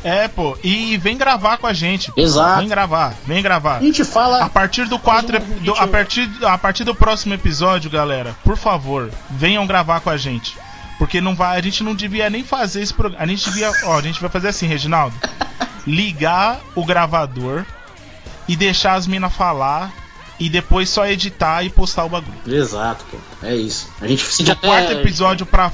É, 0.05 0.28
pô, 0.28 0.57
e 0.62 0.97
vem 0.99 1.16
gravar 1.16 1.57
com 1.59 1.66
a 1.66 1.72
gente. 1.72 2.12
pô. 2.12 2.20
Exato. 2.20 2.61
Vem 2.61 2.68
gravar, 2.68 3.14
vem 3.26 3.42
gravar. 3.42 3.78
A 3.78 3.80
gente 3.80 4.03
A 4.03 4.05
fala. 4.05 4.49
partir 4.49 4.86
do 4.86 4.99
4, 4.99 5.40
Faz 5.40 5.51
um 5.51 5.64
do- 5.64 5.74
a, 5.74 5.86
partir, 5.86 6.30
a 6.44 6.57
partir 6.59 6.84
do 6.84 6.94
próximo 6.94 7.34
episódio, 7.34 7.90
galera, 7.90 8.36
por 8.44 8.57
favor, 8.57 9.11
venham 9.30 9.66
gravar 9.66 10.01
com 10.01 10.11
a 10.11 10.16
gente. 10.16 10.57
Porque 10.99 11.20
não 11.20 11.34
vai, 11.34 11.59
a 11.59 11.62
gente 11.62 11.82
não 11.82 11.94
devia 11.94 12.30
nem 12.30 12.42
fazer 12.44 12.80
esse 12.82 12.94
programa. 12.94 13.22
A 13.22 13.26
gente 13.26 13.44
devia, 13.51 13.70
ó, 13.84 13.99
a 13.99 14.03
gente 14.03 14.20
vai 14.20 14.30
fazer 14.30 14.49
assim, 14.49 14.66
Reginaldo. 14.66 15.14
Ligar 15.86 16.61
o 16.74 16.84
gravador 16.84 17.64
e 18.49 18.57
deixar 18.57 18.94
as 18.94 19.07
minas 19.07 19.32
falar 19.34 19.92
e 20.38 20.49
depois 20.49 20.88
só 20.88 21.07
editar 21.07 21.62
e 21.64 21.70
postar 21.70 22.05
o 22.05 22.09
bagulho. 22.09 22.38
Exato, 22.47 23.05
pô. 23.11 23.18
É 23.42 23.55
isso. 23.55 23.88
A 24.01 24.07
gente 24.07 24.22
se 24.24 24.42
Do 24.42 24.57
quarto 24.57 24.92
episódio 24.92 25.44
pra 25.47 25.70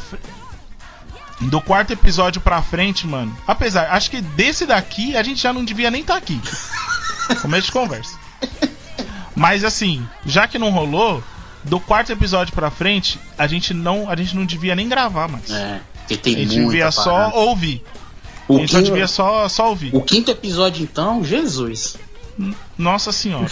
do 1.43 1.61
quarto 1.61 1.93
episódio 1.93 2.41
pra 2.41 2.63
frente, 2.63 3.07
mano. 3.07 3.37
Apesar, 3.47 3.91
acho 3.93 4.11
que 4.11 4.21
desse 4.21 4.65
daqui 4.67 5.17
a 5.17 5.23
gente 5.23 5.41
já 5.43 5.53
não 5.53 5.65
devia 5.65 5.91
nem 5.91 6.01
estar 6.03 6.17
aqui. 6.17 6.41
Começo 7.43 7.67
de 7.67 7.73
conversa. 7.73 8.17
Mas 9.35 9.65
assim, 9.65 10.07
já 10.27 10.47
que 10.47 10.59
não 10.59 10.71
rolou, 10.71 11.23
do 11.65 11.81
quarto 11.81 12.13
episódio 12.13 12.53
pra 12.55 12.71
frente, 12.71 13.19
a 13.39 13.47
gente 13.47 13.73
não, 13.73 14.09
a 14.11 14.17
gente 14.17 14.37
não 14.37 14.45
devia 14.45 14.75
nem 14.75 14.89
gravar 14.89 15.29
mais. 15.29 15.51
É, 15.51 15.81
porque 15.99 16.15
a 16.15 16.19
tem 16.19 16.35
gente 16.37 16.49
devia 16.55 16.91
só 16.91 17.05
parada. 17.13 17.37
ouvir. 17.37 17.83
O 18.49 18.57
a 18.57 18.61
gente 18.61 18.71
só 18.73 18.79
quinto- 18.79 18.91
devia 18.91 19.07
só, 19.09 19.49
só 19.49 19.69
ouvir. 19.71 19.91
O 19.95 20.03
quinto 20.03 20.31
episódio, 20.31 20.83
então, 20.83 21.25
Jesus. 21.25 21.97
Nossa 22.77 23.13
senhora. 23.13 23.51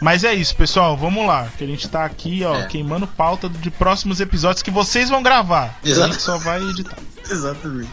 Mas 0.00 0.24
é 0.24 0.32
isso, 0.34 0.54
pessoal. 0.56 0.96
Vamos 0.96 1.26
lá. 1.26 1.48
Que 1.58 1.64
a 1.64 1.66
gente 1.66 1.88
tá 1.88 2.04
aqui, 2.04 2.42
ó, 2.44 2.54
É. 2.54 2.66
queimando 2.66 3.06
pauta 3.06 3.48
de 3.48 3.70
próximos 3.70 4.20
episódios 4.20 4.62
que 4.62 4.70
vocês 4.70 5.10
vão 5.10 5.22
gravar. 5.22 5.78
A 5.84 5.88
Exato. 5.88 6.12
gente 6.12 6.22
só 6.22 6.38
vai 6.38 6.60
editar. 6.62 6.96
Exatamente. 7.30 7.90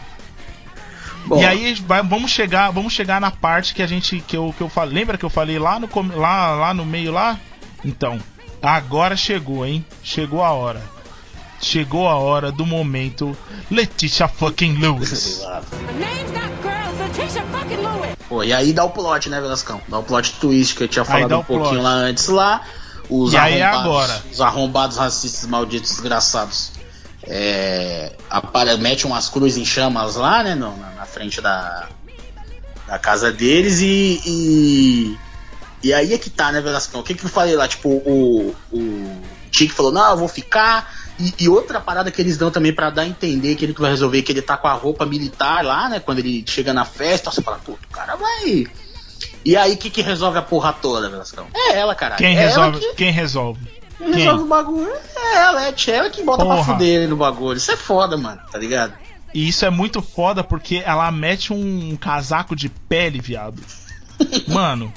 E 1.36 1.44
aí 1.44 1.74
vai- 1.74 2.02
vamos 2.02 2.30
chegar, 2.30 2.70
vamos 2.70 2.92
chegar 2.94 3.20
na 3.20 3.30
parte 3.30 3.74
que 3.74 3.82
a 3.82 3.86
gente 3.86 4.20
que 4.26 4.34
eu, 4.34 4.54
que 4.56 4.62
eu 4.62 4.68
falei, 4.70 4.94
lembra 4.94 5.18
que 5.18 5.24
eu 5.24 5.28
falei 5.30 5.58
lá 5.58 5.78
no 5.78 5.86
come- 5.86 6.14
lá 6.14 6.52
lá 6.54 6.72
no 6.72 6.86
meio 6.86 7.12
lá? 7.12 7.38
Então, 7.84 8.18
agora 8.62 9.14
chegou, 9.14 9.66
hein? 9.66 9.84
Chegou 10.02 10.42
a 10.42 10.52
hora. 10.52 10.82
Chegou 11.60 12.08
a 12.08 12.14
hora 12.16 12.50
do 12.50 12.64
momento 12.64 13.36
Letitia 13.70 14.26
fucking 14.28 14.78
Lewis. 14.78 15.42
Pô, 18.28 18.42
e 18.44 18.52
aí 18.52 18.72
dá 18.72 18.84
o 18.84 18.90
plot, 18.90 19.28
né, 19.30 19.40
Velascão? 19.40 19.80
Dá 19.88 19.98
o 19.98 20.02
plot 20.02 20.34
twist 20.34 20.74
que 20.74 20.84
eu 20.84 20.88
tinha 20.88 21.04
falado 21.04 21.38
um 21.38 21.42
pouquinho 21.44 21.70
plot. 21.70 21.82
lá 21.82 21.90
antes 21.92 22.26
lá. 22.28 22.62
Os 23.08 23.32
E 23.32 23.36
aí 23.38 23.58
é 23.58 23.62
arrombados, 23.62 23.86
agora. 24.10 24.22
Os 24.30 24.40
arrombados 24.40 24.96
racistas 24.98 25.48
malditos 25.48 25.90
desgraçados. 25.92 26.72
É, 27.24 28.12
apare- 28.28 28.76
mete 28.76 29.06
umas 29.06 29.28
cruzes 29.28 29.56
em 29.58 29.64
chamas 29.64 30.16
lá, 30.16 30.42
né? 30.42 30.54
no- 30.54 30.76
na, 30.76 30.90
na 30.90 31.04
frente 31.06 31.40
da, 31.40 31.88
da 32.86 32.98
casa 32.98 33.32
deles 33.32 33.80
e, 33.80 34.20
e. 34.26 35.18
e 35.82 35.92
aí 35.94 36.12
é 36.12 36.18
que 36.18 36.28
tá, 36.30 36.52
né, 36.52 36.60
Velascão? 36.60 37.00
O 37.00 37.02
que, 37.04 37.14
que 37.14 37.24
eu 37.24 37.28
falei 37.30 37.56
lá? 37.56 37.66
Tipo, 37.66 37.88
o, 37.88 38.54
o 38.72 39.22
falou, 39.74 39.90
não, 39.90 40.10
eu 40.10 40.16
vou 40.16 40.28
ficar. 40.28 40.97
E, 41.18 41.34
e 41.40 41.48
outra 41.48 41.80
parada 41.80 42.10
que 42.10 42.20
eles 42.22 42.36
dão 42.36 42.50
também 42.50 42.72
pra 42.72 42.90
dar 42.90 43.02
a 43.02 43.06
entender 43.06 43.56
que 43.56 43.64
ele 43.64 43.74
que 43.74 43.80
vai 43.80 43.90
resolver 43.90 44.22
que 44.22 44.30
ele 44.32 44.42
tá 44.42 44.56
com 44.56 44.68
a 44.68 44.72
roupa 44.72 45.04
militar 45.04 45.64
lá, 45.64 45.88
né? 45.88 46.00
Quando 46.00 46.20
ele 46.20 46.44
chega 46.46 46.72
na 46.72 46.84
festa, 46.84 47.30
você 47.30 47.42
fala, 47.42 47.58
puto, 47.58 47.80
o 47.88 47.92
cara 47.92 48.14
vai. 48.16 48.66
E 49.44 49.56
aí, 49.56 49.74
o 49.74 49.76
que, 49.76 49.90
que 49.90 50.02
resolve 50.02 50.38
a 50.38 50.42
porra 50.42 50.72
toda, 50.72 51.08
Velascão? 51.08 51.46
É 51.54 51.78
ela, 51.78 51.94
caralho. 51.94 52.18
Quem 52.18 52.36
é 52.36 52.40
resolve? 52.40 52.80
Que 52.80 52.94
Quem 52.94 53.10
resolve? 53.10 53.60
quem 53.98 54.12
Quem? 54.12 54.14
resolve 54.22 54.44
o 54.44 54.46
bagulho. 54.46 54.92
É 55.16 55.36
ela, 55.36 55.64
é 55.66 55.74
a 55.74 55.90
ela 55.90 56.10
que 56.10 56.22
bota 56.22 56.44
pra 56.44 56.54
Porra. 56.56 56.72
fuder 56.74 57.08
no 57.08 57.16
bagulho. 57.16 57.56
Isso 57.56 57.72
é 57.72 57.76
foda, 57.76 58.16
mano, 58.16 58.40
tá 58.50 58.58
ligado? 58.58 58.94
E 59.34 59.48
isso 59.48 59.64
é 59.64 59.70
muito 59.70 60.00
foda 60.00 60.42
porque 60.44 60.82
ela 60.84 61.10
mete 61.10 61.52
um 61.52 61.96
casaco 61.96 62.54
de 62.56 62.68
pele, 62.68 63.20
viado. 63.20 63.60
Mano, 64.48 64.92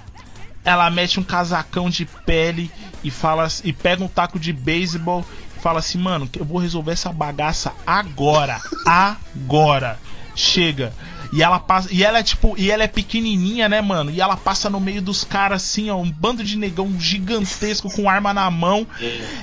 ela 0.64 0.90
mete 0.90 1.20
um 1.20 1.24
casacão 1.24 1.90
de 1.90 2.06
pele 2.06 2.72
e 3.04 3.12
fala 3.12 3.48
e 3.64 3.74
pega 3.74 4.04
um 4.04 4.08
taco 4.08 4.40
de 4.40 4.54
beisebol 4.54 5.26
fala 5.62 5.80
assim, 5.80 5.98
mano, 5.98 6.30
eu 6.38 6.46
vou 6.46 6.58
resolver 6.58 6.92
essa 6.92 7.12
bagaça 7.12 7.74
agora, 7.86 8.60
agora. 8.86 10.00
Chega. 10.36 10.94
E 11.34 11.42
ela 11.42 11.60
passa, 11.60 11.88
e 11.94 12.04
ela 12.04 12.20
é 12.20 12.24
tipo, 12.24 12.56
e 12.58 12.70
ela 12.72 12.84
é 12.84 12.88
pequenininha, 12.88 13.70
né, 13.70 13.80
mano? 13.82 14.12
E 14.12 14.20
ela 14.20 14.36
passa 14.36 14.70
no 14.70 14.80
meio 14.82 15.02
dos 15.02 15.24
caras 15.24 15.64
assim, 15.64 15.90
ó, 15.90 15.96
um 15.98 16.10
bando 16.12 16.44
de 16.44 16.58
negão 16.58 16.94
gigantesco 17.00 17.90
com 17.90 18.10
arma 18.10 18.34
na 18.34 18.50
mão. 18.52 18.86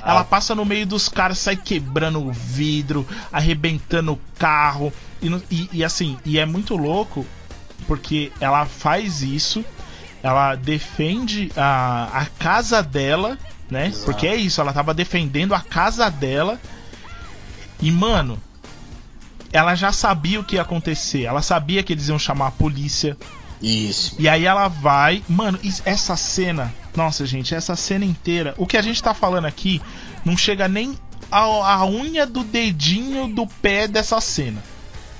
Ela 0.05 0.23
passa 0.25 0.55
no 0.55 0.65
meio 0.67 0.87
dos 0.87 1.09
caras, 1.09 1.39
sai 1.39 1.57
quebrando 1.57 2.23
o 2.23 2.31
vidro, 2.33 3.07
arrebentando 3.33 4.13
o 4.13 4.21
carro. 4.39 4.93
E, 5.23 5.29
e- 5.51 5.69
e 5.75 5.85
assim, 5.85 6.19
e 6.27 6.39
é 6.39 6.45
muito 6.45 6.77
louco 6.77 7.25
porque 7.87 8.31
ela 8.41 8.67
faz 8.67 9.23
isso, 9.23 9.65
ela 10.23 10.55
defende 10.57 11.51
a, 11.57 12.11
a 12.13 12.27
casa 12.27 12.83
dela, 12.83 13.39
né? 13.71 13.89
Exato. 13.89 14.05
Porque 14.05 14.27
é 14.27 14.37
isso, 14.37 14.61
ela 14.61 14.73
tava 14.73 14.95
defendendo 14.95 15.55
a 15.55 15.61
casa 15.61 16.11
dela. 16.11 16.61
E, 17.81 17.91
mano, 17.91 18.39
ela 19.53 19.75
já 19.75 19.93
sabia 19.93 20.41
o 20.41 20.45
que 20.45 20.57
ia 20.57 20.63
acontecer. 20.63 21.25
Ela 21.25 21.43
sabia 21.43 21.83
que 21.83 21.93
eles 21.93 22.09
iam 22.09 22.19
chamar 22.19 22.49
a 22.49 22.53
polícia. 22.53 23.17
Isso. 23.63 24.15
E 24.19 24.29
aí 24.29 24.45
ela 24.45 24.69
vai. 24.69 25.23
Mano, 25.29 25.59
essa 25.85 26.17
cena. 26.17 26.73
Nossa, 26.95 27.27
gente, 27.27 27.55
essa 27.55 27.77
cena 27.77 28.05
inteira. 28.05 28.55
O 28.57 28.67
que 28.67 28.77
a 28.77 28.83
gente 28.83 29.03
tá 29.03 29.15
falando 29.15 29.47
aqui 29.47 29.81
não 30.25 30.37
chega 30.37 30.69
nem 30.69 30.97
a, 31.31 31.41
a 31.41 31.87
unha 31.87 32.27
do 32.27 32.43
dedinho 32.45 33.29
do 33.29 33.47
pé 33.47 33.87
dessa 33.87 34.21
cena. 34.21 34.63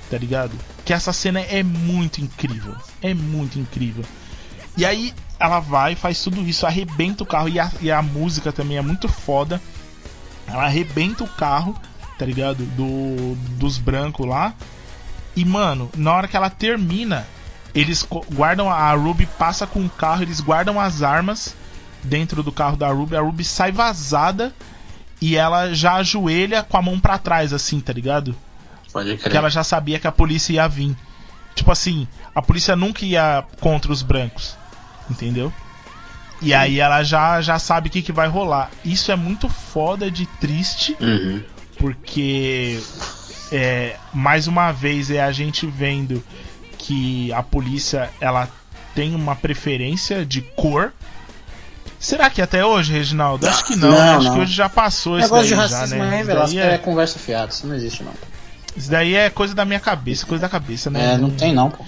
Tá 0.09 0.17
ligado? 0.17 0.53
Que 0.83 0.93
essa 0.93 1.13
cena 1.13 1.39
é 1.39 1.61
muito 1.61 2.19
incrível. 2.21 2.75
É 3.01 3.13
muito 3.13 3.59
incrível. 3.59 4.03
E 4.75 4.85
aí 4.85 5.13
ela 5.39 5.59
vai, 5.59 5.95
faz 5.95 6.21
tudo 6.21 6.41
isso, 6.41 6.65
arrebenta 6.65 7.23
o 7.23 7.25
carro. 7.25 7.49
E 7.49 7.59
a, 7.59 7.71
e 7.81 7.91
a 7.91 8.01
música 8.01 8.51
também 8.51 8.77
é 8.77 8.81
muito 8.81 9.07
foda. 9.07 9.61
Ela 10.47 10.65
arrebenta 10.65 11.23
o 11.23 11.27
carro. 11.27 11.75
tá 12.19 12.25
ligado? 12.25 12.65
Do, 12.75 13.35
dos 13.57 13.77
brancos 13.77 14.27
lá. 14.27 14.53
E, 15.35 15.45
mano, 15.45 15.89
na 15.95 16.13
hora 16.13 16.27
que 16.27 16.35
ela 16.35 16.49
termina, 16.49 17.25
eles 17.73 18.05
guardam. 18.33 18.69
A 18.69 18.91
Ruby 18.93 19.25
passa 19.25 19.65
com 19.65 19.83
o 19.85 19.89
carro, 19.89 20.23
eles 20.23 20.41
guardam 20.41 20.79
as 20.79 21.01
armas 21.01 21.55
dentro 22.03 22.43
do 22.43 22.51
carro 22.51 22.75
da 22.75 22.89
Ruby. 22.89 23.15
A 23.15 23.21
Ruby 23.21 23.45
sai 23.45 23.71
vazada 23.71 24.53
e 25.21 25.37
ela 25.37 25.73
já 25.73 25.95
ajoelha 25.95 26.61
com 26.61 26.77
a 26.77 26.81
mão 26.81 26.99
para 26.99 27.17
trás, 27.17 27.53
assim, 27.53 27.79
tá 27.79 27.93
ligado? 27.93 28.35
Pode 28.91 29.09
crer. 29.09 29.19
Porque 29.19 29.37
ela 29.37 29.49
já 29.49 29.63
sabia 29.63 29.97
que 29.97 30.07
a 30.07 30.11
polícia 30.11 30.53
ia 30.53 30.67
vir. 30.67 30.95
Tipo 31.55 31.71
assim, 31.71 32.05
a 32.35 32.41
polícia 32.41 32.75
nunca 32.75 33.05
ia 33.05 33.45
contra 33.61 33.91
os 33.91 34.01
brancos. 34.01 34.57
Entendeu? 35.09 35.51
E 36.41 36.53
aí 36.53 36.79
ela 36.79 37.03
já, 37.03 37.41
já 37.41 37.59
sabe 37.59 37.89
o 37.89 37.91
que, 37.91 38.01
que 38.01 38.11
vai 38.11 38.27
rolar. 38.27 38.69
Isso 38.85 39.11
é 39.11 39.15
muito 39.15 39.49
foda 39.49 40.09
de 40.09 40.25
triste, 40.25 40.95
Uhum. 40.99 41.43
porque 41.77 42.79
é, 43.51 43.95
mais 44.13 44.47
uma 44.47 44.71
vez 44.71 45.11
é 45.11 45.21
a 45.21 45.31
gente 45.31 45.65
vendo 45.67 46.23
que 46.77 47.31
a 47.33 47.43
polícia 47.43 48.09
ela 48.21 48.47
tem 48.95 49.13
uma 49.13 49.35
preferência 49.35 50.25
de 50.25 50.41
cor. 50.41 50.93
Será 51.99 52.29
que 52.29 52.41
até 52.41 52.65
hoje, 52.65 52.93
Reginaldo? 52.93 53.45
Acho 53.45 53.65
que 53.65 53.75
não, 53.75 53.89
Não, 53.91 53.97
né? 53.97 54.11
Acho 54.15 54.27
não. 54.27 54.33
que 54.35 54.39
hoje 54.39 54.53
já 54.53 54.69
passou 54.69 55.19
isso 55.19 55.27
Negócio 55.27 55.55
daí 55.55 55.65
de 55.65 55.71
já, 55.71 55.77
racismo 55.79 56.03
né? 56.05 56.21
é 56.21 56.23
daí 56.23 56.57
é... 56.57 56.73
é, 56.75 56.77
conversa 56.77 57.19
fiada, 57.19 57.51
isso 57.51 57.67
não 57.67 57.75
existe 57.75 58.01
não. 58.03 58.13
isso 58.77 58.89
daí 58.89 59.13
é 59.15 59.29
coisa 59.29 59.53
da 59.53 59.65
minha 59.65 59.79
cabeça, 59.81 60.25
coisa 60.25 60.41
da 60.43 60.47
cabeça, 60.49 60.89
né? 60.89 61.15
É, 61.15 61.17
não 61.17 61.29
tem 61.29 61.53
não, 61.53 61.69
pô. 61.69 61.83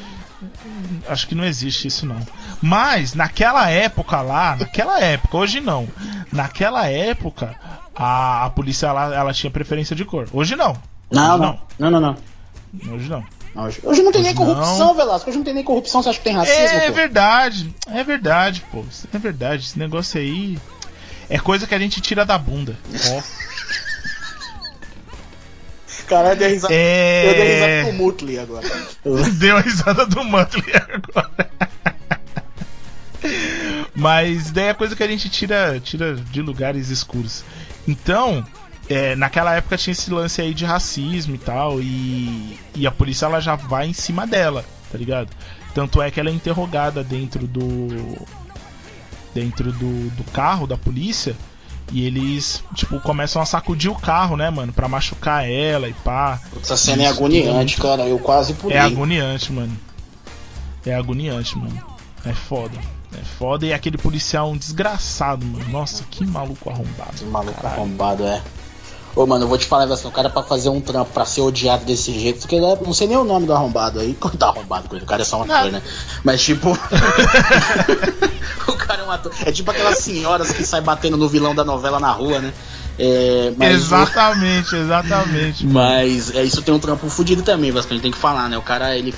Acho 1.08 1.28
que 1.28 1.36
não 1.36 1.44
existe 1.46 1.88
isso 1.88 2.06
não. 2.06 2.20
Mas 2.62 3.14
naquela 3.14 3.70
época 3.70 4.22
lá, 4.22 4.56
naquela 4.56 5.00
época, 5.00 5.38
hoje 5.38 5.60
não. 5.62 5.88
Naquela 6.32 6.88
época, 6.88 7.56
a, 7.96 8.46
a 8.46 8.50
polícia 8.50 8.88
ela, 8.88 9.14
ela 9.16 9.34
tinha 9.34 9.52
preferência 9.52 9.96
de 9.96 10.06
cor. 10.06 10.28
Hoje 10.32 10.56
não. 10.56 10.76
Não, 11.12 11.34
Hoje 11.36 11.42
não. 11.42 11.60
Não, 11.80 11.92
não, 11.92 12.00
não. 12.00 12.94
Hoje 12.94 13.10
não. 13.10 13.24
Não, 13.54 13.64
Hoje, 13.66 13.80
hoje 13.84 14.02
não 14.02 14.12
tem 14.14 14.22
nem 14.22 14.32
Hoje 14.32 14.38
corrupção, 14.38 14.78
não. 14.88 14.96
Velasco. 14.96 15.30
Hoje 15.30 15.38
não 15.38 15.44
tem 15.46 15.54
nem 15.54 15.64
corrupção, 15.64 16.02
você 16.02 16.10
acha 16.10 16.18
que 16.20 16.24
tem 16.24 16.36
racismo, 16.36 16.78
É 16.78 16.88
pô? 16.88 16.94
verdade, 16.94 17.76
é 17.88 18.02
verdade, 18.04 18.64
pô. 18.72 18.86
É 19.14 19.18
verdade. 19.18 19.66
Esse 19.66 19.78
negócio 19.78 20.20
aí 20.20 20.58
é 21.30 21.38
coisa 21.38 21.68
que 21.68 21.76
a 21.76 21.80
gente 21.80 22.00
tira 22.00 22.26
da 22.26 22.38
bunda. 22.38 22.78
Ó. 23.10 23.22
Caralho, 26.12 26.34
eu 26.34 26.36
dei 26.36 26.48
risada. 26.50 26.74
É... 26.74 27.30
Eu 27.30 27.34
dei 27.34 27.54
risada 27.54 27.84
pro 27.86 27.94
Mutli 27.94 28.38
agora. 28.38 28.68
Deu 29.40 29.56
a 29.56 29.62
risada 29.62 30.06
do 30.06 30.24
Muttley 30.26 30.76
agora. 30.76 31.50
Mas 33.96 34.52
daí 34.52 34.66
é 34.66 34.74
coisa 34.74 34.94
que 34.94 35.04
a 35.04 35.08
gente 35.08 35.30
tira, 35.30 35.80
tira 35.80 36.16
de 36.16 36.42
lugares 36.42 36.90
escuros. 36.90 37.46
Então, 37.88 38.46
é, 38.90 39.16
naquela 39.16 39.56
época 39.56 39.78
tinha 39.78 39.94
esse 39.94 40.12
lance 40.12 40.42
aí 40.42 40.54
de 40.54 40.66
racismo 40.66 41.36
e 41.36 41.38
tal, 41.38 41.80
e, 41.80 42.60
e 42.76 42.86
a 42.86 42.92
polícia 42.92 43.26
ela 43.26 43.40
já 43.40 43.56
vai 43.56 43.88
em 43.88 43.94
cima 43.94 44.28
dela, 44.28 44.66
tá 44.92 44.98
ligado? 44.98 45.30
Tanto 45.74 46.02
é 46.02 46.12
que 46.12 46.20
ela 46.20 46.30
é 46.30 46.34
interrogada 46.34 47.06
dentro 47.06 47.48
do. 47.48 48.28
dentro 49.34 49.72
do, 49.72 50.10
do 50.10 50.24
carro 50.32 50.68
da 50.68 50.76
polícia. 50.76 51.38
E 51.92 52.06
eles, 52.06 52.64
tipo, 52.74 53.00
começam 53.02 53.42
a 53.42 53.46
sacudir 53.46 53.92
o 53.92 53.96
carro, 53.96 54.38
né, 54.38 54.50
mano? 54.50 54.72
Pra 54.72 54.88
machucar 54.88 55.50
ela 55.50 55.90
e 55.90 55.94
pá. 55.94 56.40
Essa 56.62 56.78
cena 56.78 57.04
é 57.04 57.08
agoniante, 57.08 57.78
cara. 57.78 58.04
Eu 58.04 58.18
quase 58.18 58.54
pulei. 58.54 58.78
É 58.78 58.80
agoniante, 58.80 59.52
mano. 59.52 59.78
É 60.86 60.96
agoniante, 60.96 61.58
mano. 61.58 61.84
É 62.26 62.34
foda. 62.34 62.78
É 63.14 63.24
foda. 63.38 63.66
E 63.66 63.74
aquele 63.74 63.98
policial 63.98 64.50
um 64.50 64.58
desgraçado, 64.58 65.46
mano. 65.46 65.68
Nossa, 65.70 66.04
que 66.10 66.26
maluco 66.26 66.70
arrombado. 66.70 67.12
Esse 67.14 67.26
maluco 67.26 67.62
Caralho. 67.62 67.82
arrombado, 67.82 68.26
é. 68.26 68.42
Ô, 69.16 69.26
mano, 69.28 69.44
eu 69.44 69.48
vou 69.50 69.58
te 69.58 69.66
falar, 69.66 69.84
assim, 69.92 70.08
o 70.08 70.12
cara 70.12 70.30
pra 70.30 70.42
fazer 70.42 70.70
um 70.70 70.80
trampo, 70.80 71.12
pra 71.14 71.26
ser 71.26 71.42
odiado 71.42 71.84
desse 71.86 72.18
jeito, 72.18 72.40
porque 72.40 72.56
ele 72.56 72.66
é- 72.66 72.78
não 72.86 72.94
sei 72.94 73.08
nem 73.08 73.18
o 73.18 73.24
nome 73.26 73.46
do 73.46 73.54
arrombado 73.54 74.00
aí. 74.00 74.18
Tá 74.40 74.48
arrombado 74.48 74.88
com 74.88 74.96
ele, 74.96 75.04
o 75.04 75.08
cara 75.08 75.22
é 75.22 75.26
só 75.26 75.40
um 75.40 75.44
ator, 75.44 75.72
né? 75.72 75.82
Mas 76.24 76.42
tipo. 76.42 76.72
o 78.68 78.74
cara 78.74 79.02
é 79.02 79.06
um 79.06 79.12
ator. 79.12 79.32
É 79.46 79.52
tipo 79.52 79.70
aquelas 79.72 79.98
senhoras 80.00 80.52
que 80.52 80.64
saem 80.64 80.84
batendo 80.84 81.18
no 81.18 81.28
vilão 81.28 81.54
da 81.54 81.64
novela 81.64 82.00
na 82.00 82.12
rua, 82.12 82.40
né? 82.40 82.54
É, 83.00 83.54
mas 83.58 83.74
Exatamente, 83.76 84.76
exatamente. 84.76 85.66
Mas 85.68 86.36
é, 86.36 86.44
isso 86.44 86.62
tem 86.62 86.74
um 86.74 86.80
trampo 86.80 87.10
fudido 87.10 87.42
também, 87.42 87.72
Vasco, 87.72 87.92
a 87.92 87.96
gente 87.96 88.04
tem 88.04 88.12
que 88.12 88.18
falar, 88.18 88.48
né? 88.50 88.58
O 88.58 88.62
cara, 88.62 88.96
ele 88.96 89.14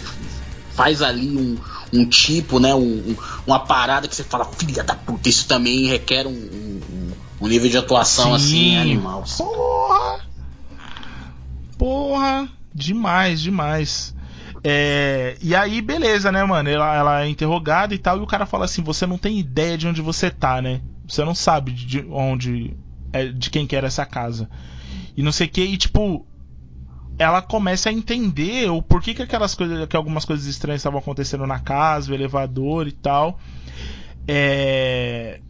faz 0.75 1.01
ali 1.01 1.27
um, 1.37 1.57
um 1.91 2.05
tipo, 2.05 2.59
né? 2.59 2.73
Um, 2.73 2.79
um- 2.79 3.15
uma 3.45 3.59
parada 3.59 4.07
que 4.07 4.15
você 4.15 4.23
fala, 4.23 4.45
filha 4.57 4.83
da 4.83 4.95
puta, 4.95 5.27
isso 5.27 5.47
também 5.47 5.85
requer 5.87 6.25
um, 6.27 6.31
um- 6.31 6.79
um 7.43 7.47
nível 7.49 7.69
de 7.69 7.77
atuação 7.77 8.37
Sim. 8.39 8.77
assim, 8.77 8.77
animal. 8.77 9.23
Porra! 9.37 10.25
Porra! 11.77 12.49
Demais, 12.73 13.41
demais. 13.41 14.15
É, 14.63 15.35
e 15.41 15.53
aí, 15.53 15.81
beleza, 15.81 16.31
né, 16.31 16.41
mano? 16.45 16.69
Ela, 16.69 16.95
ela 16.95 17.23
é 17.23 17.27
interrogada 17.27 17.93
e 17.93 17.97
tal, 17.97 18.17
e 18.17 18.21
o 18.21 18.27
cara 18.27 18.45
fala 18.45 18.63
assim: 18.63 18.81
você 18.81 19.05
não 19.05 19.17
tem 19.17 19.37
ideia 19.37 19.77
de 19.77 19.85
onde 19.85 20.01
você 20.01 20.31
tá, 20.31 20.61
né? 20.61 20.79
Você 21.05 21.25
não 21.25 21.35
sabe 21.35 21.73
de 21.73 22.05
onde. 22.09 22.77
é, 23.11 23.25
de 23.25 23.49
quem 23.49 23.67
que 23.67 23.75
era 23.75 23.87
essa 23.87 24.05
casa. 24.05 24.49
E 25.17 25.21
não 25.21 25.33
sei 25.33 25.47
o 25.47 25.49
que, 25.49 25.61
e 25.61 25.77
tipo. 25.77 26.25
Ela 27.19 27.43
começa 27.43 27.89
a 27.89 27.93
entender 27.93 28.71
o 28.71 28.81
porquê 28.81 29.13
que 29.13 29.21
aquelas 29.21 29.53
coisas. 29.53 29.85
que 29.87 29.97
algumas 29.97 30.23
coisas 30.23 30.47
estranhas 30.47 30.79
estavam 30.79 30.99
acontecendo 30.99 31.45
na 31.45 31.59
casa, 31.59 32.09
o 32.09 32.15
elevador 32.15 32.87
e 32.87 32.93
tal. 32.93 33.37
É. 34.25 35.41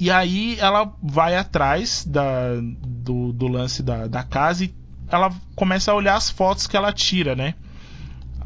E 0.00 0.10
aí 0.10 0.56
ela 0.58 0.90
vai 1.02 1.36
atrás 1.36 2.04
da, 2.08 2.54
do, 2.82 3.32
do 3.34 3.46
lance 3.46 3.82
da, 3.82 4.06
da 4.06 4.22
casa 4.22 4.64
e 4.64 4.74
ela 5.10 5.30
começa 5.54 5.92
a 5.92 5.94
olhar 5.94 6.14
as 6.16 6.30
fotos 6.30 6.66
que 6.66 6.74
ela 6.76 6.90
tira, 6.92 7.36
né? 7.36 7.54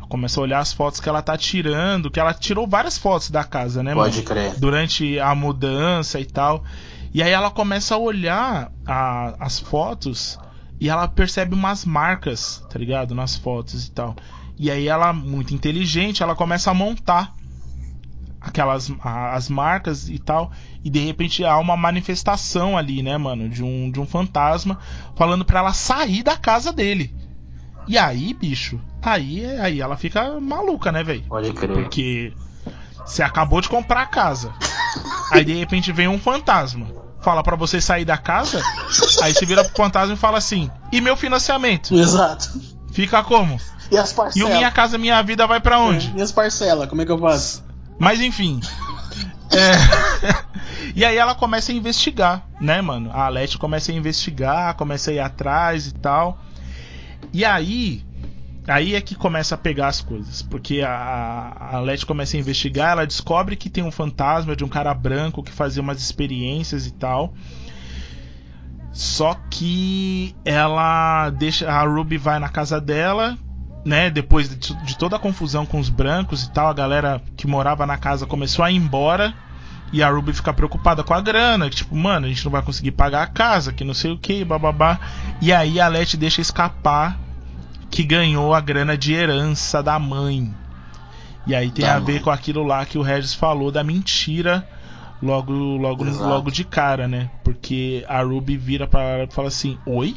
Começa 0.09 0.41
a 0.41 0.43
olhar 0.43 0.59
as 0.59 0.73
fotos 0.73 1.01
que 1.01 1.09
ela 1.09 1.23
tá 1.23 1.37
tirando, 1.39 2.11
que 2.11 2.19
ela 2.21 2.35
tirou 2.35 2.67
várias 2.67 2.99
fotos 2.99 3.31
da 3.31 3.43
casa, 3.45 3.83
né, 3.83 3.95
Pode 3.95 4.23
crer. 4.23 4.55
Durante 4.59 5.19
a 5.19 5.35
mudança 5.35 6.21
e 6.21 6.25
tal. 6.25 6.65
E 7.13 7.23
aí 7.23 7.31
ela 7.31 7.51
começa 7.51 7.95
a 7.95 7.99
olhar 7.99 8.71
a- 8.87 9.35
as 9.39 9.59
fotos 9.61 10.39
e 10.81 10.89
ela 10.89 11.07
percebe 11.09 11.55
umas 11.55 11.85
marcas, 11.85 12.65
tá 12.69 12.79
ligado? 12.79 13.15
Nas 13.15 13.37
fotos 13.37 13.87
e 13.87 13.91
tal. 13.93 14.17
E 14.59 14.71
aí 14.71 14.89
ela, 14.89 15.13
muito 15.13 15.55
inteligente, 15.55 16.23
ela 16.23 16.35
começa 16.35 16.71
a 16.71 16.75
montar 16.75 17.33
aquelas 18.45 18.93
a- 19.03 19.35
as 19.35 19.49
marcas 19.49 20.09
e 20.09 20.19
tal 20.19 20.51
e 20.85 20.91
de 20.91 20.99
repente 21.01 21.45
há 21.45 21.57
uma 21.59 21.77
manifestação 21.77 22.77
ali 22.77 23.03
né 23.03 23.17
mano 23.17 23.49
de 23.49 23.63
um 23.63 23.91
de 23.91 23.99
um 24.01 24.07
fantasma 24.07 24.79
falando 25.17 25.45
pra 25.45 25.61
ela 25.61 25.73
sair 25.73 26.23
da 26.23 26.37
casa 26.37 26.73
dele 26.73 27.15
e 27.89 27.97
aí 27.97 28.35
bicho 28.35 28.81
aí 29.03 29.45
aí 29.61 29.81
ela 29.81 29.97
fica 29.97 30.39
maluca 30.41 30.93
né 30.93 31.03
velho 31.03 31.23
Pode 31.23 31.53
crer. 31.53 31.73
porque 31.75 32.33
você 33.05 33.23
acabou 33.23 33.61
de 33.61 33.69
comprar 33.69 34.03
a 34.03 34.07
casa 34.07 34.53
aí 35.31 35.45
de 35.45 35.55
repente 35.55 35.91
vem 35.93 36.09
um 36.09 36.19
fantasma 36.19 36.87
fala 37.23 37.43
pra 37.43 37.57
você 37.57 37.81
sair 37.81 38.05
da 38.05 38.19
casa 38.19 38.63
aí 39.23 39.33
você 39.33 39.47
vira 39.47 39.65
pro 39.65 39.75
fantasma 39.75 40.15
e 40.15 40.19
fala 40.19 40.37
assim 40.39 40.71
e 40.93 41.01
meu 41.01 41.17
financiamento 41.17 41.95
Exato. 41.95 42.51
fica 42.93 43.23
como 43.25 43.59
E 43.91 43.97
as 43.99 44.11
e 44.11 44.13
o 44.13 44.17
parcelas? 44.17 44.53
minha 44.55 44.71
casa 44.71 44.99
minha 44.99 45.23
vida 45.23 45.47
vai 45.47 45.61
pra 45.61 45.79
onde 45.81 46.13
E 46.17 46.21
as 46.23 46.31
parcelas, 46.33 46.89
como 46.89 47.01
é 47.03 47.07
que 47.07 47.13
eu 47.13 47.19
faço? 47.19 47.65
Mas 47.99 48.21
enfim. 48.21 48.61
É... 49.53 49.73
e 50.95 51.05
aí 51.05 51.17
ela 51.17 51.35
começa 51.35 51.73
a 51.73 51.75
investigar, 51.75 52.47
né, 52.61 52.81
mano? 52.81 53.11
A 53.13 53.27
Alete 53.27 53.59
começa 53.59 53.93
a 53.93 53.95
investigar, 53.95 54.75
começa 54.75 55.11
a 55.11 55.15
ir 55.15 55.21
atrás 55.21 55.87
e 55.87 55.95
tal. 55.95 56.39
E 57.33 57.45
aí. 57.45 58.05
Aí 58.67 58.95
é 58.95 59.01
que 59.03 59.15
começa 59.15 59.55
a 59.55 59.59
pegar 59.59 59.89
as 59.89 60.01
coisas. 60.01 60.41
Porque 60.41 60.81
a, 60.81 60.91
a 60.91 61.77
Alete 61.77 62.07
começa 62.07 62.37
a 62.37 62.41
investigar, 62.41 62.93
ela 62.93 63.07
descobre 63.07 63.57
que 63.57 63.69
tem 63.69 63.85
um 63.85 63.91
fantasma 63.91 64.57
de 64.57 64.65
um 64.65 64.69
cara 64.69 64.95
branco 64.95 65.43
que 65.43 65.53
fazia 65.53 65.83
umas 65.83 66.01
experiências 66.01 66.87
e 66.87 66.93
tal. 66.93 67.35
Só 68.95 69.35
que 69.51 70.35
ela 70.45 71.29
deixa. 71.31 71.71
A 71.71 71.83
Ruby 71.83 72.17
vai 72.17 72.39
na 72.39 72.49
casa 72.49 72.81
dela, 72.81 73.37
né? 73.85 74.11
Depois 74.11 74.49
de, 74.49 74.75
de 74.75 74.97
toda 74.97 75.17
a 75.17 75.19
confusão 75.19 75.67
com 75.67 75.79
os 75.79 75.89
brancos 75.89 76.45
e 76.45 76.51
tal, 76.51 76.69
a 76.69 76.75
galera 76.75 77.21
que 77.37 77.47
morava 77.47 77.87
na 77.87 77.97
casa 77.97 78.27
começou 78.27 78.65
a 78.65 78.71
ir 78.71 78.77
embora. 78.77 79.35
E 79.93 80.03
a 80.03 80.11
Ruby 80.11 80.33
fica 80.33 80.53
preocupada 80.53 81.05
com 81.05 81.15
a 81.15 81.21
grana, 81.21 81.71
que, 81.71 81.77
tipo, 81.77 81.95
mano, 81.95 82.27
a 82.27 82.29
gente 82.29 82.45
não 82.45 82.51
vai 82.51 82.63
conseguir 82.63 82.91
pagar 82.93 83.23
a 83.23 83.27
casa, 83.29 83.73
que 83.73 83.85
não 83.85 83.95
sei 83.95 84.11
o 84.11 84.19
que, 84.19 84.45
bababá. 84.45 84.99
E 85.41 85.53
aí 85.53 85.81
a 85.81 85.87
Letty 85.87 86.17
deixa 86.17 86.41
escapar 86.41 87.17
que 87.91 88.03
ganhou 88.03 88.53
a 88.53 88.61
grana 88.61 88.99
de 88.99 89.13
herança 89.13 89.81
da 89.83 89.97
mãe. 90.01 90.53
E 91.47 91.55
aí 91.55 91.71
tem 91.71 91.85
a 91.87 92.01
ver 92.01 92.15
mãe. 92.15 92.23
com 92.23 92.31
aquilo 92.31 92.65
lá 92.65 92.85
que 92.85 92.99
o 92.99 93.03
Regis 93.03 93.35
falou 93.35 93.71
da 93.71 93.85
mentira 93.85 94.67
logo 95.23 95.53
logo 95.53 96.05
Exato. 96.05 96.29
logo 96.29 96.51
de 96.51 96.65
cara, 96.65 97.07
né? 97.07 97.31
Porque 97.45 98.05
a 98.09 98.21
Ruby 98.21 98.57
vira 98.57 98.89
pra 98.89 99.01
ela 99.03 99.25
e 99.31 99.33
fala 99.33 99.49
assim: 99.49 99.79
"Oi? 99.87 100.17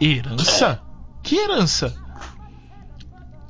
Herança? 0.00 0.80
Que 1.22 1.36
herança?" 1.36 1.94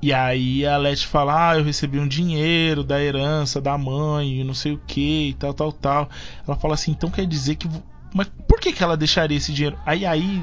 E 0.02 0.12
aí 0.12 0.66
a 0.66 0.77
Letty 0.77 1.06
fala: 1.06 1.51
"Ah, 1.51 1.56
eu 1.59 1.64
recebi 1.64 1.98
um 1.98 2.09
dinheiro 2.09 2.85
da 2.85 3.01
herança 3.01 3.60
da 3.60 3.77
mãe, 3.78 4.40
e 4.40 4.44
não 4.44 4.55
sei 4.55 4.73
o 4.73 4.81
que, 4.86 5.31
e 5.31 5.35
tal, 5.35 5.55
tal, 5.55 5.73
tal". 5.73 6.10
Ela 6.47 6.56
fala 6.56 6.74
assim: 6.74 6.90
"Então 6.90 7.10
quer 7.10 7.27
dizer 7.27 7.56
que 7.56 7.68
mas 8.14 8.28
por 8.48 8.60
que 8.60 8.73
que 8.73 8.82
ela 8.82 8.97
deixaria 8.97 9.36
esse 9.36 9.52
dinheiro?" 9.52 9.78
Aí 9.85 10.05
aí 10.05 10.43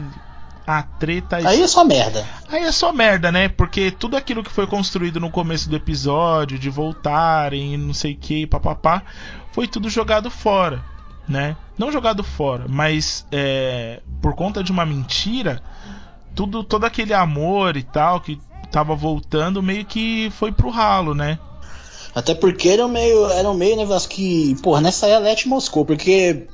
a 0.65 0.81
treta. 0.81 1.37
Aí 1.37 1.61
é 1.61 1.67
só 1.67 1.83
merda. 1.83 2.25
Aí 2.47 2.63
é 2.63 2.71
só 2.71 2.91
merda, 2.93 3.31
né? 3.31 3.49
Porque 3.49 3.91
tudo 3.91 4.15
aquilo 4.15 4.43
que 4.43 4.51
foi 4.51 4.65
construído 4.65 5.19
no 5.19 5.29
começo 5.29 5.69
do 5.69 5.75
episódio, 5.75 6.57
de 6.57 6.69
voltarem, 6.69 7.77
não 7.77 7.93
sei 7.93 8.13
o 8.13 8.17
que, 8.17 8.47
papapá, 8.47 9.03
foi 9.51 9.67
tudo 9.67 9.89
jogado 9.89 10.31
fora, 10.31 10.83
né? 11.27 11.55
Não 11.77 11.91
jogado 11.91 12.23
fora, 12.23 12.65
mas 12.67 13.25
é, 13.31 14.01
por 14.21 14.35
conta 14.35 14.63
de 14.63 14.71
uma 14.71 14.85
mentira, 14.85 15.61
tudo, 16.35 16.63
todo 16.63 16.85
aquele 16.85 17.13
amor 17.13 17.75
e 17.75 17.83
tal 17.83 18.21
que 18.21 18.39
tava 18.73 18.95
voltando 18.95 19.61
meio 19.61 19.85
que 19.85 20.31
foi 20.31 20.51
pro 20.51 20.71
ralo, 20.71 21.13
né? 21.13 21.37
Até 22.15 22.33
porque 22.33 22.69
era 22.69 22.87
meio, 22.87 23.27
era 23.27 23.47
um 23.49 23.53
meio 23.53 23.77
negócio 23.77 24.09
que, 24.09 24.55
porra, 24.63 24.81
nessa 24.81 25.05
aí 25.05 25.13
a 25.13 25.19
Let 25.19 25.47
moscou, 25.47 25.85
porque 25.85 26.47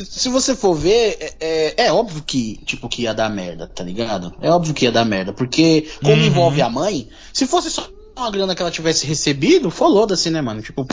se 0.00 0.28
você 0.28 0.56
for 0.56 0.74
ver, 0.74 1.16
é, 1.20 1.34
é, 1.40 1.86
é, 1.86 1.92
óbvio 1.92 2.20
que, 2.22 2.58
tipo, 2.64 2.88
que 2.88 3.02
ia 3.02 3.14
dar 3.14 3.30
merda, 3.30 3.68
tá 3.68 3.84
ligado? 3.84 4.34
É 4.40 4.50
óbvio 4.50 4.74
que 4.74 4.86
ia 4.86 4.92
dar 4.92 5.04
merda, 5.04 5.32
porque 5.32 5.88
como 6.02 6.16
Uhum. 6.16 6.26
envolve 6.26 6.60
a 6.60 6.68
mãe, 6.68 7.08
se 7.32 7.46
fosse 7.46 7.70
só 7.70 7.88
uma 8.16 8.30
grana 8.30 8.54
que 8.56 8.62
ela 8.62 8.70
tivesse 8.70 9.06
recebido, 9.06 9.70
foda-se, 9.70 10.30
né, 10.30 10.40
mano? 10.40 10.62
Tipo, 10.62 10.86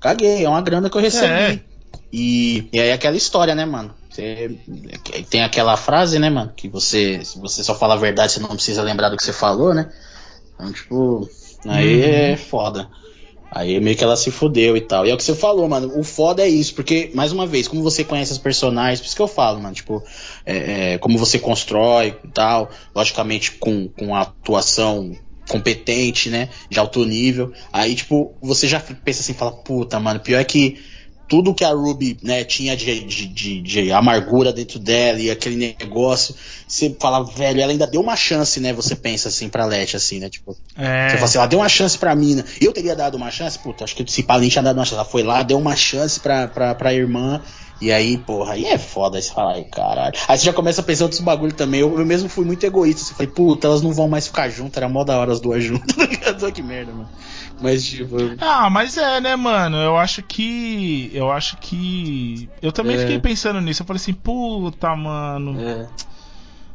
caguei, 0.00 0.44
é 0.44 0.48
uma 0.48 0.62
grana 0.62 0.88
que 0.88 0.96
eu 0.96 1.02
recebi. 1.02 1.26
É. 1.26 1.60
E, 2.12 2.68
e 2.72 2.80
aí 2.80 2.92
aquela 2.92 3.16
história, 3.16 3.54
né, 3.54 3.64
mano? 3.64 3.92
Você, 4.14 4.56
tem 5.28 5.42
aquela 5.42 5.76
frase, 5.76 6.20
né, 6.20 6.30
mano? 6.30 6.52
Que 6.54 6.68
você, 6.68 7.24
se 7.24 7.38
você 7.38 7.64
só 7.64 7.74
fala 7.74 7.94
a 7.94 7.96
verdade, 7.96 8.32
você 8.32 8.40
não 8.40 8.50
precisa 8.50 8.82
lembrar 8.82 9.08
do 9.08 9.16
que 9.16 9.24
você 9.24 9.32
falou, 9.32 9.74
né? 9.74 9.90
Então, 10.54 10.72
tipo, 10.72 11.28
aí 11.66 11.94
Uhum. 11.96 12.02
é 12.32 12.36
foda. 12.36 12.88
Aí 13.50 13.78
meio 13.80 13.96
que 13.96 14.02
ela 14.02 14.16
se 14.16 14.32
fudeu 14.32 14.76
e 14.76 14.80
tal. 14.80 15.06
E 15.06 15.10
é 15.10 15.14
o 15.14 15.16
que 15.16 15.22
você 15.22 15.34
falou, 15.34 15.68
mano. 15.68 15.92
O 15.96 16.02
foda 16.02 16.42
é 16.42 16.48
isso, 16.48 16.74
porque, 16.74 17.10
mais 17.14 17.30
uma 17.30 17.46
vez, 17.46 17.68
como 17.68 17.82
você 17.82 18.02
conhece 18.02 18.32
os 18.32 18.38
personagens, 18.38 19.00
por 19.00 19.06
isso 19.06 19.14
que 19.14 19.22
eu 19.22 19.28
falo, 19.28 19.60
mano, 19.60 19.74
tipo, 19.74 20.02
é, 20.44 20.94
é, 20.94 20.98
como 20.98 21.16
você 21.16 21.38
constrói 21.38 22.18
e 22.24 22.28
tal, 22.28 22.68
logicamente 22.94 23.52
com, 23.52 23.88
com 23.88 24.14
a 24.14 24.22
atuação 24.22 25.12
competente, 25.48 26.30
né? 26.30 26.48
De 26.68 26.80
alto 26.80 27.04
nível. 27.04 27.52
Aí, 27.72 27.94
tipo, 27.94 28.34
você 28.42 28.66
já 28.66 28.80
pensa 28.80 29.20
assim, 29.20 29.34
fala, 29.34 29.52
puta, 29.52 30.00
mano, 30.00 30.18
pior 30.18 30.40
é 30.40 30.44
que 30.44 30.76
tudo 31.28 31.54
que 31.54 31.64
a 31.64 31.70
Ruby, 31.70 32.18
né, 32.22 32.44
tinha 32.44 32.76
de, 32.76 33.00
de, 33.04 33.26
de, 33.26 33.60
de 33.60 33.92
amargura 33.92 34.52
dentro 34.52 34.78
dela 34.78 35.18
e 35.18 35.30
aquele 35.30 35.56
negócio, 35.56 36.34
você 36.66 36.94
fala, 37.00 37.24
velho, 37.24 37.60
ela 37.60 37.72
ainda 37.72 37.86
deu 37.86 38.00
uma 38.00 38.16
chance, 38.16 38.60
né? 38.60 38.72
Você 38.72 38.94
pensa 38.94 39.28
assim 39.28 39.48
pra 39.48 39.64
Let, 39.64 39.94
assim, 39.94 40.18
né? 40.18 40.28
Tipo, 40.28 40.56
É. 40.76 41.08
você 41.08 41.14
fala 41.14 41.24
assim, 41.24 41.38
ela 41.38 41.46
deu 41.46 41.58
uma 41.60 41.68
chance 41.68 41.96
pra 41.98 42.14
mina. 42.14 42.44
Eu 42.60 42.72
teria 42.72 42.94
dado 42.94 43.16
uma 43.16 43.30
chance, 43.30 43.58
puta, 43.58 43.84
acho 43.84 43.94
que 43.96 44.10
se 44.10 44.22
Palin 44.22 44.48
tinha 44.48 44.62
dado 44.62 44.76
uma 44.76 44.84
chance. 44.84 44.94
Ela 44.94 45.04
foi 45.04 45.22
lá, 45.22 45.42
deu 45.42 45.58
uma 45.58 45.76
chance 45.76 46.20
pra, 46.20 46.48
pra, 46.48 46.74
pra 46.74 46.94
irmã. 46.94 47.40
E 47.80 47.90
aí, 47.90 48.16
porra, 48.16 48.54
aí 48.54 48.66
é 48.66 48.78
foda 48.78 49.20
você 49.20 49.32
fala, 49.32 49.54
ai, 49.54 49.64
caralho. 49.64 50.14
Aí 50.28 50.38
você 50.38 50.44
já 50.44 50.52
começa 50.52 50.80
a 50.80 50.84
pensar 50.84 51.04
outros 51.04 51.20
bagulho 51.20 51.52
também. 51.52 51.80
Eu, 51.80 51.98
eu 51.98 52.06
mesmo 52.06 52.28
fui 52.28 52.44
muito 52.44 52.64
egoísta. 52.64 53.02
Você 53.02 53.14
falei, 53.14 53.26
puta, 53.30 53.66
elas 53.66 53.82
não 53.82 53.92
vão 53.92 54.08
mais 54.08 54.26
ficar 54.26 54.48
juntas. 54.48 54.76
Era 54.76 54.88
mó 54.88 55.04
da 55.04 55.18
hora 55.18 55.32
as 55.32 55.40
duas 55.40 55.62
juntas. 55.62 55.94
que 56.54 56.62
merda, 56.62 56.92
mano. 56.92 57.08
Mas, 57.60 57.84
tipo. 57.84 58.16
Ah, 58.40 58.68
mas 58.68 58.96
é, 58.98 59.20
né, 59.20 59.36
mano? 59.36 59.76
Eu 59.76 59.96
acho 59.96 60.22
que. 60.22 61.10
Eu 61.14 61.30
acho 61.30 61.56
que. 61.58 62.48
Eu 62.60 62.72
também 62.72 62.96
É. 62.96 62.98
fiquei 63.00 63.18
pensando 63.18 63.60
nisso. 63.60 63.82
Eu 63.82 63.86
falei 63.86 64.00
assim, 64.00 64.12
puta, 64.12 64.94
mano. 64.96 65.58
É. 65.60 65.86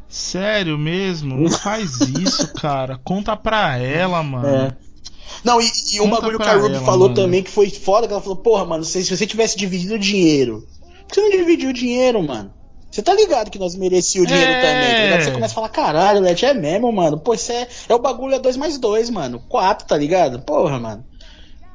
Sério 0.08 0.76
mesmo? 0.78 1.36
Não 1.36 1.50
faz 1.58 2.00
isso, 2.00 2.52
cara. 2.54 2.98
Conta 3.04 3.36
pra 3.36 3.76
ela, 3.78 4.22
mano. 4.22 4.46
É. 4.48 4.76
Não, 5.44 5.60
e, 5.60 5.70
e 5.92 6.00
um 6.00 6.10
bagulho 6.10 6.38
que 6.38 6.48
a 6.48 6.56
Ruby 6.56 6.74
ela, 6.74 6.84
falou 6.84 7.08
mano. 7.08 7.14
também 7.14 7.42
que 7.42 7.50
foi 7.50 7.70
foda, 7.70 8.06
que 8.06 8.12
ela 8.12 8.20
falou, 8.20 8.36
porra, 8.36 8.64
mano, 8.64 8.82
se, 8.84 9.04
se 9.04 9.16
você 9.16 9.26
tivesse 9.26 9.56
dividido 9.56 9.94
o 9.94 9.98
dinheiro, 9.98 10.66
por 11.06 11.08
que 11.08 11.14
você 11.14 11.20
não 11.20 11.30
dividiu 11.30 11.70
o 11.70 11.72
dinheiro, 11.72 12.20
mano? 12.22 12.52
Você 12.90 13.02
tá 13.02 13.14
ligado 13.14 13.50
que 13.50 13.58
nós 13.58 13.76
merecíamos 13.76 14.28
o 14.30 14.32
dinheiro 14.34 14.52
É. 14.52 14.60
também, 14.60 14.94
tá 14.96 15.02
ligado? 15.04 15.22
Você 15.22 15.30
começa 15.30 15.52
a 15.52 15.54
falar, 15.54 15.68
caralho, 15.68 16.20
Let, 16.20 16.42
é 16.42 16.52
mesmo, 16.54 16.90
mano. 16.92 17.18
Pô, 17.20 17.34
isso 17.34 17.52
é, 17.52 17.68
é 17.88 17.94
o 17.94 17.98
bagulho 18.00 18.34
é 18.34 18.38
2 18.38 18.56
mais 18.56 18.78
2, 18.78 19.10
mano. 19.10 19.40
4, 19.48 19.86
tá 19.86 19.96
ligado? 19.96 20.40
Porra, 20.40 20.78
mano. 20.78 21.04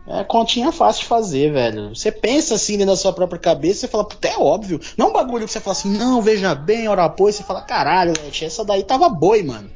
É 0.07 0.23
continha 0.23 0.71
fácil 0.71 1.01
de 1.01 1.07
fazer, 1.07 1.51
velho. 1.51 1.95
Você 1.95 2.11
pensa 2.11 2.53
assim 2.55 2.73
dentro 2.73 2.93
da 2.93 2.97
sua 2.97 3.11
própria 3.13 3.39
cabeça, 3.39 3.79
você 3.81 3.87
fala, 3.87 4.03
puta, 4.07 4.27
é 4.27 4.37
óbvio. 4.37 4.79
Não 4.97 5.07
é 5.07 5.09
um 5.09 5.13
bagulho 5.13 5.45
que 5.45 5.51
você 5.51 5.59
fala 5.59 5.71
assim, 5.75 5.89
não, 5.97 6.21
veja 6.21 6.53
bem, 6.53 6.87
hora 6.87 7.05
apoio, 7.05 7.33
você 7.33 7.43
fala, 7.43 7.61
caralho, 7.61 8.13
Let, 8.23 8.43
essa 8.43 8.63
daí 8.65 8.83
tava 8.83 9.09
boi, 9.09 9.41
mano. 9.41 9.69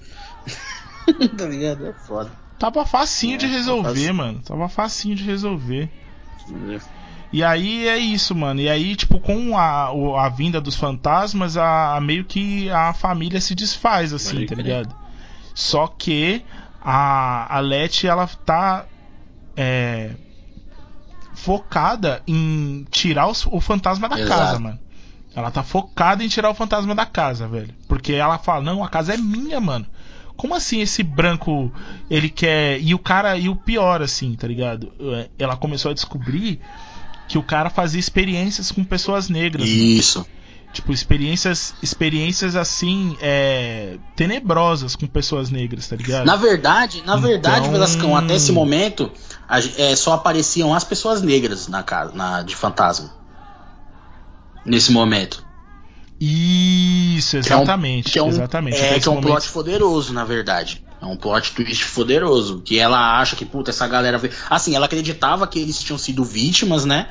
tá 1.38 1.46
ligado? 1.46 1.88
É 1.88 1.94
foda. 1.94 2.32
Tava 2.60 2.86
facinho 2.86 3.36
É, 3.36 3.38
de 3.38 3.46
tava 3.48 3.58
resolver, 3.58 3.90
facinho. 3.90 4.14
mano. 4.14 4.42
Tava 4.46 4.68
facinho 4.70 5.16
de 5.16 5.24
resolver. 5.24 5.90
E 7.32 7.44
aí 7.44 7.88
é 7.88 7.98
isso, 7.98 8.34
mano. 8.36 8.60
E 8.60 8.68
aí, 8.70 8.96
tipo, 8.96 9.20
com 9.20 9.56
a, 9.58 9.90
a 10.26 10.30
vinda 10.30 10.60
dos 10.60 10.76
fantasmas, 10.76 11.58
a, 11.58 11.96
a- 11.96 12.02
meio 12.02 12.26
que 12.26 12.70
a 12.72 12.92
família 12.94 13.40
se 13.40 13.54
desfaz, 13.54 14.12
assim, 14.14 14.36
Pode 14.38 14.46
tá 14.48 14.56
crer. 14.56 14.66
ligado? 14.66 14.96
Só 15.54 15.86
que 15.88 16.44
a, 16.82 17.56
a 17.56 17.60
Letty, 17.60 18.08
ela 18.08 18.26
tá 18.28 18.86
é, 19.56 20.12
focada 21.34 22.22
em 22.28 22.86
tirar 22.90 23.28
os- 23.28 23.46
o 23.46 23.60
fantasma 23.62 24.10
da 24.10 24.20
Exato. 24.20 24.40
casa, 24.40 24.60
mano. 24.60 24.80
Ela 25.36 25.52
tá 25.52 25.64
focada 25.64 26.24
em 26.24 26.28
tirar 26.28 26.50
o 26.50 26.56
fantasma 26.56 26.96
da 26.96 27.06
casa, 27.06 27.48
velho. 27.48 27.74
Porque 27.88 28.14
ela 28.14 28.38
fala, 28.40 28.62
não, 28.64 28.84
a 28.84 28.90
casa 28.90 29.14
é 29.14 29.18
minha, 29.18 29.60
mano. 29.62 29.86
Como 30.36 30.56
assim 30.56 30.82
esse 30.82 31.04
branco 31.04 31.72
ele 32.10 32.30
quer. 32.30 32.82
E 32.82 32.94
o 32.96 33.00
cara. 33.00 33.38
E 33.38 33.48
o 33.50 33.56
pior, 33.56 34.02
assim, 34.02 34.34
tá 34.36 34.48
ligado? 34.48 34.92
É, 35.00 35.30
Ela 35.38 35.56
começou 35.58 35.92
a 35.92 35.94
descobrir 35.94 36.60
que 37.30 37.38
o 37.38 37.44
cara 37.44 37.70
fazia 37.70 38.00
experiências 38.00 38.72
com 38.72 38.84
pessoas 38.84 39.30
negras. 39.30 39.66
mano. 39.70 39.82
Isso. 39.82 40.26
Tipo, 40.74 40.92
experiências. 40.92 41.74
Experiências 41.82 42.56
assim. 42.56 43.16
É, 43.22 43.98
tenebrosas 44.16 44.96
com 44.96 45.08
pessoas 45.08 45.50
negras, 45.50 45.88
tá 45.88 45.96
ligado? 45.96 46.26
Na 46.26 46.36
verdade, 46.36 47.02
na 47.06 47.16
verdade, 47.16 47.62
Então- 47.62 47.72
Velascão, 47.72 48.16
até 48.18 48.36
esse 48.36 48.52
momento, 48.52 49.12
a 49.48 49.60
é, 49.60 49.96
só 49.96 50.14
apareciam 50.14 50.74
as 50.74 50.84
pessoas 50.84 51.22
negras 51.22 51.68
na 51.70 51.82
casa, 51.82 52.12
na, 52.14 52.42
de 52.44 52.56
fantasma. 52.56 53.12
Nesse 54.66 54.92
momento. 54.92 55.44
Isso, 56.22 57.40
Que 57.42 57.52
é 57.54 57.56
um- 57.56 57.62
exatamente. 57.62 58.12
Que 58.12 58.20
é 58.20 58.24
um, 58.24 58.28
exatamente. 58.28 58.78
É, 58.78 59.00
que 59.00 59.08
é 59.08 59.12
um 59.12 59.16
momento- 59.16 59.32
plot 59.32 59.50
poderoso, 59.50 60.14
na 60.14 60.26
verdade. 60.26 60.84
É 61.02 61.06
um 61.06 61.16
plot 61.16 61.54
twist 61.54 61.92
poderoso. 61.92 62.62
Que 62.62 62.78
ela 62.78 63.20
acha 63.20 63.36
que, 63.36 63.46
puta, 63.46 63.72
essa 63.72 63.88
galera. 63.88 64.20
Assim, 64.50 64.76
ela 64.76 64.86
acreditava 64.86 65.48
que 65.48 65.60
eles 65.60 65.82
tinham 65.82 65.98
sido 65.98 66.24
vítimas, 66.24 66.86
né? 66.86 67.08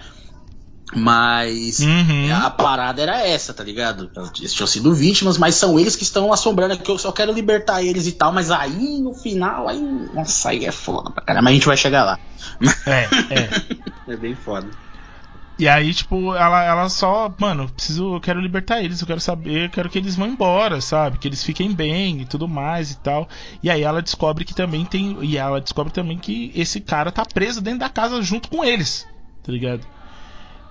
Mas. 0.94 1.81
Uhum. 1.81 2.35
A 2.35 2.51
parada 2.51 3.02
era 3.02 3.27
essa, 3.27 3.52
tá 3.52 3.62
ligado? 3.62 4.10
Eles 4.39 4.55
tinham 4.55 4.66
sido 4.66 4.94
vítimas, 4.94 5.36
mas 5.36 5.55
são 5.55 5.78
eles 5.78 5.97
que 5.97 6.02
estão 6.02 6.32
assombrando 6.32 6.74
aqui. 6.74 6.90
Eu 6.90 6.98
só 6.98 7.12
quero 7.12 7.32
libertar 7.32 7.82
eles 7.82 8.06
e 8.06 8.12
tal. 8.12 8.32
Mas 8.32 8.51
aí, 8.51 9.01
no 9.01 9.15
final, 9.15 9.69
aí. 9.69 9.81
Nossa, 10.15 10.51
aí 10.51 10.65
é 10.65 10.73
foda 10.73 11.10
pra 11.10 11.23
caramba. 11.23 11.44
Mas 11.44 11.51
a 11.51 11.55
gente 11.55 11.66
vai 11.66 11.77
chegar 11.77 12.05
lá. 12.05 12.19
É, 12.86 13.09
é. 13.35 13.48
É 14.09 14.16
bem 14.16 14.35
foda. 14.35 14.66
E 15.59 15.66
aí, 15.66 15.93
tipo, 15.93 16.36
ela, 16.36 16.62
ela 16.62 16.89
só, 16.89 17.35
mano, 17.36 17.64
eu 17.64 17.68
preciso, 17.68 18.14
eu 18.14 18.20
quero 18.20 18.40
libertar 18.40 18.80
eles, 18.80 19.01
eu 19.01 19.06
quero 19.09 19.20
saber, 19.20 19.64
eu 19.64 19.70
quero 19.70 19.90
que 19.90 19.98
eles 19.98 20.14
vão 20.14 20.28
embora, 20.28 20.80
sabe? 20.80 21.18
Que 21.18 21.26
eles 21.26 21.43
fiquem 21.43 21.74
bem 21.74 22.20
e 22.20 22.24
tudo 22.24 22.47
mais 22.47 22.93
e 22.93 22.98
tal. 22.98 23.28
E 23.60 23.68
aí 23.68 23.82
ela 23.82 24.01
descobre 24.01 24.44
que 24.44 24.55
também 24.55 24.85
tem. 24.85 25.18
E 25.20 25.36
ela 25.36 25.60
descobre 25.60 25.93
também 25.93 26.16
que 26.16 26.52
esse 26.55 26.80
cara 26.80 27.10
tá 27.10 27.24
preso 27.26 27.60
dentro 27.60 27.80
da 27.80 27.89
casa 27.89 28.22
junto 28.22 28.48
com 28.48 28.64
eles, 28.64 29.05
tá 29.43 29.51
ligado? 29.51 29.85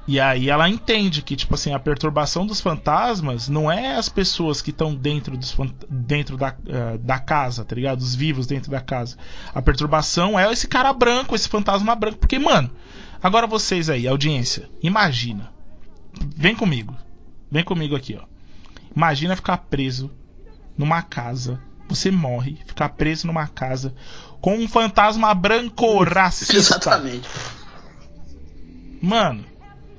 E 0.07 0.21
aí 0.21 0.49
ela 0.49 0.69
entende 0.69 1.21
que, 1.21 1.35
tipo 1.35 1.53
assim, 1.55 1.73
a 1.73 1.79
perturbação 1.79 2.47
dos 2.47 2.61
fantasmas 2.61 3.49
não 3.49 3.69
é 3.69 3.97
as 3.97 4.07
pessoas 4.07 4.61
que 4.61 4.69
estão 4.69 4.95
dentro, 4.95 5.35
dos, 5.35 5.53
dentro 5.89 6.37
da, 6.37 6.55
eh, 6.65 6.97
da 6.99 7.19
casa, 7.19 7.65
tá 7.65 7.75
ligado? 7.75 7.99
Os 7.99 8.15
vivos 8.15 8.47
dentro 8.47 8.71
da 8.71 8.79
casa. 8.79 9.17
A 9.53 9.61
perturbação 9.61 10.39
é 10.39 10.49
esse 10.49 10.65
cara 10.65 10.93
branco, 10.93 11.35
esse 11.35 11.49
fantasma 11.49 11.93
branco. 11.93 12.19
Porque, 12.19 12.39
mano, 12.39 12.71
agora 13.21 13.47
vocês 13.47 13.89
aí, 13.89 14.07
audiência, 14.07 14.69
imagina. 14.81 15.51
Vem 16.35 16.55
comigo. 16.55 16.95
Vem 17.51 17.63
comigo 17.63 17.95
aqui, 17.95 18.17
ó. 18.19 18.25
Imagina 18.95 19.35
ficar 19.35 19.57
preso 19.57 20.11
numa 20.77 21.01
casa. 21.01 21.61
Você 21.87 22.11
morre, 22.11 22.57
ficar 22.65 22.89
preso 22.89 23.27
numa 23.27 23.47
casa 23.47 23.93
com 24.41 24.55
um 24.55 24.67
fantasma 24.67 25.33
branco 25.33 26.03
racista. 26.03 26.55
Exatamente. 26.57 27.27
Mano, 29.01 29.45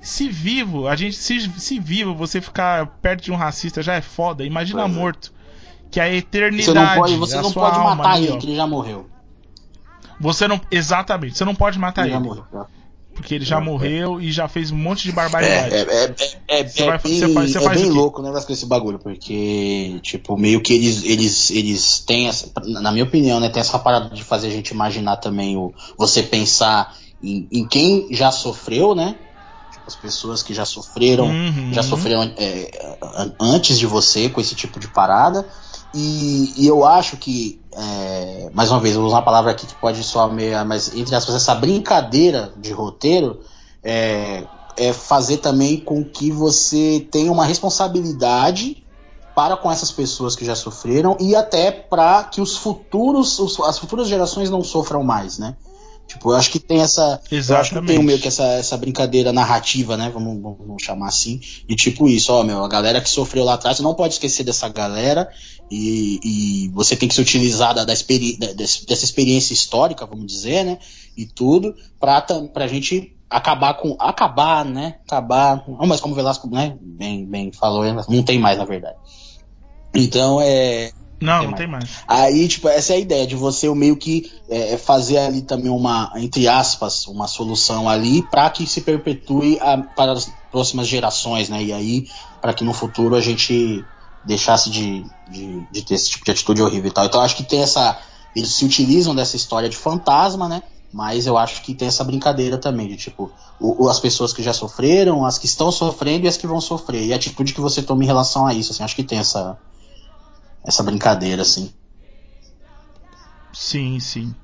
se 0.01 0.29
vivo, 0.29 0.89
a 0.89 0.97
gente 0.97 1.17
se, 1.17 1.41
se 1.59 1.79
vivo 1.81 2.15
você 2.15 2.41
ficar 2.41 2.87
perto 3.01 3.25
de 3.25 3.33
um 3.33 3.37
racista 3.37 3.83
já 3.83 3.95
é 3.95 4.01
foda. 4.01 4.45
Imagina 4.45 4.83
Pois 4.83 4.93
é. 4.95 4.99
morto. 4.99 5.33
Que 5.91 6.01
a 6.01 6.13
eternidade. 6.13 6.67
Você 6.67 6.75
não 6.75 6.95
pode, 6.97 7.17
você 7.17 7.39
é 7.39 7.43
não 7.43 7.53
pode 7.53 7.79
matar 7.79 8.11
ali, 8.13 8.25
ele, 8.27 8.33
ó. 8.33 8.39
que 8.39 8.47
ele 8.47 8.57
já 8.57 8.67
morreu. 8.67 9.09
Você 10.21 10.47
não, 10.49 10.61
exatamente. 10.71 11.39
Você 11.39 11.45
não 11.45 11.55
pode 11.55 11.79
matar 11.79 12.03
Ele 12.03 12.11
ele, 12.11 12.15
já 12.15 12.21
morreu. 12.21 12.45
já. 12.53 12.67
Porque 13.19 13.35
ele 13.35 13.45
já 13.45 13.59
É, 13.59 13.61
morreu 13.61 14.21
e 14.21 14.31
já 14.33 14.49
fez 14.49 14.71
um 14.71 14.77
monte 14.77 15.03
de 15.03 15.11
É, 15.11 15.13
barbaridade. 15.13 15.75
é, 15.75 15.79
é, 15.81 16.15
é, 16.49 16.61
é, 16.61 16.67
Você 16.69 16.83
é 16.83 16.87
vai- 16.87 16.99
bem, 16.99 17.19
você 17.19 17.29
faz- 17.35 17.51
você 17.53 17.59
é 17.59 17.61
faz 17.61 17.81
bem 17.81 17.91
louco 17.91 18.21
o 18.21 18.25
negócio 18.25 18.47
com 18.47 18.53
esse 18.53 18.67
bagulho, 18.67 18.99
porque, 18.99 19.99
tipo, 20.03 20.37
meio 20.37 20.61
que 20.63 20.73
eles, 20.73 21.03
eles, 21.05 21.51
eles 21.51 22.01
têm 22.01 22.29
essa, 22.29 22.51
na 22.65 22.91
minha 22.93 23.05
opinião, 23.05 23.41
né, 23.41 23.49
tem 23.49 23.61
essa 23.61 23.79
parada 23.79 24.15
de 24.15 24.23
fazer 24.25 24.47
a 24.49 24.51
gente 24.51 24.71
imaginar 24.71 25.17
também 25.17 25.57
o, 25.57 25.73
você 25.99 26.23
pensar 26.23 26.95
em, 27.23 27.49
em 27.53 27.67
quem 27.69 28.09
já 28.13 28.31
sofreu, 28.31 28.95
né, 28.95 29.17
tipo, 29.71 29.85
as 29.87 29.97
pessoas 29.97 30.43
que 30.43 30.55
já 30.55 30.65
sofreram, 30.65 31.27
Uhum. 31.29 31.73
já 31.73 31.83
sofreram 31.83 32.23
é, 32.37 32.71
an- 33.03 33.35
antes 33.41 33.79
de 33.79 33.87
você 33.87 34.29
com 34.29 34.41
esse 34.41 34.55
tipo 34.55 34.79
de 34.81 34.89
parada, 34.89 35.47
E, 35.95 36.53
e 36.63 36.67
eu 36.67 36.85
acho 36.85 37.17
que, 37.17 37.58
é, 37.77 38.51
mais 38.53 38.71
uma 38.71 38.81
vez, 38.81 38.95
eu 38.95 39.01
vou 39.01 39.09
usar 39.09 39.19
uma 39.19 39.25
palavra 39.25 39.51
aqui 39.51 39.67
que 39.67 39.75
pode 39.75 40.03
soar 40.03 40.33
meio, 40.33 40.65
mas 40.67 40.95
entre 40.95 41.15
aspas, 41.15 41.35
essa 41.35 41.55
brincadeira 41.55 42.53
de 42.57 42.73
roteiro 42.73 43.41
é, 43.83 44.45
é 44.77 44.93
fazer 44.93 45.39
também 45.39 45.79
com 45.79 46.05
que 46.05 46.31
você 46.31 47.07
tenha 47.11 47.31
uma 47.31 47.45
responsabilidade 47.45 48.83
para 49.35 49.57
com 49.57 49.71
essas 49.71 49.93
pessoas 49.93 50.35
que 50.35 50.45
já 50.45 50.57
sofreram 50.57 51.17
e 51.21 51.37
até 51.37 51.71
para 51.71 52.25
que 52.25 52.41
os 52.41 52.57
futuros, 52.57 53.39
os, 53.39 53.61
as 53.61 53.79
futuras 53.79 54.09
gerações 54.09 54.51
não 54.51 54.65
sofram 54.65 55.03
mais, 55.05 55.39
né? 55.39 55.55
Tipo, 56.09 56.33
eu 56.33 56.37
acho 56.37 56.51
que 56.51 56.59
tem 56.59 56.81
essa. 56.81 57.21
Exatamente. 57.31 57.51
Eu 57.51 57.57
acho 57.57 57.71
que 57.71 57.87
tem 57.87 58.03
meio 58.03 58.19
que 58.19 58.29
essa, 58.29 58.43
essa 58.45 58.77
brincadeira 58.79 59.31
narrativa, 59.31 59.95
né? 59.95 60.11
Vamos, 60.13 60.41
vamos 60.41 60.83
chamar 60.83 61.09
assim. 61.09 61.39
E 61.69 61.77
tipo 61.77 62.09
isso, 62.09 62.33
ó, 62.33 62.43
meu, 62.43 62.65
a 62.65 62.69
galera 62.69 62.99
que 62.99 63.11
sofreu 63.11 63.45
lá 63.45 63.55
atrás, 63.55 63.77
você 63.77 63.83
não 63.83 63.95
pode 63.95 64.15
esquecer 64.15 64.43
dessa 64.43 64.71
galera. 64.71 65.29
E, 65.71 66.21
e 66.25 66.69
você 66.71 66.97
tem 66.97 67.09
que 67.09 67.15
se 67.15 67.21
utilizar 67.21 67.75
da, 67.75 67.85
da 67.85 67.93
experi 67.93 68.39
dessa 68.39 69.05
experiência 69.05 69.53
histórica, 69.53 70.07
vamos 70.07 70.27
dizer, 70.27 70.65
né? 70.65 70.79
E 71.17 71.27
tudo, 71.27 71.75
pra, 72.01 72.21
pra 72.23 72.67
gente 72.67 73.15
acabar 73.29 73.75
com. 73.75 73.97
Acabar, 73.99 74.65
né? 74.65 74.97
Acabar. 75.07 75.65
Não, 75.69 75.87
mas 75.87 76.01
como 76.01 76.15
o 76.15 76.17
Velasco, 76.17 76.49
né? 76.49 76.77
Bem, 76.81 77.27
bem 77.27 77.53
falou, 77.53 77.85
não 78.09 78.23
tem 78.23 78.39
mais, 78.39 78.59
na 78.59 78.65
verdade. 78.65 78.97
Então 79.95 80.41
é. 80.41 80.93
Não, 81.21 81.43
não 81.43 81.53
tem 81.53 81.67
mais. 81.67 82.05
Aí, 82.07 82.47
tipo, 82.47 82.69
essa 82.69 82.93
é 82.93 82.97
a 82.97 83.01
ideia 83.01 83.27
de 83.27 83.35
você 83.35 83.69
meio 83.75 83.97
que 83.97 84.31
é, 84.49 84.77
fazer 84.77 85.19
ali 85.19 85.43
também 85.43 85.71
uma, 85.71 86.13
entre 86.17 86.47
aspas, 86.47 87.09
uma 87.09 87.27
solução 87.27 87.89
ali 87.89 88.23
para 88.23 88.49
que 88.51 88.65
se 88.67 88.83
perpetue 88.83 89.59
a, 89.61 89.79
para 89.79 90.13
as 90.13 90.31
próximas 90.53 90.87
gerações, 90.87 91.49
né? 91.49 91.61
E 91.61 91.73
aí, 91.73 92.09
para 92.41 92.55
que 92.55 92.63
no 92.63 92.73
futuro 92.73 93.17
a 93.17 93.21
gente 93.21 93.85
deixasse 94.29 94.71
de, 94.71 95.05
de, 95.31 95.67
de, 95.73 95.83
ter 95.83 95.95
esse 95.95 96.11
tipo 96.11 96.25
de 96.25 96.31
atitude 96.31 96.63
horrível 96.63 96.91
e 96.91 96.93
tal. 96.93 97.07
Então, 97.07 97.21
acho 97.21 97.35
que 97.35 97.43
tem 97.43 97.63
essa. 97.63 97.99
Eles 98.37 98.51
se 98.51 98.65
utilizam 98.65 99.15
dessa 99.15 99.35
história 99.35 99.69
de 99.69 99.77
fantasma, 99.77 100.49
né? 100.49 100.63
Mas 100.93 101.27
eu 101.27 101.37
acho 101.37 101.63
que 101.63 101.75
tem 101.75 101.89
essa 101.89 102.05
brincadeira 102.05 102.57
também, 102.57 102.89
de 102.89 102.97
tipo, 102.97 103.31
o, 103.61 103.89
as 103.89 103.99
pessoas 103.99 104.33
que 104.33 104.43
já 104.43 104.53
sofreram, 104.53 105.25
as 105.25 105.39
que 105.39 105.47
estão 105.47 105.73
sofrendo 105.73 106.25
e 106.25 106.29
as 106.29 106.37
que 106.37 106.47
vão 106.47 106.61
sofrer. 106.61 107.05
E 107.05 107.13
a 107.13 107.17
atitude 107.17 107.53
que 107.53 107.61
você 107.61 107.83
toma 107.83 108.05
em 108.05 108.07
relação 108.07 108.47
a 108.47 108.55
isso, 108.55 108.73
assim, 108.73 108.83
acho 108.83 108.95
que 108.95 109.03
tem 109.03 109.19
essa 109.19 109.59
essa 110.65 110.83
brincadeira, 110.83 111.43
assim. 111.43 111.73
Sim, 113.53 113.99
sim. 113.99 114.35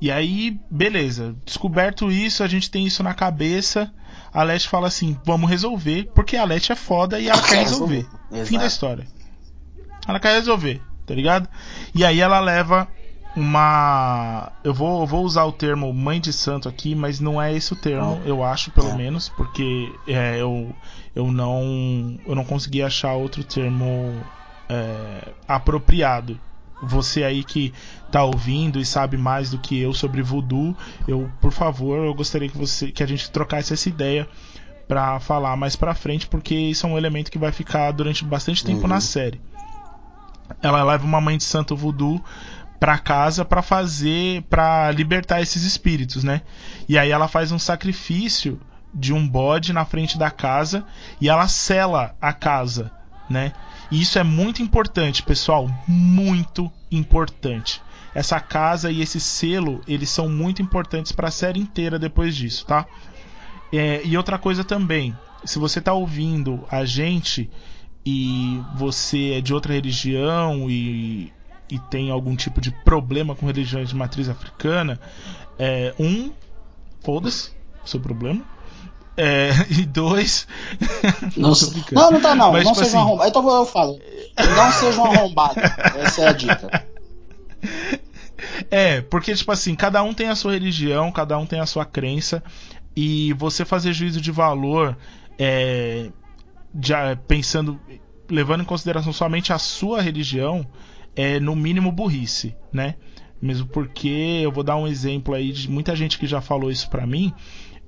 E 0.00 0.10
aí, 0.10 0.58
beleza. 0.70 1.34
Descoberto 1.44 2.10
isso, 2.10 2.42
a 2.42 2.48
gente 2.48 2.70
tem 2.70 2.86
isso 2.86 3.02
na 3.02 3.14
cabeça. 3.14 3.92
A 4.36 4.42
Leti 4.42 4.68
fala 4.68 4.86
assim: 4.86 5.18
vamos 5.24 5.48
resolver, 5.48 6.10
porque 6.14 6.36
a 6.36 6.44
Leti 6.44 6.70
é 6.70 6.76
foda 6.76 7.18
e 7.18 7.26
ela 7.26 7.40
quer 7.40 7.60
resolver. 7.60 8.06
Fim 8.44 8.58
da 8.58 8.66
história. 8.66 9.08
Ela 10.06 10.20
quer 10.20 10.34
resolver, 10.34 10.82
tá 11.06 11.14
ligado? 11.14 11.48
E 11.94 12.04
aí 12.04 12.20
ela 12.20 12.38
leva 12.38 12.86
uma. 13.34 14.52
Eu 14.62 14.74
vou, 14.74 15.00
eu 15.00 15.06
vou 15.06 15.24
usar 15.24 15.44
o 15.44 15.52
termo 15.52 15.90
mãe 15.90 16.20
de 16.20 16.34
santo 16.34 16.68
aqui, 16.68 16.94
mas 16.94 17.18
não 17.18 17.40
é 17.40 17.54
esse 17.54 17.72
o 17.72 17.76
termo, 17.76 18.20
eu 18.26 18.44
acho, 18.44 18.70
pelo 18.72 18.90
é. 18.90 18.94
menos, 18.94 19.30
porque 19.30 19.90
é, 20.06 20.38
eu, 20.38 20.70
eu 21.14 21.32
não 21.32 22.18
eu 22.26 22.34
não 22.34 22.44
consegui 22.44 22.82
achar 22.82 23.14
outro 23.14 23.42
termo 23.42 24.22
é, 24.68 25.32
apropriado. 25.48 26.38
Você 26.82 27.24
aí 27.24 27.42
que 27.42 27.72
tá 28.10 28.22
ouvindo 28.22 28.78
e 28.78 28.84
sabe 28.84 29.16
mais 29.16 29.50
do 29.50 29.58
que 29.58 29.80
eu 29.80 29.92
sobre 29.92 30.22
voodoo, 30.22 30.76
eu, 31.08 31.30
por 31.40 31.50
favor, 31.50 32.04
eu 32.04 32.14
gostaria 32.14 32.48
que 32.48 32.56
você 32.56 32.90
que 32.90 33.02
a 33.02 33.06
gente 33.06 33.30
trocasse 33.30 33.72
essa 33.72 33.88
ideia 33.88 34.28
para 34.86 35.18
falar 35.18 35.56
mais 35.56 35.74
para 35.74 35.94
frente, 35.94 36.26
porque 36.26 36.54
isso 36.54 36.86
é 36.86 36.90
um 36.90 36.98
elemento 36.98 37.30
que 37.30 37.38
vai 37.38 37.50
ficar 37.50 37.90
durante 37.92 38.24
bastante 38.24 38.64
tempo 38.64 38.82
uhum. 38.82 38.88
na 38.88 39.00
série. 39.00 39.40
Ela 40.62 40.84
leva 40.84 41.04
uma 41.04 41.20
mãe 41.20 41.36
de 41.36 41.44
santo 41.44 41.74
voodoo 41.74 42.22
para 42.78 42.98
casa 42.98 43.44
para 43.44 43.62
fazer 43.62 44.42
para 44.42 44.90
libertar 44.90 45.40
esses 45.40 45.64
espíritos, 45.64 46.22
né? 46.22 46.42
E 46.88 46.98
aí 46.98 47.10
ela 47.10 47.26
faz 47.26 47.50
um 47.50 47.58
sacrifício 47.58 48.60
de 48.94 49.12
um 49.12 49.26
bode 49.26 49.72
na 49.72 49.84
frente 49.84 50.18
da 50.18 50.30
casa 50.30 50.84
e 51.20 51.28
ela 51.28 51.48
sela 51.48 52.14
a 52.20 52.32
casa, 52.32 52.90
né? 53.28 53.52
E 53.90 54.00
isso 54.00 54.18
é 54.18 54.22
muito 54.22 54.62
importante, 54.62 55.22
pessoal, 55.22 55.68
muito 55.86 56.70
importante. 56.90 57.80
Essa 58.14 58.40
casa 58.40 58.90
e 58.90 59.00
esse 59.02 59.20
selo, 59.20 59.82
eles 59.86 60.08
são 60.08 60.28
muito 60.28 60.62
importantes 60.62 61.12
para 61.12 61.28
a 61.28 61.30
série 61.30 61.60
inteira 61.60 61.98
depois 61.98 62.34
disso, 62.34 62.64
tá? 62.66 62.86
É, 63.72 64.00
e 64.04 64.16
outra 64.16 64.38
coisa 64.38 64.64
também, 64.64 65.16
se 65.44 65.58
você 65.58 65.78
está 65.78 65.92
ouvindo 65.92 66.64
a 66.70 66.84
gente 66.84 67.50
e 68.04 68.60
você 68.74 69.32
é 69.32 69.40
de 69.40 69.52
outra 69.52 69.74
religião 69.74 70.70
e, 70.70 71.32
e 71.70 71.78
tem 71.90 72.10
algum 72.10 72.36
tipo 72.36 72.60
de 72.60 72.70
problema 72.70 73.34
com 73.34 73.46
religiões 73.46 73.88
de 73.88 73.96
matriz 73.96 74.28
africana, 74.28 75.00
é, 75.58 75.94
um, 75.98 76.32
foda-se, 77.00 77.52
seu 77.84 78.00
problema. 78.00 78.42
É, 79.16 79.50
e 79.70 79.86
dois. 79.86 80.46
não, 81.36 81.52
não, 81.92 82.10
não 82.10 82.20
tá 82.20 82.34
não. 82.34 82.52
Mas, 82.52 82.64
não 82.64 82.72
tipo 82.72 82.84
seja 82.84 82.88
assim... 82.88 82.96
um 82.96 83.00
arrombado. 83.00 83.30
Então 83.30 83.56
eu 83.56 83.66
falo. 83.66 84.00
Não 84.56 84.72
seja 84.72 85.00
um 85.00 85.04
arrombado. 85.04 85.60
Essa 85.98 86.22
é 86.22 86.28
a 86.28 86.32
dica. 86.32 86.86
É, 88.70 89.00
porque, 89.00 89.34
tipo 89.34 89.50
assim, 89.50 89.74
cada 89.74 90.02
um 90.02 90.12
tem 90.12 90.28
a 90.28 90.34
sua 90.34 90.52
religião, 90.52 91.10
cada 91.10 91.38
um 91.38 91.46
tem 91.46 91.60
a 91.60 91.66
sua 91.66 91.84
crença. 91.84 92.42
E 92.94 93.32
você 93.34 93.64
fazer 93.64 93.92
juízo 93.92 94.20
de 94.20 94.30
valor 94.30 94.96
é, 95.38 96.10
já 96.82 97.16
pensando, 97.16 97.78
levando 98.28 98.62
em 98.62 98.66
consideração 98.66 99.12
somente 99.12 99.52
a 99.52 99.58
sua 99.58 100.00
religião, 100.00 100.66
é 101.14 101.40
no 101.40 101.56
mínimo 101.56 101.90
burrice, 101.90 102.54
né? 102.72 102.94
Mesmo 103.40 103.66
porque 103.66 104.40
eu 104.42 104.50
vou 104.50 104.64
dar 104.64 104.76
um 104.76 104.86
exemplo 104.86 105.34
aí 105.34 105.52
de 105.52 105.70
muita 105.70 105.94
gente 105.94 106.18
que 106.18 106.26
já 106.26 106.40
falou 106.40 106.70
isso 106.70 106.88
pra 106.88 107.06
mim 107.06 107.34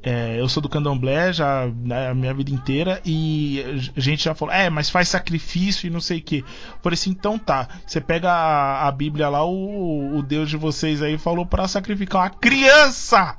é, 0.00 0.40
eu 0.40 0.48
sou 0.48 0.62
do 0.62 0.68
candomblé 0.68 1.32
já 1.32 1.66
né, 1.66 2.10
a 2.10 2.14
minha 2.14 2.32
vida 2.32 2.52
inteira 2.52 3.00
e 3.04 3.64
a 3.96 4.00
gente 4.00 4.24
já 4.24 4.34
falou, 4.34 4.54
é, 4.54 4.70
mas 4.70 4.88
faz 4.88 5.08
sacrifício 5.08 5.86
e 5.86 5.90
não 5.90 6.00
sei 6.00 6.18
o 6.18 6.22
que. 6.22 6.44
Falei 6.80 6.94
assim, 6.94 7.10
então 7.10 7.38
tá. 7.38 7.68
Você 7.84 8.00
pega 8.00 8.30
a, 8.30 8.86
a 8.86 8.92
Bíblia 8.92 9.28
lá, 9.28 9.44
o, 9.44 10.16
o, 10.16 10.22
Deus 10.22 10.48
de 10.48 10.56
vocês 10.56 11.02
aí 11.02 11.18
falou 11.18 11.44
para 11.44 11.66
sacrificar 11.66 12.22
uma 12.22 12.30
criança! 12.30 13.36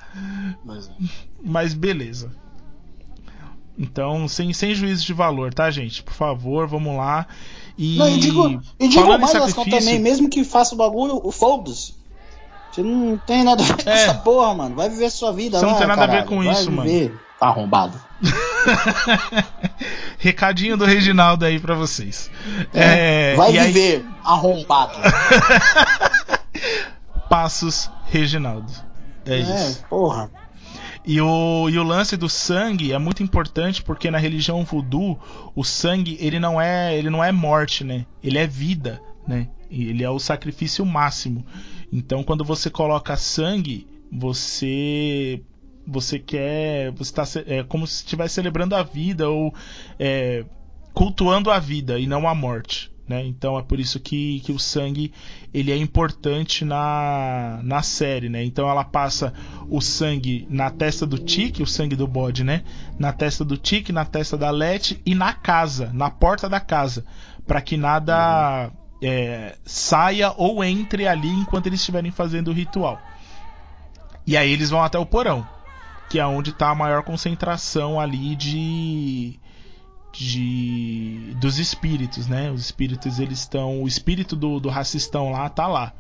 Mas, 0.65 0.91
mas 1.41 1.73
beleza. 1.73 2.31
Então, 3.77 4.27
sem, 4.27 4.52
sem 4.52 4.76
juízo 4.76 5.06
de 5.06 5.14
valor, 5.14 5.53
tá, 5.53 5.72
gente? 5.72 6.03
Por 6.03 6.14
favor, 6.14 6.68
vamos 6.68 6.98
lá. 6.98 7.26
E, 7.77 7.98
não, 7.98 8.10
e 8.10 8.19
digo, 8.19 8.61
e 8.77 8.90
digo 8.90 9.07
mais, 9.07 9.31
sacrifício... 9.31 9.80
também, 9.80 9.98
mesmo 9.98 10.30
que 10.30 10.44
faça 10.44 10.76
o 10.76 10.77
bagulho, 10.77 11.22
o 11.23 11.31
foda-se. 11.31 11.99
Você 12.80 12.84
não 12.84 13.18
tem 13.18 13.43
nada 13.43 13.61
a 13.61 13.65
ver 13.65 13.84
com 13.84 13.89
é. 13.89 13.93
essa 13.93 14.14
porra, 14.14 14.53
mano. 14.53 14.76
Vai 14.76 14.89
viver 14.89 15.10
sua 15.10 15.34
vida 15.34 15.60
Você 15.60 15.65
lá, 15.65 15.72
não 15.72 15.77
tem 15.77 15.88
nada 15.88 15.99
caralho. 15.99 16.19
a 16.19 16.22
ver 16.22 16.30
com 16.30 16.43
Vai 16.43 16.53
isso, 16.53 16.72
viver. 16.72 17.10
mano. 17.10 17.19
Tá 17.38 17.47
arrombado. 17.47 18.01
Recadinho 20.18 20.77
do 20.77 20.85
Reginaldo 20.85 21.45
aí 21.45 21.60
pra 21.60 21.76
vocês. 21.76 22.31
É, 22.73 23.34
é, 23.34 23.35
vai 23.35 23.51
viver 23.51 23.97
aí... 23.97 24.06
arrombado. 24.23 24.93
Passos 27.30 27.89
Reginaldo. 28.06 28.72
É, 29.26 29.35
é 29.35 29.39
isso. 29.39 29.85
porra. 29.89 30.31
E 31.06 31.19
o, 31.19 31.69
e 31.69 31.77
o 31.77 31.84
lance 31.84 32.15
do 32.15 32.30
sangue 32.30 32.93
é 32.93 32.97
muito 32.97 33.23
importante 33.23 33.81
porque 33.81 34.11
na 34.11 34.18
religião 34.18 34.64
voodoo 34.64 35.19
o 35.56 35.64
sangue 35.64 36.18
ele 36.19 36.39
não 36.39 36.61
é 36.61 36.97
ele 36.97 37.10
não 37.10 37.23
é 37.23 37.31
morte, 37.31 37.84
né? 37.84 38.06
Ele 38.23 38.38
é 38.38 38.45
vida, 38.45 39.01
né? 39.27 39.47
Ele 39.72 40.03
é 40.03 40.10
o 40.10 40.19
sacrifício 40.19 40.85
máximo. 40.85 41.45
Então, 41.91 42.24
quando 42.24 42.44
você 42.44 42.70
coloca 42.70 43.18
sangue, 43.18 43.88
você 44.11 45.41
você 45.86 46.20
quer, 46.20 46.91
você 46.91 47.11
está 47.11 47.24
é 47.48 47.64
como 47.64 47.88
se 47.88 48.03
estivesse 48.03 48.36
celebrando 48.36 48.76
a 48.76 48.84
vida 48.84 49.28
ou 49.30 49.53
é, 49.98 50.45
cultuando 50.94 51.49
a 51.49 51.60
vida 51.60 51.99
e 51.99 52.06
não 52.06 52.28
a 52.28 52.36
morte. 52.36 52.91
Né? 53.07 53.26
Então 53.26 53.57
é 53.57 53.64
por 53.64 53.80
isso 53.80 53.99
que, 53.99 54.40
que 54.41 54.52
o 54.52 54.60
sangue 54.60 55.11
ele 55.52 55.72
é 55.72 55.76
importante 55.76 56.64
na, 56.64 57.60
na 57.64 57.82
série, 57.82 58.30
né? 58.30 58.44
Então 58.44 58.70
ela 58.70 58.84
passa 58.84 59.34
o 59.68 59.82
sangue 59.82 60.45
na 60.48 60.70
testa 60.70 61.07
do 61.07 61.18
Tique, 61.18 61.64
o 61.64 61.66
sangue 61.66 61.95
do 61.95 62.07
bode, 62.07 62.44
né? 62.44 62.64
Na 62.99 63.11
testa 63.11 63.44
do 63.44 63.57
Tique, 63.57 63.91
na 63.91 64.06
testa 64.06 64.38
da 64.38 64.52
Lete 64.52 65.02
e 65.03 65.16
na 65.16 65.34
casa, 65.34 65.90
na 65.91 66.11
porta 66.11 66.48
da 66.48 66.60
casa, 66.60 67.03
para 67.48 67.61
que 67.61 67.78
nada 67.78 68.72
é, 69.02 69.58
saia 69.66 70.34
ou 70.36 70.64
entre 70.64 71.08
ali 71.08 71.30
enquanto 71.30 71.68
eles 71.68 71.80
estiverem 71.80 72.12
fazendo 72.12 72.50
o 72.50 72.54
ritual. 72.54 73.00
E 74.26 74.38
aí 74.38 74.52
eles 74.52 74.70
vão 74.70 74.84
até 74.84 74.98
o 75.00 75.06
porão, 75.06 75.48
que 76.10 76.20
é 76.20 76.26
onde 76.26 76.52
está 76.52 76.70
a 76.70 76.76
maior 76.76 77.04
concentração 77.04 78.00
ali 78.00 78.36
de 78.36 79.40
de 80.12 81.36
dos 81.40 81.60
espíritos, 81.60 82.28
né? 82.28 82.52
Os 82.52 82.62
espíritos 82.62 83.20
eles 83.20 83.40
estão, 83.40 83.84
o 83.84 83.88
espírito 83.88 84.36
do, 84.36 84.60
do 84.60 84.70
racistão 84.70 85.32
lá 85.32 85.48
tá 85.50 85.68
lá. 85.68 85.94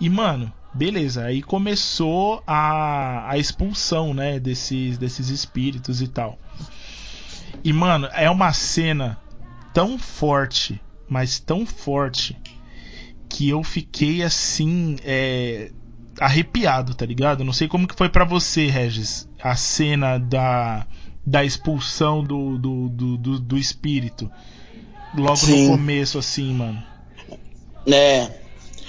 E 0.00 0.08
mano, 0.08 0.52
beleza, 0.72 1.24
aí 1.24 1.42
começou 1.42 2.42
a, 2.46 3.30
a 3.30 3.38
expulsão, 3.38 4.14
né, 4.14 4.38
desses 4.38 4.98
desses 4.98 5.28
espíritos 5.28 6.02
e 6.02 6.08
tal. 6.08 6.38
E 7.64 7.72
mano, 7.72 8.08
é 8.12 8.30
uma 8.30 8.52
cena 8.52 9.18
tão 9.72 9.98
forte 9.98 10.80
mas 11.08 11.38
tão 11.38 11.66
forte 11.66 12.36
que 13.28 13.48
eu 13.48 13.62
fiquei 13.62 14.22
assim, 14.22 14.96
é, 15.04 15.70
arrepiado, 16.20 16.94
tá 16.94 17.06
ligado? 17.06 17.44
Não 17.44 17.52
sei 17.52 17.68
como 17.68 17.86
que 17.86 17.96
foi 17.96 18.08
para 18.08 18.24
você, 18.24 18.66
Regis, 18.66 19.28
a 19.42 19.56
cena 19.56 20.18
da, 20.18 20.86
da 21.24 21.44
expulsão 21.44 22.22
do, 22.22 22.58
do, 22.58 22.88
do, 22.88 23.16
do, 23.16 23.40
do 23.40 23.58
espírito. 23.58 24.30
Logo 25.14 25.36
Sim. 25.36 25.68
no 25.68 25.76
começo, 25.76 26.18
assim, 26.18 26.52
mano. 26.52 26.82
É. 27.86 28.41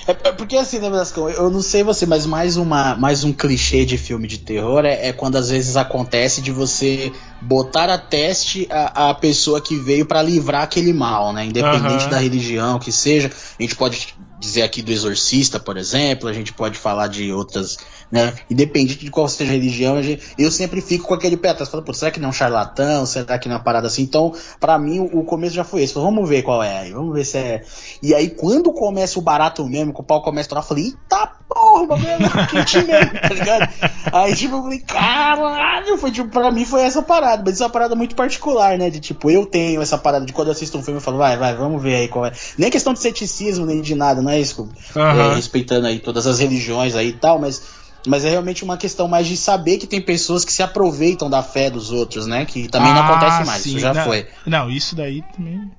É 0.08 0.30
é 0.30 0.32
porque 0.32 0.58
assim, 0.58 0.80
né, 0.80 0.90
Velascão, 0.90 1.30
eu 1.30 1.50
não 1.50 1.62
sei 1.62 1.84
você, 1.84 2.06
mas 2.06 2.26
mais, 2.26 2.58
uma, 2.58 2.96
mais 2.96 3.24
um 3.24 3.32
clichê 3.32 3.86
de 3.86 3.98
filme 3.98 4.28
de 4.28 4.38
terror 4.38 4.86
é, 4.86 5.08
é 5.08 5.14
quando 5.14 5.38
às 5.38 5.50
vezes 5.50 5.78
acontece 5.78 6.42
de 6.42 6.52
você 6.52 7.12
botar 7.42 7.90
a 7.90 7.98
teste 7.98 8.68
a, 8.70 9.10
a 9.10 9.14
pessoa 9.14 9.62
que 9.62 9.76
veio 9.76 10.06
pra 10.06 10.22
livrar 10.22 10.64
aquele 10.64 10.94
mal, 10.94 11.34
né? 11.34 11.46
Independente 11.46 12.04
Aham. 12.04 12.10
da 12.10 12.18
religião 12.18 12.80
que 12.80 12.92
seja. 12.92 13.32
A 13.60 13.62
gente 13.62 13.76
pode 13.76 14.16
dizer 14.44 14.64
aqui 14.64 14.82
do 14.82 14.91
exorcista, 14.91 15.57
por 15.57 15.78
exemplo, 15.78 16.28
a 16.28 16.34
gente 16.34 16.52
pode 16.52 16.78
falar 16.78 17.07
de 17.07 17.32
outras, 17.32 17.78
né? 18.11 18.34
Independente 18.49 18.98
de 18.99 19.10
qual 19.10 19.28
seja 19.30 19.52
a 19.52 19.53
religião, 19.53 19.95
eu 20.38 20.52
sempre 20.52 20.82
fico 20.82 21.07
com 21.07 21.14
aquele 21.14 21.38
pé 21.38 21.49
atrás, 21.49 21.70
falando, 21.70 21.86
pô, 21.86 21.94
será 21.94 22.11
que 22.11 22.20
não 22.20 22.28
é 22.28 22.30
um 22.30 22.34
charlatão? 22.34 23.06
Será 23.06 23.40
que 23.40 23.48
não 23.48 23.56
é 23.56 23.57
uma 23.57 23.64
parada 23.64 23.88
assim? 23.88 24.02
Então, 24.02 24.34
pra 24.60 24.78
mim, 24.78 24.99
o, 24.99 25.24
começo 25.24 25.56
já 25.56 25.64
foi 25.64 25.84
esse. 25.84 25.94
Falei, 25.94 26.10
vamos 26.10 26.28
ver 26.28 26.44
qual 26.44 26.61
é 26.61 26.80
aí, 26.80 26.91
vamos 26.91 27.14
ver 27.14 27.24
se 27.24 27.38
é. 27.38 27.64
E 28.02 28.14
aí, 28.14 28.30
quando 28.30 28.74
começa 28.74 29.18
o 29.18 29.22
barato 29.22 29.65
mesmo, 29.65 29.94
que 29.94 30.02
o 30.02 30.03
pau 30.03 30.22
começa 30.22 30.41
a 30.41 30.48
estourar, 30.48 30.64
eu 30.64 30.68
falei, 30.68 30.84
eita 30.86 31.32
porra, 31.48 31.62
o 31.82 31.88
bagulho 31.88 32.10
é 32.10 32.45
quente 32.48 32.78
mesmo, 32.84 33.12
tá 33.20 33.34
ligado? 33.34 33.70
Aí, 34.12 34.36
tipo, 34.36 34.56
eu 34.56 34.62
falei, 34.64 34.80
caralho, 34.80 35.98
foi, 35.98 36.12
tipo, 36.12 36.30
pra 36.30 36.52
mim 36.52 36.66
foi 36.66 36.82
essa 36.82 37.02
parada, 37.02 37.41
mas 37.45 37.56
isso 37.56 37.64
é 37.64 37.66
uma 37.66 37.72
parada 37.72 37.95
muito 37.95 38.16
particular, 38.16 38.78
né? 38.78 38.90
De 38.90 39.00
tipo, 39.00 39.30
eu 39.30 39.45
tenho 39.45 39.82
essa 39.82 39.98
parada 39.98 40.26
de 40.26 40.34
quando 40.34 40.48
eu 40.48 40.52
assisto 40.54 40.78
um 40.78 40.84
filme, 40.84 40.98
eu 40.98 41.02
falo, 41.02 41.18
vai, 41.18 41.38
vai, 41.38 41.56
vamos 41.56 41.82
ver 41.82 41.95
aí 41.95 42.08
qual 42.08 42.26
é. 42.26 42.32
Nem 42.58 42.70
questão 42.70 42.94
de 42.94 43.00
ceticismo, 43.00 43.66
nem 43.66 43.82
de 43.82 43.95
nada, 43.95 44.22
não 44.22 44.32
é 44.32 44.40
isso? 44.40 44.70
Aham. 44.95 45.32
É, 45.32 45.36
respeitando 45.36 45.88
aí 45.88 46.00
todas 46.00 46.28
as 46.28 46.40
religiões 46.40 46.95
aí 46.95 47.10
e 47.10 47.14
tal, 47.14 47.40
mas. 47.40 47.84
Mas 48.06 48.26
é 48.26 48.30
realmente 48.30 48.66
uma 48.66 48.76
questão 48.76 49.08
mais 49.08 49.26
de 49.26 49.38
saber 49.38 49.78
que 49.78 49.88
tem 49.88 50.02
pessoas 50.02 50.44
que 50.44 50.52
se 50.52 50.62
aproveitam 50.62 51.30
da 51.30 51.41
fé 51.41 51.70
dos 51.70 51.90
outros, 51.90 52.28
né? 52.28 52.44
Que 52.44 52.68
também 52.68 52.94
não 52.94 53.00
Ah, 53.00 53.06
acontece 53.06 53.45
mais, 53.45 53.62
sim, 53.62 53.70
isso 53.70 53.80
já 53.80 53.94
não, 53.94 54.04
foi. 54.04 54.28
Não, 54.45 54.70
isso 54.70 54.94
daí 54.94 55.22
também. 55.22 55.72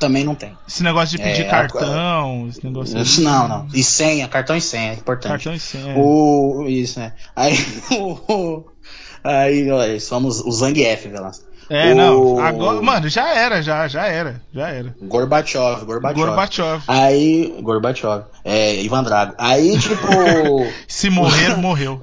Também 0.00 0.24
não 0.24 0.34
tem. 0.34 0.56
Esse 0.66 0.82
negócio 0.82 1.16
de 1.16 1.22
pedir 1.22 1.42
É, 1.42 1.44
cartão, 1.44 2.46
esse 2.48 2.64
negócio. 2.64 2.98
Isso 2.98 3.20
não, 3.22 3.46
não. 3.46 3.68
E 3.72 3.84
senha, 3.84 4.26
cartão 4.26 4.56
e 4.56 4.60
senha, 4.60 4.92
é 4.92 4.94
importante. 4.94 5.30
Cartão 5.32 5.54
e 5.54 5.60
senha. 5.60 5.94
O, 5.96 6.64
isso, 6.66 6.98
né? 6.98 7.12
Aí, 7.36 7.54
o, 7.92 8.64
aí, 9.22 9.70
olha, 9.70 10.00
somos 10.00 10.40
o 10.40 10.50
Zangief, 10.50 11.06
Velasco. 11.06 11.44
É, 11.68 11.92
o- 11.92 11.96
não. 11.96 12.40
Agora, 12.40 12.82
mano, 12.82 13.08
já 13.08 13.28
era, 13.32 13.62
já, 13.62 13.86
já 13.86 14.06
era, 14.06 14.42
já 14.52 14.68
era. 14.70 14.92
Gorbachev, 15.02 15.84
Gorbachev. 15.84 16.18
Gorbachev. 16.26 16.82
Aí, 16.88 17.54
Gorbachev. 17.62 18.24
É, 18.44 18.74
Ivan 18.82 19.04
Drago. 19.04 19.34
Aí, 19.38 19.78
tipo. 19.78 20.06
Se 20.88 21.08
morrer, 21.10 21.54
morreu. 21.60 22.00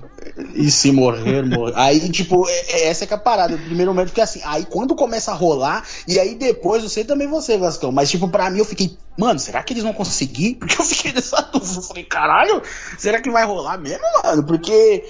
E 0.55 0.69
se 0.71 0.91
morrer, 0.91 1.45
morrer. 1.45 1.73
Aí, 1.75 2.09
tipo, 2.09 2.47
é- 2.47 2.65
é- 2.71 2.87
essa 2.87 3.03
é 3.03 3.07
que 3.07 3.13
é 3.13 3.17
a 3.17 3.19
parada. 3.19 3.57
Primeiro 3.57 3.93
momento, 3.93 4.09
porque 4.09 4.21
assim, 4.21 4.41
aí 4.45 4.65
quando 4.65 4.95
começa 4.95 5.31
a 5.31 5.35
rolar, 5.35 5.83
e 6.07 6.19
aí 6.19 6.35
depois, 6.35 6.83
eu 6.83 6.89
sei 6.89 7.03
também 7.03 7.27
você, 7.27 7.57
Vascão, 7.57 7.91
mas 7.91 8.09
tipo, 8.09 8.27
pra 8.29 8.49
mim 8.49 8.59
eu 8.59 8.65
fiquei, 8.65 8.97
mano, 9.17 9.39
será 9.39 9.61
que 9.63 9.73
eles 9.73 9.83
vão 9.83 9.93
conseguir? 9.93 10.55
Porque 10.59 10.79
eu 10.81 10.85
fiquei 10.85 11.11
nessa 11.13 11.41
dúvida. 11.41 11.77
Eu 11.79 11.81
falei, 11.83 12.03
caralho, 12.03 12.61
será 12.97 13.21
que 13.21 13.29
vai 13.31 13.45
rolar 13.45 13.77
mesmo, 13.77 14.03
mano? 14.23 14.43
Porque. 14.43 15.03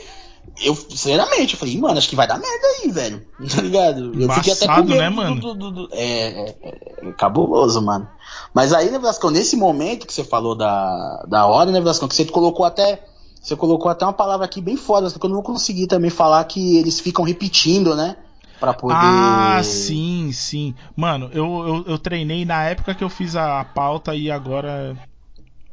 Eu, 0.64 0.74
sinceramente, 0.74 1.54
eu 1.54 1.60
falei, 1.60 1.78
mano, 1.78 1.98
acho 1.98 2.10
que 2.10 2.16
vai 2.16 2.26
dar 2.26 2.40
merda 2.40 2.68
aí, 2.82 2.90
velho. 2.90 3.24
Tá 3.54 3.62
ligado? 3.62 4.20
Eu 4.20 4.32
fiquei 4.34 4.54
até 4.54 4.66
com 4.66 4.72
Embaçado, 4.72 4.88
medo 4.90 5.00
né, 5.02 5.10
mano? 5.10 5.40
do- 5.42 5.54
do- 5.54 5.72
do- 5.72 5.90
é, 5.92 6.02
é, 6.02 6.56
é, 6.64 7.10
é 7.10 7.12
cabuloso, 7.18 7.82
mano. 7.82 8.08
Mas 8.54 8.74
aí, 8.74 8.90
né, 8.90 8.98
Vascão, 8.98 9.30
nesse 9.30 9.56
momento 9.56 10.08
que 10.08 10.14
você 10.14 10.24
falou 10.24 10.56
da, 10.56 11.26
da 11.28 11.46
hora, 11.46 11.70
né, 11.70 11.80
Vascão, 11.82 12.08
que 12.08 12.16
você 12.16 12.26
colocou 12.26 12.66
até. 12.66 13.04
Você 13.48 13.56
colocou 13.56 13.90
até 13.90 14.04
uma 14.04 14.12
palavra 14.12 14.46
aqui 14.46 14.60
bem 14.60 14.76
foda, 14.76 15.10
que 15.10 15.26
eu 15.26 15.30
não 15.30 15.36
vou 15.38 15.44
conseguir 15.44 15.88
também 15.88 16.10
falar 16.10 16.44
que 16.44 16.76
eles 16.76 17.00
ficam 17.00 17.24
repetindo, 17.24 17.96
né? 17.96 18.18
Pra 18.60 18.74
poder. 18.74 18.98
Ah, 18.98 19.62
sim, 19.64 20.32
sim. 20.34 20.76
Mano, 20.98 21.30
eu, 21.32 21.46
eu, 21.66 21.86
eu 21.94 21.98
treinei 21.98 22.44
na 22.44 22.66
época 22.66 22.94
que 22.94 23.02
eu 23.02 23.08
fiz 23.10 23.38
a 23.38 23.64
pauta 23.64 24.14
e 24.14 24.30
agora 24.30 24.98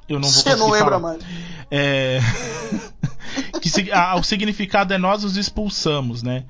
eu 0.08 0.20
não 0.20 0.28
vou 0.28 0.40
Você 0.40 0.54
não 0.54 0.70
lembra 0.70 1.00
falar. 1.00 1.00
mais. 1.00 1.22
É... 1.68 2.20
que 3.60 3.68
sig- 3.68 3.90
ah, 3.90 4.14
o 4.20 4.22
significado 4.22 4.94
é 4.94 4.98
nós 4.98 5.24
os 5.24 5.36
expulsamos, 5.36 6.22
né? 6.22 6.44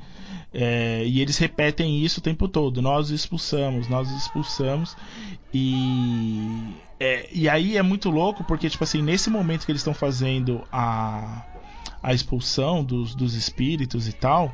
É, 0.53 1.05
e 1.07 1.23
eles 1.23 1.39
repetem 1.39 2.05
isso 2.05 2.21
o 2.21 2.23
tempo 2.23 2.47
todo. 2.49 2.83
Nós 2.83 3.07
os 3.07 3.13
expulsamos, 3.13 3.89
nós 3.89 4.09
os 4.11 4.23
expulsamos. 4.23 4.95
E, 5.55 6.75
é, 6.99 7.29
e 7.33 7.49
aí 7.49 7.77
é 7.77 7.83
muito 7.83 8.11
louco 8.11 8.43
porque, 8.43 8.69
tipo 8.69 8.83
assim, 8.83 9.01
nesse 9.01 9.31
momento 9.31 9.65
que 9.65 9.71
eles 9.71 9.81
estão 9.81 9.95
fazendo 9.95 10.65
a, 10.73 11.43
a 12.03 12.13
expulsão 12.13 12.83
dos, 12.83 13.15
dos 13.15 13.35
espíritos 13.35 14.09
e 14.09 14.13
tal, 14.13 14.53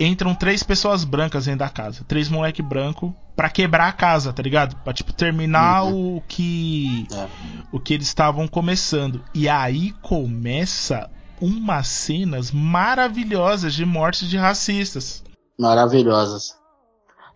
entram 0.00 0.34
três 0.34 0.62
pessoas 0.62 1.04
brancas 1.04 1.44
dentro 1.44 1.60
da 1.60 1.68
casa. 1.68 2.04
Três 2.08 2.30
moleque 2.30 2.62
branco 2.62 3.14
pra 3.36 3.50
quebrar 3.50 3.88
a 3.88 3.92
casa, 3.92 4.32
tá 4.32 4.42
ligado? 4.42 4.76
Pra, 4.76 4.94
tipo, 4.94 5.12
terminar 5.12 5.84
o 5.84 6.22
que 6.26 7.06
É. 7.12 7.28
o 7.70 7.78
que 7.78 7.92
eles 7.92 8.06
estavam 8.06 8.48
começando. 8.48 9.22
E 9.34 9.46
aí 9.46 9.92
começa 10.00 11.10
umas 11.38 11.86
cenas 11.88 12.50
maravilhosas 12.50 13.74
de 13.74 13.84
mortes 13.84 14.28
de 14.30 14.38
racistas. 14.38 15.22
Maravilhosas. 15.58 16.56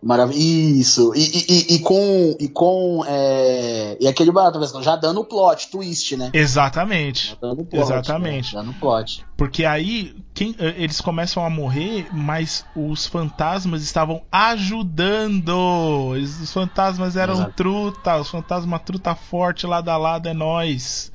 Marav 0.01 0.31
Isso. 0.33 1.13
E, 1.15 1.19
e, 1.21 1.45
e- 1.47 1.75
e 1.75 1.79
com. 1.79 2.35
E 2.39 2.47
com. 2.47 3.03
É... 3.07 3.97
E 3.99 4.07
aquele 4.07 4.31
barato, 4.31 4.59
Vascão, 4.59 4.81
já 4.81 4.95
dando 4.95 5.19
o 5.21 5.25
plot, 5.25 5.69
twist, 5.69 6.17
né? 6.17 6.31
Exatamente. 6.33 7.29
Já 7.29 7.35
dando 7.39 7.63
plot. 7.63 7.83
Exatamente. 7.83 8.55
Né? 8.55 8.61
Dando 8.63 8.73
plot. 8.79 9.23
Porque 9.37 9.63
aí 9.63 10.15
quem, 10.33 10.55
eh, 10.57 10.73
eles 10.77 10.99
começam 11.01 11.45
a 11.45 11.49
morrer, 11.49 12.07
mas 12.11 12.65
os 12.75 13.05
fantasmas 13.05 13.83
estavam 13.83 14.23
ajudando. 14.31 16.09
Os 16.11 16.51
fantasmas 16.51 17.15
eram 17.15 17.35
Exato. 17.35 17.53
truta, 17.55 18.17
os 18.17 18.29
fantasmas 18.29 18.81
truta 18.83 19.13
forte 19.13 19.67
lado 19.67 19.89
a 19.89 19.97
lado 19.97 20.27
é 20.27 20.33
nós. 20.33 21.11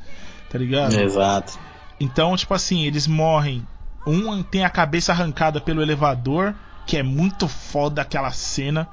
Tá 0.48 0.58
ligado? 0.58 0.94
Exato. 0.94 1.58
Então, 1.98 2.36
tipo 2.36 2.54
assim, 2.54 2.84
eles 2.84 3.06
morrem. 3.06 3.66
Um 4.06 4.42
tem 4.44 4.64
a 4.64 4.70
cabeça 4.70 5.10
arrancada 5.10 5.60
pelo 5.60 5.82
elevador, 5.82 6.54
que 6.86 6.96
é 6.96 7.02
muito 7.02 7.48
foda 7.48 8.00
aquela 8.02 8.30
cena. 8.30 8.88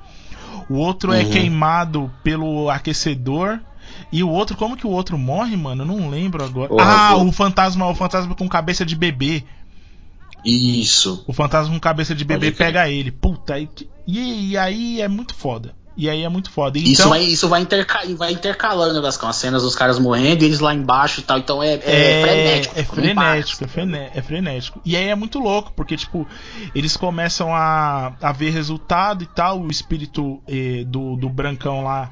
O 0.69 0.75
outro 0.75 1.13
é 1.13 1.23
Uhum. 1.23 1.29
queimado 1.31 2.11
pelo 2.23 2.69
aquecedor. 2.69 3.59
E 4.11 4.23
o 4.23 4.29
outro, 4.29 4.55
como 4.57 4.75
que 4.77 4.87
o 4.87 4.89
outro 4.89 5.17
morre, 5.17 5.55
mano? 5.55 5.83
Eu 5.83 5.87
não 5.87 6.09
lembro 6.09 6.43
agora. 6.43 6.71
Ah, 6.79 7.15
o 7.17 7.31
fantasma, 7.31 7.87
o 7.87 7.95
fantasma 7.95 8.33
com 8.35 8.47
cabeça 8.49 8.85
de 8.85 8.95
bebê. 8.95 9.43
Isso. 10.43 11.23
O 11.27 11.33
fantasma 11.33 11.73
com 11.73 11.79
cabeça 11.79 12.13
de 12.13 12.25
bebê 12.25 12.51
pega 12.51 12.89
ele. 12.89 13.11
Puta, 13.11 13.57
e, 13.59 13.69
e 14.07 14.57
aí 14.57 15.01
é 15.01 15.07
muito 15.07 15.33
foda. 15.33 15.73
E 15.95 16.09
aí 16.09 16.23
é 16.23 16.29
muito 16.29 16.49
foda. 16.49 16.79
Então, 16.79 16.91
Isso, 16.91 17.09
vai, 17.09 17.23
isso 17.23 17.47
vai, 17.47 17.61
interca 17.61 18.01
vai 18.15 18.31
intercalando, 18.31 18.93
né, 18.93 19.01
Vascão? 19.01 19.29
As 19.29 19.35
cenas 19.35 19.61
dos 19.61 19.75
caras 19.75 19.99
morrendo 19.99 20.43
e 20.43 20.45
eles 20.45 20.59
lá 20.59 20.73
embaixo 20.73 21.19
e 21.19 21.23
tal. 21.23 21.37
Então 21.37 21.61
é, 21.61 21.73
é, 21.75 22.21
frenético. 22.21 22.75
É 22.75 22.77
não 22.77 22.85
para, 22.85 22.95
frenético, 22.95 23.63
é, 23.63 24.11
é 24.15 24.21
frenético. 24.21 24.81
E 24.83 24.95
aí 24.95 25.07
é 25.09 25.15
muito 25.15 25.39
louco, 25.39 25.71
porque, 25.75 25.95
tipo, 25.95 26.27
eles 26.73 26.97
começam 26.97 27.53
a, 27.53 28.13
a 28.21 28.31
ver 28.31 28.51
resultado 28.51 29.23
e 29.23 29.27
tal. 29.27 29.61
O 29.61 29.69
espírito 29.69 30.41
eh, 30.47 30.83
do, 30.85 31.15
do 31.15 31.29
Brancão 31.29 31.83
lá 31.83 32.11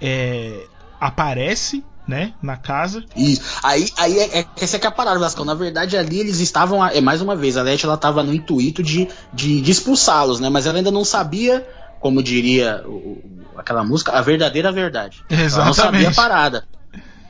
eh, 0.00 0.66
aparece, 1.00 1.84
né, 2.06 2.34
na 2.40 2.56
casa. 2.56 3.04
Isso. 3.16 3.42
Aí, 3.62 3.90
aí 3.96 4.18
é, 4.18 4.40
é, 4.40 4.46
essa 4.60 4.76
é 4.76 4.78
que 4.78 4.86
é 4.86 4.88
a 4.88 4.92
parada, 4.92 5.18
Vascão. 5.18 5.44
Na 5.44 5.54
verdade, 5.54 5.96
ali 5.96 6.20
eles 6.20 6.38
estavam. 6.40 6.84
É, 6.86 7.00
mais 7.00 7.20
uma 7.20 7.34
vez, 7.34 7.56
a 7.56 7.62
Leti 7.62 7.84
ela 7.84 7.96
tava 7.96 8.22
no 8.22 8.32
intuito 8.32 8.82
de, 8.82 9.08
de, 9.32 9.60
de 9.60 9.70
expulsá-los, 9.70 10.38
né? 10.38 10.48
Mas 10.48 10.66
ela 10.66 10.78
ainda 10.78 10.90
não 10.90 11.04
sabia, 11.04 11.66
como 12.06 12.22
diria 12.22 12.84
o- 12.86 12.90
o- 12.90 13.40
aquela 13.56 13.82
música, 13.82 14.12
a 14.12 14.20
verdadeira 14.22 14.70
verdade. 14.70 15.24
Ela 15.28 15.40
não 15.64 15.72
sabia 15.74 16.08
a 16.08 16.10
Exatamente. 16.10 16.14
parada. 16.14 16.64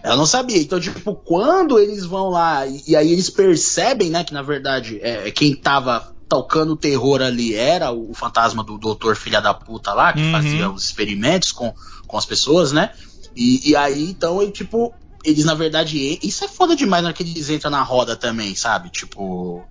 Ela 0.03 0.16
não 0.16 0.27
sabia. 0.27 0.59
Então, 0.61 0.78
tipo, 0.78 1.15
quando 1.15 1.78
eles 1.78 2.05
vão 2.05 2.28
lá 2.28 2.66
e, 2.66 2.82
e 2.89 2.94
aí 2.94 3.11
eles 3.11 3.31
percebem, 3.31 4.11
né, 4.11 4.23
que 4.23 4.35
na 4.35 4.43
verdade 4.43 5.01
é, 5.03 5.31
quem 5.31 5.55
tava 5.57 6.15
tocando 6.28 6.74
o 6.74 6.77
terror 6.77 7.23
ali 7.23 7.55
era 7.55 7.90
o, 7.90 8.12
fantasma 8.12 8.62
do 8.62 8.77
doutor 8.77 9.16
filha 9.16 9.40
da 9.40 9.55
puta 9.55 9.94
lá, 9.94 10.12
que 10.12 10.20
Uhum. 10.20 10.32
fazia 10.32 10.70
os 10.70 10.85
experimentos 10.85 11.53
com, 11.53 11.73
com 12.07 12.19
as 12.19 12.27
pessoas, 12.27 12.70
né? 12.70 12.90
E, 13.35 13.70
e 13.70 13.74
aí, 13.77 14.11
então, 14.11 14.43
ele, 14.43 14.53
tipo, 14.53 14.93
eles 15.24 15.44
na 15.47 15.55
verdade. 15.55 16.19
Isso 16.23 16.44
é 16.44 16.48
foda 16.48 16.77
demais 16.77 17.03
na 17.03 17.09
hora 17.09 17.16
que 17.16 17.23
eles 17.23 17.48
entram 17.48 17.70
na 17.70 17.82
roda 17.82 18.15
também, 18.15 18.55
sabe? 18.55 18.90
Tipo. 18.90 19.65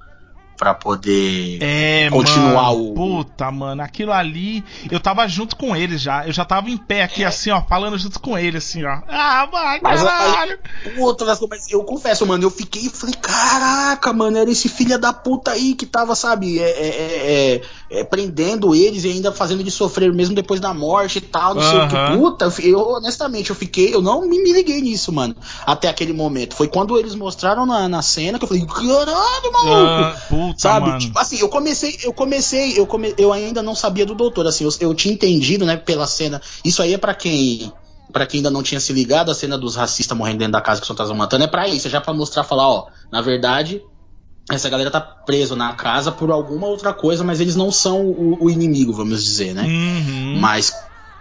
Pra 0.58 0.74
poder 0.74 1.60
É, 1.62 2.10
continuar 2.10 2.72
mano. 2.74 2.92
o. 2.92 2.94
Puta, 2.94 3.52
mano, 3.52 3.82
aquilo 3.82 4.12
ali. 4.12 4.64
Eu 4.90 5.00
tava 5.00 5.28
junto 5.28 5.56
com 5.56 5.76
eles 5.76 6.02
já. 6.02 6.26
Eu 6.26 6.32
já 6.34 6.46
tava 6.46 6.70
em 6.70 6.78
pé 6.78 7.04
aqui, 7.04 7.24
assim, 7.24 7.50
ó, 7.52 7.62
falando 7.62 7.98
junto 7.98 8.20
com 8.20 8.38
ele, 8.38 8.58
assim, 8.58 8.84
ó. 8.84 9.02
Ah, 9.08 9.48
vai, 9.52 9.80
Mas, 9.82 10.02
caralho. 10.02 10.58
Puta, 10.96 11.26
mas- 11.26 11.40
mas 11.50 11.72
eu 11.72 11.84
confesso, 11.84 12.26
mano, 12.26 12.44
eu 12.44 12.52
fiquei 12.52 12.84
e 12.84 12.90
falei, 12.90 13.16
caraca, 13.22 14.14
mano, 14.14 14.38
era 14.38 14.50
esse 14.50 14.70
filho 14.70 14.98
da 15.00 15.12
puta 15.14 15.52
aí 15.52 15.76
que 15.76 15.86
tava, 15.86 16.16
sabe, 16.16 16.60
é, 16.60 16.70
é, 16.70 17.62
é, 17.90 18.04
prendendo 18.04 18.74
eles 18.74 19.04
e 19.04 19.10
ainda 19.10 19.32
fazendo 19.32 19.60
eles 19.60 19.74
sofrer 19.74 20.12
mesmo 20.14 20.36
depois 20.36 20.60
da 20.60 20.74
morte 20.74 21.18
e 21.20 21.22
tal, 21.22 21.56
não 21.56 21.62
sei 21.62 21.80
o 21.80 21.88
que. 21.88 22.18
Puta, 22.18 22.54
eu 22.62 22.80
honestamente, 22.80 23.50
eu 23.50 23.56
fiquei, 23.56 23.94
eu 23.94 24.02
não 24.02 24.22
me, 24.22 24.42
me 24.42 24.52
liguei 24.52 24.82
nisso, 24.82 25.12
mano, 25.12 25.36
até 25.66 25.88
aquele 25.88 26.14
momento. 26.14 26.56
Foi 26.56 26.68
quando 26.68 26.98
eles 26.98 27.16
mostraram 27.16 27.66
na, 27.66 27.88
na 27.88 28.02
cena 28.02 28.40
que 28.40 28.46
eu 28.46 28.48
falei, 28.48 28.66
caralho, 28.66 29.52
maluco. 29.52 30.04
Ah, 30.04 30.22
puta, 30.28 30.60
Sabe? 30.60 30.88
mano. 30.88 31.00
Tipo 31.00 31.20
assim, 31.20 31.40
eu 31.40 31.50
comecei, 31.50 31.98
eu 32.04 32.14
comecei, 32.14 32.80
eu, 32.80 32.88
come, 32.88 33.14
eu 33.18 33.32
ainda 33.32 33.62
não 33.62 33.76
sabia 33.76 34.06
do 34.06 34.16
doutor, 34.16 34.48
assim, 34.48 34.64
eu, 34.64 34.72
eu 34.80 34.94
tinha 34.94 35.14
entendido, 35.14 35.66
né, 35.66 35.78
pela 35.78 36.08
cena. 36.08 36.42
Isso 36.64 36.82
aí 36.82 36.94
é 36.94 36.98
pra 36.98 37.14
quem. 37.14 37.72
Pra 38.14 38.26
quem 38.26 38.38
ainda 38.38 38.52
não 38.52 38.64
tinha 38.64 38.80
se 38.80 38.94
ligado, 38.94 39.30
a 39.30 39.36
cena 39.36 39.58
dos 39.58 39.76
racistas 39.76 40.18
morrendo 40.18 40.38
dentro 40.38 40.54
da 40.54 40.62
casa 40.62 40.80
que 40.80 40.86
o 40.86 40.88
fantasma 40.88 41.16
matando 41.16 41.44
é 41.44 41.48
pra 41.48 41.68
isso, 41.68 41.88
é 41.88 41.90
já 41.90 42.00
pra 42.00 42.14
mostrar, 42.14 42.44
falar, 42.44 42.70
ó, 42.70 42.86
na 43.12 43.20
verdade, 43.20 43.82
essa 44.50 44.70
galera 44.70 44.92
tá 44.92 45.02
preso 45.02 45.56
na 45.56 45.74
casa 45.74 46.12
por 46.12 46.30
alguma 46.30 46.68
outra 46.68 46.94
coisa, 46.94 47.24
mas 47.24 47.42
eles 47.42 47.56
não 47.56 47.72
são 47.72 48.06
o, 48.06 48.46
o 48.46 48.50
inimigo, 48.50 48.94
vamos 48.94 49.24
dizer, 49.24 49.54
né? 49.54 49.64
Uhum. 49.64 50.40
Mas 50.40 50.74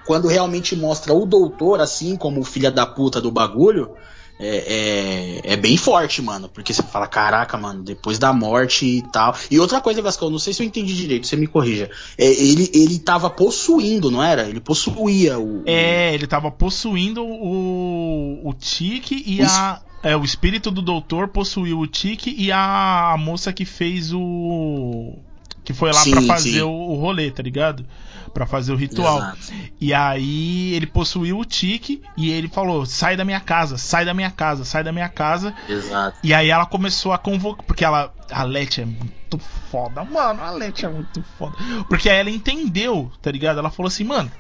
quando 0.05 0.29
realmente 0.29 0.77
mostra 0.77 1.15
o 1.15 1.25
doutor, 1.25 1.81
assim, 1.81 2.17
como 2.17 2.41
o 2.41 2.45
filho 2.45 2.71
da 2.71 2.85
puta 2.85 3.21
do 3.21 3.31
bagulho, 3.31 3.91
é, 4.39 5.41
é, 5.45 5.53
é 5.53 5.57
bem 5.57 5.77
forte, 5.77 6.21
mano. 6.21 6.49
Porque 6.49 6.75
você 6.75 6.83
fala, 6.83 7.07
caraca, 7.07 7.57
mano, 7.57 7.83
depois 7.83 8.19
da 8.19 8.33
morte 8.33 8.85
e 8.85 9.03
tal. 9.11 9.35
E 9.51 9.59
outra 9.59 9.81
coisa, 9.81 10.03
Vascão, 10.03 10.29
não 10.29 10.39
sei 10.39 10.53
se 10.53 10.63
eu 10.63 10.67
entendi 10.67 10.95
direito, 10.95 11.27
você 11.27 11.37
me 11.37 11.47
corrija. 11.47 11.91
É, 12.19 12.27
ele, 12.27 12.71
ele 12.75 12.99
tava 12.99 13.31
possuindo, 13.31 14.11
não 14.11 14.23
era? 14.23 14.49
Ele 14.49 14.61
possuía 14.61 15.39
o. 15.39 15.63
É, 15.67 16.13
ele 16.15 16.27
tava 16.27 16.51
possuindo 16.51 17.25
o, 17.25 18.41
o 18.45 18.53
Tique 18.55 19.23
e 19.27 19.41
a. 19.43 19.81
É, 20.05 20.15
o 20.15 20.23
espírito 20.23 20.71
do 20.71 20.83
doutor 20.83 21.29
possuiu 21.29 21.81
o 21.81 21.87
Tique 21.87 22.35
e 22.37 22.53
a 22.53 23.17
moça 23.19 23.53
que 23.55 23.65
fez 23.65 24.13
o. 24.13 25.19
Que 25.65 25.73
foi 25.73 25.91
lá 25.91 26.03
pra 26.03 26.21
fazer 26.21 26.51
sim. 26.51 26.61
o, 26.61 26.95
rolê, 26.97 27.31
tá 27.31 27.43
ligado? 27.43 27.87
Pra 28.35 28.45
fazer 28.45 28.71
o 28.71 28.77
ritual. 28.77 29.17
Exato. 29.17 29.53
E 29.81 29.95
aí 29.95 30.75
ele 30.75 30.87
possuiu 30.87 31.39
o 31.39 31.45
Tique 31.45 32.03
e 32.19 32.31
ele 32.31 32.49
falou: 32.49 32.85
sai 32.85 33.17
da 33.17 33.25
minha 33.25 33.41
casa, 33.41 33.79
sai 33.79 34.05
da 34.05 34.13
minha 34.13 34.31
casa, 34.31 34.63
sai 34.63 34.85
da 34.85 34.93
minha 34.93 35.09
casa. 35.09 35.55
Exato. 35.67 36.19
E 36.23 36.35
aí 36.35 36.51
ela 36.51 36.67
começou 36.67 37.15
a 37.15 37.19
convocar. 37.19 37.65
Porque 37.65 37.83
ela. 37.83 38.13
A 38.31 38.43
Leti 38.43 38.83
é 38.83 38.85
muito 38.85 39.39
foda, 39.71 40.05
mano. 40.05 40.43
A 40.43 40.51
Leti 40.51 40.85
é 40.85 40.89
muito 40.91 41.25
foda. 41.39 41.57
Porque 41.89 42.11
aí 42.11 42.19
ela 42.19 42.31
entendeu, 42.31 43.11
tá 43.23 43.31
ligado? 43.31 43.59
Ela 43.59 43.71
falou 43.71 43.89
assim, 43.89 44.05
mano, 44.05 44.31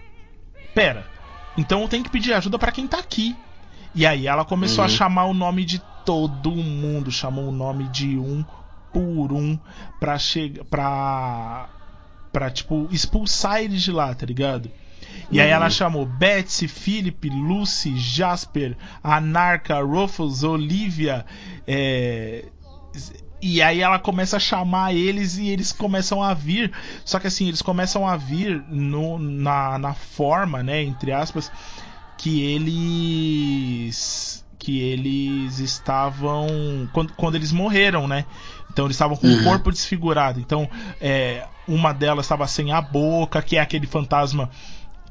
pera. 0.74 1.06
Então 1.56 1.80
eu 1.80 1.88
tenho 1.88 2.04
que 2.04 2.10
pedir 2.10 2.34
ajuda 2.34 2.58
pra 2.58 2.70
quem 2.70 2.86
tá 2.86 2.98
aqui. 2.98 3.34
E 3.94 4.04
aí 4.06 4.26
ela 4.26 4.44
começou 4.44 4.82
Uhum. 4.82 4.86
a 4.86 4.88
chamar 4.88 5.24
o 5.26 5.34
nome 5.34 5.64
de 5.64 5.78
todo 6.04 6.50
mundo. 6.50 7.10
Chamou 7.12 7.48
o 7.48 7.52
nome 7.52 7.84
de 7.88 8.18
um 8.18 8.44
por 8.92 9.32
um 9.32 9.58
pra 10.00 10.18
chegar. 10.18 10.64
pra. 10.64 11.68
pra, 12.32 12.50
tipo, 12.50 12.88
expulsar 12.90 13.60
eles 13.62 13.82
de 13.82 13.92
lá, 13.92 14.12
tá 14.14 14.26
ligado? 14.26 14.68
E 15.30 15.40
aí 15.40 15.48
Uhum. 15.48 15.54
ela 15.54 15.70
chamou 15.70 16.04
Betsy, 16.04 16.66
Philip, 16.66 17.28
Lucy, 17.30 17.96
Jasper, 17.96 18.76
Anarca, 19.02 19.80
Ruffles, 19.80 20.42
Olivia, 20.42 21.24
é, 21.66 22.44
e 23.40 23.62
aí 23.62 23.80
ela 23.80 23.98
começa 23.98 24.36
a 24.36 24.40
chamar 24.40 24.94
eles 24.94 25.36
e 25.38 25.48
eles 25.48 25.70
começam 25.70 26.20
a 26.22 26.34
vir. 26.34 26.72
Só 27.04 27.20
que 27.20 27.26
assim, 27.28 27.46
eles 27.46 27.62
começam 27.62 28.06
a 28.08 28.16
vir 28.16 28.64
no, 28.68 29.18
na, 29.18 29.78
na 29.78 29.94
forma, 29.94 30.62
né, 30.62 30.82
entre 30.82 31.12
aspas, 31.12 31.52
que 32.16 32.42
eles. 32.42 34.44
que 34.58 34.80
eles 34.80 35.58
estavam. 35.58 36.88
Quando, 36.92 37.12
quando 37.14 37.34
eles 37.34 37.52
morreram, 37.52 38.08
né? 38.08 38.24
Então 38.70 38.86
eles 38.86 38.94
estavam 38.96 39.16
com 39.16 39.26
o 39.26 39.30
Uhum. 39.30 39.44
corpo 39.44 39.70
desfigurado. 39.70 40.40
Então, 40.40 40.68
é, 41.00 41.46
uma 41.68 41.92
delas 41.92 42.24
estava 42.24 42.46
sem 42.46 42.72
a 42.72 42.80
boca, 42.80 43.42
que 43.42 43.56
é 43.56 43.60
aquele 43.60 43.86
fantasma 43.86 44.50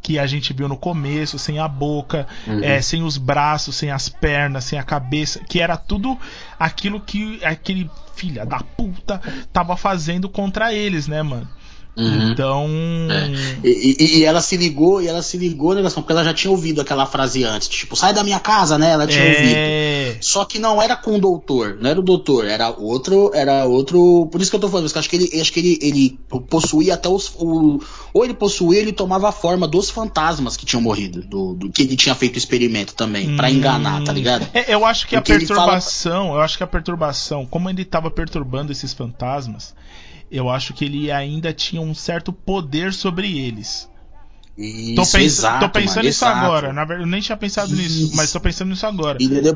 que 0.02 0.18
a 0.20 0.26
gente 0.28 0.52
viu 0.54 0.68
no 0.68 0.76
começo, 0.76 1.38
sem 1.40 1.60
a 1.60 1.68
boca, 1.68 2.28
Uhum. 2.48 2.62
é, 2.64 2.82
sem 2.82 3.04
os 3.04 3.18
braços, 3.18 3.76
sem 3.76 3.90
as 3.92 4.10
pernas, 4.10 4.66
sem 4.66 4.78
a 4.78 4.84
cabeça, 4.84 5.40
que 5.48 5.62
era 5.62 5.78
tudo 5.78 6.18
aquilo 6.60 7.00
que 7.00 7.40
aquele 7.46 7.90
filha 8.16 8.46
da 8.46 8.60
puta 8.60 9.22
tava 9.54 9.78
fazendo 9.78 10.28
contra 10.28 10.74
eles, 10.74 11.08
né, 11.08 11.22
mano? 11.24 11.48
Uhum. 11.96 12.32
Então. 12.32 12.68
E, 13.64 13.96
e- 14.00 14.18
e 14.20 14.24
ela 14.26 14.42
se 14.42 14.58
ligou, 14.58 15.02
e 15.02 15.08
ela 15.08 15.22
se 15.22 15.38
ligou, 15.38 15.76
né? 15.76 15.88
Porque 15.90 16.12
ela 16.12 16.24
já 16.24 16.34
tinha 16.34 16.50
ouvido 16.50 16.82
aquela 16.82 17.06
frase 17.06 17.44
antes, 17.44 17.68
tipo, 17.68 17.96
sai 17.96 18.14
da 18.14 18.24
minha 18.24 18.40
casa, 18.40 18.78
né? 18.78 18.92
Ela 18.92 19.06
tinha 19.08 19.24
ouvido. 19.24 19.54
É. 19.56 20.18
Só 20.20 20.44
que 20.46 20.58
não 20.60 20.82
era 20.82 20.96
com 20.96 21.16
o 21.16 21.20
doutor, 21.22 21.78
não 21.80 21.90
era 21.90 22.00
o 22.00 22.04
doutor, 22.04 22.46
era 22.48 22.70
outro, 22.72 23.32
era 23.34 23.66
outro. 23.66 24.28
Por 24.32 24.42
isso 24.42 24.50
que 24.50 24.56
eu 24.56 24.60
tô 24.60 24.70
falando, 24.70 24.86
isso, 24.86 24.94
que 24.94 24.98
eu 24.98 25.02
acho 25.02 25.10
que 25.10 25.16
ele, 25.16 25.42
acho 25.42 25.54
que 25.54 25.60
ele, 25.60 25.80
ele 25.82 26.20
possuía 26.50 26.96
até 26.96 27.08
os. 27.10 27.32
o- 27.38 27.80
ou 28.14 28.24
ele 28.26 28.34
possuía, 28.34 28.80
ele 28.80 28.92
tomava 28.94 29.30
a 29.30 29.32
forma 29.32 29.68
dos 29.68 29.90
fantasmas 29.90 30.56
que 30.58 30.66
tinham 30.66 30.82
morrido, 30.82 31.22
do, 31.24 31.54
do 31.54 31.72
que 31.72 31.82
ele 31.84 31.96
tinha 31.96 32.14
feito 32.16 32.36
o 32.36 32.38
experimento 32.38 32.94
também, 32.96 33.36
pra 33.36 33.48
Hum. 33.48 33.52
enganar, 33.52 34.04
tá 34.04 34.12
ligado? 34.12 34.48
É, 34.54 34.74
eu 34.74 34.86
acho 34.86 35.08
que 35.08 35.16
Porque 35.16 35.32
a 35.32 35.36
ele 35.36 35.46
fala- 35.46 35.60
perturbação, 35.62 36.34
eu 36.36 36.42
acho 36.42 36.58
que 36.58 36.64
a 36.64 36.68
perturbação, 36.68 37.46
como 37.46 37.70
ele 37.70 37.84
tava 37.86 38.10
perturbando 38.12 38.72
esses 38.72 38.94
fantasmas, 38.94 39.74
eu 40.34 40.50
acho 40.50 40.74
que 40.74 40.86
ele 40.86 41.12
ainda 41.12 41.54
tinha 41.54 41.82
um 41.82 41.94
certo 41.96 42.34
poder 42.34 42.94
sobre 42.94 43.38
eles. 43.40 43.90
Isso, 44.58 44.96
Tô, 44.96 45.02
pens- 45.08 45.38
exato, 45.38 45.60
tô 45.66 45.70
pensando 45.70 45.98
mano, 45.98 46.08
nisso 46.08 46.26
exato. 46.26 46.46
agora. 46.46 46.74
Na 46.74 46.86
verdade, 46.86 47.08
eu 47.08 47.12
nem 47.12 47.22
tinha 47.22 47.38
pensado 47.38 47.76
nisso, 47.76 48.06
Isso. 48.06 48.16
mas 48.16 48.32
tô 48.32 48.40
pensando 48.40 48.70
nisso 48.70 48.86
agora. 48.86 49.18
Entendeu? 49.22 49.56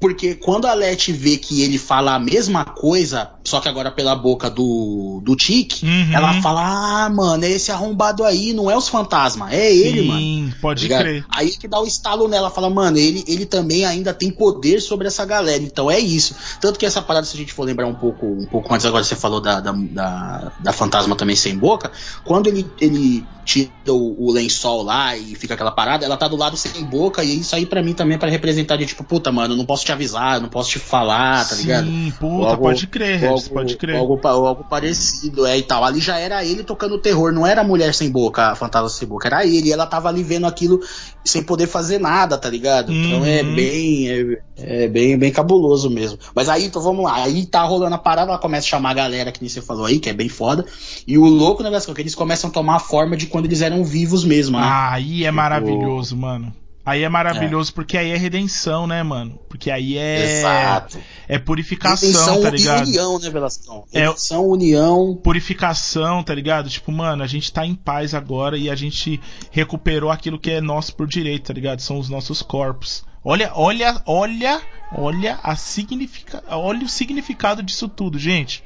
Por- 0.00 0.14
Porque 0.14 0.34
quando 0.36 0.66
a 0.66 0.74
Leti 0.74 1.12
vê 1.12 1.36
que 1.36 1.62
ele 1.62 1.76
fala 1.76 2.14
a 2.14 2.18
mesma 2.20 2.64
coisa, 2.64 3.30
só 3.44 3.58
que 3.60 3.68
agora 3.68 3.90
pela 3.90 4.14
boca 4.14 4.48
do, 4.48 5.20
do 5.24 5.34
Tique, 5.34 5.84
Uhum. 5.84 6.12
ela 6.12 6.40
fala: 6.40 7.04
Ah, 7.04 7.10
mano, 7.10 7.44
é 7.44 7.50
esse 7.50 7.72
arrombado 7.72 8.22
aí, 8.22 8.52
não 8.52 8.70
é 8.70 8.76
os 8.76 8.88
fantasmas, 8.88 9.52
é 9.52 9.74
ele, 9.74 10.02
mano. 10.02 10.20
Sim, 10.20 10.52
pode 10.62 10.88
Tá 10.88 10.98
crer. 11.00 11.24
Aí 11.28 11.50
que 11.50 11.66
dá 11.66 11.80
o 11.80 11.86
estalo 11.86 12.28
nela, 12.28 12.48
fala, 12.50 12.70
mano, 12.70 12.96
ele, 12.96 13.24
ele 13.26 13.44
também 13.44 13.84
ainda 13.84 14.14
tem 14.14 14.30
poder 14.30 14.80
sobre 14.80 15.08
essa 15.08 15.24
galera, 15.24 15.62
então 15.62 15.90
é 15.90 15.98
isso. 15.98 16.34
Tanto 16.60 16.78
que 16.78 16.86
essa 16.86 17.02
parada, 17.02 17.26
se 17.26 17.34
a 17.34 17.38
gente 17.38 17.52
for 17.52 17.64
lembrar 17.64 17.86
um 17.88 17.94
pouco, 17.94 18.24
um 18.24 18.46
pouco 18.46 18.72
antes, 18.72 18.86
agora 18.86 19.02
você 19.02 19.16
falou 19.16 19.40
da, 19.40 19.58
da, 19.60 19.72
da, 19.72 20.52
da 20.60 20.72
fantasma 20.72 21.16
também 21.16 21.34
sem 21.36 21.56
boca, 21.58 21.90
quando 22.24 22.46
ele, 22.46 22.64
ele 22.80 23.24
tira 23.44 23.70
o, 23.88 24.26
o 24.28 24.32
lençol 24.32 24.82
lá 24.82 25.16
e 25.16 25.34
fica 25.34 25.52
aquela 25.54 25.70
parada, 25.70 26.04
ela 26.04 26.16
tá 26.16 26.26
do 26.28 26.36
lado 26.36 26.56
sem 26.56 26.82
boca, 26.84 27.22
e 27.22 27.40
isso 27.40 27.54
aí 27.54 27.66
pra 27.66 27.82
mim 27.82 27.92
também 27.92 28.14
é 28.14 28.18
pra 28.18 28.30
representar 28.30 28.76
de 28.76 28.86
tipo, 28.86 29.04
puta, 29.04 29.30
mano, 29.30 29.54
não 29.56 29.66
posso 29.66 29.83
te 29.84 29.92
avisar, 29.92 30.36
eu 30.36 30.40
não 30.42 30.48
posso 30.48 30.70
te 30.70 30.78
falar, 30.78 31.48
tá 31.48 31.54
ligado? 31.54 31.86
Sim, 31.86 32.12
puta, 32.18 32.50
algo- 32.50 32.62
pode 32.62 32.86
crer, 32.86 33.24
algo, 33.26 33.50
pode 33.50 33.76
crer. 33.76 33.94
ou 33.96 34.00
Algo, 34.00 34.20
ou 34.24 34.46
algo 34.46 34.64
parecido, 34.64 35.46
é 35.46 35.56
e 35.58 35.62
tal. 35.62 35.84
Ali 35.84 36.00
já 36.00 36.18
era 36.18 36.44
ele 36.44 36.62
tocando 36.64 36.98
terror, 36.98 37.32
não 37.32 37.46
era 37.46 37.60
a 37.60 37.64
mulher 37.64 37.94
sem 37.94 38.10
boca, 38.10 38.50
a 38.52 38.54
fantasma 38.56 38.88
sem 38.88 39.06
boca, 39.08 39.28
era 39.28 39.44
ele. 39.46 39.68
E 39.68 39.72
ela 39.72 39.86
tava 39.86 40.08
ali 40.08 40.22
vendo 40.22 40.46
aquilo 40.46 40.80
sem 41.24 41.42
poder 41.42 41.66
fazer 41.66 41.98
nada, 41.98 42.36
tá 42.38 42.48
ligado? 42.50 42.92
Então 42.92 43.24
é 43.24 43.42
Uhum. 43.42 43.54
bem, 43.54 44.08
é, 44.10 44.38
é 44.84 44.88
bem, 44.88 45.16
bem 45.18 45.32
cabuloso 45.32 45.88
mesmo. 45.90 46.18
Mas 46.34 46.48
aí, 46.48 46.64
então 46.64 46.80
vamos 46.82 47.04
lá. 47.04 47.22
Aí 47.22 47.46
tá 47.46 47.62
rolando 47.62 47.94
a 47.94 47.98
parada, 47.98 48.30
ela 48.30 48.38
começa 48.40 48.66
a 48.66 48.70
chamar 48.70 48.90
a 48.90 48.94
galera 48.94 49.32
que 49.32 49.40
nem 49.40 49.48
você 49.48 49.60
falou 49.62 49.86
aí, 49.86 49.98
que 49.98 50.10
é 50.10 50.12
bem 50.14 50.28
foda. 50.28 50.64
E 51.06 51.16
o 51.18 51.24
louco, 51.24 51.62
né, 51.62 51.70
é 51.74 51.80
que 51.94 52.00
eles 52.00 52.14
começam 52.14 52.50
a 52.50 52.52
tomar 52.52 52.76
a 52.76 52.80
forma 52.80 53.16
de 53.16 53.26
quando 53.26 53.46
eles 53.46 53.60
eram 53.62 53.84
vivos 53.84 54.24
mesmo, 54.24 54.58
né? 54.58 54.64
Ah, 54.66 54.92
aí 54.92 55.22
é 55.22 55.26
Tipo- 55.26 55.36
maravilhoso, 55.36 56.16
mano. 56.16 56.52
Aí 56.86 57.02
é 57.02 57.08
maravilhoso 57.08 57.72
porque 57.72 57.96
aí 57.96 58.10
é 58.10 58.16
redenção, 58.16 58.86
né, 58.86 59.02
mano? 59.02 59.38
Porque 59.48 59.70
aí 59.70 59.96
é 59.96 60.38
Exato. 60.40 60.98
é 61.26 61.38
purificação, 61.38 62.08
Redenção 62.08 62.42
tá 62.42 62.48
e 62.48 62.50
ligado? 62.58 62.86
união, 62.86 63.18
né, 63.18 63.30
Velascão? 63.30 63.84
É- 63.90 64.00
Redenção, 64.00 64.46
união. 64.46 65.18
Purificação, 65.22 66.22
tá 66.22 66.34
ligado? 66.34 66.68
Tipo, 66.68 66.92
mano, 66.92 67.22
a 67.22 67.26
gente 67.26 67.50
tá 67.50 67.64
em 67.64 67.74
paz 67.74 68.12
agora 68.12 68.58
e 68.58 68.68
a 68.68 68.74
gente 68.74 69.18
recuperou 69.50 70.10
aquilo 70.10 70.38
que 70.38 70.50
é 70.50 70.60
nosso 70.60 70.94
por 70.94 71.06
direito, 71.06 71.46
tá 71.46 71.54
ligado? 71.54 71.80
São 71.80 71.98
os 71.98 72.10
nossos 72.10 72.42
corpos. 72.42 73.02
Olha, 73.24 73.50
olha, 73.54 74.02
olha, 74.04 74.60
olha 74.92 75.38
a 75.42 75.56
significa, 75.56 76.44
olha 76.48 76.84
o 76.84 76.88
significado 76.88 77.62
disso 77.62 77.88
tudo, 77.88 78.18
gente. 78.18 78.62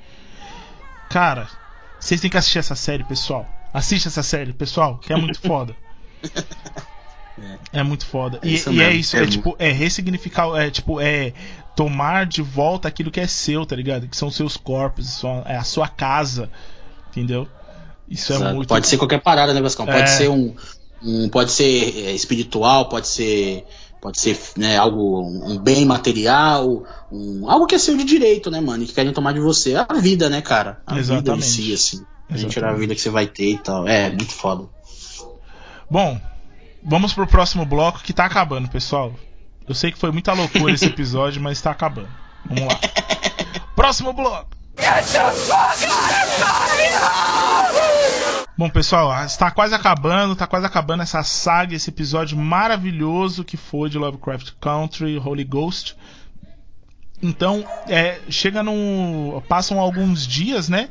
Cara, 1.08 1.48
vocês 2.00 2.20
têm 2.20 2.28
que 2.28 2.36
assistir 2.36 2.58
essa 2.58 2.74
série, 2.74 3.04
pessoal. 3.04 3.46
Assiste 3.72 4.08
essa 4.08 4.24
série, 4.24 4.52
pessoal, 4.52 4.98
que 4.98 5.12
é 5.12 5.16
muito 5.16 5.40
foda. 5.40 5.76
É 7.72 7.82
muito 7.82 8.06
foda. 8.06 8.38
É 8.42 8.46
E, 8.48 8.62
e 8.70 8.82
é 8.82 8.92
isso, 8.92 9.16
é 9.16 9.22
é, 9.22 9.26
tipo, 9.26 9.56
é 9.58 9.70
ressignificar, 9.70 10.48
é 10.56 10.70
tipo, 10.70 11.00
é 11.00 11.32
tomar 11.76 12.26
de 12.26 12.42
volta 12.42 12.88
aquilo 12.88 13.10
que 13.10 13.20
é 13.20 13.26
seu, 13.26 13.64
tá 13.64 13.76
ligado? 13.76 14.08
Que 14.08 14.16
são 14.16 14.30
seus 14.30 14.56
corpos, 14.56 15.08
sua- 15.10 15.42
é 15.46 15.56
a 15.56 15.64
sua 15.64 15.86
casa, 15.88 16.50
entendeu? 17.10 17.46
Isso 18.08 18.32
é 18.32 18.36
Exato. 18.36 18.54
muito. 18.54 18.68
Pode 18.68 18.86
ser 18.86 18.96
qualquer 18.96 19.20
parada, 19.22 19.52
né, 19.52 19.60
Vascão? 19.60 19.86
Pode 19.86 19.98
É. 20.02 20.06
ser 20.06 20.28
um, 20.28 20.54
um- 21.02 21.28
Pode 21.28 21.52
ser 21.52 22.06
é, 22.06 22.12
espiritual, 22.12 22.88
pode 22.88 23.06
ser 23.08 23.64
Pode 24.00 24.20
ser 24.20 24.38
né, 24.56 24.76
algo, 24.76 25.22
um 25.22 25.58
bem 25.58 25.84
material, 25.84 26.84
um, 27.10 27.50
algo 27.50 27.66
que 27.66 27.74
é 27.74 27.78
seu 27.78 27.96
de 27.96 28.04
direito, 28.04 28.48
né, 28.48 28.60
mano? 28.60 28.84
E 28.84 28.86
que 28.86 28.92
querem 28.92 29.12
tomar 29.12 29.32
de 29.34 29.40
você. 29.40 29.74
A 29.74 29.92
vida, 29.94 30.30
né, 30.30 30.40
cara? 30.40 30.80
A 30.86 30.96
Exatamente. 30.96 31.24
vida 31.24 31.36
em 31.36 31.40
si, 31.42 31.72
assim. 31.74 32.06
A 32.30 32.36
gente 32.36 32.52
tirar 32.52 32.70
a 32.70 32.74
vida 32.74 32.94
que 32.94 33.00
você 33.00 33.10
vai 33.10 33.26
ter 33.26 33.50
e 33.54 33.58
tal. 33.58 33.88
É, 33.88 34.08
muito 34.08 34.30
foda. 34.32 34.68
Bom, 35.90 36.20
vamos 36.88 37.12
pro 37.12 37.26
próximo 37.26 37.64
bloco 37.64 38.02
que 38.02 38.12
tá 38.12 38.24
acabando, 38.24 38.68
pessoal. 38.68 39.14
Eu 39.68 39.74
sei 39.74 39.92
que 39.92 39.98
foi 39.98 40.10
muita 40.10 40.32
loucura 40.32 40.72
esse 40.72 40.86
episódio, 40.88 41.40
mas 41.40 41.60
tá 41.60 41.70
acabando. 41.70 42.08
Vamos 42.46 42.64
lá. 42.64 42.80
Próximo 43.76 44.12
bloco. 44.12 44.48
Bom, 48.56 48.68
pessoal, 48.70 49.24
está 49.24 49.50
quase 49.50 49.74
acabando, 49.74 50.34
tá 50.34 50.46
quase 50.46 50.66
acabando 50.66 51.02
essa 51.02 51.22
saga, 51.22 51.74
esse 51.76 51.90
episódio 51.90 52.36
maravilhoso 52.36 53.44
que 53.44 53.56
foi 53.56 53.88
de 53.88 53.98
Lovecraft 53.98 54.52
Country, 54.60 55.18
Holy 55.18 55.44
Ghost. 55.44 55.96
Então, 57.22 57.64
é, 57.88 58.20
chega 58.28 58.62
num. 58.62 59.40
Passam 59.48 59.78
alguns 59.78 60.26
dias, 60.26 60.68
né? 60.68 60.88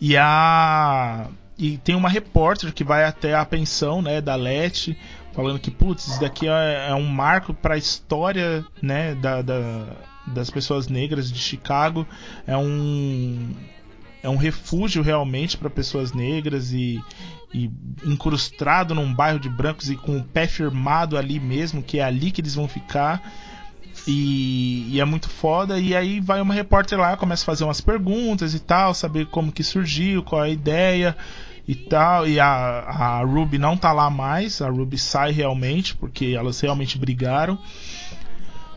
E 0.00 0.16
a. 0.16 1.26
E 1.58 1.76
tem 1.78 1.94
uma 1.94 2.08
repórter 2.08 2.72
que 2.72 2.82
vai 2.82 3.04
até 3.04 3.34
a 3.34 3.44
pensão, 3.44 4.00
né, 4.00 4.22
da 4.22 4.34
Leti, 4.34 4.96
falando 5.32 5.58
que, 5.58 5.70
putz, 5.70 6.06
isso 6.08 6.20
daqui 6.20 6.46
é, 6.48 6.88
é 6.90 6.94
um 6.94 7.06
marco 7.06 7.52
para 7.54 7.74
a 7.74 7.78
história, 7.78 8.64
né, 8.82 9.14
da, 9.14 9.42
da- 9.42 9.96
das 10.26 10.50
pessoas 10.50 10.88
negras 10.88 11.30
de 11.32 11.38
Chicago. 11.38 12.06
É 12.46 12.56
um 12.56 13.50
é 14.22 14.28
um 14.28 14.36
refúgio 14.36 15.02
realmente 15.02 15.56
para 15.56 15.70
pessoas 15.70 16.12
negras 16.12 16.72
e, 16.72 17.02
e 17.54 17.70
incrustado 18.04 18.94
num 18.94 19.12
bairro 19.14 19.40
de 19.40 19.48
brancos 19.48 19.88
e 19.88 19.96
com 19.96 20.18
o 20.18 20.22
pé 20.22 20.46
firmado 20.46 21.16
ali 21.16 21.40
mesmo, 21.40 21.82
que 21.82 21.98
é 21.98 22.04
ali 22.04 22.30
que 22.30 22.40
eles 22.42 22.54
vão 22.54 22.68
ficar. 22.68 23.22
E, 24.06 24.86
e 24.90 25.00
é 25.00 25.04
muito 25.06 25.28
foda. 25.28 25.78
E 25.80 25.96
aí 25.96 26.20
vai 26.20 26.40
uma 26.40 26.52
repórter 26.54 26.98
lá, 26.98 27.16
começa 27.16 27.42
a 27.42 27.46
fazer 27.46 27.64
umas 27.64 27.80
perguntas 27.80 28.54
e 28.54 28.60
tal, 28.60 28.92
saber 28.94 29.26
como 29.26 29.50
que 29.50 29.62
surgiu, 29.64 30.22
qual 30.22 30.42
a 30.42 30.48
ideia 30.50 31.16
e 31.66 31.74
tal. 31.74 32.26
E 32.28 32.38
a, 32.40 32.46
a 32.46 33.22
Ruby 33.24 33.58
não 33.58 33.76
tá 33.76 33.92
lá 33.92 34.08
mais, 34.10 34.60
a 34.62 34.68
Ruby 34.68 34.98
sai 34.98 35.32
realmente, 35.32 35.94
porque 35.96 36.34
elas 36.36 36.60
realmente 36.60 36.98
brigaram. 36.98 37.58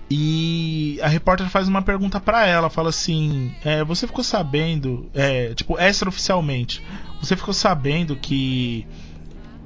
E 0.09 0.99
a 1.01 1.07
repórter 1.07 1.47
faz 1.49 1.67
uma 1.67 1.81
pergunta 1.81 2.19
pra 2.19 2.45
ela, 2.45 2.69
fala 2.69 2.89
assim: 2.89 3.53
é, 3.63 3.83
você 3.83 4.05
ficou 4.05 4.23
sabendo, 4.23 5.09
é, 5.13 5.53
tipo, 5.55 5.79
extraoficialmente, 5.79 6.83
você 7.19 7.35
ficou 7.35 7.53
sabendo 7.53 8.15
que 8.15 8.85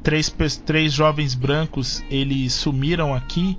três, 0.03 0.29
três 0.65 0.93
jovens 0.93 1.33
brancos 1.35 2.03
eles 2.09 2.53
sumiram 2.53 3.13
aqui 3.13 3.57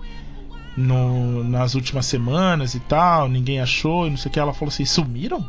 no- 0.76 1.42
nas 1.44 1.74
últimas 1.74 2.06
semanas 2.06 2.74
e 2.74 2.80
tal, 2.80 3.28
ninguém 3.28 3.60
achou 3.60 4.06
e 4.06 4.10
não 4.10 4.16
sei 4.16 4.30
o 4.30 4.32
que. 4.32 4.40
Ela 4.40 4.54
falou 4.54 4.68
assim: 4.72 4.84
sumiram? 4.86 5.44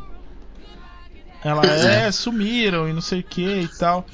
Ela 1.42 1.64
é, 1.66 2.12
sumiram 2.12 2.88
e 2.88 2.92
não 2.92 3.00
sei 3.00 3.20
o 3.20 3.24
que 3.24 3.42
e 3.62 3.68
tal. 3.78 4.04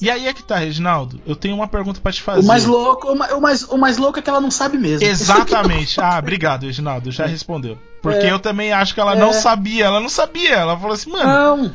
E 0.00 0.10
aí 0.10 0.26
é 0.26 0.32
que 0.34 0.42
tá, 0.42 0.56
Reginaldo. 0.56 1.20
Eu 1.26 1.36
tenho 1.36 1.54
uma 1.54 1.68
pergunta 1.68 2.00
pra 2.00 2.10
te 2.12 2.22
fazer. 2.22 2.40
O 2.40 2.44
mais 2.44 2.64
louco, 2.64 3.12
o 3.12 3.16
mais, 3.40 3.62
o, 3.64 3.76
mais, 3.78 3.98
louco 3.98 4.18
é 4.18 4.22
que 4.22 4.28
ela 4.30 4.40
não 4.40 4.50
sabe 4.50 4.76
mesmo. 4.78 5.06
Exatamente. 5.06 5.98
Ah, 6.02 6.18
obrigado, 6.18 6.64
Reginaldo. 6.64 7.10
Já 7.10 7.26
respondeu. 7.26 7.78
Porque 8.02 8.26
É. 8.26 8.32
eu 8.32 8.38
também 8.38 8.72
acho 8.72 8.94
que 8.94 9.00
ela 9.00 9.14
É. 9.14 9.18
não 9.18 9.32
sabia. 9.32 9.84
Ela 9.86 10.00
não 10.00 10.08
sabia. 10.08 10.54
Ela 10.56 10.76
falou 10.78 10.94
assim, 10.94 11.10
mano. 11.10 11.24
Não. 11.28 11.74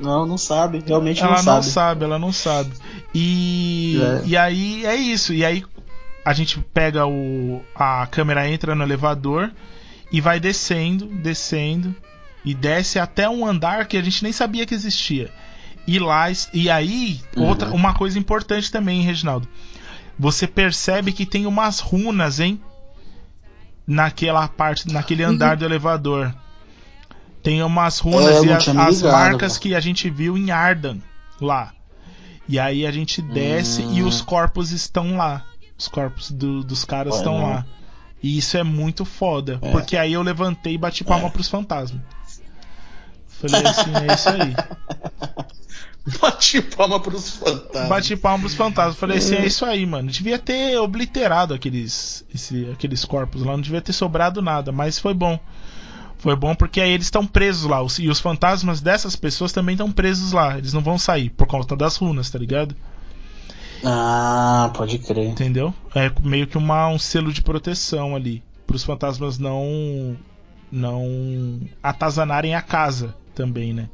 Não, 0.00 0.26
não 0.26 0.36
sabe. 0.36 0.82
Realmente 0.84 1.22
ela 1.22 1.36
não 1.36 1.36
não 1.38 1.62
sabe. 1.62 1.66
sabe, 1.66 2.04
ela 2.04 2.18
não 2.18 2.32
sabe. 2.32 2.72
E, 3.14 4.00
É. 4.02 4.22
e 4.26 4.36
aí 4.36 4.84
é 4.84 4.96
isso. 4.96 5.32
E 5.32 5.44
aí 5.44 5.64
a 6.24 6.32
gente 6.32 6.58
pega 6.74 7.06
o. 7.06 7.62
A 7.74 8.06
câmera 8.10 8.48
entra 8.48 8.74
no 8.74 8.82
elevador 8.82 9.50
e 10.10 10.20
vai 10.20 10.40
descendo, 10.40 11.06
descendo. 11.06 11.94
E 12.44 12.54
desce 12.54 12.98
até 12.98 13.28
um 13.28 13.46
andar 13.46 13.86
que 13.86 13.96
a 13.96 14.02
gente 14.02 14.22
nem 14.22 14.32
sabia 14.32 14.66
que 14.66 14.74
existia. 14.74 15.30
E 15.86 15.98
lá. 15.98 16.26
E 16.52 16.68
aí, 16.70 17.20
Uhum. 17.36 17.44
outra, 17.48 17.70
uma 17.72 17.94
coisa 17.94 18.18
importante 18.18 18.70
também, 18.70 19.02
Reginaldo. 19.02 19.48
Você 20.18 20.46
percebe 20.46 21.12
que 21.12 21.26
tem 21.26 21.46
umas 21.46 21.80
runas, 21.80 22.40
hein? 22.40 22.60
Naquela 23.86 24.48
parte, 24.48 24.90
naquele 24.90 25.22
andar 25.22 25.56
do 25.56 25.64
elevador. 25.64 26.34
Tem 27.42 27.62
umas 27.62 27.98
runas 27.98 28.36
É, 28.42 28.46
e 28.46 28.52
as, 28.52 28.66
me 28.68 28.80
as 28.80 28.96
ligado, 28.96 29.12
marcas 29.12 29.58
que 29.58 29.74
a 29.74 29.80
gente 29.80 30.08
viu 30.08 30.38
em 30.38 30.50
Ardan 30.50 30.98
lá. 31.40 31.72
E 32.48 32.58
aí 32.58 32.86
a 32.86 32.90
gente 32.90 33.20
desce 33.20 33.82
e 33.82 34.02
Hum. 34.02 34.06
os 34.06 34.22
corpos 34.22 34.70
estão 34.70 35.16
lá. 35.16 35.44
Os 35.78 35.88
corpos 35.88 36.30
do- 36.30 36.62
dos 36.64 36.84
caras 36.84 37.16
estão 37.16 37.38
não. 37.38 37.50
lá. 37.50 37.66
E 38.22 38.38
isso 38.38 38.56
é 38.56 38.62
muito 38.62 39.04
foda. 39.04 39.58
É. 39.60 39.70
Porque 39.70 39.96
aí 39.98 40.14
eu 40.14 40.22
levantei 40.22 40.74
e 40.74 40.78
bati 40.78 41.04
palma 41.04 41.28
pros 41.30 41.48
fantasmas. 41.48 42.00
Falei 43.48 43.66
assim, 43.70 43.90
é 44.08 44.14
isso 44.14 44.28
aí. 44.28 44.54
Bate 46.20 46.60
palma 46.60 47.00
pros 47.00 47.30
fantasmas. 47.30 47.88
Bati 47.88 48.16
palma 48.16 48.40
pros 48.40 48.54
fantasmas. 48.54 48.96
Falei 48.96 49.18
assim, 49.18 49.36
é 49.36 49.46
isso 49.46 49.64
aí, 49.64 49.86
mano. 49.86 50.10
Devia 50.10 50.38
ter 50.38 50.76
obliterado 50.78 51.54
aqueles, 51.54 52.24
esse- 52.34 52.68
aqueles 52.72 53.04
corpos 53.06 53.42
lá. 53.42 53.52
Não 53.52 53.60
devia 53.62 53.80
ter 53.80 53.92
sobrado 53.94 54.42
nada. 54.42 54.70
Mas 54.70 54.98
foi 54.98 55.14
bom. 55.14 55.38
Foi 56.18 56.36
bom 56.36 56.54
porque 56.54 56.80
aí 56.80 56.90
eles 56.90 57.06
estão 57.06 57.26
presos 57.26 57.64
lá. 57.68 57.78
E 57.98 58.08
os 58.10 58.20
fantasmas 58.20 58.80
dessas 58.82 59.16
pessoas 59.16 59.50
também 59.52 59.74
estão 59.74 59.90
presos 59.90 60.32
lá. 60.32 60.58
Eles 60.58 60.72
não 60.74 60.82
vão 60.82 60.98
sair 60.98 61.30
por 61.30 61.46
conta 61.46 61.74
das 61.74 61.96
runas, 61.96 62.28
tá 62.30 62.38
ligado? 62.38 62.74
Ah, 63.82 64.70
pode 64.76 64.98
crer. 64.98 65.26
Entendeu? 65.28 65.74
É 65.94 66.10
meio 66.22 66.46
que 66.46 66.58
uma, 66.58 66.88
um 66.88 66.98
selo 66.98 67.32
de 67.32 67.40
proteção 67.42 68.14
ali. 68.14 68.42
Para 68.66 68.76
os 68.76 68.84
fantasmas 68.84 69.38
não. 69.38 70.16
Não 70.72 71.60
atazanarem 71.82 72.54
a 72.54 72.60
casa 72.62 73.14
também, 73.34 73.72
né? 73.72 73.88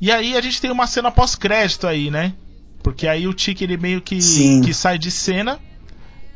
E 0.00 0.12
aí 0.12 0.36
a 0.36 0.40
gente 0.40 0.60
tem 0.60 0.70
uma 0.70 0.86
cena 0.86 1.10
pós-crédito 1.10 1.86
aí, 1.86 2.10
né? 2.10 2.34
Porque 2.82 3.08
aí 3.08 3.26
o 3.26 3.34
Tiki 3.34 3.64
ele 3.64 3.76
meio 3.76 4.00
que, 4.00 4.20
Sim. 4.20 4.60
que 4.60 4.72
sai 4.72 4.98
de 4.98 5.10
cena, 5.10 5.58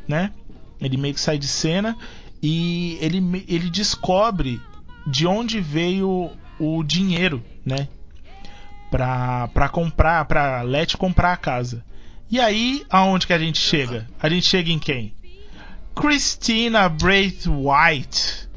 né? 0.07 0.31
Ele 0.79 0.97
meio 0.97 1.13
que 1.13 1.19
sai 1.19 1.37
de 1.37 1.47
cena 1.47 1.95
e 2.41 2.97
ele, 2.99 3.45
ele 3.47 3.69
descobre 3.69 4.59
de 5.05 5.27
onde 5.27 5.61
veio 5.61 6.31
o 6.59 6.83
dinheiro, 6.83 7.43
né? 7.65 7.87
Pra, 8.89 9.47
pra 9.49 9.69
comprar, 9.69 10.25
pra 10.25 10.61
Let 10.63 10.97
comprar 10.97 11.33
a 11.33 11.37
casa. 11.37 11.83
E 12.29 12.39
aí, 12.39 12.85
aonde 12.89 13.27
que 13.27 13.33
a 13.33 13.39
gente 13.39 13.59
chega? 13.59 14.07
A 14.19 14.27
gente 14.27 14.45
chega 14.45 14.71
em 14.71 14.79
quem? 14.79 15.13
Christina 15.95 16.89
Braithwaite. 16.89 18.49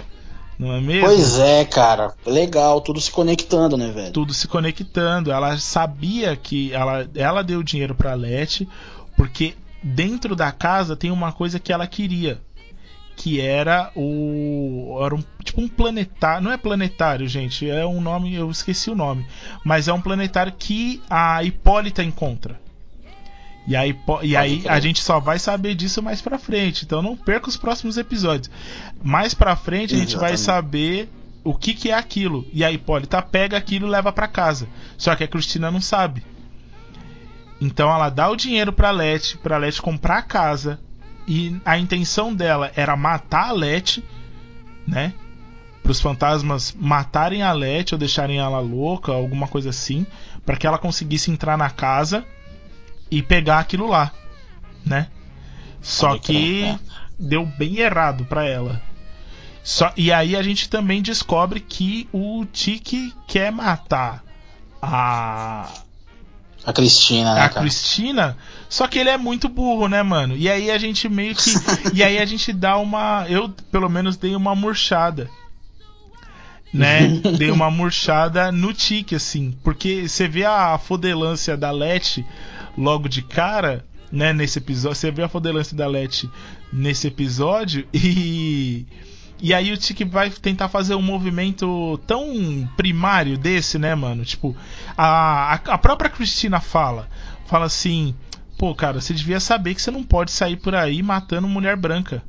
Não 0.64 0.74
é 0.74 0.80
mesmo? 0.80 1.06
Pois 1.06 1.38
é, 1.38 1.62
cara. 1.66 2.14
Legal, 2.24 2.80
tudo 2.80 2.98
se 2.98 3.10
conectando, 3.10 3.76
né, 3.76 3.90
velho? 3.90 4.12
Tudo 4.12 4.32
se 4.32 4.48
conectando. 4.48 5.30
Ela 5.30 5.58
sabia 5.58 6.34
que 6.34 6.72
ela, 6.72 7.06
ela 7.14 7.44
deu 7.44 7.62
dinheiro 7.62 7.94
pra 7.94 8.14
Let, 8.14 8.66
porque 9.14 9.54
dentro 9.82 10.34
da 10.34 10.50
casa 10.50 10.96
tem 10.96 11.10
uma 11.10 11.32
coisa 11.32 11.60
que 11.60 11.70
ela 11.70 11.86
queria. 11.86 12.40
Que 13.14 13.40
era 13.40 13.92
o. 13.94 14.98
Era 15.04 15.14
um, 15.14 15.22
tipo 15.44 15.60
um 15.60 15.68
planetário. 15.68 16.42
Não 16.42 16.50
é 16.50 16.56
planetário, 16.56 17.28
gente. 17.28 17.68
É 17.68 17.84
um 17.84 18.00
nome. 18.00 18.34
Eu 18.34 18.50
esqueci 18.50 18.90
o 18.90 18.96
nome. 18.96 19.24
Mas 19.62 19.86
é 19.86 19.92
um 19.92 20.00
planetário 20.00 20.52
que 20.58 21.00
a 21.08 21.44
Hipólita 21.44 22.02
encontra. 22.02 22.58
E 23.66 23.74
aí, 23.74 23.98
e 24.22 24.36
aí 24.36 24.62
a 24.68 24.78
gente 24.78 25.02
só 25.02 25.18
vai 25.18 25.38
saber 25.38 25.74
disso 25.74 26.02
mais 26.02 26.20
pra 26.20 26.38
frente. 26.38 26.84
Então 26.84 27.00
não 27.00 27.16
perca 27.16 27.48
os 27.48 27.56
próximos 27.56 27.96
episódios. 27.96 28.50
Mais 29.02 29.32
pra 29.32 29.56
frente 29.56 29.94
a 29.94 29.98
gente 29.98 30.16
vai 30.16 30.34
Exatamente. 30.34 30.40
saber 30.40 31.08
o 31.42 31.54
que, 31.54 31.72
que 31.72 31.90
é 31.90 31.94
aquilo. 31.94 32.46
E 32.52 32.62
a 32.62 32.70
Hipólita 32.70 33.22
pega 33.22 33.56
aquilo 33.56 33.86
e 33.86 33.90
leva 33.90 34.12
pra 34.12 34.28
casa. 34.28 34.68
Só 34.98 35.14
que 35.14 35.24
a 35.24 35.28
Cristina 35.28 35.70
não 35.70 35.80
sabe. 35.80 36.22
Então 37.60 37.90
ela 37.90 38.10
dá 38.10 38.28
o 38.28 38.36
dinheiro 38.36 38.72
pra 38.72 38.90
Leti, 38.90 39.38
pra 39.38 39.56
Leti 39.56 39.80
comprar 39.80 40.18
a 40.18 40.22
casa. 40.22 40.78
E 41.26 41.58
a 41.64 41.78
intenção 41.78 42.34
dela 42.34 42.70
era 42.76 42.94
matar 42.96 43.48
a 43.48 43.52
Leti, 43.52 44.04
né? 44.86 45.14
Para 45.82 45.92
os 45.92 46.00
fantasmas 46.00 46.74
matarem 46.78 47.42
a 47.42 47.52
Leti 47.52 47.94
ou 47.94 47.98
deixarem 47.98 48.38
ela 48.38 48.60
louca, 48.60 49.12
alguma 49.12 49.48
coisa 49.48 49.70
assim, 49.70 50.06
para 50.44 50.56
que 50.56 50.66
ela 50.66 50.76
conseguisse 50.76 51.30
entrar 51.30 51.56
na 51.56 51.70
casa 51.70 52.26
e 53.10 53.22
pegar 53.22 53.60
aquilo 53.60 53.86
lá, 53.86 54.12
né? 54.84 55.08
Só 55.80 56.18
que 56.18 56.64
é. 56.64 56.78
deu 57.18 57.44
bem 57.44 57.78
errado 57.78 58.24
pra 58.24 58.44
ela. 58.44 58.80
Só, 59.62 59.92
e 59.96 60.12
aí 60.12 60.36
a 60.36 60.42
gente 60.42 60.68
também 60.68 61.00
descobre 61.00 61.60
que 61.60 62.08
o 62.12 62.44
Tiki 62.52 63.14
quer 63.26 63.50
matar 63.50 64.22
a, 64.80 65.68
A 66.64 66.72
Cristina, 66.72 67.34
né, 67.34 67.40
a 67.40 67.48
cara? 67.48 67.60
Cristina, 67.60 68.36
só 68.68 68.86
que 68.86 68.98
ele 68.98 69.08
é 69.08 69.16
muito 69.16 69.48
burro, 69.48 69.88
né, 69.88 70.02
mano? 70.02 70.36
E 70.36 70.50
aí 70.50 70.70
a 70.70 70.78
gente 70.78 71.08
meio 71.08 71.34
que. 71.34 71.50
e 71.94 72.02
aí 72.02 72.18
a 72.18 72.26
gente 72.26 72.52
dá 72.52 72.76
uma. 72.76 73.24
Eu, 73.28 73.48
pelo 73.70 73.88
menos, 73.88 74.16
dei 74.16 74.34
uma 74.36 74.54
murchada. 74.54 75.30
Né? 76.72 77.08
dei 77.38 77.50
uma 77.50 77.70
murchada 77.70 78.50
no 78.50 78.74
tique, 78.74 79.14
assim. 79.14 79.56
Porque 79.62 80.08
você 80.08 80.26
vê 80.28 80.44
a 80.44 80.76
fodelância 80.76 81.56
da 81.56 81.70
Leti 81.70 82.26
logo 82.76 83.08
de 83.08 83.22
cara. 83.22 83.84
né, 84.10 84.32
nesse 84.32 84.58
episódio. 84.58 84.96
Você 84.96 85.10
vê 85.10 85.22
a 85.22 85.28
fodelância 85.28 85.76
da 85.76 85.86
Leti 85.86 86.30
nesse 86.72 87.08
episódio 87.08 87.86
e. 87.92 88.86
E 89.40 89.52
aí 89.52 89.72
o 89.72 89.76
Tiki 89.76 90.04
vai 90.04 90.30
tentar 90.30 90.68
fazer 90.68 90.94
um 90.94 91.02
movimento 91.02 92.00
tão 92.06 92.66
primário 92.76 93.36
desse, 93.36 93.78
né, 93.78 93.94
mano? 93.94 94.24
Tipo, 94.24 94.56
a, 94.96 95.54
a 95.54 95.76
própria 95.76 96.08
Cristina 96.08 96.60
fala. 96.60 97.08
Fala 97.44 97.66
assim, 97.66 98.14
pô, 98.56 98.74
cara, 98.74 99.00
você 99.00 99.12
devia 99.12 99.40
saber 99.40 99.74
que 99.74 99.82
você 99.82 99.90
não 99.90 100.02
pode 100.02 100.30
sair 100.30 100.56
por 100.56 100.74
aí 100.74 101.02
matando 101.02 101.48
mulher 101.48 101.76
branca. 101.76 102.22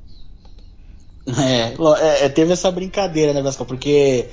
É, 1.28 1.74
é, 2.02 2.26
é 2.26 2.30
teve 2.30 2.52
essa 2.52 2.70
brincadeira, 2.72 3.34
né, 3.34 3.42
Vasco? 3.42 3.66
Porque 3.66 4.28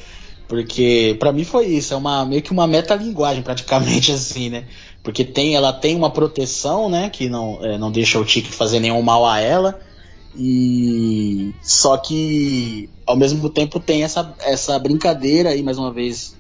porque 0.49 1.17
para 1.19 1.33
mim 1.33 1.45
foi 1.45 1.67
isso, 1.67 1.95
é 1.95 1.97
uma 1.97 2.27
meio 2.27 2.43
que 2.43 2.53
uma 2.53 2.67
metalinguagem 2.67 3.43
praticamente 3.43 4.11
assim, 4.13 4.51
né? 4.51 4.65
Porque 5.03 5.25
tem, 5.25 5.57
ela 5.57 5.73
tem 5.73 5.97
uma 5.97 6.11
proteção, 6.11 6.89
né, 6.89 7.11
que 7.11 7.29
não, 7.29 7.59
é, 7.63 7.77
não 7.77 7.91
deixa 7.91 8.19
o 8.19 8.25
Tiki 8.25 8.53
fazer 8.53 8.79
nenhum 8.79 9.03
mal 9.03 9.27
a 9.27 9.41
ela. 9.41 9.81
E 10.37 11.53
só 11.63 11.97
que 11.97 12.89
ao 13.07 13.17
mesmo 13.17 13.51
tempo 13.51 13.79
tem 13.79 14.05
essa, 14.05 14.35
essa 14.41 14.79
brincadeira 14.79 15.51
aí, 15.51 15.63
mais 15.63 15.77
uma 15.77 15.93
vez, 15.93 16.37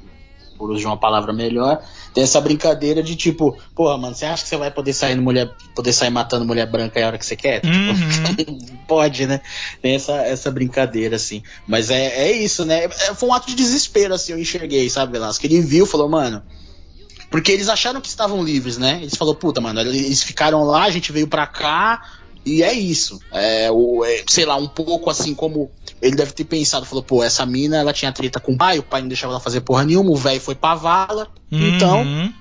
por 0.57 0.71
uso 0.71 0.81
de 0.81 0.87
uma 0.87 0.97
palavra 0.97 1.33
melhor, 1.33 1.83
tem 2.15 2.23
essa 2.25 2.41
brincadeira 2.41 3.03
de 3.03 3.17
tipo, 3.17 3.59
porra, 3.75 3.99
mano, 3.99 4.15
você 4.15 4.25
acha 4.25 4.43
que 4.45 4.49
você 4.49 4.57
vai 4.57 4.71
poder 4.71 4.93
sair 4.93 5.17
mulher, 5.17 5.51
poder 5.75 5.93
sair 5.93 6.11
matando 6.11 6.45
mulher 6.45 6.71
branca 6.71 7.03
a 7.03 7.07
hora 7.07 7.19
que 7.19 7.27
você 7.27 7.37
quer? 7.37 7.61
Tipo, 7.61 7.73
Uhum. 7.73 8.59
pode, 8.87 9.27
né? 9.27 9.41
Tem 9.83 9.95
essa, 9.95 10.13
essa 10.23 10.51
brincadeira, 10.51 11.17
assim. 11.17 11.43
Mas 11.67 11.91
é, 11.91 12.29
é 12.29 12.33
isso, 12.33 12.65
né? 12.65 12.85
É, 12.85 12.89
foi 13.15 13.29
um 13.29 13.35
ato 13.35 13.49
de 13.49 13.55
desespero, 13.55 14.15
assim, 14.15 14.33
eu 14.33 14.39
enxerguei, 14.39 14.89
sabe, 14.89 15.13
Velasco? 15.13 15.45
Ele 15.45 15.61
viu, 15.61 15.85
falou, 15.85 16.09
mano. 16.09 16.43
Porque 17.33 17.51
eles 17.51 17.69
acharam 17.69 18.01
que 18.01 18.09
estavam 18.09 18.45
livres, 18.45 18.77
né? 18.77 18.99
Eles 19.01 19.15
falaram, 19.17 19.39
puta, 19.39 19.61
mano, 19.61 19.81
eles 19.81 20.23
ficaram 20.23 20.63
lá, 20.65 20.85
a 20.85 20.91
gente 20.91 21.11
veio 21.11 21.27
pra 21.27 21.47
cá, 21.47 22.03
e 22.45 22.63
é 22.63 22.73
isso. 22.73 23.21
É, 23.33 23.69
é, 23.69 24.25
sei 24.29 24.45
lá, 24.45 24.57
um 24.57 24.69
pouco 24.69 25.09
assim 25.09 25.35
como 25.35 25.71
ele 26.01 26.15
deve 26.15 26.33
ter 26.33 26.45
pensado, 26.45 26.85
falou, 26.85 27.03
pô, 27.03 27.25
essa 27.25 27.47
mina, 27.47 27.79
ela 27.79 27.93
tinha 27.93 28.13
treta 28.13 28.39
com 28.39 28.53
o 28.53 28.57
pai, 28.59 28.79
o 28.79 28.83
pai 28.83 29.01
não 29.01 29.09
deixava 29.09 29.33
ela 29.33 29.41
fazer 29.41 29.63
porra 29.63 29.85
nenhuma, 29.85 30.11
o 30.11 30.17
velho 30.17 30.41
foi 30.41 30.55
pra 30.55 30.75
vala, 30.75 31.29
então 31.51 32.03
Uhum. 32.03 32.33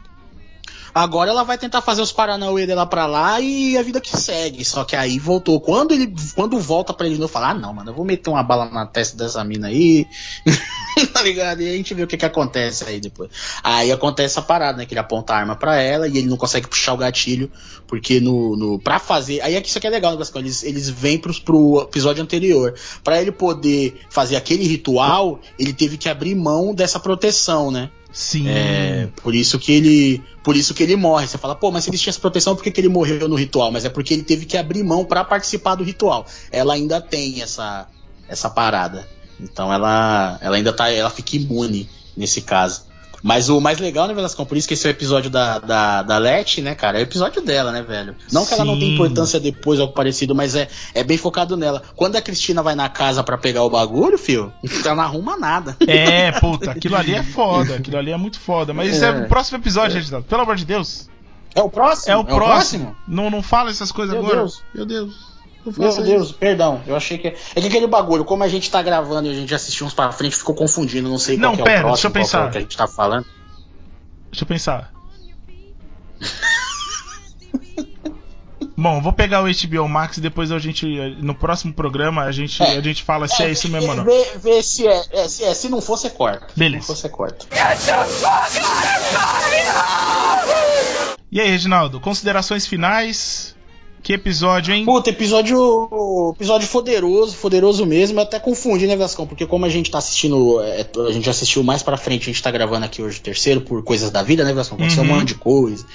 Agora 0.94 1.30
ela 1.30 1.44
vai 1.44 1.58
tentar 1.58 1.82
fazer 1.82 2.02
os 2.02 2.12
paranauê 2.12 2.66
dela 2.66 2.86
pra 2.86 3.06
lá 3.06 3.40
e 3.40 3.78
a 3.78 3.84
vida 3.84 4.02
que 4.02 4.16
segue. 4.16 4.64
Só 4.66 4.84
que 4.84 4.96
aí 4.96 5.20
voltou. 5.20 5.60
Quando 5.60 5.94
ele 5.94 6.14
quando 6.36 6.60
volta 6.60 6.94
pra 6.94 7.06
ele 7.06 7.16
de 7.16 7.22
novo, 7.22 7.32
fala, 7.32 7.50
ah 7.50 7.54
não, 7.54 7.74
mano, 7.74 7.92
eu 7.92 7.96
vou 7.96 8.06
meter 8.06 8.30
uma 8.30 8.44
bala 8.44 8.66
na 8.66 8.86
testa 8.86 9.18
dessa 9.18 9.44
mina 9.44 9.68
aí. 9.68 10.06
tá 11.14 11.22
ligado? 11.22 11.62
E 11.62 11.70
a 11.70 11.76
gente 11.76 11.94
vê 11.94 12.04
o 12.04 12.08
que 12.08 12.18
que 12.18 12.26
acontece 12.26 12.84
aí 12.84 13.00
depois. 13.00 13.30
Aí 13.64 13.92
acontece 13.92 14.38
a 14.40 14.42
parada, 14.42 14.78
né? 14.78 14.86
Que 14.86 14.94
ele 14.94 15.00
aponta 15.00 15.34
a 15.34 15.38
arma 15.38 15.56
pra 15.56 15.76
ela 15.76 16.08
e 16.08 16.18
ele 16.18 16.28
não 16.28 16.38
consegue 16.38 16.68
puxar 16.68 16.94
o 16.94 16.98
gatilho, 16.98 17.52
porque 17.88 18.20
no, 18.20 18.56
no 18.56 18.80
pra 18.80 19.00
fazer. 19.00 19.42
Aí 19.42 19.56
é 19.56 19.62
que 19.62 19.70
isso 19.70 19.78
aqui 19.78 19.88
é 19.88 19.90
legal, 19.90 20.18
né, 20.18 20.26
eles, 20.36 20.64
eles 20.64 20.90
vêm 20.90 21.18
pros, 21.18 21.40
pro 21.40 21.82
episódio 21.82 22.24
anterior. 22.24 22.76
Pra 23.04 23.22
ele 23.22 23.32
poder 23.32 24.02
fazer 24.10 24.36
aquele 24.36 24.66
ritual, 24.66 25.40
ele 25.58 25.74
teve 25.74 25.98
que 25.98 26.10
abrir 26.10 26.36
mão 26.36 26.74
dessa 26.74 27.00
proteção, 27.00 27.72
né? 27.72 27.90
Sim. 28.12 28.48
É, 28.50 29.08
por 29.22 29.34
isso 29.34 29.58
que 29.58 29.72
ele, 29.72 30.24
por 30.44 30.56
isso 30.56 30.74
que 30.74 30.84
ele 30.84 30.96
morre. 30.96 31.28
Você 31.28 31.38
fala, 31.38 31.56
pô, 31.56 31.72
mas 31.72 31.84
se 31.84 31.90
ele 31.90 31.98
tinha 31.98 32.12
essa 32.12 32.20
proteção, 32.20 32.56
por 32.56 32.64
que, 32.64 32.72
que 32.72 32.82
ele 32.82 32.90
morreu 32.90 33.28
no 33.28 33.36
ritual? 33.36 33.72
Mas 33.72 33.86
é 33.86 33.90
porque 33.90 34.14
ele 34.14 34.24
teve 34.24 34.46
que 34.46 34.58
abrir 34.58 34.84
mão 34.84 35.06
pra 35.06 35.24
participar 35.24 35.76
do 35.76 35.84
ritual. 35.84 36.26
Ela 36.52 36.74
ainda 36.74 37.00
tem 37.00 37.42
essa 37.42 37.88
essa 38.28 38.50
parada. 38.50 39.08
Então 39.40 39.72
ela 39.74 40.38
ela 40.42 40.58
ainda 40.58 40.74
tá, 40.74 40.90
ela 40.90 41.10
fica 41.10 41.38
imune 41.38 41.90
nesse 42.16 42.42
caso. 42.42 42.91
Mas 43.24 43.50
o 43.50 43.60
mais 43.62 43.80
legal, 43.80 44.08
né, 44.08 44.14
Velascão? 44.14 44.46
Por 44.46 44.58
isso 44.58 44.68
que 44.68 44.74
esse 44.74 44.86
é 44.88 44.90
o 44.90 44.92
episódio 44.92 45.30
da, 45.30 45.60
da, 45.60 46.02
da 46.02 46.18
Leti, 46.18 46.62
né, 46.62 46.74
cara? 46.74 46.98
É 46.98 47.02
o 47.02 47.04
episódio 47.04 47.42
dela, 47.42 47.72
né, 47.72 47.82
velho? 47.82 48.16
Não 48.32 48.46
que 48.46 48.54
ela 48.54 48.66
não 48.66 48.78
tem 48.80 48.90
Sim. 48.90 48.94
importância 48.96 49.40
depois 49.40 49.80
ou 49.80 49.84
algo 49.84 49.94
parecido, 49.94 50.34
mas 50.34 50.56
é, 50.56 50.68
é 50.94 51.04
bem 51.04 51.18
focado 51.18 51.56
nela. 51.56 51.84
Quando 51.96 52.16
a 52.16 52.22
Cristina 52.22 52.64
vai 52.64 52.74
na 52.76 52.90
casa 52.90 53.24
pra 53.24 53.38
pegar 53.38 53.64
o 53.64 53.70
bagulho, 53.70 54.18
fio, 54.18 54.52
ela 54.84 54.96
não 54.96 55.04
arruma 55.04 55.38
nada. 55.38 55.78
É, 55.88 56.32
puta, 56.32 56.72
aquilo 56.72 56.96
ali 56.96 57.14
é 57.14 57.22
foda, 57.24 57.76
aquilo 57.76 57.98
ali 57.98 58.12
é 58.12 58.18
muito 58.18 58.40
foda. 58.40 58.74
Mas 58.74 58.96
isso 58.96 59.06
é, 59.06 59.10
É. 59.10 59.12
o 59.24 59.28
próximo 59.28 59.58
episódio, 59.58 59.96
Reginaldo. 59.98 60.26
Pelo 60.28 60.42
amor 60.42 60.56
de 60.56 60.66
Deus. 60.66 61.10
É 61.54 61.62
o 61.62 61.70
próximo? 61.70 62.14
É 62.14 62.16
o 62.18 62.24
próximo. 62.24 62.96
Não, 63.08 63.30
não 63.30 63.44
fala 63.44 63.70
essas 63.70 63.92
coisas 63.92 64.14
Meu 64.16 64.24
agora. 64.24 64.40
Deus. 64.40 64.64
Meu 64.74 64.86
Deus. 64.86 65.31
Meu 65.66 66.04
Deus, 66.04 66.26
isso. 66.30 66.34
perdão. 66.36 66.82
Eu 66.88 66.96
achei 66.96 67.18
que. 67.18 67.28
É 67.28 67.34
que 67.62 67.68
aquele 67.68 67.88
bagulho, 67.88 68.26
como 68.26 68.44
a 68.44 68.48
gente 68.48 68.70
tá 68.72 68.82
gravando 68.82 69.28
e 69.28 69.32
a 69.32 69.36
gente 69.36 69.54
assistiu 69.54 69.86
uns 69.86 69.94
pra 69.94 70.12
frente, 70.12 70.36
ficou 70.36 70.56
confundindo. 70.56 71.08
Não 71.10 71.20
sei 71.20 71.38
Não, 71.38 71.50
qual 71.52 71.56
que 71.58 71.62
é 71.62 71.66
pera, 71.66 71.80
o 71.80 71.82
próximo, 71.90 71.94
deixa 71.94 72.08
eu 72.08 72.10
é 72.10 72.24
pensar. 72.44 72.48
o 72.48 72.52
que 72.52 72.58
a 72.58 72.62
gente 72.62 72.78
tá 72.78 72.88
falando. 72.88 73.26
Deixa 74.32 74.44
eu 74.44 74.48
pensar. 74.48 74.92
Bom, 78.78 79.00
vou 79.00 79.14
pegar 79.14 79.44
o 79.44 79.46
HBO 79.48 79.88
Max 79.88 80.18
e 80.18 80.22
depois 80.22 80.52
a 80.52 80.58
gente. 80.58 80.88
No 81.22 81.36
próximo 81.36 81.72
programa 81.74 82.24
a 82.24 82.32
gente, 82.32 82.64
É. 82.64 82.78
a 82.78 82.82
gente 82.82 83.04
fala 83.04 83.28
se 83.28 83.44
é, 83.44 83.52
isso 83.52 83.70
mesmo 83.70 83.90
ou 83.92 83.96
não. 83.98 84.04
Vê, 84.04 84.32
vê 84.38 84.64
se, 84.64 84.88
é, 84.88 85.04
é, 85.12 85.28
se 85.28 85.44
é. 85.44 85.54
Se 85.54 85.70
não 85.70 85.80
for, 85.82 85.98
você 85.98 86.10
corta. 86.10 86.48
Beleza. 86.56 86.86
Se 86.86 86.90
não 86.90 86.96
for, 86.96 87.02
você 87.02 87.10
corta. 87.10 87.46
E 91.32 91.40
aí, 91.40 91.50
Reginaldo, 91.50 92.00
considerações 92.00 92.66
finais? 92.66 93.56
Que 94.04 94.14
episódio, 94.14 94.74
hein? 94.74 94.84
Puta, 94.84 95.12
episódio. 95.12 96.34
Episódio 96.36 96.68
poderoso, 96.68 97.36
poderoso 97.38 97.86
mesmo. 97.86 98.20
Eu 98.20 98.24
até 98.24 98.40
confundi, 98.40 98.88
né, 98.88 98.96
Vascão? 98.96 99.28
Porque 99.28 99.46
como 99.46 99.66
a 99.66 99.70
gente 99.70 99.92
tá 99.92 100.00
assistindo. 100.00 100.60
é, 100.62 100.86
a 101.08 101.12
gente 101.12 101.30
assistiu 101.30 101.64
mais 101.64 101.84
pra 101.84 101.98
frente, 101.98 102.24
a 102.24 102.34
gente 102.34 102.42
tá 102.42 102.50
gravando 102.50 102.86
aqui 102.86 103.02
hoje 103.02 103.20
o 103.20 103.22
terceiro 103.22 103.62
por 103.62 103.84
coisas 103.84 104.10
da 104.10 104.24
vida, 104.24 104.44
né, 104.44 104.54
Vascão? 104.54 104.76
Aconteceu 104.78 105.04
Uhum. 105.04 105.12
um 105.12 105.16
monte 105.16 105.28
de 105.30 105.36
coisa. 105.36 105.86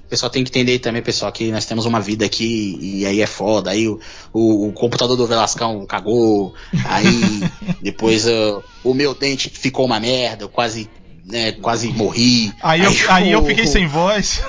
O 0.00 0.08
pessoal 0.10 0.30
tem 0.30 0.42
que 0.42 0.50
entender 0.50 0.78
também, 0.78 1.02
pessoal, 1.02 1.30
que 1.30 1.52
nós 1.52 1.66
temos 1.66 1.84
uma 1.86 2.00
vida 2.00 2.24
aqui 2.24 2.78
e 2.80 3.06
aí 3.06 3.20
é 3.20 3.26
foda. 3.26 3.70
Aí 3.70 3.86
o, 3.86 4.00
o, 4.32 4.68
o 4.68 4.72
computador 4.72 5.16
do 5.16 5.26
Velascão 5.26 5.84
cagou. 5.86 6.54
Aí 6.86 7.04
depois 7.82 8.26
uh, 8.26 8.62
o 8.82 8.94
meu 8.94 9.14
dente 9.14 9.50
ficou 9.50 9.84
uma 9.84 10.00
merda. 10.00 10.44
Eu 10.44 10.48
quase. 10.48 10.88
Né, 11.26 11.52
quase 11.52 11.88
morri. 11.88 12.52
Aí 12.60 12.82
eu, 12.82 12.92
aí 13.08 13.30
eu 13.30 13.44
fiquei 13.44 13.66
sem 13.66 13.86
voz. 13.86 14.42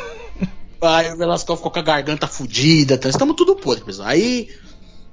Aí 0.81 1.13
o 1.13 1.17
Velasco 1.17 1.55
ficou 1.55 1.71
com 1.71 1.79
a 1.79 1.83
garganta 1.83 2.27
fudida, 2.27 2.97
tá? 2.97 3.09
estamos 3.09 3.35
tudo 3.35 3.55
podre, 3.55 3.83
pessoal. 3.83 4.07
Aí, 4.07 4.49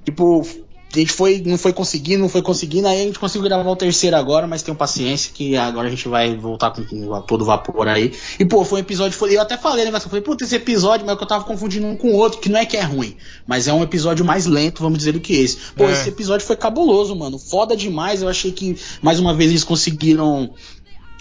tipo, 0.04 0.46
a 0.94 0.98
gente 0.98 1.12
foi, 1.12 1.42
não 1.44 1.58
foi 1.58 1.74
conseguindo, 1.74 2.20
não 2.20 2.28
foi 2.30 2.40
conseguindo, 2.40 2.88
aí 2.88 3.02
a 3.02 3.04
gente 3.04 3.18
conseguiu 3.18 3.46
gravar 3.46 3.70
o 3.70 3.76
terceiro 3.76 4.16
agora, 4.16 4.46
mas 4.46 4.62
tenham 4.62 4.74
paciência 4.74 5.30
que 5.34 5.54
agora 5.54 5.86
a 5.86 5.90
gente 5.90 6.08
vai 6.08 6.34
voltar 6.34 6.70
com, 6.70 6.82
com 6.82 7.20
todo 7.22 7.44
vapor 7.44 7.86
aí. 7.86 8.14
E, 8.40 8.44
pô, 8.46 8.64
foi 8.64 8.78
um 8.78 8.82
episódio, 8.82 9.16
foi, 9.16 9.36
eu 9.36 9.42
até 9.42 9.58
falei, 9.58 9.84
né, 9.84 9.90
Velasco? 9.90 10.06
Eu 10.06 10.10
falei, 10.10 10.24
puta, 10.24 10.44
esse 10.44 10.54
episódio, 10.54 11.04
mas 11.04 11.14
é 11.14 11.18
que 11.18 11.22
eu 11.24 11.28
tava 11.28 11.44
confundindo 11.44 11.86
um 11.86 11.94
com 11.94 12.12
o 12.12 12.14
outro, 12.14 12.40
que 12.40 12.48
não 12.48 12.58
é 12.58 12.64
que 12.64 12.78
é 12.78 12.82
ruim, 12.82 13.14
mas 13.46 13.68
é 13.68 13.72
um 13.72 13.82
episódio 13.82 14.24
mais 14.24 14.46
lento, 14.46 14.82
vamos 14.82 14.96
dizer, 14.96 15.12
do 15.12 15.20
que 15.20 15.34
esse. 15.34 15.58
Pô, 15.76 15.84
É. 15.84 15.92
esse 15.92 16.08
episódio 16.08 16.46
foi 16.46 16.56
cabuloso, 16.56 17.14
mano, 17.14 17.38
foda 17.38 17.76
demais, 17.76 18.22
eu 18.22 18.28
achei 18.28 18.50
que, 18.50 18.74
mais 19.02 19.20
uma 19.20 19.34
vez, 19.34 19.50
eles 19.50 19.64
conseguiram 19.64 20.54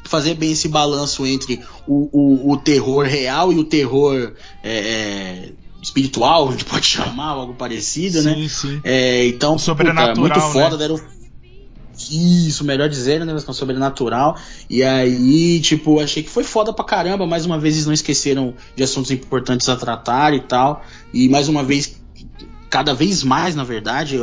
fazer 0.08 0.36
bem 0.36 0.52
esse 0.52 0.68
balanço 0.68 1.26
entre 1.26 1.60
o, 1.88 2.10
o, 2.12 2.52
o 2.54 2.58
terror 2.58 3.06
real 3.06 3.52
e 3.52 3.60
o 3.60 3.64
terror 3.64 4.34
é, 4.64 4.78
é, 4.78 5.52
espiritual, 5.82 6.50
a 6.50 6.52
gente 6.52 6.66
pode 6.66 6.86
chamar, 6.86 7.30
algo 7.30 7.54
parecido, 7.54 8.22
né? 8.22 8.34
Sim, 8.36 8.48
sim. 8.48 8.82
É, 8.84 9.26
então, 9.28 9.58
sobrenatural, 9.58 10.16
puta, 10.16 10.40
muito 10.40 10.54
foda, 10.54 10.72
né? 10.72 10.78
deram. 10.78 11.18
Isso, 12.12 12.64
melhor 12.64 12.88
dizendo, 12.88 13.26
né? 13.26 13.34
Questão 13.34 13.54
sobrenatural. 13.54 14.38
E 14.70 14.84
aí, 14.84 15.60
tipo, 15.60 16.00
achei 16.00 16.22
que 16.22 16.30
foi 16.30 16.44
foda 16.44 16.72
pra 16.72 16.86
caramba. 16.86 17.26
Mais 17.26 17.46
uma 17.46 17.60
vez, 17.60 17.74
eles 17.74 17.88
não 17.88 17.94
esqueceram 17.94 18.54
de 18.76 18.84
assuntos 18.84 19.10
importantes 19.10 19.68
a 19.68 19.76
tratar 19.76 20.34
e 20.36 20.42
tal. 20.42 20.86
E 21.12 21.28
mais 21.28 21.50
uma 21.50 21.64
vez, 21.64 21.97
cada 22.70 22.94
vez 22.94 23.24
mais, 23.24 23.56
na 23.56 23.64
verdade, 23.64 24.18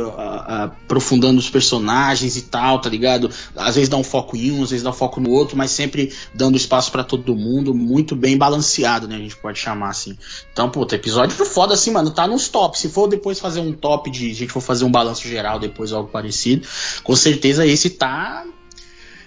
aprofundando 0.47 1.39
os 1.39 1.49
personagens 1.49 2.37
e 2.37 2.43
tal, 2.43 2.79
tá 2.79 2.89
ligado? 2.89 3.29
Às 3.55 3.75
vezes 3.75 3.89
dá 3.89 3.97
um 3.97 4.03
foco 4.03 4.37
em 4.37 4.51
um, 4.51 4.63
às 4.63 4.69
vezes 4.69 4.83
dá 4.83 4.89
um 4.91 4.93
foco 4.93 5.19
no 5.19 5.31
outro, 5.31 5.57
mas 5.57 5.71
sempre 5.71 6.13
dando 6.33 6.55
espaço 6.55 6.91
pra 6.91 7.03
todo 7.03 7.35
mundo, 7.35 7.73
muito 7.73 8.15
bem 8.15 8.37
balanceado, 8.37 9.07
né? 9.07 9.15
A 9.15 9.19
gente 9.19 9.35
pode 9.37 9.59
chamar 9.59 9.89
assim. 9.89 10.17
Então, 10.51 10.69
puta, 10.69 10.95
episódio 10.95 11.35
foda 11.45 11.73
assim, 11.73 11.91
mano, 11.91 12.11
tá 12.11 12.27
nos 12.27 12.47
tops. 12.47 12.79
Se 12.81 12.89
for 12.89 13.07
depois 13.07 13.39
fazer 13.39 13.59
um 13.59 13.73
top 13.73 14.09
de, 14.11 14.31
a 14.31 14.33
gente 14.33 14.51
for 14.51 14.61
fazer 14.61 14.85
um 14.85 14.91
balanço 14.91 15.27
geral 15.27 15.59
depois 15.59 15.91
algo 15.91 16.09
parecido, 16.09 16.67
com 17.03 17.15
certeza 17.15 17.65
esse 17.65 17.89
tá 17.89 18.45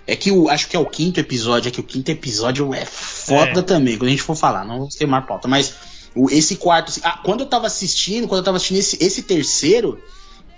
é 0.06 0.16
que 0.16 0.30
o, 0.32 0.48
acho 0.48 0.68
que 0.68 0.76
é 0.76 0.78
o 0.78 0.86
quinto 0.86 1.20
episódio, 1.20 1.68
é 1.68 1.70
que 1.70 1.80
o 1.80 1.82
quinto 1.82 2.10
episódio 2.10 2.72
é 2.72 2.86
foda 2.86 3.60
É. 3.60 3.62
também, 3.62 3.98
quando 3.98 4.08
a 4.08 4.10
gente 4.10 4.22
for 4.22 4.34
falar, 4.34 4.64
não 4.64 4.78
vamos 4.78 4.94
ter 4.94 5.06
mais 5.06 5.26
pauta, 5.26 5.46
mas 5.46 5.74
esse 6.30 6.56
quarto, 6.56 6.88
assim, 6.88 7.00
ah, 7.04 7.20
quando 7.24 7.40
eu 7.40 7.46
tava 7.46 7.66
assistindo, 7.66 8.26
quando 8.26 8.38
eu 8.38 8.44
tava 8.44 8.56
assistindo 8.56 8.78
esse, 8.78 8.96
esse 9.00 9.22
terceiro, 9.22 10.00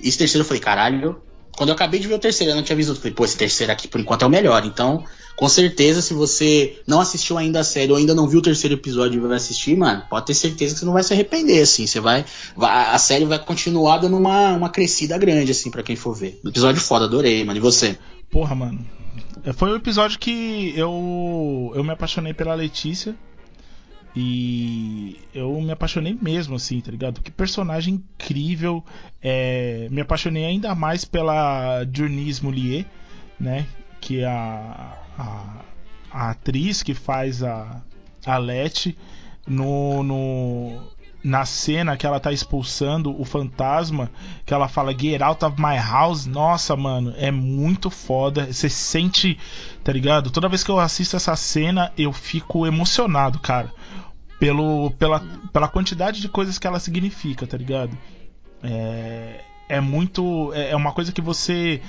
esse 0.01 0.16
terceiro 0.16 0.43
eu 0.43 0.47
falei, 0.47 0.61
caralho, 0.61 1.20
quando 1.57 1.69
eu 1.69 1.74
acabei 1.74 2.01
de 2.01 2.09
ver 2.09 2.15
o 2.15 2.19
terceiro, 2.19 2.53
eu 2.53 2.57
não 2.57 2.62
tinha 2.62 2.77
visto, 2.77 2.91
eu 2.91 2.97
falei, 2.97 3.12
pô, 3.12 3.24
esse 3.24 3.37
terceiro 3.37 3.73
aqui 3.73 3.87
por 3.87 4.01
enquanto 4.01 4.23
é 4.23 4.27
o 4.27 4.31
melhor, 4.31 4.65
então, 4.65 5.05
com 5.37 5.49
certeza, 5.49 6.01
se 6.01 6.15
você 6.15 6.81
não 6.87 7.01
assistiu 7.01 7.37
ainda 7.37 7.61
a 7.61 7.65
série 7.65 7.93
ou 7.93 7.99
ainda 7.99 8.15
não 8.15 8.27
viu 8.27 8.39
o 8.39 8.43
terceiro 8.43 8.74
episódio 8.77 9.19
e 9.19 9.27
vai 9.27 9.37
assistir, 9.37 9.77
mano, 9.77 10.03
pode 10.09 10.27
ter 10.27 10.35
certeza 10.35 10.74
que 10.74 10.81
você 10.81 10.87
não 10.87 10.93
vai 10.93 11.03
se 11.03 11.12
arrepender, 11.12 11.62
assim, 11.62 11.87
você 11.87 12.01
vai, 12.01 12.24
a 12.57 12.99
série 12.99 13.24
vai 13.24 13.39
continuar 13.39 13.99
dando 13.99 14.16
uma, 14.16 14.55
uma 14.55 14.70
crescida 14.70 15.19
grande, 15.19 15.51
assim, 15.51 15.70
pra 15.70 15.82
quem 15.82 15.97
for 15.97 16.15
ver. 16.15 16.41
Episódio 16.47 16.81
foda, 16.81 17.05
adorei, 17.05 17.45
mano, 17.45 17.59
e 17.59 17.61
você? 17.61 17.99
Porra, 18.31 18.55
mano. 18.55 18.87
Foi 19.55 19.70
o 19.73 19.77
episódio 19.77 20.19
que 20.19 20.73
eu, 20.77 21.73
eu 21.74 21.82
me 21.82 21.91
apaixonei 21.91 22.35
pela 22.35 22.55
Letícia. 22.55 23.15
E 24.15 25.20
eu 25.32 25.61
me 25.61 25.70
apaixonei 25.70 26.19
mesmo, 26.20 26.57
assim, 26.57 26.81
tá 26.81 26.91
ligado? 26.91 27.20
Que 27.20 27.31
personagem 27.31 27.95
incrível. 27.95 28.85
É... 29.23 29.89
Me 29.91 30.01
apaixonei 30.01 30.45
ainda 30.45 30.74
mais 30.74 31.05
pela 31.05 31.85
Journeys 31.93 32.41
Moulier, 32.41 32.87
né? 33.39 33.66
Que 34.01 34.20
é 34.20 34.27
a, 34.27 34.99
a, 35.19 35.65
a 36.11 36.31
atriz 36.31 36.82
que 36.82 36.95
faz 36.95 37.43
a, 37.43 37.82
a 38.27 38.39
Letty 38.39 38.97
no, 39.47 40.03
no, 40.03 40.82
na 41.23 41.45
cena 41.45 41.97
que 41.97 42.07
ela 42.07 42.19
tá 42.19 42.32
expulsando 42.32 43.19
o 43.20 43.24
fantasma, 43.24 44.11
que 44.45 44.55
ela 44.55 44.69
fala 44.69 44.97
Get 44.97 45.23
out 45.23 45.45
of 45.45 45.61
my 45.61 45.77
house, 45.77 46.27
nossa, 46.27 46.77
mano, 46.77 47.15
é 47.16 47.31
muito 47.31 47.91
foda. 47.91 48.53
Você 48.53 48.69
sente, 48.69 49.39
tá 49.85 49.93
ligado? 49.93 50.31
Toda 50.31 50.49
vez 50.49 50.65
que 50.65 50.70
eu 50.70 50.81
assisto 50.81 51.16
essa 51.16 51.37
cena, 51.37 51.93
eu 51.97 52.12
fico 52.12 52.66
emocionado, 52.66 53.39
cara. 53.39 53.73
Pelo, 54.41 54.91
pela, 54.93 55.21
pela 55.53 55.69
quantidade 55.69 56.21
de 56.21 56.29
coisas 56.29 56.59
que 56.59 56.67
ela 56.67 56.81
significa, 56.81 57.47
tá 57.47 57.57
ligado? 57.57 57.97
É, 58.62 59.41
é 59.69 59.81
muito. 59.81 60.53
É, 60.55 60.71
é 60.71 60.77
uma 60.77 60.93
coisa 60.93 61.12
que 61.12 61.21
você. 61.21 61.81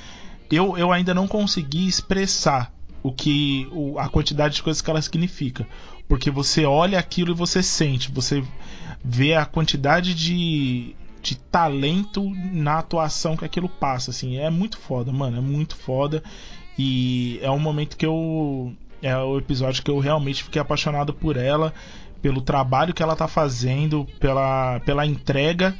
Eu, 0.51 0.77
eu 0.77 0.91
ainda 0.91 1.13
não 1.13 1.27
consegui 1.27 1.87
expressar 1.87 2.71
o 3.03 3.11
que 3.11 3.67
o, 3.71 3.97
a 3.97 4.07
quantidade 4.09 4.55
de 4.55 4.63
coisas 4.63 4.81
que 4.81 4.89
ela 4.89 5.01
significa 5.01 5.67
porque 6.07 6.29
você 6.29 6.65
olha 6.65 6.99
aquilo 6.99 7.31
e 7.31 7.35
você 7.35 7.63
sente 7.63 8.11
você 8.11 8.43
vê 9.03 9.33
a 9.33 9.45
quantidade 9.45 10.13
de, 10.13 10.95
de 11.21 11.35
talento 11.37 12.29
na 12.51 12.79
atuação 12.79 13.37
que 13.37 13.45
aquilo 13.45 13.69
passa 13.69 14.11
assim 14.11 14.37
é 14.37 14.49
muito 14.49 14.77
foda 14.77 15.11
mano 15.11 15.37
é 15.37 15.41
muito 15.41 15.75
foda 15.75 16.21
e 16.77 17.39
é 17.41 17.49
um 17.49 17.59
momento 17.59 17.97
que 17.97 18.05
eu 18.05 18.73
é 19.01 19.17
o 19.17 19.37
episódio 19.37 19.81
que 19.83 19.89
eu 19.89 19.99
realmente 19.99 20.43
fiquei 20.43 20.61
apaixonado 20.61 21.13
por 21.13 21.37
ela 21.37 21.73
pelo 22.21 22.41
trabalho 22.41 22.93
que 22.93 23.01
ela 23.03 23.15
tá 23.15 23.27
fazendo 23.27 24.05
pela 24.19 24.79
pela 24.81 25.05
entrega 25.05 25.75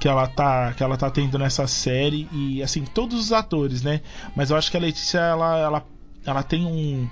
que 0.00 0.08
ela 0.08 0.26
tá 0.26 0.72
que 0.72 0.82
ela 0.82 0.96
tá 0.96 1.10
tendo 1.10 1.38
nessa 1.38 1.66
série 1.66 2.28
e 2.32 2.62
assim 2.62 2.84
todos 2.84 3.18
os 3.18 3.32
atores 3.32 3.82
né 3.82 4.00
mas 4.34 4.50
eu 4.50 4.56
acho 4.56 4.70
que 4.70 4.76
a 4.76 4.80
Letícia 4.80 5.18
ela 5.18 5.58
ela 5.58 5.86
ela 6.24 6.42
tem 6.42 6.66
um. 6.66 7.08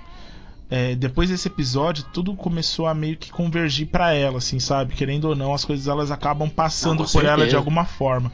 É, 0.69 0.95
depois 0.95 1.29
desse 1.29 1.47
episódio, 1.49 2.05
tudo 2.13 2.33
começou 2.33 2.87
a 2.87 2.93
meio 2.93 3.17
que 3.17 3.29
convergir 3.29 3.87
para 3.87 4.13
ela, 4.13 4.37
assim, 4.37 4.57
sabe? 4.57 4.95
Querendo 4.95 5.25
ou 5.25 5.35
não, 5.35 5.53
as 5.53 5.65
coisas 5.65 5.87
elas 5.87 6.11
acabam 6.11 6.49
passando 6.49 6.99
não, 6.99 7.05
por 7.05 7.09
certeza. 7.09 7.33
ela 7.33 7.47
de 7.47 7.55
alguma 7.55 7.83
forma. 7.83 8.31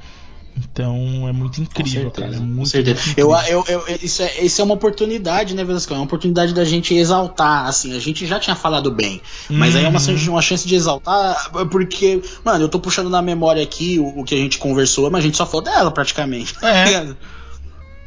Então 0.57 1.27
é 1.27 1.31
muito 1.31 1.61
incrível, 1.61 2.09
cara. 2.09 2.35
É 2.35 2.39
muito, 2.39 2.69
certeza. 2.69 2.99
Muito 3.05 3.19
eu, 3.19 3.31
eu, 3.47 3.63
eu, 3.67 3.97
isso, 4.01 4.21
é, 4.23 4.41
isso 4.43 4.61
é 4.61 4.63
uma 4.63 4.73
oportunidade, 4.73 5.53
né, 5.53 5.63
Velasco? 5.63 5.93
É 5.93 5.97
uma 5.97 6.05
oportunidade 6.05 6.53
da 6.53 6.65
gente 6.65 6.95
exaltar, 6.95 7.67
assim. 7.67 7.95
A 7.95 7.99
gente 7.99 8.25
já 8.25 8.39
tinha 8.39 8.55
falado 8.55 8.91
bem, 8.91 9.21
mas 9.49 9.73
uhum. 9.73 9.79
aí 9.79 9.85
é 9.85 9.89
uma, 9.89 9.99
uhum. 9.99 10.31
uma 10.31 10.41
chance 10.41 10.67
de 10.67 10.75
exaltar, 10.75 11.51
porque, 11.69 12.21
mano, 12.43 12.65
eu 12.65 12.69
tô 12.69 12.79
puxando 12.79 13.09
na 13.09 13.21
memória 13.21 13.61
aqui 13.61 13.99
o, 13.99 14.21
o 14.21 14.23
que 14.23 14.33
a 14.33 14.37
gente 14.37 14.57
conversou, 14.57 15.09
mas 15.11 15.19
a 15.23 15.27
gente 15.27 15.37
só 15.37 15.45
falou 15.45 15.63
dela 15.63 15.91
praticamente. 15.91 16.55
É. 16.63 17.13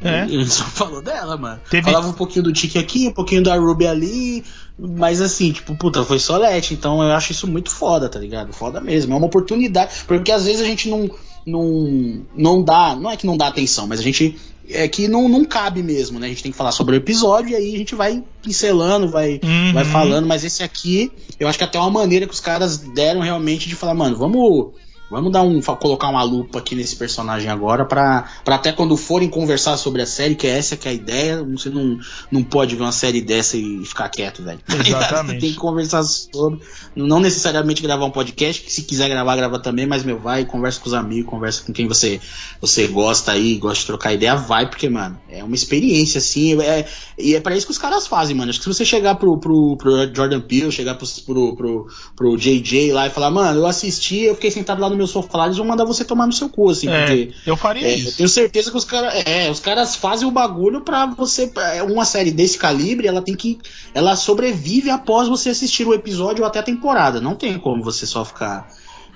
É. 0.03 0.23
Ele 0.23 0.47
só 0.49 0.63
falou 0.63 1.01
dela, 1.01 1.37
mano. 1.37 1.59
Teve... 1.69 1.83
Falava 1.83 2.07
um 2.07 2.13
pouquinho 2.13 2.43
do 2.43 2.51
Tiki 2.51 2.77
aqui, 2.77 3.07
um 3.07 3.13
pouquinho 3.13 3.43
da 3.43 3.55
Ruby 3.55 3.87
ali. 3.87 4.43
Mas 4.77 5.21
assim, 5.21 5.51
tipo, 5.51 5.75
puta, 5.75 6.03
foi 6.03 6.17
Solete. 6.17 6.73
Então 6.73 7.03
eu 7.03 7.11
acho 7.11 7.31
isso 7.31 7.47
muito 7.47 7.69
foda, 7.69 8.09
tá 8.09 8.19
ligado? 8.19 8.51
Foda 8.51 8.81
mesmo. 8.81 9.13
É 9.13 9.15
uma 9.17 9.27
oportunidade. 9.27 9.93
Porque 10.07 10.31
às 10.31 10.45
vezes 10.45 10.61
a 10.61 10.65
gente 10.65 10.89
não. 10.89 11.09
Não, 11.45 12.21
não 12.35 12.63
dá. 12.63 12.95
Não 12.95 13.09
é 13.09 13.17
que 13.17 13.25
não 13.25 13.37
dá 13.37 13.47
atenção, 13.47 13.87
mas 13.87 13.99
a 13.99 14.03
gente. 14.03 14.37
É 14.69 14.87
que 14.87 15.07
não, 15.07 15.27
não 15.27 15.43
cabe 15.43 15.83
mesmo, 15.83 16.17
né? 16.17 16.27
A 16.27 16.29
gente 16.29 16.43
tem 16.43 16.51
que 16.51 16.57
falar 16.57 16.71
sobre 16.71 16.95
o 16.95 16.97
episódio 16.97 17.49
e 17.51 17.55
aí 17.55 17.75
a 17.75 17.77
gente 17.77 17.93
vai 17.93 18.23
pincelando, 18.41 19.09
vai, 19.09 19.41
uhum. 19.43 19.73
vai 19.73 19.83
falando. 19.83 20.25
Mas 20.25 20.45
esse 20.45 20.63
aqui, 20.63 21.11
eu 21.37 21.47
acho 21.47 21.57
que 21.57 21.63
até 21.63 21.77
uma 21.77 21.89
maneira 21.89 22.25
que 22.25 22.33
os 22.33 22.39
caras 22.39 22.77
deram 22.77 23.19
realmente 23.19 23.67
de 23.67 23.75
falar, 23.75 23.93
mano, 23.93 24.15
vamos 24.15 24.71
Vamos 25.11 25.29
dar 25.29 25.41
um 25.43 25.61
colocar 25.61 26.07
uma 26.07 26.23
lupa 26.23 26.59
aqui 26.59 26.73
nesse 26.73 26.95
personagem 26.95 27.49
agora 27.49 27.83
para 27.83 28.25
até 28.47 28.71
quando 28.71 28.95
forem 28.95 29.27
conversar 29.27 29.75
sobre 29.75 30.01
a 30.01 30.05
série, 30.05 30.35
que 30.35 30.47
é 30.47 30.57
essa 30.57 30.77
que 30.77 30.87
é 30.87 30.91
a 30.91 30.93
ideia, 30.93 31.43
você 31.43 31.69
não, 31.69 31.99
não 32.31 32.41
pode 32.41 32.77
ver 32.77 32.83
uma 32.83 32.93
série 32.93 33.19
dessa 33.19 33.57
e 33.57 33.83
ficar 33.85 34.07
quieto, 34.07 34.41
velho. 34.41 34.61
Exatamente. 34.71 35.41
Tem 35.41 35.51
que 35.51 35.57
conversar 35.57 36.01
sobre, 36.03 36.61
não 36.95 37.19
necessariamente 37.19 37.81
gravar 37.81 38.05
um 38.05 38.11
podcast, 38.11 38.61
que 38.61 38.71
se 38.71 38.83
quiser 38.83 39.09
gravar, 39.09 39.35
grava 39.35 39.59
também, 39.59 39.85
mas 39.85 40.03
meu, 40.03 40.17
vai, 40.17 40.45
conversa 40.45 40.79
com 40.79 40.87
os 40.87 40.93
amigos, 40.93 41.29
conversa 41.29 41.63
com 41.63 41.73
quem 41.73 41.89
você 41.89 42.21
você 42.61 42.87
gosta 42.87 43.31
aí, 43.31 43.57
gosta 43.57 43.81
de 43.81 43.87
trocar 43.87 44.13
ideia, 44.13 44.35
vai, 44.35 44.69
porque, 44.69 44.87
mano, 44.87 45.19
é 45.27 45.43
uma 45.43 45.55
experiência 45.55 46.19
assim, 46.19 46.61
é, 46.61 46.87
e 47.17 47.35
é 47.35 47.41
para 47.41 47.57
isso 47.57 47.65
que 47.65 47.71
os 47.71 47.77
caras 47.77 48.07
fazem, 48.07 48.35
mano. 48.35 48.49
Acho 48.49 48.59
que 48.59 48.63
se 48.63 48.73
você 48.73 48.85
chegar 48.85 49.15
pro, 49.15 49.37
pro, 49.39 49.75
pro 49.75 50.15
Jordan 50.15 50.39
Peele, 50.39 50.71
chegar 50.71 50.95
pro, 50.95 51.07
pro, 51.25 51.55
pro, 51.55 51.87
pro 52.15 52.37
JJ 52.37 52.93
lá 52.93 53.07
e 53.07 53.09
falar, 53.09 53.31
mano, 53.31 53.59
eu 53.59 53.65
assisti, 53.65 54.21
eu 54.21 54.35
fiquei 54.35 54.51
sentado 54.51 54.79
lá 54.79 54.89
no 54.89 55.00
meu 55.01 55.07
sofá, 55.07 55.45
eles 55.45 55.57
vão 55.57 55.65
mandar 55.65 55.83
você 55.83 56.05
tomar 56.05 56.27
no 56.27 56.33
seu 56.33 56.47
cu, 56.47 56.69
assim, 56.69 56.87
é, 56.87 56.99
porque. 56.99 57.33
Eu 57.45 57.57
faria 57.57 57.87
é, 57.87 57.95
isso. 57.95 58.09
Eu 58.09 58.15
tenho 58.17 58.29
certeza 58.29 58.71
que 58.71 58.77
os 58.77 58.85
caras. 58.85 59.13
É, 59.25 59.49
os 59.49 59.59
caras 59.59 59.95
fazem 59.95 60.27
o 60.27 60.31
bagulho 60.31 60.81
pra 60.81 61.07
você. 61.07 61.51
É, 61.73 61.83
uma 61.83 62.05
série 62.05 62.31
desse 62.31 62.57
calibre, 62.57 63.07
ela 63.07 63.21
tem 63.21 63.35
que. 63.35 63.59
Ela 63.93 64.15
sobrevive 64.15 64.89
após 64.89 65.27
você 65.27 65.49
assistir 65.49 65.87
o 65.87 65.93
episódio 65.93 66.43
ou 66.43 66.47
até 66.47 66.59
a 66.59 66.63
temporada. 66.63 67.19
Não 67.19 67.35
tem 67.35 67.57
como 67.57 67.83
você 67.83 68.05
só 68.05 68.23
ficar. 68.23 68.67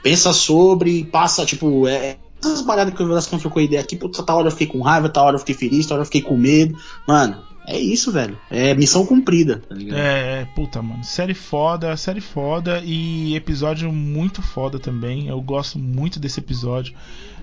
Pensa 0.02 0.34
sobre, 0.34 1.04
passa, 1.06 1.46
tipo, 1.46 1.88
é, 1.88 2.18
essas 2.44 2.62
paradas 2.62 2.94
que 2.94 3.02
eu 3.02 3.08
Velasco 3.08 3.38
trocou 3.40 3.62
ideia 3.62 3.82
aqui, 3.82 3.96
puta, 3.96 4.22
tal 4.22 4.38
hora 4.38 4.48
eu 4.48 4.52
fiquei 4.52 4.68
com 4.68 4.82
raiva, 4.82 5.10
tal 5.10 5.26
hora 5.26 5.36
eu 5.36 5.40
fiquei 5.40 5.56
feliz, 5.56 5.86
tal 5.88 5.96
hora 5.96 6.02
eu 6.02 6.06
fiquei 6.06 6.22
com 6.22 6.38
medo. 6.38 6.78
Mano, 7.08 7.44
é 7.68 7.80
isso, 7.80 8.12
velho. 8.12 8.38
É 8.50 8.74
missão 8.74 9.06
cumprida, 9.06 9.58
tá 9.68 9.74
ligado? 9.76 9.98
É, 9.98 10.42
é, 10.42 10.46
puta, 10.46 10.82
mano. 10.82 11.04
Série 11.04 11.34
foda, 11.34 11.96
série 11.98 12.22
foda 12.22 12.82
e 12.84 13.36
episódio 13.36 13.92
muito 13.92 14.42
foda 14.42 14.80
também. 14.80 15.28
Eu 15.28 15.42
gosto 15.42 15.80
muito 15.80 16.20
desse 16.20 16.40
episódio. 16.40 16.96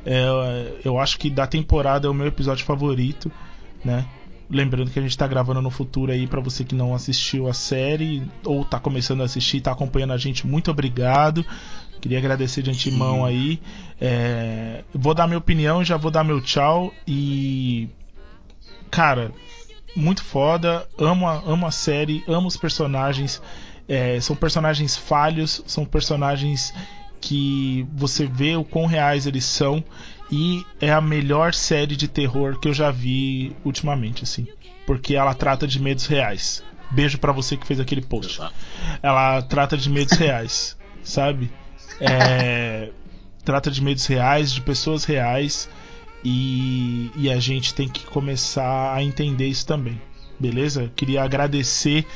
É, 0.07 0.81
eu 0.85 0.99
acho 0.99 1.19
que 1.19 1.29
da 1.29 1.47
temporada 1.47 2.07
é 2.07 2.11
o 2.11 2.15
meu 2.15 2.27
episódio 2.27 2.65
favorito, 2.65 3.31
né? 3.85 4.07
Lembrando 4.49 4.91
que 4.91 4.99
a 4.99 5.03
gente 5.03 5.17
tá 5.17 5.27
gravando 5.27 5.63
no 5.63 5.71
futuro 5.71 6.13
aí 6.13 6.27
para 6.27 6.41
você 6.41 6.63
que 6.63 6.75
não 6.75 6.95
assistiu 6.95 7.49
a 7.49 7.55
série 7.55 8.23
ou 8.45 8.65
tá 8.65 8.79
começando 8.79 9.23
a 9.23 9.25
assistir, 9.25 9.61
tá 9.61 9.73
acompanhando 9.73 10.13
a 10.13 10.19
gente, 10.19 10.47
muito 10.47 10.71
obrigado. 10.71 11.45
Queria 12.01 12.19
agradecer 12.19 12.63
de 12.63 12.71
antemão 12.71 13.19
Sim. 13.19 13.25
aí. 13.25 13.61
É, 14.01 14.85
vou 14.93 15.15
dar 15.15 15.27
minha 15.27 15.39
opinião, 15.39 15.83
já 15.83 15.97
vou 15.97 16.11
dar 16.11 16.23
meu 16.23 16.41
tchau 16.41 16.93
e 17.07 17.89
cara, 18.91 19.33
muito 19.95 20.23
foda, 20.25 20.89
amo 20.99 21.29
a, 21.29 21.43
amo 21.45 21.67
a 21.67 21.71
série, 21.71 22.25
amo 22.27 22.49
os 22.49 22.57
personagens. 22.57 23.43
É, 23.89 24.21
são 24.21 24.35
personagens 24.35 24.97
falhos, 24.97 25.63
são 25.67 25.85
personagens 25.85 26.73
que 27.21 27.87
você 27.93 28.27
vê 28.27 28.57
o 28.57 28.65
quão 28.65 28.87
reais 28.87 29.27
eles 29.27 29.45
são 29.45 29.83
e 30.31 30.65
é 30.81 30.91
a 30.91 31.01
melhor 31.01 31.53
série 31.53 31.95
de 31.95 32.09
terror 32.09 32.59
que 32.59 32.69
eu 32.69 32.75
já 32.75 32.91
vi 32.91 33.55
ultimamente, 33.65 34.25
assim, 34.25 34.47
porque 34.87 35.15
ela 35.15 35.35
trata 35.35 35.67
de 35.67 35.81
medos 35.81 36.07
reais. 36.07 36.65
Beijo 36.91 37.19
para 37.19 37.33
você 37.33 37.57
que 37.57 37.67
fez 37.67 37.81
aquele 37.81 38.03
post. 38.03 38.41
Ela 39.03 39.43
trata 39.43 39.77
de 39.77 39.89
medos 39.89 40.17
reais, 40.17 40.77
sabe? 41.03 41.51
É, 42.01 42.91
trata 43.45 43.71
de 43.71 43.83
medos 43.83 44.07
reais, 44.07 44.53
de 44.53 44.61
pessoas 44.61 45.05
reais 45.05 45.69
e, 46.25 47.11
e 47.17 47.31
a 47.31 47.39
gente 47.39 47.75
tem 47.75 47.89
que 47.89 48.05
começar 48.07 48.95
a 48.95 49.03
entender 49.03 49.47
isso 49.47 49.67
também. 49.67 50.01
Beleza? 50.39 50.91
Queria 50.97 51.23
agradecer 51.23 52.07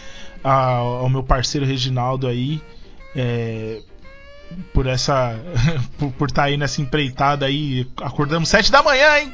ao 0.43 1.09
meu 1.09 1.23
parceiro 1.23 1.67
Reginaldo 1.67 2.27
aí 2.27 2.63
é, 3.15 3.81
por 4.73 4.87
essa 4.87 5.37
por 5.99 6.29
estar 6.29 6.43
tá 6.43 6.45
aí 6.45 6.57
nessa 6.57 6.81
empreitada 6.81 7.47
aí. 7.47 7.89
Acordamos 7.97 8.49
sete 8.49 8.71
da 8.71 8.83
manhã, 8.83 9.19
hein? 9.19 9.33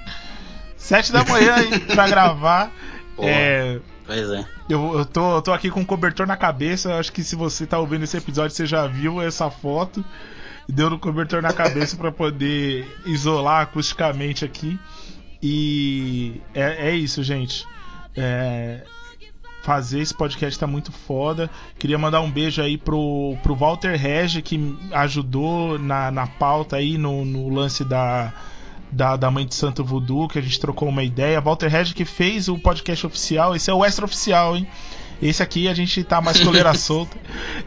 Sete 0.77 1.12
da 1.12 1.24
manhã 1.24 1.57
hein, 1.59 1.78
pra 1.94 2.09
gravar. 2.09 2.73
é, 3.19 3.78
pois 4.07 4.31
é. 4.31 4.47
Eu, 4.69 4.99
eu, 4.99 5.05
tô, 5.05 5.36
eu 5.36 5.43
tô 5.43 5.53
aqui 5.53 5.70
com 5.70 5.81
um 5.81 5.85
cobertor 5.85 6.27
na 6.27 6.36
cabeça. 6.36 6.94
Acho 6.99 7.12
que 7.12 7.23
se 7.23 7.36
você 7.36 7.66
tá 7.66 7.78
ouvindo 7.78 8.05
esse 8.05 8.16
episódio, 8.16 8.57
você 8.57 8.65
já 8.65 8.86
viu 8.86 9.20
essa 9.20 9.51
foto 9.51 10.05
deu 10.69 10.91
no 10.91 10.99
cobertor 10.99 11.43
na 11.43 11.53
cabeça 11.53 11.97
para 11.97 12.13
poder 12.13 12.87
isolar 13.05 13.63
acusticamente 13.63 14.45
aqui. 14.45 14.79
E 15.43 16.41
é, 16.55 16.91
é 16.91 16.95
isso, 16.95 17.23
gente. 17.23 17.67
É, 18.17 18.85
fazer 19.63 20.01
esse 20.01 20.15
podcast 20.15 20.59
tá 20.59 20.67
muito 20.67 20.93
foda. 20.93 21.51
Queria 21.79 21.99
mandar 21.99 22.21
um 22.21 22.31
beijo 22.31 22.61
aí 22.61 22.77
pro, 22.77 23.37
pro 23.43 23.55
Walter 23.55 23.97
Regi, 23.97 24.43
que 24.43 24.77
ajudou 24.93 25.79
na, 25.79 26.11
na 26.11 26.27
pauta 26.27 26.77
aí, 26.77 26.99
no, 26.99 27.25
no 27.25 27.49
lance 27.49 27.85
da, 27.85 28.33
da, 28.91 29.17
da 29.17 29.31
Mãe 29.31 29.47
de 29.47 29.55
Santo 29.55 29.85
Voodoo, 29.85 30.29
que 30.29 30.39
a 30.39 30.43
gente 30.43 30.61
trocou 30.61 30.89
uma 30.89 31.03
ideia. 31.03 31.41
Walter 31.41 31.69
Regi 31.69 31.95
que 31.95 32.05
fez 32.05 32.49
o 32.49 32.59
podcast 32.59 33.07
oficial, 33.07 33.57
esse 33.57 33.71
é 33.71 33.75
o 33.75 33.85
extra 33.85 34.05
oficial, 34.05 34.57
hein? 34.57 34.67
Esse 35.23 35.43
aqui 35.43 35.69
a 35.69 35.74
gente 35.74 36.03
tá 36.03 36.20
mais 36.20 36.40
coleira 36.40 36.74
solta. 36.74 37.16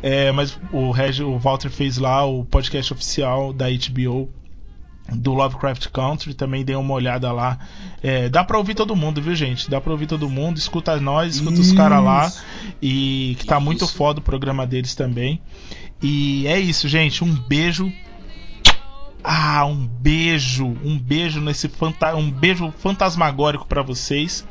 É, 0.04 0.32
mas 0.32 0.60
o 0.72 0.92
Reg, 0.92 1.24
o 1.24 1.40
Walter 1.40 1.70
fez 1.72 1.98
lá 1.98 2.26
o 2.26 2.44
podcast 2.46 2.94
oficial 2.94 3.54
da 3.54 3.66
HBO. 3.70 4.30
do 5.14 5.34
Lovecraft 5.34 5.88
Country, 5.90 6.34
também 6.34 6.66
dê 6.66 6.76
uma 6.76 6.94
olhada 6.94 7.32
lá. 7.32 7.58
É, 8.04 8.28
dá 8.28 8.44
pra 8.44 8.58
ouvir 8.58 8.74
todo 8.76 8.96
mundo, 8.96 9.22
viu, 9.22 9.36
gente? 9.36 9.70
Dá 9.70 9.80
pra 9.80 9.92
ouvir 9.92 10.08
todo 10.08 10.30
mundo, 10.30 10.58
escuta 10.58 11.00
nós, 11.00 11.36
escuta 11.36 11.62
os 11.62 11.72
caras 11.72 12.04
lá. 12.04 12.32
E 12.82 13.36
que 13.40 13.46
tá 13.46 13.60
muito 13.60 13.86
Isso. 13.86 13.96
foda 13.96 14.20
o 14.20 14.24
programa 14.24 14.66
deles 14.68 14.94
também. 14.96 15.42
E 16.02 16.46
é 16.48 16.60
isso, 16.60 16.88
gente. 16.90 17.24
Um 17.24 17.34
beijo. 17.34 17.92
Ah, 19.24 19.66
um 19.66 19.88
beijo, 19.88 20.66
um 20.84 21.00
beijo 21.00 21.42
nesse 21.42 21.68
fanta 21.68 22.16
um 22.16 22.30
beijo 22.30 22.72
fantasmagórico 22.78 23.66
pra 23.66 23.82
vocês. 23.82 24.46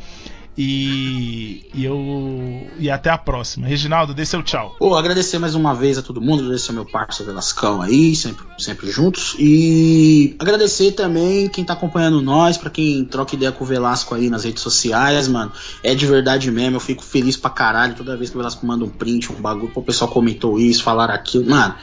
E, 0.57 1.69
e 1.75 1.85
eu 1.85 2.67
e 2.79 2.89
até 2.89 3.11
a 3.11 3.19
próxima. 3.19 3.67
Reginaldo, 3.67 4.15
dê 4.15 4.25
seu 4.25 4.43
tchau. 4.43 4.77
Pô, 4.79 4.95
agradecer 4.95 5.39
mais 5.39 5.55
uma 5.55 5.75
vez 5.75 5.99
a 5.99 6.03
todo 6.03 6.21
mundo, 6.21 6.43
agradecer 6.43 6.71
ao 6.71 6.77
meu 6.77 6.85
parceiro 6.85 7.33
Velascão 7.33 7.83
aí, 7.83 8.15
sempre, 8.15 8.45
sempre 8.59 8.91
juntos. 8.91 9.35
E 9.39 10.37
agradecer 10.39 10.93
também 10.93 11.49
quem 11.49 11.65
tá 11.65 11.73
acompanhando 11.73 12.23
nós, 12.23 12.57
pra 12.57 12.71
quem 12.71 13.05
troca 13.05 13.35
ideia 13.35 13.51
com 13.51 13.65
o 13.65 13.67
Velasco 13.67 14.15
aí 14.15 14.31
nas 14.31 14.45
redes 14.45 14.63
sociais, 14.63 15.27
mano. 15.27 15.51
É 15.83 15.95
de 15.95 16.07
verdade 16.07 16.51
mesmo, 16.51 16.77
eu 16.77 16.81
fico 16.81 17.03
feliz 17.03 17.37
pra 17.37 17.51
caralho 17.51 17.95
toda 17.95 18.17
vez 18.17 18.31
que 18.31 18.37
o 18.37 18.39
Velasco 18.39 18.65
manda 18.65 18.85
um 18.85 18.91
print, 18.91 19.33
um 19.33 19.37
bagulho, 19.37 19.73
pô, 19.73 19.81
o 19.81 19.85
pessoal 19.85 20.11
comentou 20.11 20.59
isso, 20.59 20.83
falaram 20.83 21.15
aquilo. 21.15 21.51
Mano, 21.51 21.75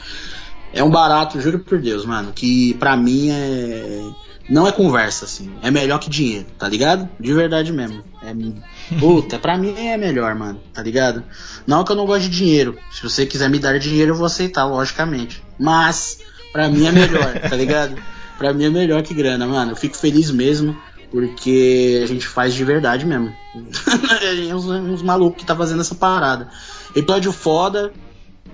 é 0.72 0.82
um 0.82 0.90
barato, 0.90 1.40
juro 1.40 1.58
por 1.58 1.80
Deus, 1.80 2.04
mano, 2.06 2.32
que 2.32 2.74
pra 2.74 2.96
mim 2.96 3.30
é. 3.30 4.10
Não 4.48 4.66
é 4.66 4.72
conversa, 4.72 5.24
assim. 5.24 5.52
É 5.62 5.70
melhor 5.70 5.98
que 5.98 6.10
dinheiro, 6.10 6.46
tá 6.58 6.68
ligado? 6.68 7.08
De 7.18 7.32
verdade 7.32 7.72
mesmo. 7.72 8.02
É. 8.22 8.34
Puta, 8.98 9.38
pra 9.38 9.56
mim 9.56 9.74
é 9.78 9.96
melhor, 9.96 10.34
mano, 10.34 10.60
tá 10.72 10.82
ligado? 10.82 11.22
Não 11.66 11.84
que 11.84 11.92
eu 11.92 11.96
não 11.96 12.06
gosto 12.06 12.22
de 12.22 12.36
dinheiro. 12.36 12.76
Se 12.90 13.02
você 13.02 13.24
quiser 13.24 13.48
me 13.48 13.58
dar 13.58 13.78
dinheiro, 13.78 14.12
eu 14.12 14.16
vou 14.16 14.26
aceitar, 14.26 14.64
logicamente. 14.64 15.42
Mas, 15.58 16.18
pra 16.52 16.68
mim 16.68 16.86
é 16.86 16.92
melhor, 16.92 17.38
tá 17.48 17.54
ligado? 17.54 17.96
Pra 18.36 18.52
mim 18.52 18.64
é 18.64 18.70
melhor 18.70 19.02
que 19.02 19.14
grana, 19.14 19.46
mano. 19.46 19.72
Eu 19.72 19.76
fico 19.76 19.96
feliz 19.96 20.30
mesmo, 20.30 20.76
porque 21.10 22.00
a 22.02 22.06
gente 22.06 22.26
faz 22.26 22.52
de 22.52 22.64
verdade 22.64 23.06
mesmo. 23.06 23.32
é 24.50 24.54
uns, 24.54 24.66
uns 24.66 25.02
malucos 25.02 25.38
que 25.38 25.46
tá 25.46 25.54
fazendo 25.54 25.80
essa 25.82 25.94
parada. 25.94 26.50
Episódio 26.96 27.30
foda, 27.30 27.92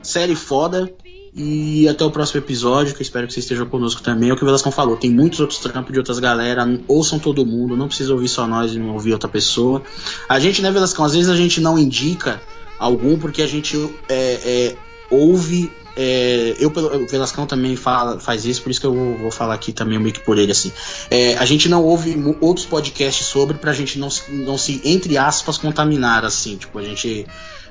série 0.03 0.35
foda. 0.35 0.93
E 1.41 1.89
até 1.89 2.05
o 2.05 2.11
próximo 2.11 2.41
episódio, 2.41 2.93
que 2.95 3.01
eu 3.01 3.05
espero 3.05 3.27
que 3.29 3.33
você 3.33 3.39
esteja 3.39 3.65
conosco 3.65 4.03
também. 4.03 4.29
É 4.29 4.33
o 4.33 4.37
que 4.37 4.43
o 4.43 4.47
Velascão 4.47 4.73
falou, 4.73 4.97
tem 4.97 5.09
muitos 5.11 5.39
outros 5.39 5.61
trampos 5.61 5.93
de 5.93 5.99
outras 5.99 6.19
galera. 6.19 6.67
Ouçam 6.89 7.19
todo 7.21 7.47
mundo, 7.47 7.77
não 7.77 7.87
precisa 7.87 8.13
ouvir 8.13 8.29
só 8.29 8.47
nós 8.47 8.75
e 8.75 8.79
não 8.79 8.93
ouvir 8.95 9.13
outra 9.13 9.29
pessoa. 9.29 9.81
A 10.29 10.41
gente, 10.41 10.61
né, 10.61 10.71
Velascão, 10.73 11.05
às 11.05 11.13
vezes 11.15 11.31
a 11.31 11.37
gente 11.37 11.61
não 11.61 11.79
indica 11.79 12.43
algum 12.77 13.17
porque 13.17 13.41
a 13.41 13.47
gente 13.47 13.77
é, 14.09 14.41
é, 14.45 14.77
ouve. 15.11 15.71
é, 15.97 16.57
eu, 16.59 16.71
o 16.71 17.07
Velascão 17.07 17.47
também 17.47 17.77
fala, 17.77 18.19
faz 18.19 18.45
isso, 18.45 18.61
por 18.63 18.71
isso 18.71 18.81
que 18.81 18.87
eu 18.87 18.95
vou, 18.95 19.17
vou 19.19 19.31
falar 19.31 19.55
aqui 19.55 19.73
também 19.73 19.97
meio 19.99 20.13
que 20.15 20.21
por 20.21 20.39
ele, 20.39 20.51
assim. 20.51 20.73
É, 21.09 21.37
a 21.39 21.45
gente 21.45 21.69
não 21.69 21.85
ouve 21.85 22.17
outros 22.41 22.67
podcasts 22.67 23.27
sobre 23.27 23.59
pra 23.59 23.73
gente 23.73 23.97
não, 23.99 24.11
se- 24.11 24.31
não 24.33 24.59
se, 24.59 24.81
entre 24.85 25.17
aspas, 25.17 25.57
contaminar, 25.57 26.25
assim. 26.25 26.57
Tipo, 26.57 26.79
a 26.81 26.83
gente. 26.83 27.27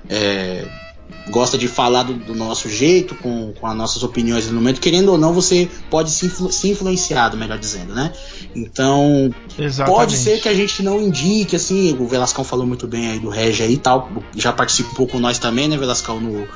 é, 0.09 0.86
gosta 1.29 1.57
de 1.57 1.67
falar 1.67 2.03
do, 2.03 2.13
do 2.13 2.35
nosso 2.35 2.69
jeito, 2.69 3.15
com, 3.15 3.53
com 3.53 3.67
as 3.67 3.75
nossas 3.75 4.03
opiniões 4.03 4.47
no 4.47 4.53
momento, 4.53 4.79
querendo 4.79 5.09
ou 5.09 5.17
não, 5.17 5.33
você 5.33 5.69
pode 5.89 6.09
se, 6.09 6.25
influ, 6.25 6.51
se 6.51 6.69
influenciado, 6.69 7.37
melhor 7.37 7.57
dizendo, 7.57 7.93
né? 7.93 8.11
Então, 8.55 9.33
Exatamente. 9.57 9.97
pode 9.97 10.17
ser 10.17 10.39
que 10.39 10.49
a 10.49 10.53
gente 10.53 10.81
não 10.81 11.01
indique, 11.01 11.55
assim, 11.55 11.95
o 11.99 12.07
Velascão 12.07 12.43
falou 12.43 12.65
muito 12.65 12.87
bem 12.87 13.09
aí 13.09 13.19
do 13.19 13.29
Regi 13.29 13.63
aí 13.63 13.73
e 13.73 13.77
tal, 13.77 14.09
já 14.35 14.51
participou 14.53 15.07
com 15.07 15.19
nós 15.19 15.37
também, 15.39 15.67
né, 15.67 15.77
Velascão, 15.77 16.19
no. 16.19 16.47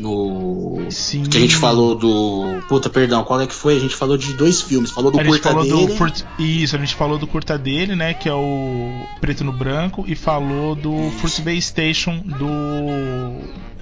No 0.00 0.86
Sim. 0.90 1.24
que 1.24 1.36
a 1.36 1.40
gente 1.40 1.56
falou 1.56 1.94
do. 1.94 2.62
Puta, 2.68 2.88
perdão, 2.88 3.22
qual 3.22 3.40
é 3.40 3.46
que 3.46 3.54
foi? 3.54 3.76
A 3.76 3.80
gente 3.80 3.94
falou 3.94 4.16
de 4.16 4.32
dois 4.32 4.62
filmes, 4.62 4.90
falou 4.90 5.10
do 5.10 5.20
a 5.20 5.24
curta 5.24 5.50
falou 5.50 5.64
dele. 5.64 5.86
do 5.86 5.96
Furt... 5.96 6.22
Isso, 6.38 6.74
a 6.74 6.78
gente 6.78 6.94
falou 6.94 7.18
do 7.18 7.26
curta 7.26 7.58
dele, 7.58 7.94
né? 7.94 8.14
Que 8.14 8.28
é 8.28 8.34
o 8.34 9.06
Preto 9.20 9.44
no 9.44 9.52
Branco, 9.52 10.04
e 10.06 10.14
falou 10.14 10.74
do 10.74 11.10
Fruit 11.20 11.42
Bay 11.42 11.60
Station 11.60 12.18
do 12.18 12.48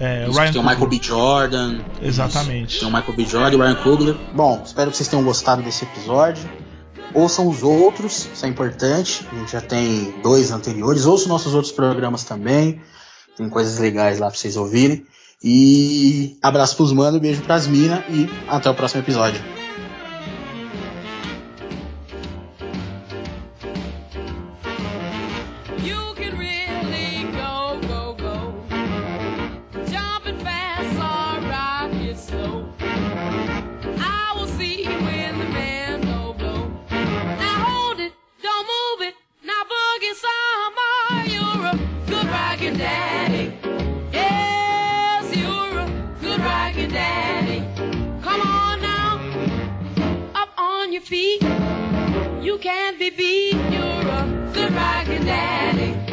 é, 0.01 0.29
Isso, 0.29 0.39
Ryan 0.39 0.53
tem 0.53 0.61
o 0.61 0.65
Michael. 0.65 0.89
B. 0.89 1.01
Jordan. 1.03 1.79
Exatamente. 2.01 2.71
Isso, 2.71 2.81
Tem 2.81 2.89
o 2.89 2.93
Michael 2.93 3.17
B. 3.17 3.25
Jordan 3.25 3.53
e 3.53 3.57
o 3.57 3.63
Ryan 3.63 3.75
Coogler. 3.77 4.17
Bom, 4.35 4.63
espero 4.65 4.91
que 4.91 4.97
vocês 4.97 5.09
tenham 5.09 5.25
gostado 5.25 5.63
desse 5.63 5.85
episódio. 5.85 6.49
Ouçam 7.15 7.49
os 7.49 7.63
outros, 7.63 8.29
isso 8.33 8.45
é 8.45 8.49
importante. 8.49 9.27
A 9.33 9.35
gente 9.37 9.53
já 9.53 9.61
tem 9.61 10.15
dois 10.23 10.51
anteriores. 10.51 11.07
Ouçam 11.07 11.29
nossos 11.29 11.55
outros 11.55 11.73
programas 11.73 12.23
também. 12.25 12.81
Tem 13.37 13.49
coisas 13.49 13.79
legais 13.79 14.19
lá 14.19 14.29
pra 14.29 14.39
vocês 14.39 14.57
ouvirem. 14.57 15.07
E 15.43 16.37
abraço 16.43 16.77
pros 16.77 16.93
manos, 16.93 17.21
beijo 17.21 17.43
pras 17.43 17.67
minas 17.67 18.03
e 18.11 18.29
até 18.49 18.69
o 18.69 18.75
próximo 18.75 19.03
episódio. 19.03 19.58
Can't 52.61 52.99
be 52.99 53.11
beat. 53.11 53.53
You're 53.53 53.83
a 53.83 54.51
good 54.53 54.73
rockin' 54.73 55.25
daddy. 55.25 56.08